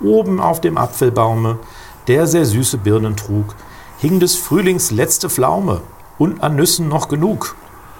Oben 0.00 0.40
auf 0.40 0.60
dem 0.60 0.78
Apfelbaume, 0.78 1.58
der 2.06 2.26
sehr 2.26 2.46
süße 2.46 2.78
Birnen 2.78 3.16
trug, 3.16 3.54
hing 3.98 4.20
des 4.20 4.36
Frühlings 4.36 4.90
letzte 4.90 5.28
Pflaume 5.28 5.80
und 6.18 6.42
an 6.42 6.56
Nüssen 6.56 6.88
noch 6.88 7.08
genug. 7.08 7.56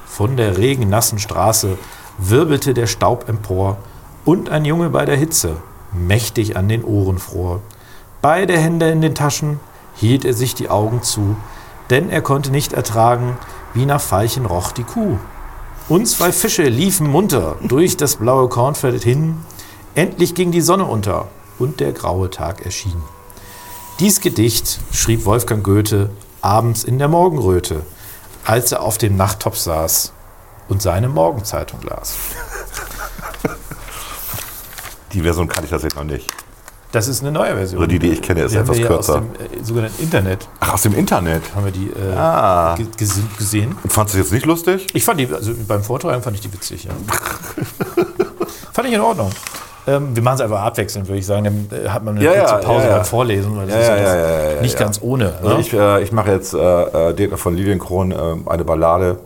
Von 0.06 0.36
der 0.36 0.56
regennassen 0.56 1.18
Straße 1.18 1.76
wirbelte 2.18 2.74
der 2.74 2.86
Staub 2.86 3.28
empor 3.28 3.78
und 4.24 4.50
ein 4.50 4.64
Junge 4.64 4.90
bei 4.90 5.04
der 5.04 5.16
Hitze 5.16 5.56
mächtig 5.92 6.56
an 6.56 6.68
den 6.68 6.84
Ohren 6.84 7.18
fror. 7.18 7.60
Beide 8.20 8.58
Hände 8.58 8.90
in 8.90 9.00
den 9.00 9.14
Taschen 9.14 9.60
hielt 9.94 10.24
er 10.24 10.34
sich 10.34 10.54
die 10.54 10.68
Augen 10.68 11.02
zu, 11.02 11.36
denn 11.90 12.10
er 12.10 12.20
konnte 12.20 12.50
nicht 12.50 12.72
ertragen, 12.72 13.38
wie 13.74 13.86
nach 13.86 14.00
Veilchen 14.00 14.44
roch 14.44 14.72
die 14.72 14.82
Kuh. 14.82 15.18
Und 15.88 16.06
zwei 16.06 16.32
Fische 16.32 16.64
liefen 16.64 17.08
munter 17.08 17.56
durch 17.62 17.96
das 17.96 18.16
blaue 18.16 18.48
Kornfeld 18.48 19.04
hin. 19.04 19.38
Endlich 19.94 20.34
ging 20.34 20.50
die 20.50 20.60
Sonne 20.60 20.84
unter 20.84 21.28
und 21.58 21.80
der 21.80 21.92
graue 21.92 22.28
Tag 22.28 22.64
erschien. 22.64 23.00
Dies 24.00 24.20
Gedicht 24.20 24.80
schrieb 24.92 25.24
Wolfgang 25.24 25.64
Goethe 25.64 26.10
abends 26.40 26.84
in 26.84 26.98
der 26.98 27.08
Morgenröte, 27.08 27.86
als 28.44 28.72
er 28.72 28.82
auf 28.82 28.98
dem 28.98 29.16
Nachttopf 29.16 29.56
saß 29.56 30.12
und 30.68 30.82
seine 30.82 31.08
Morgenzeitung 31.08 31.80
las. 31.82 32.16
Die 35.12 35.22
Version 35.22 35.48
kannte 35.48 35.64
ich 35.64 35.70
tatsächlich 35.70 35.98
noch 35.98 36.04
nicht. 36.04 36.30
Das 36.90 37.06
ist 37.06 37.20
eine 37.22 37.32
neue 37.32 37.54
Version. 37.54 37.80
Also 37.82 37.90
die, 37.90 37.98
die 37.98 38.08
ich 38.12 38.22
kenne, 38.22 38.42
ist 38.42 38.52
Die 38.54 38.58
etwas 38.58 38.78
kürzer. 38.78 38.96
Aus 38.98 39.06
dem 39.20 39.24
äh, 39.60 39.62
sogenannten 39.64 40.02
Internet 40.02 40.48
Ach, 40.60 40.72
aus 40.74 40.82
dem 40.82 40.94
Internet. 40.94 41.42
haben 41.54 41.64
wir 41.66 41.72
die 41.72 41.88
äh, 41.90 42.16
Ah. 42.16 42.74
ge- 42.76 42.86
ges- 42.98 43.20
gesehen. 43.36 43.76
Und 43.82 43.92
fandest 43.92 44.14
du 44.14 44.18
das 44.20 44.26
jetzt 44.28 44.32
nicht 44.32 44.46
lustig? 44.46 44.86
Ich 44.94 45.04
fand 45.04 45.20
die, 45.20 45.26
also 45.32 45.52
beim 45.66 45.82
Vortragen 45.82 46.22
fand 46.22 46.36
ich 46.36 46.40
die 46.42 46.52
witzig, 46.52 46.84
ja. 46.84 46.90
fand 48.72 48.88
ich 48.88 48.94
in 48.94 49.00
Ordnung. 49.00 49.30
Ähm, 49.86 50.14
wir 50.14 50.22
machen 50.22 50.36
es 50.36 50.40
einfach 50.42 50.60
abwechselnd, 50.62 51.08
würde 51.08 51.18
ich 51.18 51.26
sagen. 51.26 51.44
Dann 51.70 51.84
äh, 51.84 51.88
hat 51.88 52.04
man 52.04 52.16
eine 52.16 52.24
Ja, 52.24 52.40
kurze 52.40 52.66
Pause 52.66 52.84
ja, 52.84 52.90
ja. 52.90 52.96
beim 52.96 53.04
Vorlesen, 53.04 53.56
weil 53.56 53.66
das 53.66 53.74
Ja, 53.74 53.80
ist 53.80 53.88
ja, 53.88 54.16
ja, 54.16 54.52
das 54.54 54.62
nicht 54.62 54.78
ganz 54.78 54.98
ohne. 55.02 55.34
Also 55.42 55.48
ne? 55.54 55.60
ich, 55.60 55.72
äh, 55.72 56.02
ich 56.02 56.12
mache 56.12 56.30
jetzt 56.32 56.54
äh, 56.54 57.10
äh, 57.12 57.36
von 57.36 57.54
Lilienkron 57.54 58.12
äh, 58.12 58.16
eine 58.50 58.64
Ballade, 58.64 59.18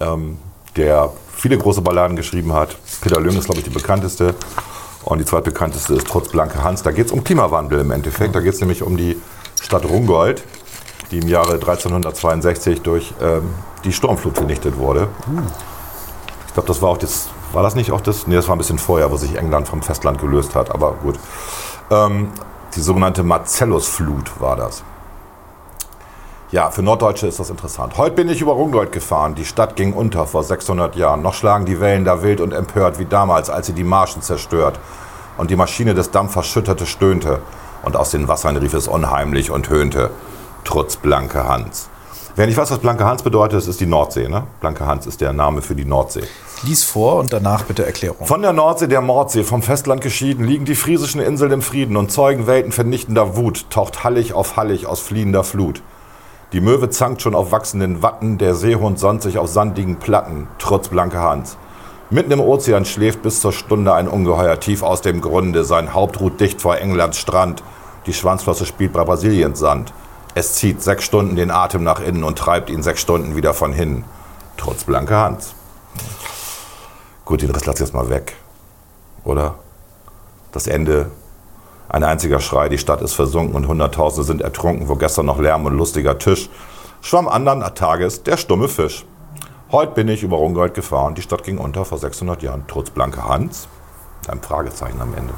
ähm, 0.00 0.36
der 0.76 1.10
viele 1.36 1.56
große 1.58 1.80
Balladen 1.80 2.16
geschrieben 2.16 2.52
hat. 2.52 2.76
Peter 3.00 3.18
Lüng 3.20 3.36
ist, 3.36 3.44
glaube 3.44 3.58
ich, 3.60 3.64
die 3.64 3.70
bekannteste. 3.70 4.34
Und 5.04 5.18
die 5.18 5.24
zweitbekannteste 5.24 5.94
ist 5.94 6.06
Trotz 6.06 6.28
Blanke 6.28 6.62
Hans. 6.62 6.82
Da 6.82 6.90
geht 6.90 7.06
es 7.06 7.12
um 7.12 7.24
Klimawandel 7.24 7.80
im 7.80 7.90
Endeffekt. 7.90 8.34
Da 8.34 8.40
geht 8.40 8.54
es 8.54 8.60
nämlich 8.60 8.82
um 8.82 8.96
die 8.96 9.20
Stadt 9.60 9.84
Rungold, 9.84 10.44
die 11.10 11.18
im 11.18 11.28
Jahre 11.28 11.54
1362 11.54 12.82
durch 12.82 13.14
ähm, 13.20 13.50
die 13.84 13.92
Sturmflut 13.92 14.36
vernichtet 14.36 14.76
wurde. 14.76 15.08
Ich 16.46 16.54
glaube, 16.54 16.66
das 16.66 16.82
war 16.82 16.90
auch 16.90 16.98
das. 16.98 17.28
War 17.52 17.62
das 17.62 17.74
nicht 17.74 17.90
auch 17.90 18.00
das? 18.00 18.26
Nee, 18.26 18.36
das 18.36 18.46
war 18.46 18.54
ein 18.54 18.58
bisschen 18.58 18.78
vorher, 18.78 19.10
wo 19.10 19.16
sich 19.16 19.36
England 19.36 19.66
vom 19.66 19.82
Festland 19.82 20.20
gelöst 20.20 20.54
hat, 20.54 20.70
aber 20.72 20.92
gut. 20.92 21.18
Ähm, 21.90 22.28
die 22.76 22.80
sogenannte 22.80 23.24
Marcellus-Flut 23.24 24.40
war 24.40 24.54
das. 24.54 24.84
Ja, 26.52 26.72
für 26.72 26.82
Norddeutsche 26.82 27.28
ist 27.28 27.38
das 27.38 27.48
interessant. 27.48 27.96
Heute 27.96 28.16
bin 28.16 28.28
ich 28.28 28.40
über 28.40 28.50
Rungold 28.54 28.90
gefahren. 28.90 29.36
Die 29.36 29.44
Stadt 29.44 29.76
ging 29.76 29.92
unter 29.92 30.26
vor 30.26 30.42
600 30.42 30.96
Jahren. 30.96 31.22
Noch 31.22 31.34
schlagen 31.34 31.64
die 31.64 31.78
Wellen 31.80 32.04
da 32.04 32.24
wild 32.24 32.40
und 32.40 32.52
empört 32.52 32.98
wie 32.98 33.04
damals, 33.04 33.48
als 33.48 33.68
sie 33.68 33.72
die 33.72 33.84
Marschen 33.84 34.20
zerstört. 34.20 34.80
Und 35.38 35.52
die 35.52 35.56
Maschine 35.56 35.94
des 35.94 36.10
Dampfers 36.10 36.48
schütterte, 36.48 36.86
stöhnte. 36.86 37.38
Und 37.84 37.94
aus 37.94 38.10
den 38.10 38.26
Wassern 38.26 38.56
rief 38.56 38.74
es 38.74 38.88
unheimlich 38.88 39.52
und 39.52 39.70
höhnte. 39.70 40.10
Trutz 40.64 40.96
Blanke 40.96 41.46
Hans. 41.46 41.88
Wer 42.34 42.48
nicht 42.48 42.56
weiß, 42.56 42.72
was 42.72 42.78
Blanke 42.80 43.04
Hans 43.04 43.22
bedeutet, 43.22 43.64
ist 43.68 43.80
die 43.80 43.86
Nordsee. 43.86 44.26
Ne? 44.26 44.42
Blanke 44.58 44.86
Hans 44.86 45.06
ist 45.06 45.20
der 45.20 45.32
Name 45.32 45.62
für 45.62 45.76
die 45.76 45.84
Nordsee. 45.84 46.24
Lies 46.64 46.82
vor 46.82 47.20
und 47.20 47.32
danach 47.32 47.62
bitte 47.62 47.86
Erklärung. 47.86 48.26
Von 48.26 48.42
der 48.42 48.52
Nordsee, 48.52 48.88
der 48.88 49.02
Mordsee, 49.02 49.44
vom 49.44 49.62
Festland 49.62 50.00
geschieden, 50.00 50.44
liegen 50.44 50.64
die 50.64 50.74
friesischen 50.74 51.20
Inseln 51.20 51.52
im 51.52 51.62
Frieden 51.62 51.96
und 51.96 52.10
zeugen 52.10 52.48
Welten 52.48 52.72
vernichtender 52.72 53.36
Wut, 53.36 53.70
taucht 53.70 54.02
Hallig 54.02 54.32
auf 54.32 54.56
Hallig 54.56 54.86
aus 54.86 54.98
fliehender 54.98 55.44
Flut. 55.44 55.80
Die 56.52 56.60
Möwe 56.60 56.90
zankt 56.90 57.22
schon 57.22 57.36
auf 57.36 57.52
wachsenden 57.52 58.02
Watten, 58.02 58.36
der 58.36 58.56
Seehund 58.56 58.98
sonnt 58.98 59.22
sich 59.22 59.38
auf 59.38 59.48
sandigen 59.48 60.00
Platten, 60.00 60.48
trotz 60.58 60.88
blanke 60.88 61.20
Hans. 61.20 61.56
Mitten 62.10 62.32
im 62.32 62.40
Ozean 62.40 62.84
schläft 62.84 63.22
bis 63.22 63.40
zur 63.40 63.52
Stunde 63.52 63.94
ein 63.94 64.08
Ungeheuer 64.08 64.58
tief 64.58 64.82
aus 64.82 65.00
dem 65.00 65.20
Grunde, 65.20 65.64
sein 65.64 65.94
Haupt 65.94 66.18
ruht 66.18 66.40
dicht 66.40 66.60
vor 66.60 66.76
Englands 66.78 67.18
Strand, 67.18 67.62
die 68.06 68.12
Schwanzflosse 68.12 68.66
spielt 68.66 68.92
bei 68.92 69.04
Brasiliens 69.04 69.60
Sand. 69.60 69.92
Es 70.34 70.54
zieht 70.54 70.82
sechs 70.82 71.04
Stunden 71.04 71.36
den 71.36 71.52
Atem 71.52 71.84
nach 71.84 72.00
innen 72.00 72.24
und 72.24 72.36
treibt 72.36 72.68
ihn 72.68 72.82
sechs 72.82 73.00
Stunden 73.00 73.36
wieder 73.36 73.54
von 73.54 73.72
hin. 73.72 74.04
Trotz 74.56 74.82
blanker 74.82 75.18
Hans. 75.18 75.54
Gut, 77.24 77.42
den 77.42 77.50
Rest 77.50 77.66
lass 77.66 77.76
ich 77.76 77.80
jetzt 77.80 77.94
mal 77.94 78.10
weg. 78.10 78.34
Oder? 79.22 79.54
Das 80.50 80.66
Ende. 80.66 81.10
Ein 81.90 82.04
einziger 82.04 82.38
Schrei, 82.38 82.68
die 82.68 82.78
Stadt 82.78 83.02
ist 83.02 83.14
versunken 83.14 83.56
und 83.56 83.66
Hunderttausende 83.66 84.24
sind 84.24 84.42
ertrunken, 84.42 84.88
wo 84.88 84.94
gestern 84.94 85.26
noch 85.26 85.40
Lärm 85.40 85.66
und 85.66 85.76
lustiger 85.76 86.18
Tisch. 86.18 86.48
Schwamm 87.02 87.26
anderen 87.26 87.62
Tages 87.74 88.22
der 88.22 88.36
stumme 88.36 88.68
Fisch. 88.68 89.04
Heute 89.72 89.92
bin 89.94 90.06
ich 90.06 90.22
über 90.22 90.38
Ungold 90.38 90.74
gefahren, 90.74 91.16
die 91.16 91.22
Stadt 91.22 91.42
ging 91.42 91.58
unter 91.58 91.84
vor 91.84 91.98
600 91.98 92.42
Jahren, 92.42 92.64
trotz 92.68 92.90
blanker 92.90 93.28
Hans. 93.28 93.66
Ein 94.28 94.40
Fragezeichen 94.40 95.00
am 95.02 95.14
Ende. 95.14 95.34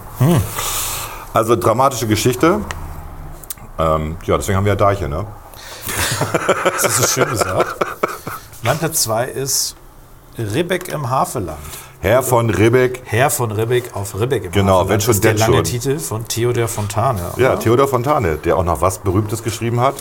Also 1.33 1.57
dramatische 1.57 2.07
Geschichte. 2.07 2.61
Ähm, 3.79 4.17
ja, 4.25 4.37
deswegen 4.37 4.59
haben 4.59 4.67
wir 4.67 4.73
ja 4.73 4.77
Deiche, 4.77 5.09
ne? 5.09 5.27
Das 6.65 6.85
ist 6.85 6.97
so 6.97 7.07
schön 7.09 7.31
gesagt. 7.31 7.77
Platz 8.63 9.03
2 9.05 9.25
ist 9.25 9.77
Ribbeck 10.37 10.89
im 10.89 11.09
Havelland. 11.09 11.59
Herr 12.03 12.23
von 12.25 12.51
Ribbeck. 12.51 13.01
Herr 13.05 13.31
von 13.31 13.53
Ribbeck 13.53 13.95
auf 13.95 14.19
Ribbeck 14.19 14.47
im 14.47 14.51
Genau, 14.51 14.89
wenn 14.89 15.01
schon, 15.01 15.11
das 15.11 15.17
ist 15.19 15.25
der 15.25 15.35
lange 15.35 15.59
schon. 15.59 15.65
Titel 15.65 15.99
von 16.01 16.27
Theodor 16.27 16.67
Fontane. 16.67 17.21
Ja, 17.37 17.53
oder? 17.53 17.61
Theodor 17.61 17.87
Fontane, 17.87 18.39
der 18.39 18.57
auch 18.57 18.65
noch 18.65 18.81
was 18.81 18.99
Berühmtes 18.99 19.45
geschrieben 19.45 19.79
hat. 19.79 19.95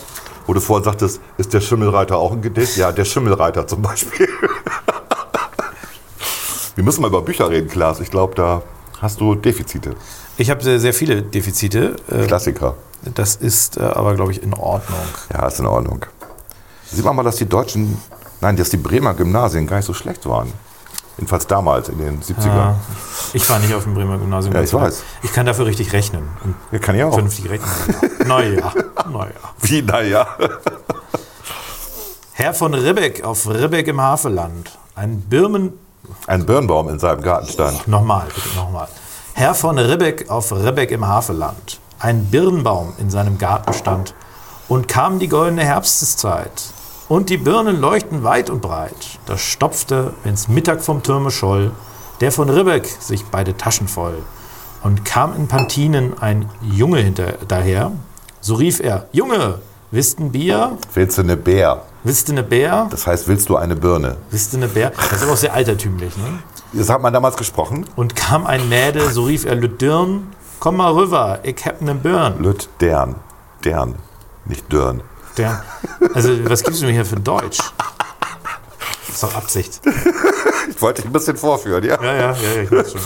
Wo 0.48 0.52
du 0.52 0.58
vorhin 0.58 0.82
sagtest, 0.82 1.20
ist 1.38 1.54
der 1.54 1.60
Schimmelreiter 1.60 2.16
auch 2.16 2.32
ein 2.32 2.42
Gedicht? 2.42 2.76
Ja, 2.76 2.90
der 2.90 3.04
Schimmelreiter 3.04 3.68
zum 3.68 3.82
Beispiel. 3.82 4.28
Wir 6.74 6.82
müssen 6.82 7.02
mal 7.02 7.06
über 7.06 7.22
Bücher 7.22 7.48
reden, 7.48 7.68
Klaas. 7.68 8.00
Ich 8.00 8.10
glaube, 8.10 8.34
da 8.34 8.62
hast 9.00 9.20
du 9.20 9.36
Defizite. 9.36 9.94
Ich 10.38 10.50
habe 10.50 10.60
sehr, 10.60 10.80
sehr 10.80 10.94
viele 10.94 11.22
Defizite. 11.22 11.94
Äh, 12.10 12.26
Klassiker. 12.26 12.74
Das 13.14 13.36
ist 13.36 13.76
äh, 13.76 13.82
aber, 13.82 14.16
glaube 14.16 14.32
ich, 14.32 14.42
in 14.42 14.54
Ordnung. 14.54 14.98
Ja, 15.32 15.46
ist 15.46 15.60
in 15.60 15.66
Ordnung. 15.66 16.04
Sieht 16.84 17.04
man 17.04 17.14
mal, 17.14 17.22
dass 17.22 17.36
die 17.36 17.48
deutschen, 17.48 17.96
nein, 18.40 18.56
dass 18.56 18.70
die 18.70 18.76
Bremer 18.76 19.14
Gymnasien 19.14 19.68
gar 19.68 19.76
nicht 19.76 19.86
so 19.86 19.94
schlecht 19.94 20.28
waren. 20.28 20.52
Jedenfalls 21.16 21.46
damals, 21.46 21.88
in 21.88 21.98
den 21.98 22.22
70ern. 22.22 22.46
Ja. 22.46 22.76
Ich 23.34 23.48
war 23.48 23.58
nicht 23.58 23.74
auf 23.74 23.84
dem 23.84 23.94
Bremer 23.94 24.18
Gymnasium. 24.18 24.54
Ja, 24.54 24.62
ich 24.62 24.72
weiß. 24.72 25.02
Ich 25.22 25.32
kann 25.32 25.46
dafür 25.46 25.66
richtig 25.66 25.92
rechnen. 25.92 26.28
Ja, 26.70 26.78
kann 26.78 26.94
ich 26.94 27.04
auch. 27.04 27.12
vernünftig 27.12 27.48
rechnen. 27.50 27.70
Naja, 28.26 28.72
naja. 29.12 29.30
Wie, 29.60 29.82
naja. 29.82 30.26
Herr 32.32 32.54
von 32.54 32.72
Ribbeck 32.72 33.24
auf 33.24 33.48
Ribbeck 33.48 33.88
im 33.88 34.00
Havelland. 34.00 34.78
Ein 34.94 35.20
Birmen... 35.20 35.72
Ein 36.26 36.46
Birnbaum 36.46 36.88
in 36.88 36.98
seinem 36.98 37.22
Garten 37.22 37.48
stand. 37.48 37.86
Nochmal, 37.88 38.26
bitte 38.34 38.56
nochmal. 38.56 38.88
Herr 39.34 39.54
von 39.54 39.78
Ribbeck 39.78 40.30
auf 40.30 40.52
Ribbeck 40.52 40.90
im 40.92 41.06
Havelland. 41.06 41.80
Ein 41.98 42.26
Birnbaum 42.26 42.94
in 42.98 43.10
seinem 43.10 43.38
Garten 43.38 43.72
stand. 43.72 44.14
Und 44.68 44.88
kam 44.88 45.18
die 45.18 45.28
goldene 45.28 45.64
Herbsteszeit. 45.64 46.72
Und 47.12 47.28
die 47.28 47.36
Birnen 47.36 47.78
leuchten 47.78 48.24
weit 48.24 48.48
und 48.48 48.62
breit. 48.62 49.18
Da 49.26 49.36
stopfte, 49.36 50.14
wenn's 50.24 50.48
Mittag 50.48 50.82
vom 50.82 51.02
Türme 51.02 51.30
scholl, 51.30 51.70
der 52.22 52.32
von 52.32 52.48
Ribbeck 52.48 52.86
sich 52.86 53.26
beide 53.26 53.54
Taschen 53.54 53.86
voll. 53.86 54.14
Und 54.82 55.04
kam 55.04 55.36
in 55.36 55.46
Pantinen 55.46 56.18
ein 56.22 56.48
Junge 56.62 57.00
hinter 57.00 57.34
daher. 57.46 57.92
So 58.40 58.54
rief 58.54 58.80
er, 58.80 59.08
Junge, 59.12 59.58
wisst 59.90 60.20
ein 60.20 60.32
Bier? 60.32 60.78
Willst 60.94 61.18
du 61.18 61.22
eine 61.22 61.36
Bär? 61.36 61.82
Wisst 62.02 62.30
ihr 62.30 62.34
ne 62.34 62.42
Bär? 62.42 62.86
Das 62.88 63.06
heißt, 63.06 63.28
willst 63.28 63.50
du 63.50 63.56
eine 63.56 63.76
Birne? 63.76 64.16
Wisst 64.30 64.54
ihr 64.54 64.60
ne 64.60 64.68
Bär? 64.68 64.90
Das 64.96 65.12
ist 65.12 65.22
aber 65.24 65.32
auch 65.32 65.36
sehr 65.36 65.52
altertümlich, 65.52 66.16
ne? 66.16 66.38
Das 66.72 66.88
hat 66.88 67.02
man 67.02 67.12
damals 67.12 67.36
gesprochen. 67.36 67.84
Und 67.94 68.16
kam 68.16 68.46
ein 68.46 68.70
Mädel, 68.70 69.10
so 69.10 69.24
rief 69.24 69.44
er, 69.44 69.56
Lüddirn, 69.56 70.32
komm 70.60 70.78
mal 70.78 70.94
rüber, 70.94 71.40
ich 71.42 71.62
hab 71.66 71.82
ne 71.82 71.94
Birn. 71.94 72.42
Lüt 72.42 72.70
Dern. 72.80 73.16
Dern. 73.62 73.96
Nicht 74.46 74.72
Dörn. 74.72 75.02
Der, 75.36 75.64
also, 76.14 76.30
was 76.48 76.62
gibst 76.62 76.82
du 76.82 76.86
mir 76.86 76.92
hier 76.92 77.06
für 77.06 77.20
Deutsch? 77.20 77.58
Das 79.06 79.14
ist 79.14 79.22
doch 79.22 79.34
Absicht. 79.34 79.80
Ich 80.68 80.80
wollte 80.80 81.02
dich 81.02 81.10
ein 81.10 81.12
bisschen 81.12 81.36
vorführen, 81.36 81.84
ja? 81.84 82.02
Ja, 82.02 82.14
ja, 82.14 82.20
ja, 82.20 82.32
ja 82.32 82.62
ich 82.62 82.70
weiß 82.70 82.92
schon. 82.92 83.00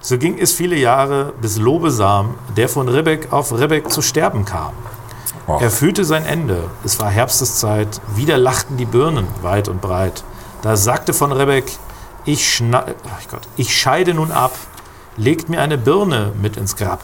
So 0.00 0.16
ging 0.16 0.38
es 0.38 0.52
viele 0.52 0.76
Jahre, 0.76 1.32
bis 1.40 1.58
Lobesam, 1.58 2.34
der 2.56 2.68
von 2.68 2.88
Ribbeck 2.88 3.32
auf 3.32 3.52
Ribbeck 3.52 3.90
zu 3.90 4.00
sterben 4.00 4.44
kam. 4.44 4.72
Och. 5.46 5.60
Er 5.60 5.70
fühlte 5.70 6.04
sein 6.04 6.24
Ende. 6.24 6.70
Es 6.84 6.98
war 7.00 7.10
Herbsteszeit. 7.10 8.00
Wieder 8.14 8.38
lachten 8.38 8.76
die 8.76 8.86
Birnen 8.86 9.26
weit 9.42 9.68
und 9.68 9.80
breit. 9.80 10.24
Da 10.62 10.76
sagte 10.76 11.12
von 11.12 11.32
Ribbeck, 11.32 11.66
ich, 12.24 12.48
schna 12.48 12.84
Ach 12.86 13.28
Gott, 13.30 13.42
ich 13.56 13.76
scheide 13.76 14.14
nun 14.14 14.30
ab, 14.30 14.52
legt 15.16 15.48
mir 15.48 15.60
eine 15.60 15.78
Birne 15.78 16.32
mit 16.40 16.56
ins 16.56 16.76
Grab. 16.76 17.00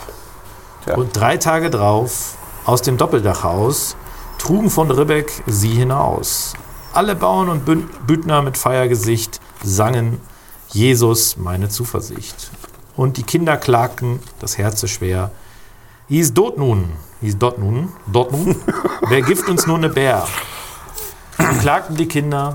Tja. 0.85 0.97
Und 0.97 1.16
drei 1.16 1.37
Tage 1.37 1.70
drauf, 1.70 2.35
aus 2.64 2.83
dem 2.83 2.97
Doppeldachhaus, 2.97 3.97
trugen 4.47 4.70
von 4.70 4.88
Ribbeck 4.92 5.42
sie 5.49 5.70
hinaus. 5.70 6.55
Alle 6.92 7.16
Bauern 7.16 7.49
und 7.49 7.64
Bündner 8.07 8.42
mit 8.42 8.57
Feiergesicht 8.57 9.40
sangen 9.64 10.20
Jesus 10.68 11.36
meine 11.36 11.68
Zuversicht. 11.68 12.53
Und 12.94 13.16
die 13.16 13.24
Kinder 13.24 13.57
klagten, 13.57 14.20
das 14.38 14.57
Herze 14.57 14.86
schwer. 14.86 15.32
Hieß 16.07 16.32
dort 16.32 16.59
nun, 16.59 16.92
hieß 17.22 17.38
dort 17.38 17.59
nun, 17.59 17.88
dort 18.07 18.30
nun, 18.30 18.55
wer 19.09 19.20
gift 19.20 19.49
uns 19.49 19.66
nun 19.66 19.80
ne 19.80 19.88
Bär? 19.88 20.24
Klagten 21.61 21.97
die 21.97 22.07
Kinder, 22.07 22.55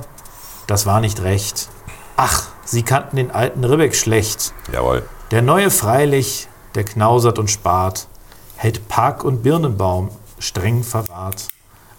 das 0.68 0.86
war 0.86 1.02
nicht 1.02 1.22
recht. 1.24 1.68
Ach, 2.16 2.48
sie 2.64 2.84
kannten 2.84 3.18
den 3.18 3.32
alten 3.32 3.66
Ribbeck 3.66 3.96
schlecht. 3.96 4.54
Jawohl. 4.72 5.04
Der 5.32 5.42
neue 5.42 5.70
freilich, 5.70 6.48
der 6.74 6.86
knausert 6.86 7.38
und 7.38 7.52
spart, 7.52 8.08
hält 8.56 8.88
Park 8.88 9.26
und 9.26 9.44
Birnenbaum 9.44 10.10
streng 10.40 10.84
verwahrt. 10.84 11.50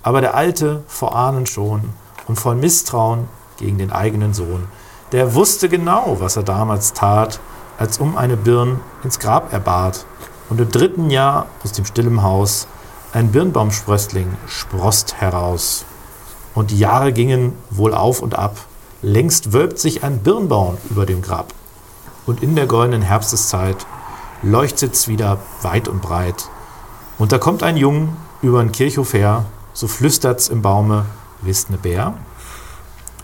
Aber 0.03 0.21
der 0.21 0.35
alte, 0.35 0.83
vor 0.87 1.15
Ahnen 1.15 1.47
schon 1.47 1.91
und 2.27 2.37
voll 2.39 2.57
Misstrauen 2.57 3.29
gegen 3.59 3.79
den 3.79 3.93
eigenen 3.93 4.35
Sohn, 4.35 4.67
der 5.13 5.35
wusste 5.35 5.69
genau, 5.69 6.17
was 6.21 6.37
er 6.37 6.43
damals 6.43 6.93
tat, 6.93 7.41
als 7.79 7.99
um 7.99 8.17
eine 8.17 8.37
Birn 8.37 8.81
ins 9.05 9.19
Grab 9.19 9.53
er 9.53 9.61
bat. 9.61 10.05
Und 10.49 10.61
im 10.61 10.71
dritten 10.71 11.11
Jahr 11.11 11.47
aus 11.65 11.73
dem 11.73 11.85
stillen 11.85 12.23
Haus 12.23 12.67
ein 13.13 13.31
Birnbaumsprössling 13.31 14.37
sproßt 14.47 15.21
heraus. 15.21 15.85
Und 16.55 16.71
die 16.71 16.79
Jahre 16.79 17.13
gingen 17.13 17.53
wohl 17.71 17.95
auf 17.95 18.21
und 18.21 18.39
ab. 18.39 18.57
Längst 19.03 19.53
wölbt 19.53 19.79
sich 19.79 20.05
ein 20.05 20.19
Birnbaum 20.19 20.79
über 20.91 21.07
dem 21.07 21.23
Grab 21.23 21.53
und 22.27 22.43
in 22.43 22.55
der 22.55 22.67
goldenen 22.67 23.03
Herbsteszeit 23.03 23.87
leuchtet's 24.43 25.09
wieder 25.09 25.39
weit 25.63 25.89
und 25.89 26.03
breit. 26.03 26.49
Und 27.19 27.33
da 27.33 27.39
kommt 27.39 27.63
ein 27.63 27.77
Jung 27.77 28.17
über 28.43 28.63
den 28.63 28.73
Kirchhof 28.73 29.13
her, 29.13 29.45
so 29.73 29.89
flüstert's 29.89 30.49
im 30.49 30.62
Baume, 30.62 31.07
wisst 31.41 31.70
ne 31.70 31.77
Bär? 31.77 32.14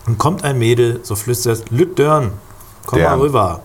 Und 0.05 0.17
kommt 0.17 0.43
ein 0.43 0.57
Mädel, 0.57 1.01
so 1.03 1.15
flüstert's, 1.15 1.63
Lüt 1.69 1.99
Dörn, 1.99 2.33
komm 2.85 2.99
Dern. 2.99 3.17
mal 3.17 3.25
rüber, 3.25 3.61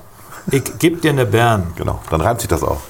ich 0.51 0.79
geb 0.79 1.01
dir 1.01 1.13
ne 1.13 1.25
Bern. 1.25 1.73
Genau. 1.77 2.01
Dann 2.11 2.21
reimt 2.21 2.41
sich 2.41 2.49
das 2.49 2.63
auch. 2.63 2.81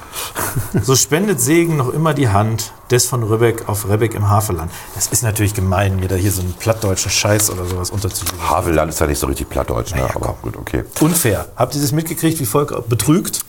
So 0.82 0.97
spendet 0.97 1.40
Segen 1.40 1.76
noch 1.76 1.92
immer 1.92 2.14
die 2.14 2.28
Hand 2.28 2.72
des 2.90 3.07
von 3.07 3.22
Ribbeck 3.22 3.68
auf 3.68 3.88
Ribbeck 3.88 4.14
im 4.14 4.28
Havelland. 4.28 4.70
Das 4.95 5.07
ist 5.09 5.22
natürlich 5.22 5.55
gemein, 5.55 5.97
mir 5.97 6.09
da 6.09 6.14
hier 6.16 6.32
so 6.32 6.42
einen 6.42 6.53
plattdeutschen 6.55 7.11
Scheiß 7.11 7.51
oder 7.51 7.64
sowas 7.64 7.90
unterzujubeln. 7.90 8.49
Havelland 8.49 8.90
ist 8.90 9.01
ja 9.01 9.07
nicht 9.07 9.18
so 9.18 9.26
richtig 9.26 9.49
plattdeutsch, 9.49 9.95
ne? 9.95 10.01
Ja, 10.01 10.14
aber 10.14 10.36
gut, 10.42 10.57
okay. 10.57 10.84
Unfair. 11.01 11.49
Habt 11.57 11.74
ihr 11.74 11.80
das 11.80 11.92
mitgekriegt, 11.92 12.38
wie 12.40 12.47
Volk 12.47 12.88
betrügt? 12.88 13.45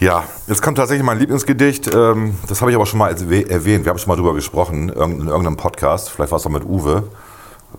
Ja, 0.00 0.24
jetzt 0.46 0.62
kommt 0.62 0.78
tatsächlich 0.78 1.04
mein 1.04 1.18
Lieblingsgedicht. 1.18 1.92
Ähm, 1.92 2.36
das 2.46 2.60
habe 2.60 2.70
ich 2.70 2.76
aber 2.76 2.86
schon 2.86 2.98
mal 3.00 3.12
erwäh- 3.12 3.48
erwähnt. 3.48 3.84
Wir 3.84 3.90
haben 3.90 3.98
schon 3.98 4.08
mal 4.08 4.16
drüber 4.16 4.34
gesprochen 4.34 4.90
in 4.90 5.26
irgendeinem 5.26 5.56
Podcast. 5.56 6.10
Vielleicht 6.10 6.30
war 6.30 6.38
es 6.38 6.46
auch 6.46 6.50
mit 6.50 6.64
Uwe, 6.64 7.02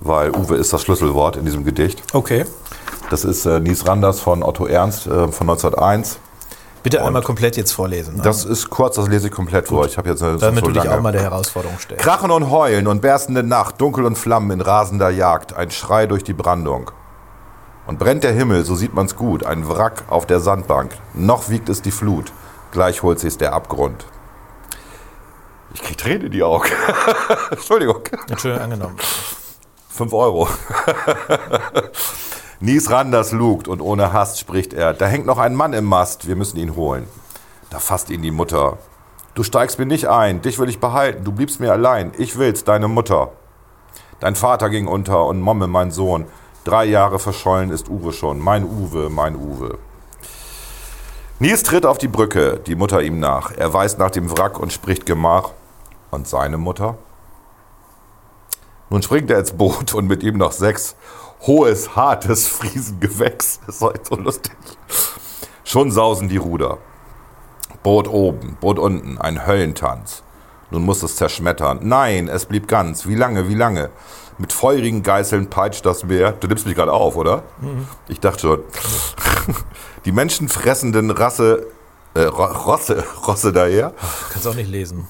weil 0.01 0.36
Uwe 0.36 0.55
ist 0.57 0.74
das 0.74 0.82
Schlüsselwort 0.82 1.38
in 1.38 1.45
diesem 1.45 1.63
Gedicht. 1.63 2.03
Okay. 2.13 2.45
Das 3.09 3.24
ist 3.24 3.45
äh, 3.45 3.59
Nies 3.61 3.88
Randers 3.88 4.20
von 4.20 4.43
Otto 4.43 4.65
Ernst 4.65 5.07
äh, 5.07 5.30
von 5.30 5.49
1901. 5.49 6.20
Bitte 6.84 7.03
einmal 7.03 7.22
komplett 7.22 7.57
jetzt 7.57 7.72
vorlesen. 7.74 8.17
ne? 8.17 8.22
Das 8.24 8.45
ist 8.45 8.70
kurz, 8.70 8.95
das 8.95 9.07
lese 9.07 9.28
ich 9.28 9.34
komplett 9.34 9.67
vor. 9.67 9.86
Ich 9.86 9.97
habe 9.97 10.09
jetzt 10.09 10.24
eine 10.24 10.38
Damit 10.38 10.61
so 10.63 10.67
du 10.67 10.74
dich 10.74 10.84
lange. 10.84 10.97
auch 10.97 11.01
mal 11.01 11.11
der 11.11 11.24
Herausforderung 11.24 11.78
stellst. 11.80 12.03
Krachen 12.03 12.32
und 12.32 12.49
Heulen 12.49 12.88
und 12.88 13.01
berstende 13.01 13.43
Nacht, 13.43 13.80
Dunkel 13.82 14.05
und 14.05 14.17
Flammen 14.17 14.51
in 14.51 14.61
rasender 14.61 15.09
Jagd, 15.09 15.53
ein 15.53 15.72
Schrei 15.72 16.05
durch 16.05 16.24
die 16.24 16.34
Brandung. 16.34 16.91
Und 17.89 17.97
brennt 17.97 18.23
der 18.23 18.33
Himmel, 18.33 18.65
so 18.65 18.75
sieht 18.75 18.93
man's 18.93 19.15
gut, 19.15 19.43
ein 19.43 19.67
Wrack 19.67 20.03
auf 20.09 20.27
der 20.27 20.39
Sandbank. 20.39 20.91
Noch 21.15 21.49
wiegt 21.49 21.69
es 21.69 21.81
die 21.81 21.89
Flut, 21.89 22.31
gleich 22.71 23.01
holt 23.01 23.19
sie's 23.19 23.39
der 23.39 23.51
Abgrund. 23.51 24.05
Ich 25.73 25.81
krieg 25.81 25.97
Tränen 25.97 26.27
in 26.27 26.31
die 26.31 26.43
Augen. 26.43 26.69
Entschuldigung. 27.49 28.03
Entschuldigung, 28.29 28.63
angenommen. 28.63 28.95
5 29.89 30.13
Euro. 30.13 30.47
Nies 32.59 32.91
Randers 32.91 33.31
lugt 33.31 33.67
und 33.67 33.81
ohne 33.81 34.13
Hast 34.13 34.39
spricht 34.39 34.71
er. 34.71 34.93
Da 34.93 35.07
hängt 35.07 35.25
noch 35.25 35.39
ein 35.39 35.55
Mann 35.55 35.73
im 35.73 35.85
Mast, 35.85 36.27
wir 36.27 36.35
müssen 36.35 36.57
ihn 36.57 36.75
holen. 36.75 37.07
Da 37.71 37.79
fasst 37.79 38.11
ihn 38.11 38.21
die 38.21 38.29
Mutter. 38.29 38.77
Du 39.33 39.41
steigst 39.41 39.79
mir 39.79 39.87
nicht 39.87 40.07
ein, 40.07 40.43
dich 40.43 40.59
will 40.59 40.69
ich 40.69 40.79
behalten, 40.79 41.23
du 41.23 41.31
bliebst 41.31 41.59
mir 41.59 41.71
allein, 41.71 42.11
ich 42.19 42.37
will's, 42.37 42.63
deine 42.63 42.87
Mutter. 42.87 43.31
Dein 44.19 44.35
Vater 44.35 44.69
ging 44.69 44.85
unter 44.85 45.25
und 45.25 45.41
Momme, 45.41 45.65
mein 45.65 45.89
Sohn. 45.89 46.27
Drei 46.70 46.86
Jahre 46.86 47.17
verschollen 47.17 47.72
ist 47.72 47.89
Uwe 47.89 48.13
schon, 48.13 48.38
mein 48.38 48.63
Uwe, 48.63 49.09
mein 49.09 49.36
Uwe. 49.36 49.80
Nies 51.39 51.63
tritt 51.63 51.84
auf 51.84 51.97
die 51.97 52.07
Brücke, 52.07 52.61
die 52.63 52.76
Mutter 52.76 53.01
ihm 53.01 53.20
nach. 53.20 53.51
Er 53.57 53.74
weist 53.74 53.97
nach 53.97 54.11
dem 54.11 54.30
Wrack 54.30 54.59
und 54.59 54.72
spricht 54.72 55.07
Gemach. 55.07 55.49
Und 56.11 56.28
seine 56.28 56.59
Mutter? 56.59 56.99
Nun 58.91 59.01
springt 59.01 59.32
er 59.32 59.39
ins 59.39 59.53
Boot 59.53 59.95
und 59.95 60.05
mit 60.05 60.22
ihm 60.22 60.38
noch 60.38 60.51
sechs. 60.51 60.95
Hohes, 61.47 61.95
hartes 61.95 62.47
Friesengewächs. 62.47 63.61
Das 63.65 63.78
ist 63.78 63.82
echt 63.82 64.05
so 64.05 64.15
lustig. 64.17 64.55
Schon 65.63 65.89
sausen 65.89 66.30
die 66.30 66.38
Ruder. 66.38 66.78
Boot 67.82 68.07
oben, 68.07 68.57
Boot 68.61 68.78
unten, 68.78 69.17
ein 69.17 69.47
Höllentanz. 69.47 70.22
Nun 70.72 70.84
muss 70.84 71.01
es 71.03 71.15
zerschmettern. 71.15 71.80
Nein, 71.82 72.28
es 72.28 72.45
blieb 72.45 72.67
ganz. 72.67 73.07
Wie 73.07 73.15
lange, 73.15 73.47
wie 73.49 73.55
lange? 73.55 73.89
Mit 74.38 74.53
feurigen 74.53 75.03
Geißeln 75.03 75.49
peitscht 75.49 75.86
das 75.86 76.03
Meer. 76.03 76.32
Du 76.34 76.47
nimmst 76.47 76.65
mich 76.65 76.76
gerade 76.76 76.93
auf, 76.93 77.15
oder? 77.15 77.43
Ich 78.07 78.20
dachte 78.20 78.39
schon. 78.39 78.59
Die 80.05 80.11
menschenfressenden 80.11 81.11
Rasse, 81.11 81.65
äh, 82.13 82.22
Ro- 82.22 82.45
Rosse, 82.45 83.03
Rosse 83.28 83.51
daher. 83.51 83.93
Kannst 84.32 84.47
auch 84.47 84.55
nicht 84.55 84.70
lesen. 84.70 85.07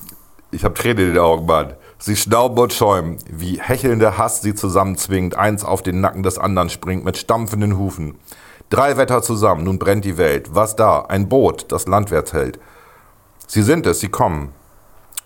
Ich 0.52 0.64
habe 0.64 0.74
Tränen 0.74 1.00
in 1.10 1.14
den 1.14 1.20
Augen, 1.20 1.46
Mann. 1.46 1.74
Sie 2.00 2.16
schnauben 2.16 2.58
und 2.58 2.74
schäumen, 2.74 3.18
wie 3.30 3.60
hechelnder 3.62 4.18
Hass 4.18 4.42
sie 4.42 4.56
zusammenzwingt, 4.56 5.36
eins 5.36 5.64
auf 5.64 5.84
den 5.84 6.00
Nacken 6.02 6.24
des 6.24 6.38
anderen 6.40 6.70
springt 6.70 7.04
mit 7.06 7.18
stampfenden 7.18 7.78
Hufen. 7.78 8.18
Drei 8.70 8.98
Wetter 8.98 9.22
zusammen, 9.22 9.66
nun 9.66 9.78
brennt 9.78 10.06
die 10.06 10.18
Welt. 10.18 10.56
Was 10.56 10.76
da? 10.76 11.02
Ein 11.02 11.28
Boot, 11.30 11.72
das 11.72 11.88
landwärts 11.88 12.34
hält. 12.34 12.60
Sie 13.48 13.62
sind 13.62 13.86
es, 13.86 14.00
sie 14.00 14.10
kommen. 14.10 14.54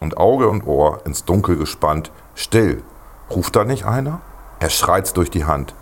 Und 0.04 0.18
Auge 0.18 0.50
und 0.50 0.68
Ohr 0.68 1.00
ins 1.06 1.24
Dunkel 1.24 1.56
gespannt. 1.56 2.12
Still. 2.36 2.84
Ruft 3.32 3.56
da 3.56 3.64
nicht 3.64 3.86
einer? 3.86 4.20
Er 4.60 4.70
schreit's 4.70 5.14
durch 5.14 5.32
die 5.32 5.46
Hand. 5.46 5.74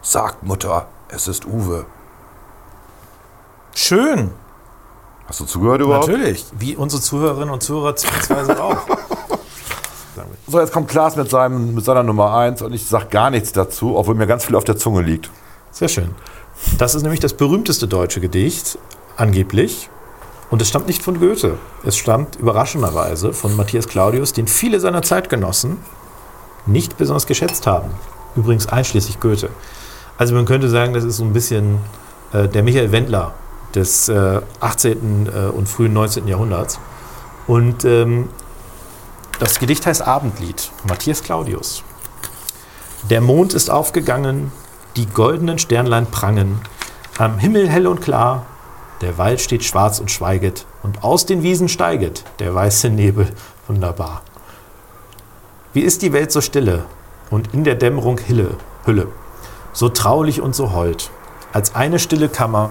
Sagt, 0.00 0.44
Mutter, 0.44 0.86
es 1.08 1.26
ist 1.26 1.44
Uwe. 1.44 1.84
Schön, 3.74 4.30
Hast 5.26 5.40
du 5.40 5.44
zugehört 5.44 5.80
überhaupt? 5.80 6.06
natürlich. 6.06 6.44
Wie 6.56 6.76
unsere 6.76 7.02
Zuhörerinnen 7.02 7.50
und 7.50 7.64
Zuhörer 7.64 7.96
zwangsweise 7.96 8.62
auch. 8.62 8.78
So, 10.46 10.60
jetzt 10.60 10.72
kommt 10.72 10.88
Klaas 10.88 11.16
mit, 11.16 11.28
seinem, 11.28 11.74
mit 11.74 11.84
seiner 11.84 12.04
Nummer 12.04 12.36
1 12.36 12.62
und 12.62 12.72
ich 12.72 12.86
sag 12.86 13.10
gar 13.10 13.30
nichts 13.30 13.50
dazu, 13.50 13.96
obwohl 13.96 14.14
mir 14.14 14.28
ganz 14.28 14.44
viel 14.44 14.54
auf 14.54 14.62
der 14.62 14.76
Zunge 14.76 15.02
liegt. 15.02 15.28
Sehr 15.72 15.88
schön. 15.88 16.14
Das 16.78 16.94
ist 16.94 17.02
nämlich 17.02 17.18
das 17.18 17.32
berühmteste 17.34 17.88
deutsche 17.88 18.20
Gedicht, 18.20 18.78
angeblich. 19.16 19.90
Und 20.50 20.62
es 20.62 20.68
stammt 20.68 20.86
nicht 20.86 21.02
von 21.02 21.18
Goethe. 21.18 21.58
Es 21.84 21.96
stammt 21.96 22.36
überraschenderweise 22.36 23.32
von 23.32 23.56
Matthias 23.56 23.88
Claudius, 23.88 24.32
den 24.32 24.46
viele 24.46 24.80
seiner 24.80 25.02
Zeitgenossen 25.02 25.78
nicht 26.66 26.96
besonders 26.96 27.26
geschätzt 27.26 27.66
haben. 27.66 27.90
Übrigens 28.36 28.66
einschließlich 28.66 29.20
Goethe. 29.20 29.50
Also 30.16 30.34
man 30.34 30.44
könnte 30.44 30.68
sagen, 30.68 30.94
das 30.94 31.04
ist 31.04 31.16
so 31.16 31.24
ein 31.24 31.32
bisschen 31.32 31.78
äh, 32.32 32.48
der 32.48 32.62
Michael 32.62 32.92
Wendler 32.92 33.34
des 33.74 34.08
äh, 34.08 34.40
18. 34.60 35.26
Äh, 35.26 35.46
und 35.48 35.68
frühen 35.68 35.92
19. 35.92 36.28
Jahrhunderts. 36.28 36.78
Und 37.46 37.84
ähm, 37.84 38.28
das 39.38 39.58
Gedicht 39.58 39.86
heißt 39.86 40.02
Abendlied, 40.02 40.70
Matthias 40.88 41.22
Claudius. 41.22 41.82
Der 43.10 43.20
Mond 43.20 43.52
ist 43.52 43.68
aufgegangen, 43.68 44.52
die 44.96 45.06
goldenen 45.06 45.58
Sternlein 45.58 46.06
prangen, 46.06 46.60
am 47.18 47.38
Himmel 47.38 47.68
hell 47.68 47.86
und 47.86 48.00
klar, 48.00 48.46
der 49.00 49.18
Wald 49.18 49.40
steht 49.40 49.64
schwarz 49.64 49.98
und 49.98 50.10
schweiget, 50.10 50.66
und 50.82 51.02
aus 51.02 51.26
den 51.26 51.42
Wiesen 51.42 51.68
steiget 51.68 52.24
der 52.38 52.54
weiße 52.54 52.90
Nebel 52.90 53.28
wunderbar. 53.66 54.22
Wie 55.72 55.80
ist 55.80 56.02
die 56.02 56.12
Welt 56.12 56.30
so 56.30 56.40
stille 56.40 56.84
und 57.30 57.52
in 57.52 57.64
der 57.64 57.74
Dämmerung 57.74 58.18
Hille, 58.18 58.56
Hülle, 58.84 59.08
so 59.72 59.88
traulich 59.88 60.40
und 60.40 60.54
so 60.54 60.72
hold, 60.72 61.10
als 61.52 61.74
eine 61.74 61.98
stille 61.98 62.28
Kammer, 62.28 62.70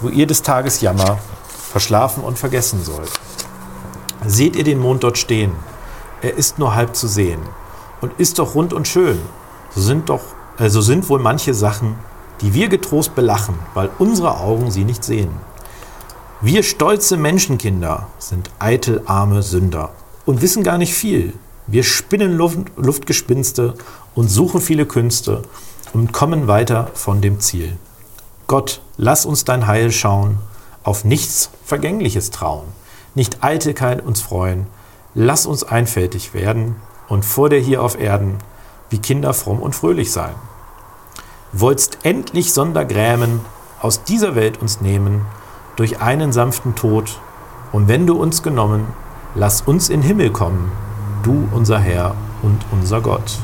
wo 0.00 0.08
ihr 0.08 0.26
des 0.26 0.42
Tages 0.42 0.80
Jammer 0.80 1.18
verschlafen 1.70 2.24
und 2.24 2.38
vergessen 2.38 2.82
sollt. 2.82 3.12
Seht 4.26 4.56
ihr 4.56 4.64
den 4.64 4.78
Mond 4.78 5.04
dort 5.04 5.18
stehen? 5.18 5.52
Er 6.20 6.34
ist 6.34 6.58
nur 6.58 6.74
halb 6.74 6.94
zu 6.96 7.08
sehen 7.08 7.40
und 8.00 8.12
ist 8.18 8.38
doch 8.38 8.54
rund 8.54 8.72
und 8.72 8.86
schön. 8.86 9.20
So 9.74 9.80
sind 9.80 10.08
doch, 10.08 10.22
äh, 10.58 10.68
so 10.68 10.80
sind 10.80 11.08
wohl 11.08 11.18
manche 11.18 11.54
Sachen, 11.54 11.96
die 12.40 12.54
wir 12.54 12.68
getrost 12.68 13.14
belachen, 13.14 13.58
weil 13.74 13.90
unsere 13.98 14.38
Augen 14.38 14.70
sie 14.70 14.84
nicht 14.84 15.04
sehen. 15.04 15.30
Wir 16.44 16.64
stolze 16.64 17.16
Menschenkinder 17.16 18.08
sind 18.18 18.50
eitel 18.58 19.02
arme 19.06 19.44
Sünder 19.44 19.90
und 20.26 20.42
wissen 20.42 20.64
gar 20.64 20.76
nicht 20.76 20.92
viel. 20.92 21.34
Wir 21.68 21.84
spinnen 21.84 22.36
Luft, 22.36 22.58
Luftgespinste 22.74 23.74
und 24.16 24.26
suchen 24.26 24.60
viele 24.60 24.84
Künste 24.84 25.42
und 25.92 26.12
kommen 26.12 26.48
weiter 26.48 26.90
von 26.94 27.20
dem 27.20 27.38
Ziel. 27.38 27.78
Gott, 28.48 28.80
lass 28.96 29.24
uns 29.24 29.44
dein 29.44 29.68
Heil 29.68 29.92
schauen, 29.92 30.38
auf 30.82 31.04
nichts 31.04 31.50
Vergängliches 31.64 32.32
trauen, 32.32 32.64
nicht 33.14 33.44
Eitelkeit 33.44 34.04
uns 34.04 34.20
freuen, 34.20 34.66
lass 35.14 35.46
uns 35.46 35.62
einfältig 35.62 36.34
werden 36.34 36.74
und 37.08 37.24
vor 37.24 37.50
dir 37.50 37.60
hier 37.60 37.84
auf 37.84 37.96
Erden 37.96 38.38
wie 38.90 38.98
Kinder 38.98 39.32
fromm 39.32 39.60
und 39.60 39.76
fröhlich 39.76 40.10
sein. 40.10 40.34
Wollst 41.52 41.98
endlich 42.02 42.52
Sondergrämen 42.52 43.42
aus 43.80 44.02
dieser 44.02 44.34
Welt 44.34 44.60
uns 44.60 44.80
nehmen, 44.80 45.24
durch 45.76 46.00
einen 46.00 46.32
sanften 46.32 46.74
Tod, 46.74 47.18
und 47.72 47.88
wenn 47.88 48.06
du 48.06 48.20
uns 48.20 48.42
genommen, 48.42 48.86
lass 49.34 49.62
uns 49.62 49.88
in 49.88 50.02
Himmel 50.02 50.30
kommen, 50.30 50.70
du 51.22 51.48
unser 51.52 51.78
Herr 51.78 52.14
und 52.42 52.60
unser 52.70 53.00
Gott. 53.00 53.38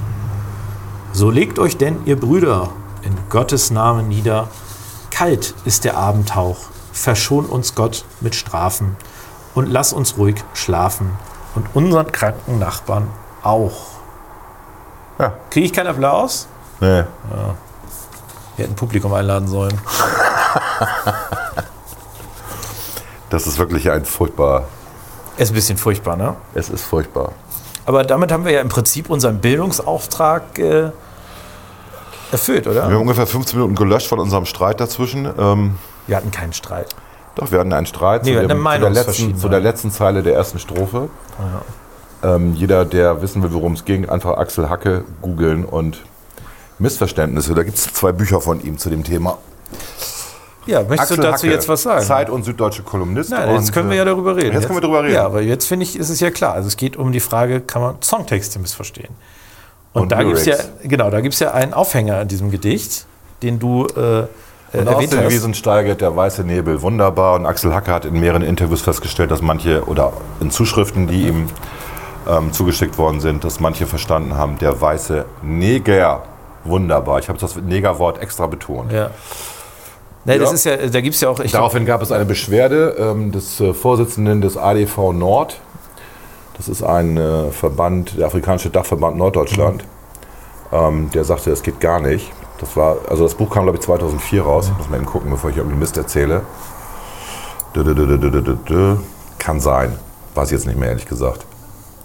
So 1.12 1.30
legt 1.30 1.58
euch 1.58 1.78
denn, 1.78 2.04
ihr 2.04 2.20
Brüder, 2.20 2.68
in 3.02 3.16
Gottes 3.30 3.70
Namen 3.70 4.08
nieder, 4.08 4.48
kalt 5.10 5.54
ist 5.64 5.84
der 5.84 5.96
Abendhauch, 5.96 6.58
verschon 6.92 7.46
uns 7.46 7.74
Gott 7.74 8.04
mit 8.20 8.34
Strafen 8.34 8.96
und 9.54 9.66
lass 9.66 9.92
uns 9.92 10.18
ruhig 10.18 10.36
schlafen 10.52 11.10
und 11.54 11.66
unseren 11.74 12.12
kranken 12.12 12.58
Nachbarn 12.58 13.08
auch. 13.42 13.86
Ja. 15.18 15.32
Kriege 15.50 15.66
ich 15.66 15.72
keinen 15.72 15.88
Applaus? 15.88 16.46
Nee. 16.80 17.04
Wir 18.56 18.64
hätten 18.64 18.76
Publikum 18.76 19.12
einladen 19.14 19.48
sollen. 19.48 19.80
Das 23.30 23.46
ist 23.46 23.58
wirklich 23.58 23.90
ein 23.90 24.04
furchtbar. 24.04 24.64
Ist 25.36 25.50
ein 25.50 25.54
bisschen 25.54 25.78
furchtbar, 25.78 26.16
ne? 26.16 26.34
Es 26.54 26.68
ist 26.68 26.84
furchtbar. 26.84 27.32
Aber 27.86 28.04
damit 28.04 28.32
haben 28.32 28.44
wir 28.44 28.52
ja 28.52 28.60
im 28.60 28.68
Prinzip 28.68 29.08
unseren 29.08 29.38
Bildungsauftrag 29.38 30.58
äh, 30.58 30.90
erfüllt, 32.32 32.64
Wir 32.66 32.72
oder? 32.72 32.84
haben 32.84 32.96
ungefähr 32.96 33.26
15 33.26 33.58
Minuten 33.58 33.74
gelöscht 33.76 34.08
von 34.08 34.18
unserem 34.18 34.44
Streit 34.46 34.80
dazwischen. 34.80 35.28
Ähm, 35.38 35.78
Wir 36.06 36.16
hatten 36.16 36.30
keinen 36.30 36.52
Streit. 36.52 36.94
doch, 37.36 37.50
wir 37.50 37.60
hatten 37.60 37.72
einen 37.72 37.86
Streit 37.86 38.24
Nee, 38.24 38.32
wir 38.34 38.42
zu, 38.42 38.48
dem, 38.48 38.58
zu, 38.64 38.78
der 38.80 38.90
letzten, 38.90 39.38
zu 39.38 39.48
der 39.48 39.60
letzten 39.60 39.90
Zeile 39.90 40.22
der 40.22 40.34
ersten 40.34 40.58
Strophe. 40.58 41.08
Ähm, 42.22 42.54
jeder, 42.54 42.84
der 42.84 43.22
wissen 43.22 43.42
will, 43.42 43.52
worum 43.52 43.74
es 43.74 43.84
ging, 43.84 44.08
einfach 44.08 44.36
Axel 44.38 44.68
Hacke 44.68 45.04
googeln 45.22 45.64
und 45.64 46.02
Missverständnisse. 46.78 47.54
Da 47.54 47.62
gibt 47.62 47.78
es 47.78 47.92
zwei 47.92 48.12
Bücher 48.12 48.40
von 48.40 48.60
ihm 48.60 48.76
zu 48.76 48.90
dem 48.90 49.04
Thema. 49.04 49.38
Ja, 50.68 50.82
möchtest 50.82 51.12
du 51.12 51.16
dazu 51.16 51.32
Hacke, 51.44 51.50
jetzt 51.50 51.68
was 51.68 51.82
sagen? 51.82 52.04
Zeit 52.04 52.28
und 52.28 52.44
süddeutsche 52.44 52.82
Kolumnist. 52.82 53.30
Nein, 53.30 53.54
jetzt 53.54 53.72
können 53.72 53.88
wir 53.88 53.94
äh, 53.94 53.98
ja 53.98 54.04
darüber 54.04 54.36
reden. 54.36 54.52
Jetzt 54.52 54.66
können 54.66 54.76
wir 54.76 54.82
darüber 54.82 55.02
reden. 55.02 55.14
Ja, 55.14 55.24
aber 55.24 55.40
jetzt 55.40 55.66
finde 55.66 55.84
ich, 55.84 55.98
ist 55.98 56.10
es 56.10 56.20
ja 56.20 56.30
klar. 56.30 56.52
Also 56.52 56.68
es 56.68 56.76
geht 56.76 56.96
um 56.96 57.10
die 57.10 57.20
Frage, 57.20 57.60
kann 57.62 57.80
man 57.80 58.02
Songtexte 58.02 58.58
missverstehen? 58.58 59.14
Und, 59.94 60.02
Und 60.02 60.12
da 60.12 60.22
gibt 60.22 60.36
es 60.36 60.44
ja, 60.44 60.56
genau, 60.82 61.08
da 61.10 61.22
gibt 61.22 61.32
es 61.32 61.40
ja 61.40 61.52
einen 61.52 61.72
Aufhänger 61.72 62.20
in 62.20 62.28
diesem 62.28 62.50
Gedicht, 62.50 63.06
den 63.42 63.58
du 63.58 63.86
äh, 63.86 64.20
äh, 64.20 64.26
Und 64.80 64.88
aus 64.88 64.94
erwähnt 64.94 65.12
den. 65.14 65.30
Wiesen 65.30 65.54
steigert 65.54 66.02
der 66.02 66.14
weiße 66.14 66.44
Nebel 66.44 66.82
wunderbar. 66.82 67.36
Und 67.36 67.46
Axel 67.46 67.74
Hacke 67.74 67.90
hat 67.90 68.04
in 68.04 68.20
mehreren 68.20 68.42
Interviews 68.42 68.82
festgestellt, 68.82 69.30
dass 69.30 69.40
manche, 69.40 69.84
oder 69.86 70.12
in 70.40 70.50
Zuschriften, 70.50 71.06
die 71.06 71.28
ihm 71.28 71.46
ähm, 72.28 72.52
zugeschickt 72.52 72.98
worden 72.98 73.20
sind, 73.20 73.42
dass 73.44 73.58
manche 73.58 73.86
verstanden 73.86 74.36
haben, 74.36 74.58
der 74.58 74.78
weiße 74.78 75.24
Neger 75.42 76.24
wunderbar. 76.64 77.18
Ich 77.20 77.28
habe 77.30 77.38
das 77.38 77.56
Negerwort 77.56 78.20
extra 78.20 78.46
betont. 78.46 78.92
Ja. 78.92 79.10
Nee, 80.24 80.38
das 80.38 80.50
Ja. 80.50 80.54
ist 80.54 80.64
ja, 80.64 80.76
da 80.88 81.00
gibt 81.00 81.18
ja 81.20 81.28
auch. 81.30 81.38
Daraufhin 81.40 81.86
gab 81.86 82.02
es 82.02 82.12
eine 82.12 82.24
Beschwerde 82.24 82.96
ähm, 82.98 83.32
des 83.32 83.60
äh, 83.60 83.72
Vorsitzenden 83.72 84.40
des 84.40 84.56
ADV 84.56 85.12
Nord. 85.12 85.60
Das 86.56 86.68
ist 86.68 86.82
ein 86.82 87.16
äh, 87.16 87.50
Verband, 87.50 88.18
der 88.18 88.26
afrikanische 88.26 88.68
Dachverband 88.70 89.16
Norddeutschland. 89.16 89.84
Ähm, 90.72 91.10
der 91.14 91.24
sagte, 91.24 91.50
es 91.50 91.62
geht 91.62 91.80
gar 91.80 92.00
nicht. 92.00 92.30
Das 92.60 92.76
war, 92.76 92.96
also 93.08 93.22
das 93.22 93.34
Buch 93.34 93.48
kam 93.50 93.62
glaube 93.62 93.78
ich 93.78 93.84
2004 93.84 94.42
raus. 94.42 94.68
Ich 94.72 94.76
muss 94.76 94.90
mal 94.90 94.96
eben 94.96 95.06
gucken, 95.06 95.30
bevor 95.30 95.50
ich 95.50 95.56
irgendeinen 95.56 95.80
Mist 95.80 95.96
erzähle. 95.96 96.42
Kann 99.38 99.60
sein. 99.60 99.96
Weiß 100.34 100.48
ich 100.48 100.52
jetzt 100.58 100.66
nicht 100.66 100.78
mehr, 100.78 100.88
ehrlich 100.88 101.06
gesagt. 101.06 101.46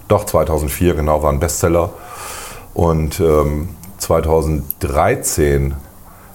Doch, 0.08 0.24
2004, 0.24 0.94
genau, 0.94 1.22
war 1.22 1.32
ein 1.32 1.40
Bestseller. 1.40 1.90
Und 2.74 3.18
ähm, 3.20 3.70
2013 3.98 5.74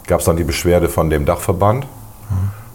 gab 0.09 0.19
es 0.19 0.25
dann 0.25 0.35
die 0.35 0.43
Beschwerde 0.43 0.89
von 0.89 1.09
dem 1.09 1.25
Dachverband, 1.25 1.85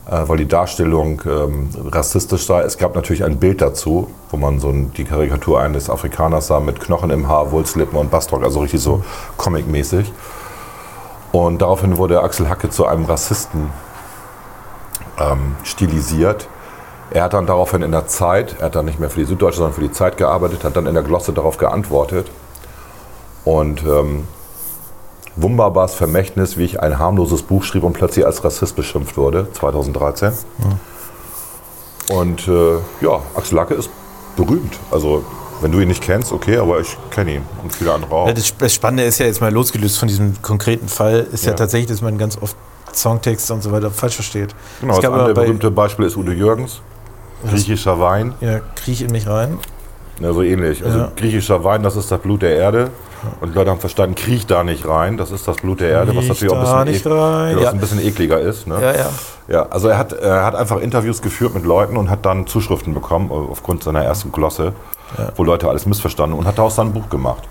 äh, 0.07 0.22
weil 0.26 0.39
die 0.39 0.49
Darstellung 0.49 1.20
ähm, 1.26 1.68
rassistisch 1.91 2.47
sei. 2.47 2.62
Es 2.62 2.78
gab 2.78 2.95
natürlich 2.95 3.24
ein 3.24 3.39
Bild 3.39 3.61
dazu, 3.61 4.09
wo 4.30 4.37
man 4.37 4.61
so 4.61 4.68
ein, 4.68 4.93
die 4.93 5.05
Karikatur 5.05 5.61
eines 5.61 5.91
Afrikaners 5.91 6.47
sah 6.47 6.61
mit 6.61 6.80
Knochen 6.80 7.11
im 7.11 7.28
Haar, 7.28 7.51
Wulstlippen 7.51 7.99
und 7.99 8.11
Bastrock, 8.11 8.45
also 8.45 8.61
richtig 8.61 8.80
so 8.80 9.05
comic-mäßig. 9.37 10.12
Und 11.32 11.61
daraufhin 11.61 11.99
wurde 11.99 12.22
Axel 12.22 12.49
Hacke 12.49 12.70
zu 12.70 12.87
einem 12.87 13.05
Rassisten 13.05 13.70
ähm, 15.18 15.57
stilisiert. 15.64 16.49
Er 17.11 17.24
hat 17.24 17.35
dann 17.35 17.47
daraufhin 17.47 17.82
in 17.82 17.91
der 17.91 18.07
Zeit, 18.07 18.57
er 18.61 18.66
hat 18.66 18.76
dann 18.76 18.85
nicht 18.85 19.01
mehr 19.01 19.11
für 19.11 19.20
die 19.20 19.26
Süddeutsche, 19.26 19.59
sondern 19.59 19.74
für 19.74 19.80
die 19.80 19.93
Zeit 19.93 20.16
gearbeitet, 20.16 20.62
hat 20.62 20.76
dann 20.76 20.87
in 20.87 20.95
der 20.95 21.03
Glosse 21.03 21.32
darauf 21.32 21.59
geantwortet. 21.59 22.30
Und 23.45 23.82
ähm, 23.82 24.28
Wunderbars 25.37 25.95
Vermächtnis, 25.95 26.57
wie 26.57 26.64
ich 26.64 26.80
ein 26.80 26.99
harmloses 26.99 27.43
Buch 27.43 27.64
schrieb 27.64 27.82
und 27.82 27.93
plötzlich 27.95 28.24
als 28.24 28.45
Rassist 28.45 28.76
beschimpft 28.76 29.16
wurde, 29.16 29.49
2013. 29.53 30.32
Und 32.11 32.47
äh, 32.49 32.74
ja, 33.01 33.20
Axel 33.35 33.57
Lacke 33.57 33.74
ist 33.74 33.91
berühmt. 34.37 34.78
Also, 34.91 35.24
wenn 35.61 35.72
du 35.72 35.80
ihn 35.80 35.89
nicht 35.89 36.03
kennst, 36.03 36.32
okay, 36.32 36.59
aber 36.59 36.80
ich 36.80 36.97
kenne 37.11 37.35
ihn 37.37 37.43
und 37.62 37.72
viele 37.74 37.93
andere 37.93 38.14
auch. 38.14 38.26
Ja, 38.28 38.35
das, 38.35 38.72
Spannende 38.72 39.05
ist 39.05 39.18
ja 39.18 39.26
jetzt 39.26 39.41
mal 39.41 39.53
losgelöst 39.53 39.99
von 39.99 40.09
diesem 40.09 40.41
konkreten 40.43 40.89
Fall, 40.89 41.26
ist 41.32 41.45
ja, 41.45 41.53
Ja. 41.53 41.57
tatsächlich, 41.57 41.89
dass 41.91 42.03
man 42.03 42.18
ganz 42.18 42.37
oft 42.41 42.57
Songtexte 42.93 43.55
und 43.55 43.62
so 43.62 43.72
weiter 43.72 43.91
falsch 43.91 44.14
versteht. 44.16 44.55
Genau, 44.80 44.97
das 45.01 45.05
andere 45.05 45.35
berühmte 45.35 45.70
Beispiel 45.70 46.05
ist 46.07 46.16
Udo 46.16 46.30
Jürgens. 46.32 46.80
Griechischer 47.49 47.99
Wein, 48.01 48.35
ja, 48.41 48.61
Kriech 48.76 49.03
in 49.03 49.11
mich 49.12 49.26
rein. 49.26 49.59
ja, 50.20 50.32
so 50.32 50.43
ähnlich. 50.43 50.85
Also 50.85 50.99
Ja. 50.99 51.12
griechischer 51.16 51.62
Wein, 51.64 51.82
das 51.82 51.97
ist 51.97 52.11
das 52.11 52.20
Blut 52.20 52.43
der 52.43 52.55
Erde. 52.57 52.91
Und 53.41 53.51
die 53.51 53.55
Leute 53.55 53.70
haben 53.70 53.81
verstanden, 53.81 54.14
kriech 54.14 54.47
da 54.47 54.64
nicht 54.64 54.87
rein, 54.87 55.16
das 55.16 55.31
ist 55.31 55.47
das 55.49 55.57
Blut 55.57 55.81
der 55.81 55.91
Erde, 55.91 56.14
was 56.16 56.27
natürlich 56.29 56.53
auch 56.53 56.62
da 56.62 56.81
ein 56.81 56.87
nicht 56.87 57.03
bisschen, 57.05 57.18
rein. 57.18 57.57
ja, 57.59 57.62
Ja. 57.64 57.70
ein 57.70 57.79
bisschen 57.79 58.01
ekliger 58.01 58.41
ist. 58.41 58.66
Ne? 58.66 58.81
Ja, 58.81 58.93
ja. 58.97 59.07
Ja, 59.47 59.62
also 59.68 59.89
er 59.89 59.99
hat, 59.99 60.12
er 60.14 60.45
hat 60.45 60.55
einfach 60.55 60.79
Interviews 60.81 61.20
geführt 61.20 61.55
mit 61.55 61.64
Leuten 61.64 61.97
und 61.97 62.09
hat 62.11 62.25
dann 62.25 62.47
Zuschriften 62.47 62.95
bekommen 62.95 63.31
aufgrund 63.31 63.83
seiner 63.85 64.03
ersten 64.03 64.33
Glosse, 64.33 64.72
wo 65.37 65.45
Leute 65.45 65.68
alles 65.68 65.85
missverstanden 65.87 66.39
und 66.39 66.47
hat 66.47 66.57
daraus 66.59 66.77
dann 66.77 66.89
ein 66.89 66.93
Buch 66.95 67.09
gemacht. 67.11 67.43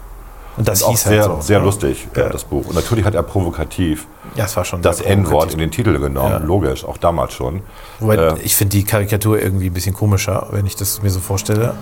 Und 0.56 0.68
das 0.68 0.84
auch 0.84 0.92
hieß 0.92 1.04
sehr, 1.06 1.22
halt 1.24 1.32
so. 1.32 1.42
sehr 1.42 1.58
ja. 1.60 1.64
lustig, 1.64 2.08
Ja. 2.16 2.24
äh, 2.26 2.30
das 2.30 2.44
Buch. 2.44 2.68
Und 2.68 2.76
natürlich 2.76 3.06
hat 3.06 3.16
er 3.16 3.24
provokativ 3.24 4.06
Ja, 4.36 4.46
das 4.82 4.98
sehr 4.98 5.08
N-Wort 5.08 5.52
in 5.54 5.58
den 5.60 5.72
Titel 5.72 5.98
genommen, 5.98 6.30
Ja. 6.32 6.38
logisch, 6.38 6.86
auch 6.86 6.98
damals 6.98 7.34
schon. 7.34 7.62
Wobei, 8.00 8.16
Äh, 8.18 8.36
ich 8.44 8.56
finde 8.56 8.72
die 8.78 8.84
Karikatur 8.84 9.40
irgendwie 9.42 9.68
ein 9.68 9.74
bisschen 9.74 9.96
komischer, 9.96 10.48
wenn 10.52 10.66
ich 10.68 10.76
das 10.76 11.02
mir 11.02 11.10
so 11.10 11.20
vorstelle. 11.20 11.74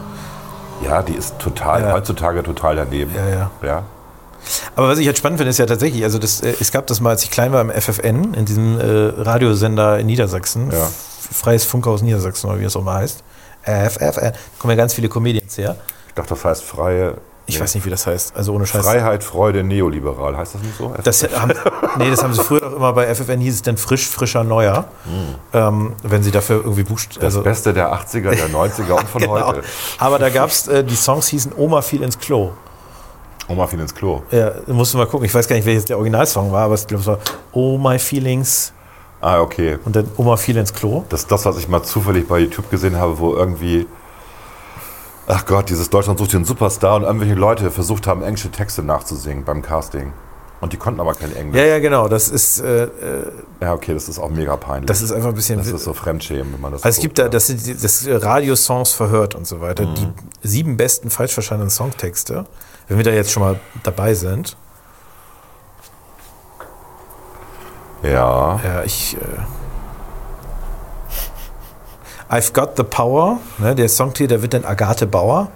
Ja, 0.84 1.02
die 1.02 1.14
ist 1.14 1.38
total, 1.40 1.82
Ja. 1.82 1.92
heutzutage 1.94 2.44
total 2.44 2.76
daneben. 2.76 3.14
Ja, 3.16 3.28
ja. 3.28 3.52
ja. 3.64 3.84
Aber 4.76 4.88
was 4.90 4.98
ich 5.00 5.06
halt 5.06 5.18
spannend 5.18 5.38
finde, 5.40 5.52
ist 5.52 5.60
ja 5.60 5.66
tatsächlich, 5.68 6.04
also 6.04 6.18
das, 6.18 6.42
äh, 6.42 6.54
es 6.60 6.72
gab 6.72 6.88
das 6.88 7.00
mal, 7.00 7.12
als 7.12 7.24
ich 7.24 7.32
klein 7.32 7.52
war 7.52 7.62
im 7.62 7.70
FFN, 7.70 8.34
in 8.34 8.46
diesem 8.46 8.80
äh, 8.80 8.84
Radiosender 9.22 10.00
in 10.00 10.08
Niedersachsen, 10.08 10.72
Ja. 10.72 10.88
Freies 11.32 11.64
Funkhaus 11.64 12.02
Niedersachsen 12.02 12.50
oder 12.50 12.60
wie 12.60 12.66
es 12.66 12.76
auch 12.76 12.84
mal 12.84 12.96
heißt. 13.02 13.24
FFN, 13.64 14.22
da 14.22 14.34
kommen 14.58 14.72
ja 14.72 14.76
ganz 14.78 14.94
viele 14.96 15.08
Comedians 15.08 15.58
her. 15.58 15.76
Ich 16.08 16.14
dachte, 16.16 16.30
das 16.30 16.44
heißt 16.44 16.64
freie. 16.64 17.16
Ich 17.56 17.62
weiß 17.62 17.76
nicht, 17.76 17.86
wie 17.86 17.89
das 17.89 18.08
heißt, 18.08 18.36
also 18.36 18.54
ohne 18.54 18.66
Scheiß. 18.66 18.86
Freiheit, 18.86 19.24
Freude, 19.24 19.64
neoliberal. 19.64 20.38
Heißt 20.38 20.56
das 20.56 20.62
nicht 20.62 20.78
so? 20.78 20.93
Das 21.04 21.24
haben, 21.24 21.54
nee, 21.97 22.10
das 22.10 22.24
haben 22.24 22.34
sie 22.34 22.43
früher 22.43 22.66
auch 22.68 22.76
immer 22.76 22.93
bei 22.93 23.14
FFN, 23.14 23.39
hieß 23.39 23.56
es 23.56 23.62
dann 23.62 23.78
frisch, 23.78 24.08
frischer, 24.08 24.43
neuer. 24.43 24.86
Ähm, 25.54 25.93
wenn 26.04 26.24
sie 26.24 26.32
dafür 26.32 26.58
irgendwie 26.58 26.84
buchst. 26.84 27.16
Hm. 27.16 27.22
das 27.22 27.41
Beste 27.43 27.74
der 27.74 27.93
80er, 27.93 28.36
der 28.36 28.49
90er 28.49 28.91
und 28.93 29.10
von 29.10 29.22
genau. 29.22 29.47
heute. 29.47 29.64
Aber 29.97 30.20
da 30.20 30.30
gab 30.30 30.49
es, 30.49 30.68
äh, 30.68 30.84
die 30.84 30.95
Songs 30.95 31.28
hießen 31.28 31.54
Oma 31.58 31.82
fiel 31.82 32.04
ins 32.04 32.18
Klo. 32.18 32.52
Oma 33.47 33.68
fiel 33.68 33.80
ins 33.80 33.93
Klo. 33.93 34.22
Ja, 34.32 34.52
musst 34.68 34.93
du 34.93 34.97
mal 34.97 35.08
gucken. 35.08 35.26
Ich 35.26 35.34
weiß 35.34 35.47
gar 35.47 35.56
nicht, 35.56 35.66
welches 35.66 35.86
der 35.86 35.97
Originalsong 35.97 36.52
war, 36.52 36.66
aber 36.66 36.76
ich 36.76 36.88
glaube, 36.88 37.02
es 37.02 37.08
war 37.08 37.20
Oh 37.52 37.78
My 37.78 37.99
Feelings 37.99 38.74
Ah, 39.20 39.39
okay. 39.39 39.78
und 39.86 39.95
dann 39.95 40.10
Oma 40.18 40.36
fiel 40.36 40.58
ins 40.58 40.74
Klo. 40.74 41.04
Das 41.10 41.22
ist 41.22 41.32
das, 41.32 41.45
was 41.45 41.58
ich 41.58 41.68
mal 41.68 41.84
zufällig 41.84 42.28
bei 42.28 42.39
YouTube 42.39 42.72
gesehen 42.72 42.97
habe, 42.97 43.20
wo 43.20 43.36
irgendwie, 43.36 43.86
ach 45.32 45.46
Gott, 45.46 45.70
dieses 45.70 45.90
Deutschland 45.90 46.20
sucht 46.20 46.34
den 46.34 46.46
Superstar 46.46 46.98
und 46.98 47.04
irgendwelche 47.04 47.36
Leute 47.36 47.72
versucht 47.72 48.08
haben, 48.08 48.22
englische 48.22 48.52
Texte 48.52 48.84
nachzusingen 48.84 49.44
beim 49.44 49.62
Casting. 49.62 50.14
Und 50.60 50.74
die 50.74 50.78
konnten 50.78 51.00
aber 51.00 51.16
kein 51.16 51.36
Englisch. 51.36 51.60
Ja, 51.60 51.66
ja, 51.66 51.80
genau. 51.80 52.08
Das 52.08 52.28
ist, 52.30 52.60
äh, 52.60 52.84
äh, 52.84 52.90
Ja, 53.62 53.74
okay, 53.74 53.96
das 53.96 54.08
ist 54.08 54.20
auch 54.20 54.30
mega 54.30 54.56
peinlich. 54.58 54.86
das 54.86 55.02
ist 55.02 55.12
einfach 55.12 55.30
ein 55.30 55.36
bisschen. 55.36 55.58
das 55.58 55.68
ist 55.68 55.84
so 55.84 55.94
Fremdschämen, 55.94 56.54
wenn 56.54 56.62
man 56.62 56.72
das 56.74 56.84
also 56.84 56.98
es 56.98 57.02
gibt 57.02 57.18
da, 57.18 57.30
das 57.30 57.48
sind 57.48 57.84
das 57.84 58.06
Radio-Songs 58.08 58.92
verhört 58.92 59.34
und 59.34 59.48
so 59.48 59.60
weiter. 59.60 59.88
Mhm. 59.88 59.96
Die 59.96 60.08
sieben 60.48 60.78
besten 60.78 61.10
falsch 61.10 61.34
verstandenen 61.34 61.72
Songtexte. 61.72 62.46
Wenn 62.88 62.98
wir 62.98 63.04
da 63.04 63.12
jetzt 63.12 63.32
schon 63.32 63.42
mal 63.42 63.60
dabei 63.82 64.14
sind. 64.14 64.56
Ja. 68.04 68.60
Ja, 68.64 68.84
ich. 68.84 69.18
Äh, 69.18 69.20
I've 72.32 72.54
Got 72.54 72.78
the 72.78 72.84
Power. 72.84 73.40
Ne, 73.58 73.76
der 73.76 73.90
Songtitel, 73.90 74.30
der 74.30 74.42
wird 74.42 74.54
dann 74.54 74.64
Agathe 74.64 75.06
Bauer. 75.06 75.50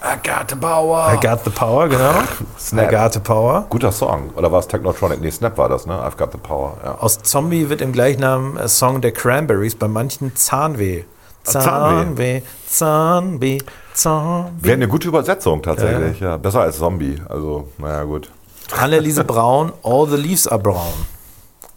Agathe 0.00 0.56
Bauer. 0.56 1.12
I 1.14 1.26
Got 1.26 1.44
the 1.44 1.50
Power, 1.50 1.88
genau. 1.88 2.12
Snap. 2.58 2.88
Agathe 2.88 3.20
Power. 3.20 3.66
Guter 3.70 3.92
Song. 3.92 4.30
Oder 4.36 4.50
war 4.50 4.58
es 4.58 4.66
Technotronic? 4.68 5.20
Nee, 5.20 5.30
Snap 5.30 5.56
war 5.56 5.68
das, 5.68 5.86
ne? 5.86 5.94
I've 5.94 6.16
got 6.16 6.32
the 6.32 6.38
power. 6.38 6.76
Ja. 6.84 6.96
Aus 6.98 7.22
Zombie 7.22 7.70
wird 7.70 7.80
im 7.80 7.92
gleichnamen 7.92 8.56
äh, 8.56 8.68
Song 8.68 9.00
der 9.00 9.12
Cranberries 9.12 9.76
bei 9.76 9.88
manchen 9.88 10.34
Zahnweh. 10.34 11.04
Zahnweh. 11.44 11.62
Zahnweh, 11.62 12.42
Zahnweh, 12.66 13.58
Zahnweh. 13.92 14.50
Wäre 14.60 14.74
eine 14.74 14.88
gute 14.88 15.08
Übersetzung 15.08 15.62
tatsächlich. 15.62 16.20
Ja. 16.20 16.36
Besser 16.36 16.62
als 16.62 16.78
Zombie. 16.78 17.20
Also, 17.28 17.68
naja, 17.78 18.02
gut. 18.04 18.30
Anneliese 18.76 19.24
Braun, 19.24 19.72
All 19.82 20.08
the 20.08 20.16
Leaves 20.16 20.48
are 20.48 20.58
Brown. 20.58 21.06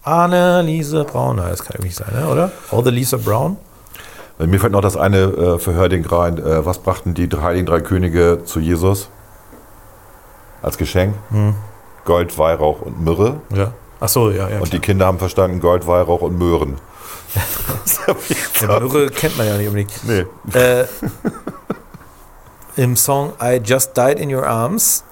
Anneliese 0.04 1.04
Braun, 1.04 1.38
das 1.38 1.64
kann 1.64 1.74
irgendwie 1.76 1.90
nicht 1.90 1.98
sein, 1.98 2.14
ne, 2.14 2.28
oder? 2.28 2.52
All 2.72 2.84
the 2.84 2.92
Leaves 2.92 3.14
are 3.14 3.22
Brown? 3.22 3.58
Mir 4.40 4.60
fällt 4.60 4.72
noch 4.74 4.82
das 4.82 4.96
eine 4.96 5.18
äh, 5.24 5.60
Verhörding 5.60 6.06
rein. 6.06 6.38
Äh, 6.38 6.66
was 6.66 6.80
brachten 6.80 7.14
die 7.16 7.28
Heiligen 7.30 7.66
Drei 7.66 7.80
Könige 7.82 8.42
zu 8.46 8.60
Jesus? 8.60 9.10
Als 10.62 10.78
Geschenk? 10.78 11.16
Gold, 12.06 12.38
Weihrauch 12.38 12.82
und 12.82 13.02
Myrrhe. 13.04 13.42
Ja. 13.54 13.74
Ach 14.00 14.10
so, 14.10 14.30
ja, 14.30 14.48
ja. 14.50 14.60
Und 14.60 14.74
die 14.74 14.80
Kinder 14.80 15.08
haben 15.08 15.18
verstanden 15.20 15.60
Gold, 15.60 15.88
Weihrauch 15.88 16.22
und 16.22 16.38
Möhren. 16.38 16.76
ja 18.62 18.80
Myrrhe 18.80 19.08
kennt 19.10 19.38
man 19.38 19.48
ja 19.48 19.58
nicht 19.58 19.68
unbedingt. 19.68 19.92
Nee. 20.04 20.26
Äh, 20.58 20.86
Im 22.76 22.96
Song 22.96 23.34
I 23.42 23.60
Just 23.64 23.98
Died 23.98 24.20
in 24.20 24.34
Your 24.34 24.46
Arms, 24.46 25.04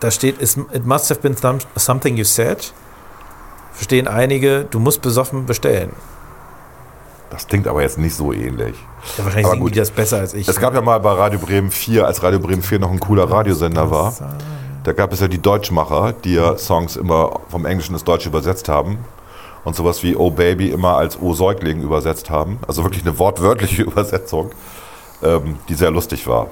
da 0.00 0.10
steht, 0.10 0.40
"It's- 0.40 0.58
it 0.72 0.86
must 0.86 1.10
have 1.10 1.20
been 1.20 1.36
some- 1.36 1.58
something 1.76 2.16
you 2.16 2.24
said. 2.24 2.72
Verstehen 3.72 4.06
einige, 4.06 4.64
du 4.70 4.78
musst 4.78 5.02
besoffen 5.02 5.46
bestellen. 5.46 5.90
Das 7.34 7.48
klingt 7.48 7.66
aber 7.66 7.82
jetzt 7.82 7.98
nicht 7.98 8.14
so 8.14 8.32
ähnlich. 8.32 8.76
Ja, 9.18 9.24
wahrscheinlich 9.24 9.46
Aber 9.50 9.56
gut. 9.58 9.74
die 9.74 9.78
das 9.80 9.90
besser 9.90 10.18
als 10.18 10.34
ich. 10.34 10.46
Es 10.46 10.60
gab 10.60 10.72
ja 10.72 10.80
mal 10.80 11.00
bei 11.00 11.10
Radio 11.12 11.40
Bremen 11.40 11.72
4, 11.72 12.06
als 12.06 12.22
Radio 12.22 12.38
Bremen 12.38 12.62
4 12.62 12.78
noch 12.78 12.92
ein 12.92 13.00
cooler 13.00 13.28
Radiosender 13.28 13.90
war, 13.90 14.14
da 14.84 14.92
gab 14.92 15.12
es 15.12 15.18
ja 15.20 15.26
die 15.26 15.42
Deutschmacher, 15.42 16.12
die 16.12 16.34
ja 16.34 16.56
Songs 16.56 16.94
immer 16.96 17.40
vom 17.48 17.66
Englischen 17.66 17.94
ins 17.94 18.04
Deutsche 18.04 18.28
übersetzt 18.28 18.68
haben 18.68 18.98
und 19.64 19.74
sowas 19.74 20.04
wie 20.04 20.14
Oh 20.14 20.30
Baby 20.30 20.70
immer 20.70 20.96
als 20.96 21.20
Oh 21.20 21.32
Säugling 21.32 21.82
übersetzt 21.82 22.30
haben. 22.30 22.60
Also 22.68 22.84
wirklich 22.84 23.02
eine 23.04 23.18
wortwörtliche 23.18 23.82
Übersetzung, 23.90 24.50
ähm, 25.22 25.58
die 25.68 25.74
sehr 25.74 25.90
lustig 25.90 26.28
war. 26.28 26.46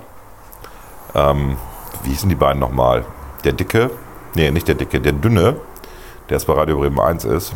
Ähm, 1.15 1.59
wie 2.03 2.11
hießen 2.11 2.29
die 2.29 2.35
beiden 2.35 2.59
nochmal? 2.59 3.05
Der 3.45 3.53
Dicke, 3.53 3.91
nee, 4.35 4.51
nicht 4.51 4.67
der 4.67 4.75
Dicke, 4.75 5.01
der 5.01 5.13
Dünne, 5.13 5.57
der 6.29 6.39
jetzt 6.39 6.47
bei 6.47 6.55
Radio 6.55 6.79
Bremen 6.79 6.99
1 6.99 7.25
ist. 7.25 7.53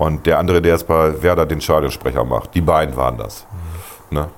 Und 0.00 0.24
der 0.24 0.38
andere, 0.38 0.62
der 0.62 0.72
jetzt 0.72 0.86
bei 0.86 1.22
Werder 1.22 1.44
den 1.44 1.60
Stadionsprecher 1.60 2.24
macht. 2.24 2.54
Die 2.54 2.62
beiden 2.62 2.96
waren 2.96 3.18
das. 3.18 3.44
Ne? 4.10 4.28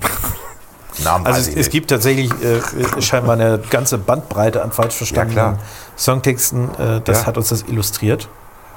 Namen 1.04 1.26
Also 1.26 1.40
es, 1.40 1.56
es 1.56 1.70
gibt 1.70 1.88
tatsächlich 1.88 2.30
äh, 2.42 3.00
scheinbar 3.00 3.32
eine 3.32 3.58
ganze 3.70 3.96
Bandbreite 3.96 4.62
an 4.62 4.72
falsch 4.72 4.94
verstandenen 4.94 5.54
klar. 5.54 5.58
Songtexten. 5.96 6.68
Äh, 6.78 7.00
das 7.02 7.20
Ja. 7.22 7.26
hat 7.28 7.38
uns 7.38 7.48
das 7.48 7.62
illustriert. 7.62 8.28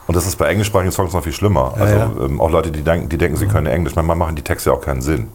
Und 0.07 0.15
das 0.15 0.25
ist 0.25 0.37
bei 0.37 0.47
englischsprachigen 0.47 0.93
Songs 0.93 1.11
noch 1.11 1.23
viel 1.23 1.33
schlimmer. 1.33 1.73
Ja, 1.75 1.81
also 1.83 1.95
ja. 1.97 2.11
Ähm, 2.25 2.39
auch 2.39 2.49
Leute, 2.49 2.71
die 2.71 2.83
denken, 2.83 3.09
die 3.09 3.17
denken, 3.17 3.35
sie 3.35 3.47
können 3.47 3.67
Englisch, 3.67 3.95
manchmal 3.95 4.15
machen 4.15 4.37
die 4.37 4.41
Texte 4.41 4.69
ja 4.69 4.77
auch 4.77 4.81
keinen 4.81 5.01
Sinn. 5.01 5.27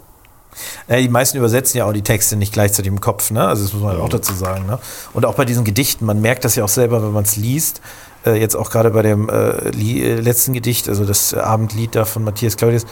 Ja, 0.89 0.97
die 0.97 1.09
meisten 1.11 1.37
übersetzen 1.37 1.77
ja 1.77 1.85
auch 1.85 1.93
die 1.93 2.03
Texte 2.03 2.37
nicht 2.37 2.55
gleichzeitig 2.55 2.91
im 2.91 3.01
Kopf, 3.03 3.31
ne? 3.31 3.47
Also 3.47 3.63
das 3.63 3.75
muss 3.75 3.83
man 3.83 3.93
halt 3.93 4.01
auch 4.01 4.09
dazu 4.09 4.33
sagen. 4.33 4.65
Ne? 4.67 4.79
Und 5.13 5.27
auch 5.27 5.35
bei 5.35 5.45
diesen 5.45 5.65
Gedichten, 5.65 6.07
man 6.07 6.23
merkt 6.23 6.47
das 6.47 6.55
ja 6.55 6.65
auch 6.65 6.69
selber, 6.69 7.03
wenn 7.03 7.13
man 7.13 7.25
es 7.25 7.37
liest. 7.37 7.83
Äh, 8.25 8.41
jetzt 8.41 8.57
auch 8.57 8.71
gerade 8.71 8.91
bei 8.91 9.03
dem 9.03 9.29
äh, 9.29 9.71
äh, 9.71 10.21
letzten 10.21 10.53
Gedicht, 10.53 10.89
also 10.89 11.05
das 11.05 11.35
Abendlied 11.35 11.95
da 11.95 12.05
von 12.05 12.25
Matthias 12.25 12.57
Claudius, 12.57 12.87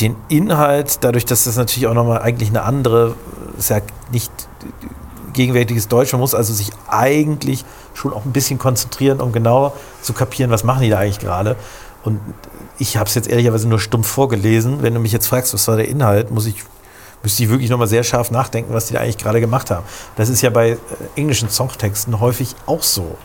den 0.00 0.16
Inhalt, 0.28 0.98
dadurch, 1.02 1.24
dass 1.24 1.44
das 1.44 1.56
natürlich 1.56 1.86
auch 1.88 1.94
nochmal 1.94 2.22
eigentlich 2.22 2.50
eine 2.50 2.62
andere, 2.62 3.16
ist 3.58 3.70
ja 3.70 3.80
nicht 4.12 4.30
gegenwärtiges 5.32 5.88
Deutsch, 5.88 6.12
man 6.12 6.20
muss 6.20 6.34
also 6.34 6.52
sich 6.52 6.70
eigentlich 6.88 7.64
schon 7.94 8.12
auch 8.12 8.24
ein 8.24 8.32
bisschen 8.32 8.58
konzentrieren, 8.58 9.20
um 9.20 9.32
genau 9.32 9.74
zu 10.02 10.12
kapieren, 10.12 10.50
was 10.50 10.64
machen 10.64 10.82
die 10.82 10.90
da 10.90 10.98
eigentlich 10.98 11.18
gerade. 11.18 11.56
Und 12.04 12.20
ich 12.78 12.96
habe 12.96 13.08
es 13.08 13.14
jetzt 13.14 13.28
ehrlicherweise 13.28 13.68
nur 13.68 13.80
stumpf 13.80 14.06
vorgelesen. 14.06 14.82
Wenn 14.82 14.94
du 14.94 15.00
mich 15.00 15.12
jetzt 15.12 15.26
fragst, 15.26 15.52
was 15.52 15.66
war 15.68 15.76
der 15.76 15.88
Inhalt, 15.88 16.30
muss 16.30 16.46
ich, 16.46 16.62
müsste 17.22 17.42
ich 17.42 17.50
wirklich 17.50 17.70
nochmal 17.70 17.88
sehr 17.88 18.04
scharf 18.04 18.30
nachdenken, 18.30 18.72
was 18.72 18.86
die 18.86 18.94
da 18.94 19.00
eigentlich 19.00 19.18
gerade 19.18 19.40
gemacht 19.40 19.70
haben. 19.70 19.84
Das 20.16 20.28
ist 20.28 20.42
ja 20.42 20.50
bei 20.50 20.70
äh, 20.70 20.76
englischen 21.16 21.50
Songtexten 21.50 22.20
häufig 22.20 22.54
auch 22.66 22.82
so. 22.82 23.16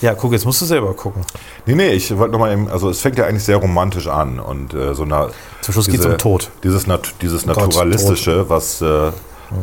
Ja, 0.00 0.14
guck, 0.14 0.32
jetzt 0.32 0.44
musst 0.44 0.60
du 0.60 0.66
selber 0.66 0.92
gucken. 0.94 1.22
Nee, 1.66 1.74
nee, 1.74 1.90
ich 1.90 2.16
wollte 2.16 2.32
nochmal 2.32 2.52
eben, 2.52 2.68
also 2.68 2.90
es 2.90 3.00
fängt 3.00 3.16
ja 3.18 3.26
eigentlich 3.26 3.44
sehr 3.44 3.56
romantisch 3.56 4.08
an 4.08 4.38
und 4.38 4.74
äh, 4.74 4.94
so 4.94 5.04
eine. 5.04 5.28
Zum 5.62 5.72
Schluss 5.72 5.86
geht's 5.86 6.04
um 6.04 6.18
Tod. 6.18 6.50
Dieses, 6.62 6.86
Nat 6.86 7.14
dieses 7.22 7.46
Gott, 7.46 7.56
Naturalistische, 7.56 8.48
was, 8.50 8.80
äh, 8.82 9.12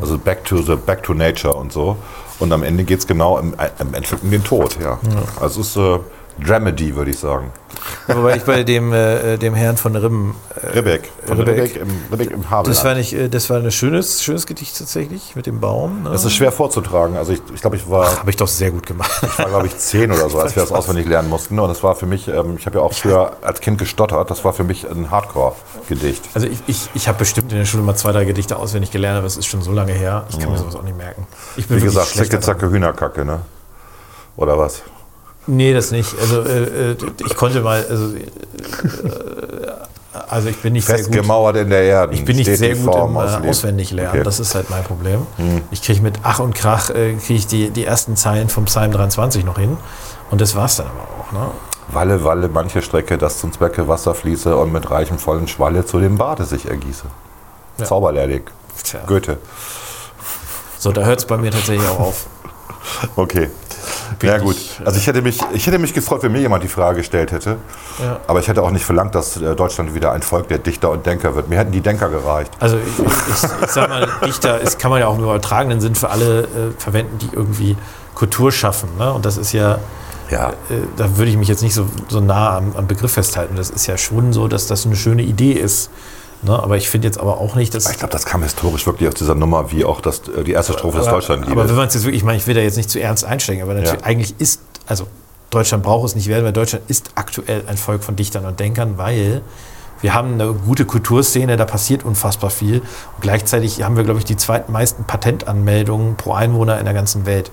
also 0.01 0.17
back 0.17 0.43
to 0.45 0.61
the, 0.61 0.75
back 0.75 1.03
to 1.03 1.13
nature 1.13 1.53
und 1.53 1.71
so. 1.71 1.97
Und 2.39 2.51
am 2.53 2.63
Ende 2.63 2.83
geht 2.83 2.99
es 2.99 3.07
genau 3.07 3.37
im, 3.37 3.53
im 3.79 3.93
Endeffekt 3.93 4.23
um 4.23 4.31
den 4.31 4.43
Tod, 4.43 4.77
ja. 4.81 4.99
Also 5.39 5.61
es 5.61 5.67
ist 5.67 5.77
äh, 5.77 5.99
Dramedy, 6.39 6.95
würde 6.95 7.11
ich 7.11 7.19
sagen. 7.19 7.51
Wobei 8.07 8.37
ich 8.37 8.43
bei 8.43 8.63
dem, 8.63 8.93
äh, 8.93 9.37
dem 9.37 9.53
Herrn 9.55 9.77
von 9.77 9.95
Rimmen, 9.95 10.35
Ribbeck. 10.75 11.09
Von 11.25 11.37
Ribbeck. 11.37 11.75
Ribbeck, 11.75 11.75
im, 11.81 11.89
Ribbeck 12.11 12.31
im 12.31 12.45
das 12.65 12.83
war 12.83 12.95
nicht, 12.95 13.13
äh, 13.13 13.29
das 13.29 13.49
war 13.49 13.57
ein 13.57 13.71
schönes, 13.71 14.23
schönes 14.23 14.45
Gedicht 14.45 14.77
tatsächlich 14.77 15.35
mit 15.35 15.45
dem 15.45 15.59
Baum. 15.59 16.03
Ne? 16.03 16.11
Das 16.11 16.25
ist 16.25 16.33
schwer 16.33 16.51
vorzutragen. 16.51 17.17
Also 17.17 17.33
ich, 17.33 17.41
ich 17.53 17.61
glaube, 17.61 17.75
ich 17.75 17.89
war, 17.89 18.19
Habe 18.19 18.29
ich 18.29 18.35
doch 18.35 18.47
sehr 18.47 18.71
gut 18.71 18.85
gemacht. 18.85 19.11
ich 19.23 19.39
war 19.39 19.47
glaube 19.47 19.67
ich, 19.67 19.77
zehn 19.77 20.11
oder 20.11 20.29
so, 20.29 20.39
als 20.39 20.55
wir 20.55 20.63
das 20.63 20.71
auswendig 20.71 21.07
lernen 21.07 21.29
mussten. 21.29 21.59
Und 21.59 21.69
es 21.69 21.83
war 21.83 21.95
für 21.95 22.05
mich, 22.05 22.27
ähm, 22.27 22.55
ich 22.57 22.65
habe 22.65 22.79
ja 22.79 22.83
auch 22.83 22.93
früher 22.93 23.37
als 23.41 23.61
Kind 23.61 23.77
gestottert, 23.77 24.29
das 24.29 24.43
war 24.43 24.53
für 24.53 24.63
mich 24.63 24.89
ein 24.89 25.09
Hardcore-Gedicht. 25.09 26.23
Also 26.33 26.47
ich, 26.47 26.59
ich, 26.67 26.89
ich 26.93 27.07
habe 27.07 27.19
bestimmt 27.19 27.51
in 27.51 27.57
der 27.57 27.65
Schule 27.65 27.83
mal 27.83 27.95
zwei, 27.95 28.11
drei 28.11 28.25
Gedichte 28.25 28.57
auswendig 28.57 28.91
gelernt, 28.91 29.17
aber 29.17 29.27
es 29.27 29.37
ist 29.37 29.45
schon 29.45 29.61
so 29.61 29.71
lange 29.71 29.93
her. 29.93 30.25
Ich 30.29 30.39
kann 30.39 30.51
mir 30.51 30.57
sowas 30.57 30.75
auch 30.75 30.83
nicht 30.83 30.97
merken. 30.97 31.27
Ich 31.55 31.67
bin 31.67 31.77
Wie 31.77 31.81
gesagt, 31.81 32.07
Zicke. 32.09 32.39
Zacke, 32.39 32.69
Hühnerkacke, 32.69 33.25
ne? 33.25 33.41
Oder 34.37 34.57
was? 34.57 34.81
Nee, 35.47 35.73
das 35.73 35.91
nicht. 35.91 36.13
Also 36.19 36.41
äh, 36.41 36.91
äh, 36.91 36.97
ich 37.25 37.35
konnte 37.35 37.61
mal, 37.61 37.83
also, 37.89 38.15
äh, 38.15 38.25
also 40.29 40.49
ich 40.49 40.57
bin 40.57 40.73
nicht 40.73 40.85
sehr 40.85 40.97
gut. 40.97 41.05
Festgemauert 41.05 41.55
in 41.57 41.69
der 41.69 41.83
Erde. 41.83 42.13
Ich 42.13 42.23
bin 42.23 42.35
nicht 42.35 42.45
steht 42.45 42.57
sehr 42.57 42.75
gut 42.75 42.93
im 42.95 43.15
äh, 43.15 43.49
auswendig 43.49 43.91
lernen. 43.91 44.11
Okay. 44.11 44.23
Das 44.23 44.39
ist 44.39 44.55
halt 44.55 44.69
mein 44.69 44.83
Problem. 44.83 45.25
Ich 45.71 45.81
kriege 45.81 46.01
mit 46.01 46.19
Ach 46.23 46.39
und 46.39 46.53
Krach 46.53 46.89
äh, 46.89 47.13
kriege 47.15 47.39
ich 47.39 47.47
die, 47.47 47.69
die 47.71 47.85
ersten 47.85 48.15
Zeilen 48.15 48.49
vom 48.49 48.65
Psalm 48.65 48.91
23 48.91 49.43
noch 49.43 49.57
hin. 49.57 49.77
Und 50.29 50.41
das 50.41 50.55
war's 50.55 50.77
dann 50.77 50.87
aber 50.87 51.07
auch. 51.19 51.31
Ne? 51.31 51.51
Walle, 51.89 52.23
Walle, 52.23 52.47
manche 52.47 52.81
Strecke, 52.81 53.17
dass 53.17 53.39
zum 53.39 53.51
Zwecke 53.51 53.87
Wasser 53.87 54.15
fließe 54.15 54.55
und 54.55 54.71
mit 54.71 54.89
reichem 54.89 55.17
vollen 55.17 55.47
Schwalle 55.47 55.85
zu 55.85 55.99
dem 55.99 56.17
Bade 56.17 56.45
sich 56.45 56.67
ergieße. 56.69 57.03
Ja. 57.79 57.85
Zauberlehrling. 57.85 58.43
Tja. 58.83 59.01
Goethe. 59.07 59.37
So, 60.77 60.91
da 60.91 61.01
hört 61.03 61.19
es 61.19 61.25
bei 61.25 61.37
mir 61.37 61.51
tatsächlich 61.51 61.87
auch 61.89 61.99
auf. 61.99 62.27
Okay. 63.15 63.49
Ja 64.23 64.37
gut. 64.37 64.57
Also 64.85 64.97
ich 64.99 65.07
hätte, 65.07 65.21
mich, 65.21 65.39
ich 65.53 65.65
hätte 65.67 65.79
mich 65.79 65.93
gefreut, 65.93 66.23
wenn 66.23 66.31
mir 66.31 66.39
jemand 66.41 66.63
die 66.63 66.67
Frage 66.67 66.97
gestellt 66.97 67.31
hätte. 67.31 67.57
Ja. 68.01 68.19
Aber 68.27 68.39
ich 68.39 68.47
hätte 68.47 68.61
auch 68.63 68.71
nicht 68.71 68.85
verlangt, 68.85 69.15
dass 69.15 69.37
äh, 69.37 69.55
Deutschland 69.55 69.93
wieder 69.95 70.11
ein 70.11 70.21
Volk 70.21 70.47
der 70.47 70.57
Dichter 70.59 70.89
und 70.91 71.05
Denker 71.05 71.35
wird. 71.35 71.49
Mir 71.49 71.57
hätten 71.59 71.71
die 71.71 71.81
Denker 71.81 72.09
gereicht. 72.09 72.51
Also 72.59 72.77
ich, 72.77 72.99
ich, 73.05 73.43
ich 73.63 73.69
sag 73.71 73.89
mal, 73.89 74.07
Dichter 74.25 74.59
ist, 74.59 74.79
kann 74.79 74.91
man 74.91 74.99
ja 74.99 75.07
auch 75.07 75.17
im 75.17 75.23
übertragenen 75.23 75.81
Sinn 75.81 75.95
für 75.95 76.09
alle 76.09 76.41
äh, 76.41 76.45
verwenden, 76.77 77.17
die 77.19 77.29
irgendwie 77.33 77.75
Kultur 78.15 78.51
schaffen. 78.51 78.89
Ne? 78.97 79.11
Und 79.13 79.25
das 79.25 79.37
ist 79.37 79.51
ja, 79.53 79.79
Ja. 80.29 80.49
äh, 80.49 80.53
da 80.97 81.17
würde 81.17 81.31
ich 81.31 81.37
mich 81.37 81.47
jetzt 81.47 81.63
nicht 81.63 81.73
so, 81.73 81.87
so 82.07 82.19
nah 82.19 82.57
am, 82.57 82.75
am 82.75 82.87
Begriff 82.87 83.13
festhalten. 83.13 83.55
Das 83.55 83.69
ist 83.69 83.87
ja 83.87 83.97
schon 83.97 84.33
so, 84.33 84.47
dass 84.47 84.67
das 84.67 84.85
eine 84.85 84.95
schöne 84.95 85.23
Idee 85.23 85.53
ist. 85.53 85.89
Ne? 86.43 86.61
Aber 86.61 86.77
ich 86.77 86.89
finde 86.89 87.07
jetzt 87.07 87.19
aber 87.19 87.39
auch 87.39 87.55
nicht, 87.55 87.73
dass. 87.75 87.89
Ich 87.89 87.97
glaube, 87.97 88.11
das 88.11 88.25
kam 88.25 88.41
historisch 88.43 88.85
wirklich 88.85 89.07
aus 89.07 89.15
dieser 89.15 89.35
Nummer, 89.35 89.71
wie 89.71 89.85
auch 89.85 90.01
das, 90.01 90.21
äh, 90.27 90.43
die 90.43 90.53
erste 90.53 90.73
Strophe 90.73 90.97
des 90.97 91.07
aber, 91.07 91.17
Deutschlandliedes. 91.17 91.51
aber 91.51 91.69
wenn 91.69 91.75
man 91.75 91.87
es 91.87 91.93
jetzt 91.93 92.03
wirklich, 92.03 92.21
ich 92.21 92.25
meine, 92.25 92.37
ich 92.37 92.47
will 92.47 92.55
da 92.55 92.61
jetzt 92.61 92.77
nicht 92.77 92.89
zu 92.89 92.99
ernst 92.99 93.23
einsteigen, 93.25 93.61
aber 93.61 93.73
natürlich 93.75 93.99
Ja. 94.01 94.05
eigentlich 94.07 94.35
ist, 94.39 94.61
also 94.87 95.05
Deutschland 95.51 95.83
braucht 95.83 96.07
es 96.07 96.15
nicht 96.15 96.27
werden, 96.27 96.43
weil 96.45 96.53
Deutschland 96.53 96.85
ist 96.89 97.11
aktuell 97.15 97.63
ein 97.67 97.77
Volk 97.77 98.03
von 98.03 98.15
Dichtern 98.15 98.45
und 98.45 98.59
Denkern, 98.59 98.97
weil 98.97 99.41
wir 100.01 100.15
haben 100.15 100.33
eine 100.33 100.53
gute 100.53 100.85
Kulturszene, 100.85 101.57
da 101.57 101.65
passiert 101.65 102.03
unfassbar 102.03 102.49
viel. 102.49 102.79
Und 102.79 103.21
gleichzeitig 103.21 103.83
haben 103.83 103.95
wir, 103.95 104.03
glaube 104.03 104.17
ich, 104.19 104.25
die 104.25 104.35
zweitmeisten 104.37 105.05
Patentanmeldungen 105.05 106.15
pro 106.15 106.33
Einwohner 106.33 106.79
in 106.79 106.85
der 106.85 106.95
ganzen 106.95 107.27
Welt. 107.27 107.51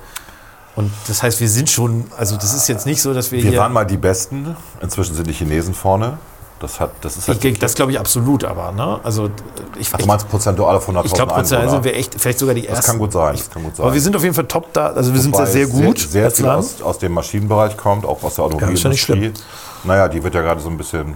Und 0.74 0.90
das 1.09 1.23
heißt, 1.23 1.40
wir 1.40 1.48
sind 1.48 1.69
schon, 1.69 2.05
also 2.16 2.36
das 2.36 2.55
ist 2.55 2.69
jetzt 2.69 2.86
nicht 2.86 3.02
so, 3.02 3.12
dass 3.12 3.32
wir, 3.32 3.43
Wir 3.43 3.59
waren 3.59 3.73
mal 3.73 3.85
die 3.85 3.97
Besten. 3.97 4.56
Inzwischen 4.81 5.15
sind 5.15 5.27
die 5.27 5.32
Chinesen 5.35 5.74
vorne. 5.74 6.19
Das, 6.60 6.80
hat, 6.80 6.90
das 7.02 7.16
ist 7.16 7.28
halt. 7.28 7.44
ich, 7.44 7.59
das 7.59 7.74
glaube 7.74 7.93
ich 7.93 8.01
absolut, 8.01 8.43
aber, 8.44 8.72
ne? 8.72 8.98
Also 9.05 9.30
ich, 9.78 9.90
du 9.93 10.06
meinst 10.06 10.28
prozentual 10.28 10.74
auf 10.76 10.89
100.000 10.89 11.05
ich 11.06 11.12
glaube, 11.14 11.32
prozentual 11.35 11.70
sind 11.70 11.85
wir 11.85 11.94
echt, 11.97 12.20
vielleicht 12.20 12.39
sogar 12.40 12.55
die 12.55 12.66
ersten. 12.66 12.76
Das 12.76 12.86
kann 12.86 12.98
gut 12.98 13.12
sein. 13.12 13.36
Das 13.36 13.48
kann 13.51 13.62
gut 13.62 13.76
sein. 13.76 13.85
Aber 13.86 13.94
wir 13.94 14.01
sind 14.01 14.16
auf 14.16 14.22
jeden 14.22 14.35
Fall 14.35 14.47
top 14.47 14.72
da, 14.72 14.89
also 14.89 15.14
wir 15.14 15.20
sind 15.20 15.32
Wobei 15.35 15.44
sehr, 15.47 15.66
sehr 15.68 15.74
gut 15.85 15.98
Sehr, 16.01 16.09
sehr 16.22 16.30
viel 16.32 16.44
Land. 16.47 16.59
aus, 16.59 16.82
aus 16.82 16.98
dem 16.98 17.12
Maschinenbereich 17.12 17.76
kommt, 17.76 18.05
auch 18.05 18.14
aus 18.14 18.20
der 18.20 18.28
ist 18.28 18.39
ja 18.39 18.44
Automobilindustrie. 18.44 19.32
naja, 19.85 20.09
die 20.09 20.22
wird 20.24 20.35
ja 20.35 20.40
gerade 20.43 20.60
so 20.60 20.68
ein 20.68 20.76
bisschen. 20.76 21.14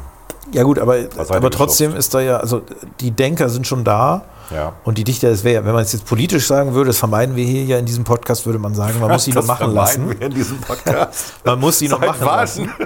Ja 0.53 0.63
gut, 0.65 0.79
aber, 0.79 0.97
aber 1.17 1.51
trotzdem 1.51 1.97
ist 1.97 2.15
da 2.15 2.21
ja, 2.21 2.37
also 2.37 2.63
die 3.01 3.11
Denker 3.11 3.49
sind 3.49 3.67
schon 3.67 3.85
da 3.85 4.23
Ja. 4.55 4.73
und 4.85 4.99
die 4.99 5.05
Dichter, 5.05 5.31
das 5.31 5.45
wäre 5.45 5.55
ja, 5.55 5.65
wenn 5.65 5.73
man 5.73 5.83
es 5.83 5.93
jetzt 5.93 6.05
politisch 6.05 6.47
sagen 6.47 6.75
würde, 6.75 6.89
das 6.89 6.99
vermeiden 6.99 7.37
wir 7.37 7.45
hier 7.45 7.65
ja 7.65 7.79
in 7.79 7.87
diesem 7.87 8.05
Podcast, 8.05 8.45
würde 8.45 8.59
man 8.59 8.75
sagen, 8.75 9.01
man 9.01 9.11
muss 9.11 9.25
sie 9.25 9.31
nur 9.33 9.41
Das 9.43 9.47
machen 9.49 9.73
lassen. 9.73 10.09
wir 10.11 10.21
in 10.27 10.35
diesem 10.35 10.59
Podcast. 10.59 11.33
Man 11.45 11.59
muss 11.59 11.79
sie 11.79 11.89
noch 11.89 12.01
machen 12.01 12.25
lassen. 12.27 12.71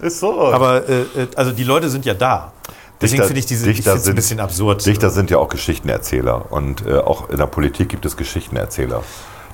ist 0.00 0.20
so. 0.20 0.40
Aber 0.52 0.88
äh, 0.88 1.00
äh, 1.00 1.06
also 1.36 1.52
die 1.52 1.64
Leute 1.64 1.88
sind 1.90 2.04
ja 2.04 2.14
da. 2.14 2.52
Deswegen 3.00 3.24
finde 3.24 3.40
ich 3.40 3.46
diese, 3.46 3.68
ich 3.70 3.76
Dichter 3.76 3.92
finde 3.92 4.00
es 4.00 4.02
ein 4.02 4.06
sind- 4.06 4.16
bisschen 4.16 4.40
absurd. 4.40 4.86
Dichter 4.86 5.10
sind 5.10 5.30
ja 5.30 5.38
auch 5.38 5.48
Geschichtenerzähler 5.48 6.50
und 6.50 6.86
äh, 6.86 6.94
auch 6.98 7.28
in 7.28 7.36
der 7.36 7.46
Politik 7.46 7.90
gibt 7.90 8.06
es 8.06 8.16
Geschichtenerzähler. 8.16 9.02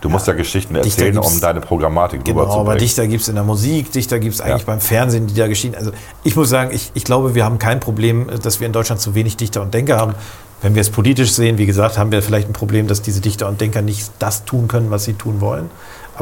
Du 0.01 0.09
musst 0.09 0.27
ja 0.27 0.33
Geschichten 0.33 0.75
Dichter 0.75 1.07
erzählen, 1.07 1.19
um 1.19 1.41
deine 1.41 1.61
Programmatik 1.61 2.25
Genau, 2.25 2.41
aber 2.41 2.43
rüberzubringen. 2.51 2.79
Dichter 2.79 3.07
gibt 3.07 3.23
es 3.23 3.29
in 3.29 3.35
der 3.37 3.45
Musik, 3.45 3.93
Dichter 3.93 4.19
gibt 4.19 4.35
es 4.35 4.41
eigentlich 4.41 4.63
Ja. 4.63 4.67
beim 4.67 4.81
Fernsehen, 4.81 5.29
die 5.29 5.35
da 5.35 5.47
geschehen. 5.47 5.75
Also 5.77 5.93
ich 6.25 6.35
muss 6.35 6.49
sagen, 6.51 6.71
ich, 6.73 6.91
ich 6.95 7.05
glaube, 7.05 7.35
wir 7.37 7.45
haben 7.45 7.59
kein 7.61 7.79
Problem, 7.79 8.27
dass 8.43 8.59
wir 8.59 8.67
in 8.67 8.73
Deutschland 8.73 9.01
zu 9.01 9.15
wenig 9.15 9.37
Dichter 9.37 9.63
und 9.63 9.73
Denker 9.75 9.97
haben. 9.99 10.15
Wenn 10.61 10.75
wir 10.77 10.81
es 10.81 10.91
politisch 10.91 11.33
sehen, 11.33 11.59
wie 11.59 11.67
gesagt, 11.67 11.99
haben 11.99 12.11
wir 12.13 12.23
vielleicht 12.23 12.49
ein 12.49 12.53
Problem, 12.53 12.87
dass 12.89 13.03
diese 13.03 13.21
Dichter 13.21 13.49
und 13.49 13.61
Denker 13.61 13.83
nicht 13.83 14.11
das 14.21 14.45
tun 14.45 14.67
können, 14.69 14.91
was 14.91 15.05
sie 15.05 15.15
tun 15.15 15.41
wollen. 15.41 15.71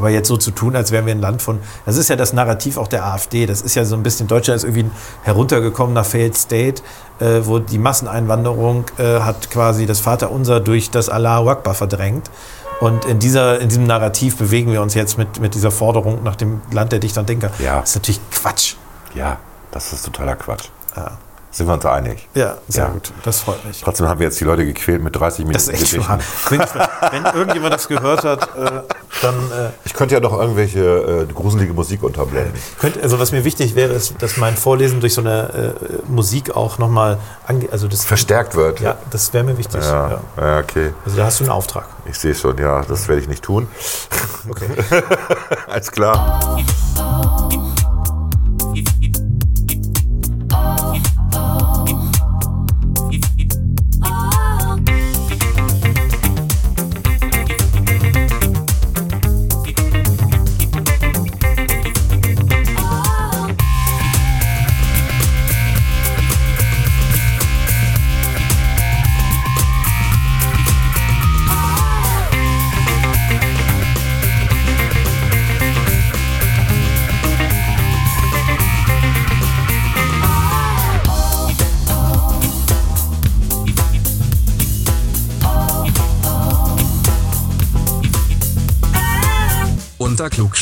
Aber 0.01 0.09
jetzt 0.09 0.29
so 0.29 0.39
zu 0.39 0.51
tun, 0.51 0.75
als 0.77 0.93
wären 0.93 1.05
wir 1.05 1.15
ein 1.15 1.21
Land 1.21 1.43
von, 1.43 1.59
das 1.85 1.99
ist 1.99 2.09
ja 2.09 2.17
das 2.17 2.33
Narrativ 2.33 2.79
auch 2.79 2.89
der 2.89 3.05
AfD. 3.05 3.45
Das 3.45 3.61
ist 3.61 3.75
ja 3.75 3.85
so 3.85 3.95
ein 3.97 4.03
bisschen, 4.03 4.29
Deutschland 4.29 4.57
ist 4.57 4.65
irgendwie 4.65 4.85
ein 4.85 4.91
heruntergekommener 5.25 6.05
Failed 6.05 6.37
State, 6.39 6.83
äh, 7.19 7.41
wo 7.43 7.59
die 7.59 7.77
Masseneinwanderung 7.79 8.87
äh, 8.99 9.21
hat 9.21 9.51
quasi 9.51 9.85
das 9.85 10.01
Vaterunser 10.01 10.61
durch 10.61 10.91
das 10.91 11.11
Allahu 11.11 11.51
Akbar 11.51 11.75
verdrängt. 11.75 12.31
Und 12.81 13.05
in, 13.05 13.19
dieser, 13.19 13.61
in 13.61 13.69
diesem 13.69 13.85
Narrativ 13.85 14.39
bewegen 14.39 14.73
wir 14.73 14.81
uns 14.81 14.95
jetzt 14.95 15.19
mit, 15.19 15.39
mit 15.39 15.55
dieser 15.55 15.71
Forderung 15.71 16.23
nach 16.23 16.37
dem 16.37 16.63
Land 16.73 16.93
der 16.93 16.99
Dichter 16.99 17.21
und 17.21 17.29
Denker. 17.29 17.51
Ja. 17.59 17.81
Das 17.81 17.91
ist 17.91 17.97
natürlich 17.97 18.21
Quatsch. 18.33 18.75
ja, 19.15 19.37
das 19.71 19.93
ist 19.93 20.07
totaler 20.07 20.35
Quatsch. 20.37 20.69
Ja, 20.97 21.19
Sind 21.51 21.67
wir 21.67 21.75
uns 21.75 21.85
einig? 21.85 22.27
ja 22.35 22.57
sehr 22.69 22.85
Ja. 22.85 22.91
gut. 22.91 23.13
Das 23.23 23.41
freut 23.41 23.63
mich. 23.67 23.83
Trotzdem 23.83 24.09
haben 24.09 24.19
wir 24.19 24.27
jetzt 24.29 24.41
die 24.41 24.45
Leute 24.45 24.65
gequält 24.65 25.03
mit 25.03 25.15
30 25.15 25.41
Minuten 25.41 25.53
Das 25.53 25.65
ist 25.69 25.75
echt 25.75 25.93
Gedichten. 25.93 26.09
wahr. 26.09 26.19
Wenn, 27.11 27.25
irgendjemand 27.25 27.75
das 27.75 27.89
gehört 27.89 28.25
hat, 28.25 28.43
äh, 28.57 28.83
dann 29.23 29.35
äh, 29.35 29.71
Ich 29.85 29.95
könnte 29.95 30.15
ja 30.15 30.21
noch 30.21 30.33
irgendwelche 30.39 31.27
äh, 31.29 31.33
gruselige 31.33 31.73
Musik 31.73 32.03
unterblenden. 32.03 32.53
könnte, 32.79 33.03
also 33.03 33.19
was 33.19 33.33
mir 33.33 33.45
wichtig 33.45 33.75
wäre, 33.75 33.93
ist, 33.93 34.15
dass 34.21 34.37
mein 34.37 34.57
Vorlesen 34.57 35.01
durch 35.01 35.15
so 35.15 35.21
eine 35.21 35.75
äh, 35.79 36.11
Musik 36.11 36.57
auch 36.57 36.79
nochmal 36.79 37.19
also 37.71 37.89
das 37.89 38.05
Verstärkt 38.05 38.55
wird. 38.55 38.81
Ja, 38.81 38.97
das 39.11 39.33
wäre 39.33 39.45
mir 39.45 39.59
wichtig. 39.59 39.83
Ja, 39.83 40.21
Ja. 40.37 40.47
ja, 40.47 40.59
okay. 40.61 40.93
Also 41.05 41.17
da 41.17 41.25
hast 41.25 41.41
du 41.41 41.45
einen 41.45 41.53
Auftrag. 41.53 41.87
Ich 42.07 42.19
sehe 42.19 42.35
schon, 42.35 42.57
ja, 42.59 42.83
das 42.83 43.09
werde 43.09 43.21
ich 43.21 43.29
nicht 43.29 43.43
tun. 43.43 43.69
Okay. 44.49 44.69
Alles 45.69 45.91
klar. 45.91 46.59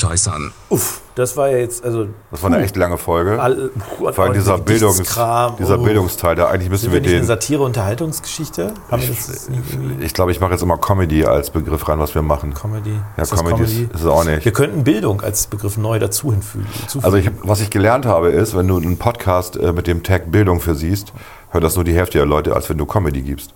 Unter 0.02 0.14
Klugscheißern. 0.14 0.52
Uff, 0.70 1.00
das 1.14 1.36
war 1.36 1.48
ja 1.48 1.58
jetzt, 1.58 1.84
also 1.84 2.06
Das 2.30 2.42
war 2.42 2.50
eine 2.52 2.62
echt 2.62 2.76
lange 2.76 2.98
Folge. 2.98 3.40
all, 3.40 3.70
puh, 3.98 4.12
Vor 4.12 4.24
allem 4.24 4.34
dieser, 4.34 4.58
Bildungs, 4.58 4.98
Gedichtskram, 4.98 5.56
dieser 5.58 5.78
oh. 5.78 5.82
Bildungsteil, 5.82 6.36
da 6.36 6.48
eigentlich 6.48 6.70
müssen 6.70 6.82
Sind 6.82 6.92
wir 6.92 6.96
wir 6.96 7.00
nicht 7.02 7.10
eine 7.10 7.20
den. 7.22 7.26
Satire-Unterhaltungsgeschichte? 7.26 8.74
Haben 8.90 9.02
wir 9.02 9.08
das 9.08 9.48
nicht 9.48 9.62
irgendwie? 9.72 10.04
Ich 10.04 10.14
glaube, 10.14 10.30
ich 10.32 10.40
mache 10.40 10.52
jetzt 10.52 10.62
immer 10.62 10.78
Comedy 10.78 11.24
als 11.24 11.50
Begriff 11.50 11.88
rein, 11.88 11.98
was 11.98 12.14
wir 12.14 12.22
machen. 12.22 12.54
Comedy. 12.54 12.92
Ja, 13.16 13.22
Ist 13.22 13.32
das 13.32 13.42
Comedy 13.44 13.62
ist- 13.64 13.92
ist 13.94 14.00
es 14.00 14.06
auch 14.06 14.24
nicht. 14.24 14.44
Wir 14.44 14.52
könnten 14.52 14.84
Bildung 14.84 15.20
als 15.20 15.46
Begriff 15.46 15.76
neu 15.76 15.98
dazu 15.98 16.30
hinfügen. 16.32 16.66
hinzufügen. 16.78 17.04
Also 17.04 17.16
ich, 17.16 17.30
was 17.42 17.60
ich 17.60 17.70
gelernt 17.70 18.06
habe, 18.06 18.28
ist, 18.30 18.56
wenn 18.56 18.68
du 18.68 18.76
einen 18.76 18.98
Podcast 18.98 19.56
äh, 19.56 19.72
mit 19.72 19.86
dem 19.86 20.02
Tag 20.02 20.30
Bildung 20.30 20.60
versiehst, 20.60 21.12
hört 21.50 21.64
das 21.64 21.74
nur 21.74 21.84
die 21.84 21.94
Hälfte 21.94 22.18
der 22.18 22.26
Leute, 22.26 22.54
als 22.54 22.68
wenn 22.70 22.78
du 22.78 22.86
Comedy 22.86 23.22
gibst. 23.22 23.52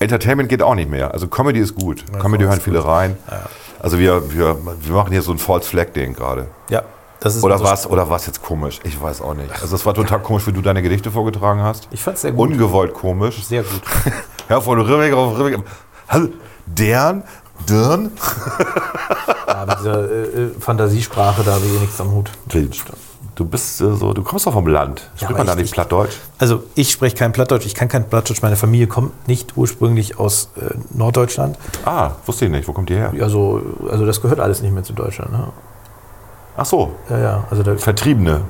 Entertainment 0.00 0.48
geht 0.48 0.62
auch 0.62 0.74
nicht 0.76 0.88
mehr. 0.90 1.12
Also 1.12 1.26
Comedy 1.26 1.58
ist 1.58 1.74
gut. 1.74 2.04
Comedy 2.20 2.44
hören 2.44 2.60
viele 2.60 2.84
rein. 2.84 3.16
Also 3.80 3.98
wir, 3.98 4.32
wir, 4.32 4.56
wir 4.80 4.94
machen 4.94 5.12
hier 5.12 5.22
so 5.22 5.32
ein 5.32 5.38
False 5.38 5.68
Flag 5.68 5.92
Ding 5.94 6.14
gerade. 6.14 6.48
ja, 6.68 6.82
das 7.20 7.34
ist 7.34 7.42
Oder 7.42 7.56
unser 7.56 7.70
was 7.70 7.86
oder 7.86 8.08
was 8.10 8.26
jetzt 8.26 8.42
komisch? 8.42 8.78
Ich 8.84 9.00
weiß 9.00 9.22
auch 9.22 9.34
nicht. 9.34 9.50
Also 9.60 9.74
es 9.74 9.84
war 9.84 9.92
total 9.94 10.20
komisch, 10.20 10.46
wie 10.46 10.52
du 10.52 10.62
deine 10.62 10.82
Gedichte 10.82 11.10
vorgetragen 11.10 11.62
hast. 11.62 11.88
Ich 11.90 12.00
fand's 12.02 12.20
sehr 12.22 12.30
gut. 12.32 12.50
Ungewollt 12.50 12.94
komisch. 12.94 13.44
Sehr 13.44 13.62
gut. 13.62 13.82
Ja, 14.48 14.62
von 14.62 14.80
Rübeck 14.80 15.12
auf 15.12 15.38
Rübeck. 15.38 15.60
Also, 16.06 16.28
deren 16.64 17.22
Dirn? 17.68 18.12
Ja, 19.46 19.66
mit 19.66 19.78
dieser 19.80 20.10
äh, 20.10 20.22
äh, 20.22 20.50
Fantasiesprache, 20.58 21.42
da 21.42 21.52
habe 21.52 21.66
ich 21.66 21.74
eh 21.74 21.80
nichts 21.80 22.00
am 22.00 22.12
Hut. 22.12 22.30
Du 23.34 23.44
bist 23.44 23.80
äh, 23.80 23.94
so, 23.94 24.12
du 24.12 24.22
kommst 24.22 24.46
doch 24.46 24.52
vom 24.52 24.66
Land. 24.66 25.08
Spricht 25.14 25.26
aber 25.30 25.38
man 25.38 25.46
da 25.46 25.52
ich- 25.52 25.58
nicht 25.58 25.66
ich- 25.66 25.72
Plattdeutsch? 25.72 26.16
Also 26.38 26.62
ich 26.74 26.90
spreche 26.90 27.14
kein 27.16 27.32
Plattdeutsch, 27.32 27.66
ich 27.66 27.74
kann 27.74 27.88
kein 27.88 28.08
Plattdeutsch. 28.08 28.42
Meine 28.42 28.56
Familie 28.56 28.86
kommt 28.88 29.28
nicht 29.28 29.56
ursprünglich 29.56 30.18
aus 30.18 30.50
äh, 30.56 30.74
Norddeutschland. 30.96 31.56
Ah, 31.84 32.12
wusste 32.26 32.46
ich 32.46 32.50
nicht. 32.50 32.66
Wo 32.68 32.72
kommt 32.72 32.88
die 32.90 32.94
her? 32.96 33.12
Also, 33.20 33.62
also 33.90 34.04
das 34.06 34.20
gehört 34.20 34.40
alles 34.40 34.60
nicht 34.62 34.72
mehr 34.74 34.82
zu 34.82 34.92
Deutschland. 34.92 35.30
Ne? 35.32 35.48
Ach 36.56 36.66
so, 36.66 36.92
Ja, 37.08 37.18
ja. 37.18 37.44
Also 37.50 37.62
da, 37.62 37.76
Vertriebene. 37.76 38.40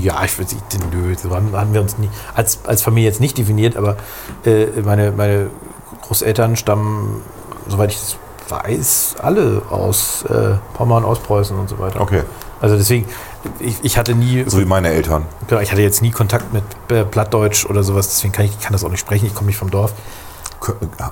ja, 0.00 0.22
ich 0.24 0.36
würde 0.38 0.54
nicht, 0.54 0.92
nö, 0.92 1.14
so 1.16 1.30
haben, 1.34 1.52
haben 1.56 1.72
wir 1.72 1.80
uns 1.80 1.96
nie, 1.96 2.10
als, 2.34 2.58
als 2.66 2.82
Familie 2.82 3.08
jetzt 3.08 3.20
nicht 3.20 3.38
definiert, 3.38 3.76
aber 3.78 3.96
äh, 4.44 4.66
meine, 4.84 5.12
meine 5.12 5.46
Großeltern 6.02 6.56
stammen, 6.56 7.22
soweit 7.68 7.92
ich 7.92 7.98
das 7.98 8.16
weiß, 8.50 9.16
alle 9.22 9.62
aus 9.70 10.24
äh, 10.28 10.56
Pommern, 10.74 11.04
Ostpreußen 11.04 11.56
und 11.58 11.68
so 11.68 11.78
weiter. 11.78 12.00
Okay. 12.00 12.22
Also 12.60 12.76
deswegen, 12.76 13.06
ich, 13.58 13.76
ich 13.82 13.96
hatte 13.98 14.14
nie, 14.14 14.44
So 14.46 14.58
wie 14.58 14.64
meine 14.64 14.88
Eltern. 14.88 15.24
genau, 15.48 15.60
ich 15.60 15.70
hatte 15.72 15.82
jetzt 15.82 16.02
nie 16.02 16.10
Kontakt 16.10 16.52
mit 16.52 16.62
äh, 16.90 17.04
Plattdeutsch 17.04 17.66
oder 17.66 17.82
sowas, 17.82 18.08
deswegen 18.08 18.32
kann 18.32 18.44
ich 18.44 18.58
kann 18.60 18.72
das 18.72 18.84
auch 18.84 18.90
nicht 18.90 19.00
sprechen, 19.00 19.26
ich 19.26 19.34
komme 19.34 19.46
nicht 19.48 19.56
vom 19.58 19.70
Dorf. 19.70 19.92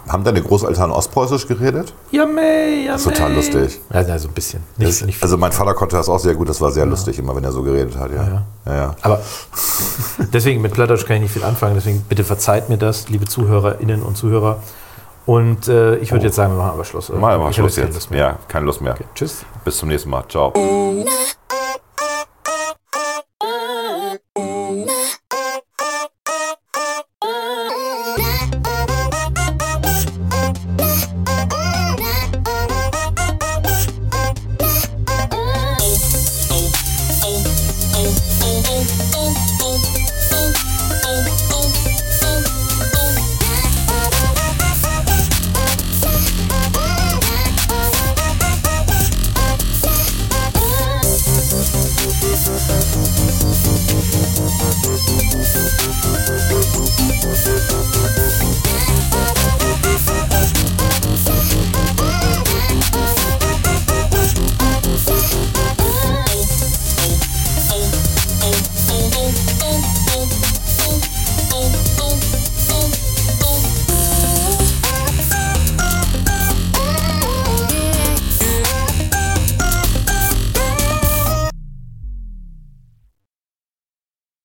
Haben 0.07 0.25
deine 0.25 0.43
Großeltern 0.43 0.91
Ostpreußisch 0.91 1.47
geredet? 1.49 1.95
Ja, 2.11 2.27
mei, 2.27 2.83
ja, 2.85 2.93
Das 2.93 3.01
ist 3.07 3.15
total 3.15 3.31
mei. 3.31 3.37
lustig. 3.37 3.81
Ja, 3.91 4.03
ja, 4.03 4.19
so 4.19 4.29
ein 4.29 4.35
bisschen. 4.35 4.63
Nicht, 4.77 4.91
Das, 4.91 5.07
nicht 5.07 5.23
also 5.23 5.39
mein 5.39 5.53
Vater 5.53 5.73
konnte 5.73 5.97
das 5.97 6.11
auch 6.11 6.19
sehr 6.19 6.35
gut. 6.35 6.51
Das 6.51 6.61
war 6.61 6.71
sehr 6.71 6.85
lustig, 6.85 7.19
immer 7.19 7.35
wenn 7.35 7.45
er 7.45 7.53
so 7.53 7.63
geredet 7.63 7.97
hat. 7.97 8.11
Ja, 8.11 8.17
Ja, 8.27 8.43
ja. 8.67 8.75
ja. 8.77 8.95
Aber 9.01 9.23
deswegen 10.35 10.61
mit 10.61 10.75
Plattdeutsch 10.75 11.07
kann 11.07 11.17
ich 11.17 11.23
nicht 11.23 11.33
viel 11.33 11.45
anfangen. 11.45 11.77
Deswegen 11.77 12.03
bitte 12.07 12.25
verzeiht 12.25 12.69
mir 12.69 12.77
das, 12.77 13.09
liebe 13.09 13.25
ZuhörerInnen 13.25 14.03
und 14.03 14.19
Zuhörer. 14.19 14.59
Und 15.25 15.67
äh, 15.69 15.97
ich 15.97 16.11
würde 16.13 16.25
Oh. 16.25 16.27
jetzt 16.27 16.37
sagen, 16.37 16.53
wir 16.53 16.59
machen 16.59 16.73
aber 16.75 16.85
Schluss. 16.85 17.09
oder? 17.09 17.19
Mal 17.19 17.39
mal 17.39 17.51
Schluss 17.55 17.77
keine 17.77 17.87
jetzt. 17.87 17.95
Lust 17.95 18.11
mehr. 18.11 18.21
Ja, 18.21 18.39
keine 18.49 18.67
Lust 18.67 18.83
mehr. 18.83 18.93
Okay, 18.93 19.05
tschüss. 19.15 19.47
Bis 19.65 19.79
zum 19.79 19.89
nächsten 19.89 20.11
Mal. 20.11 20.25
Ciao. 20.29 20.53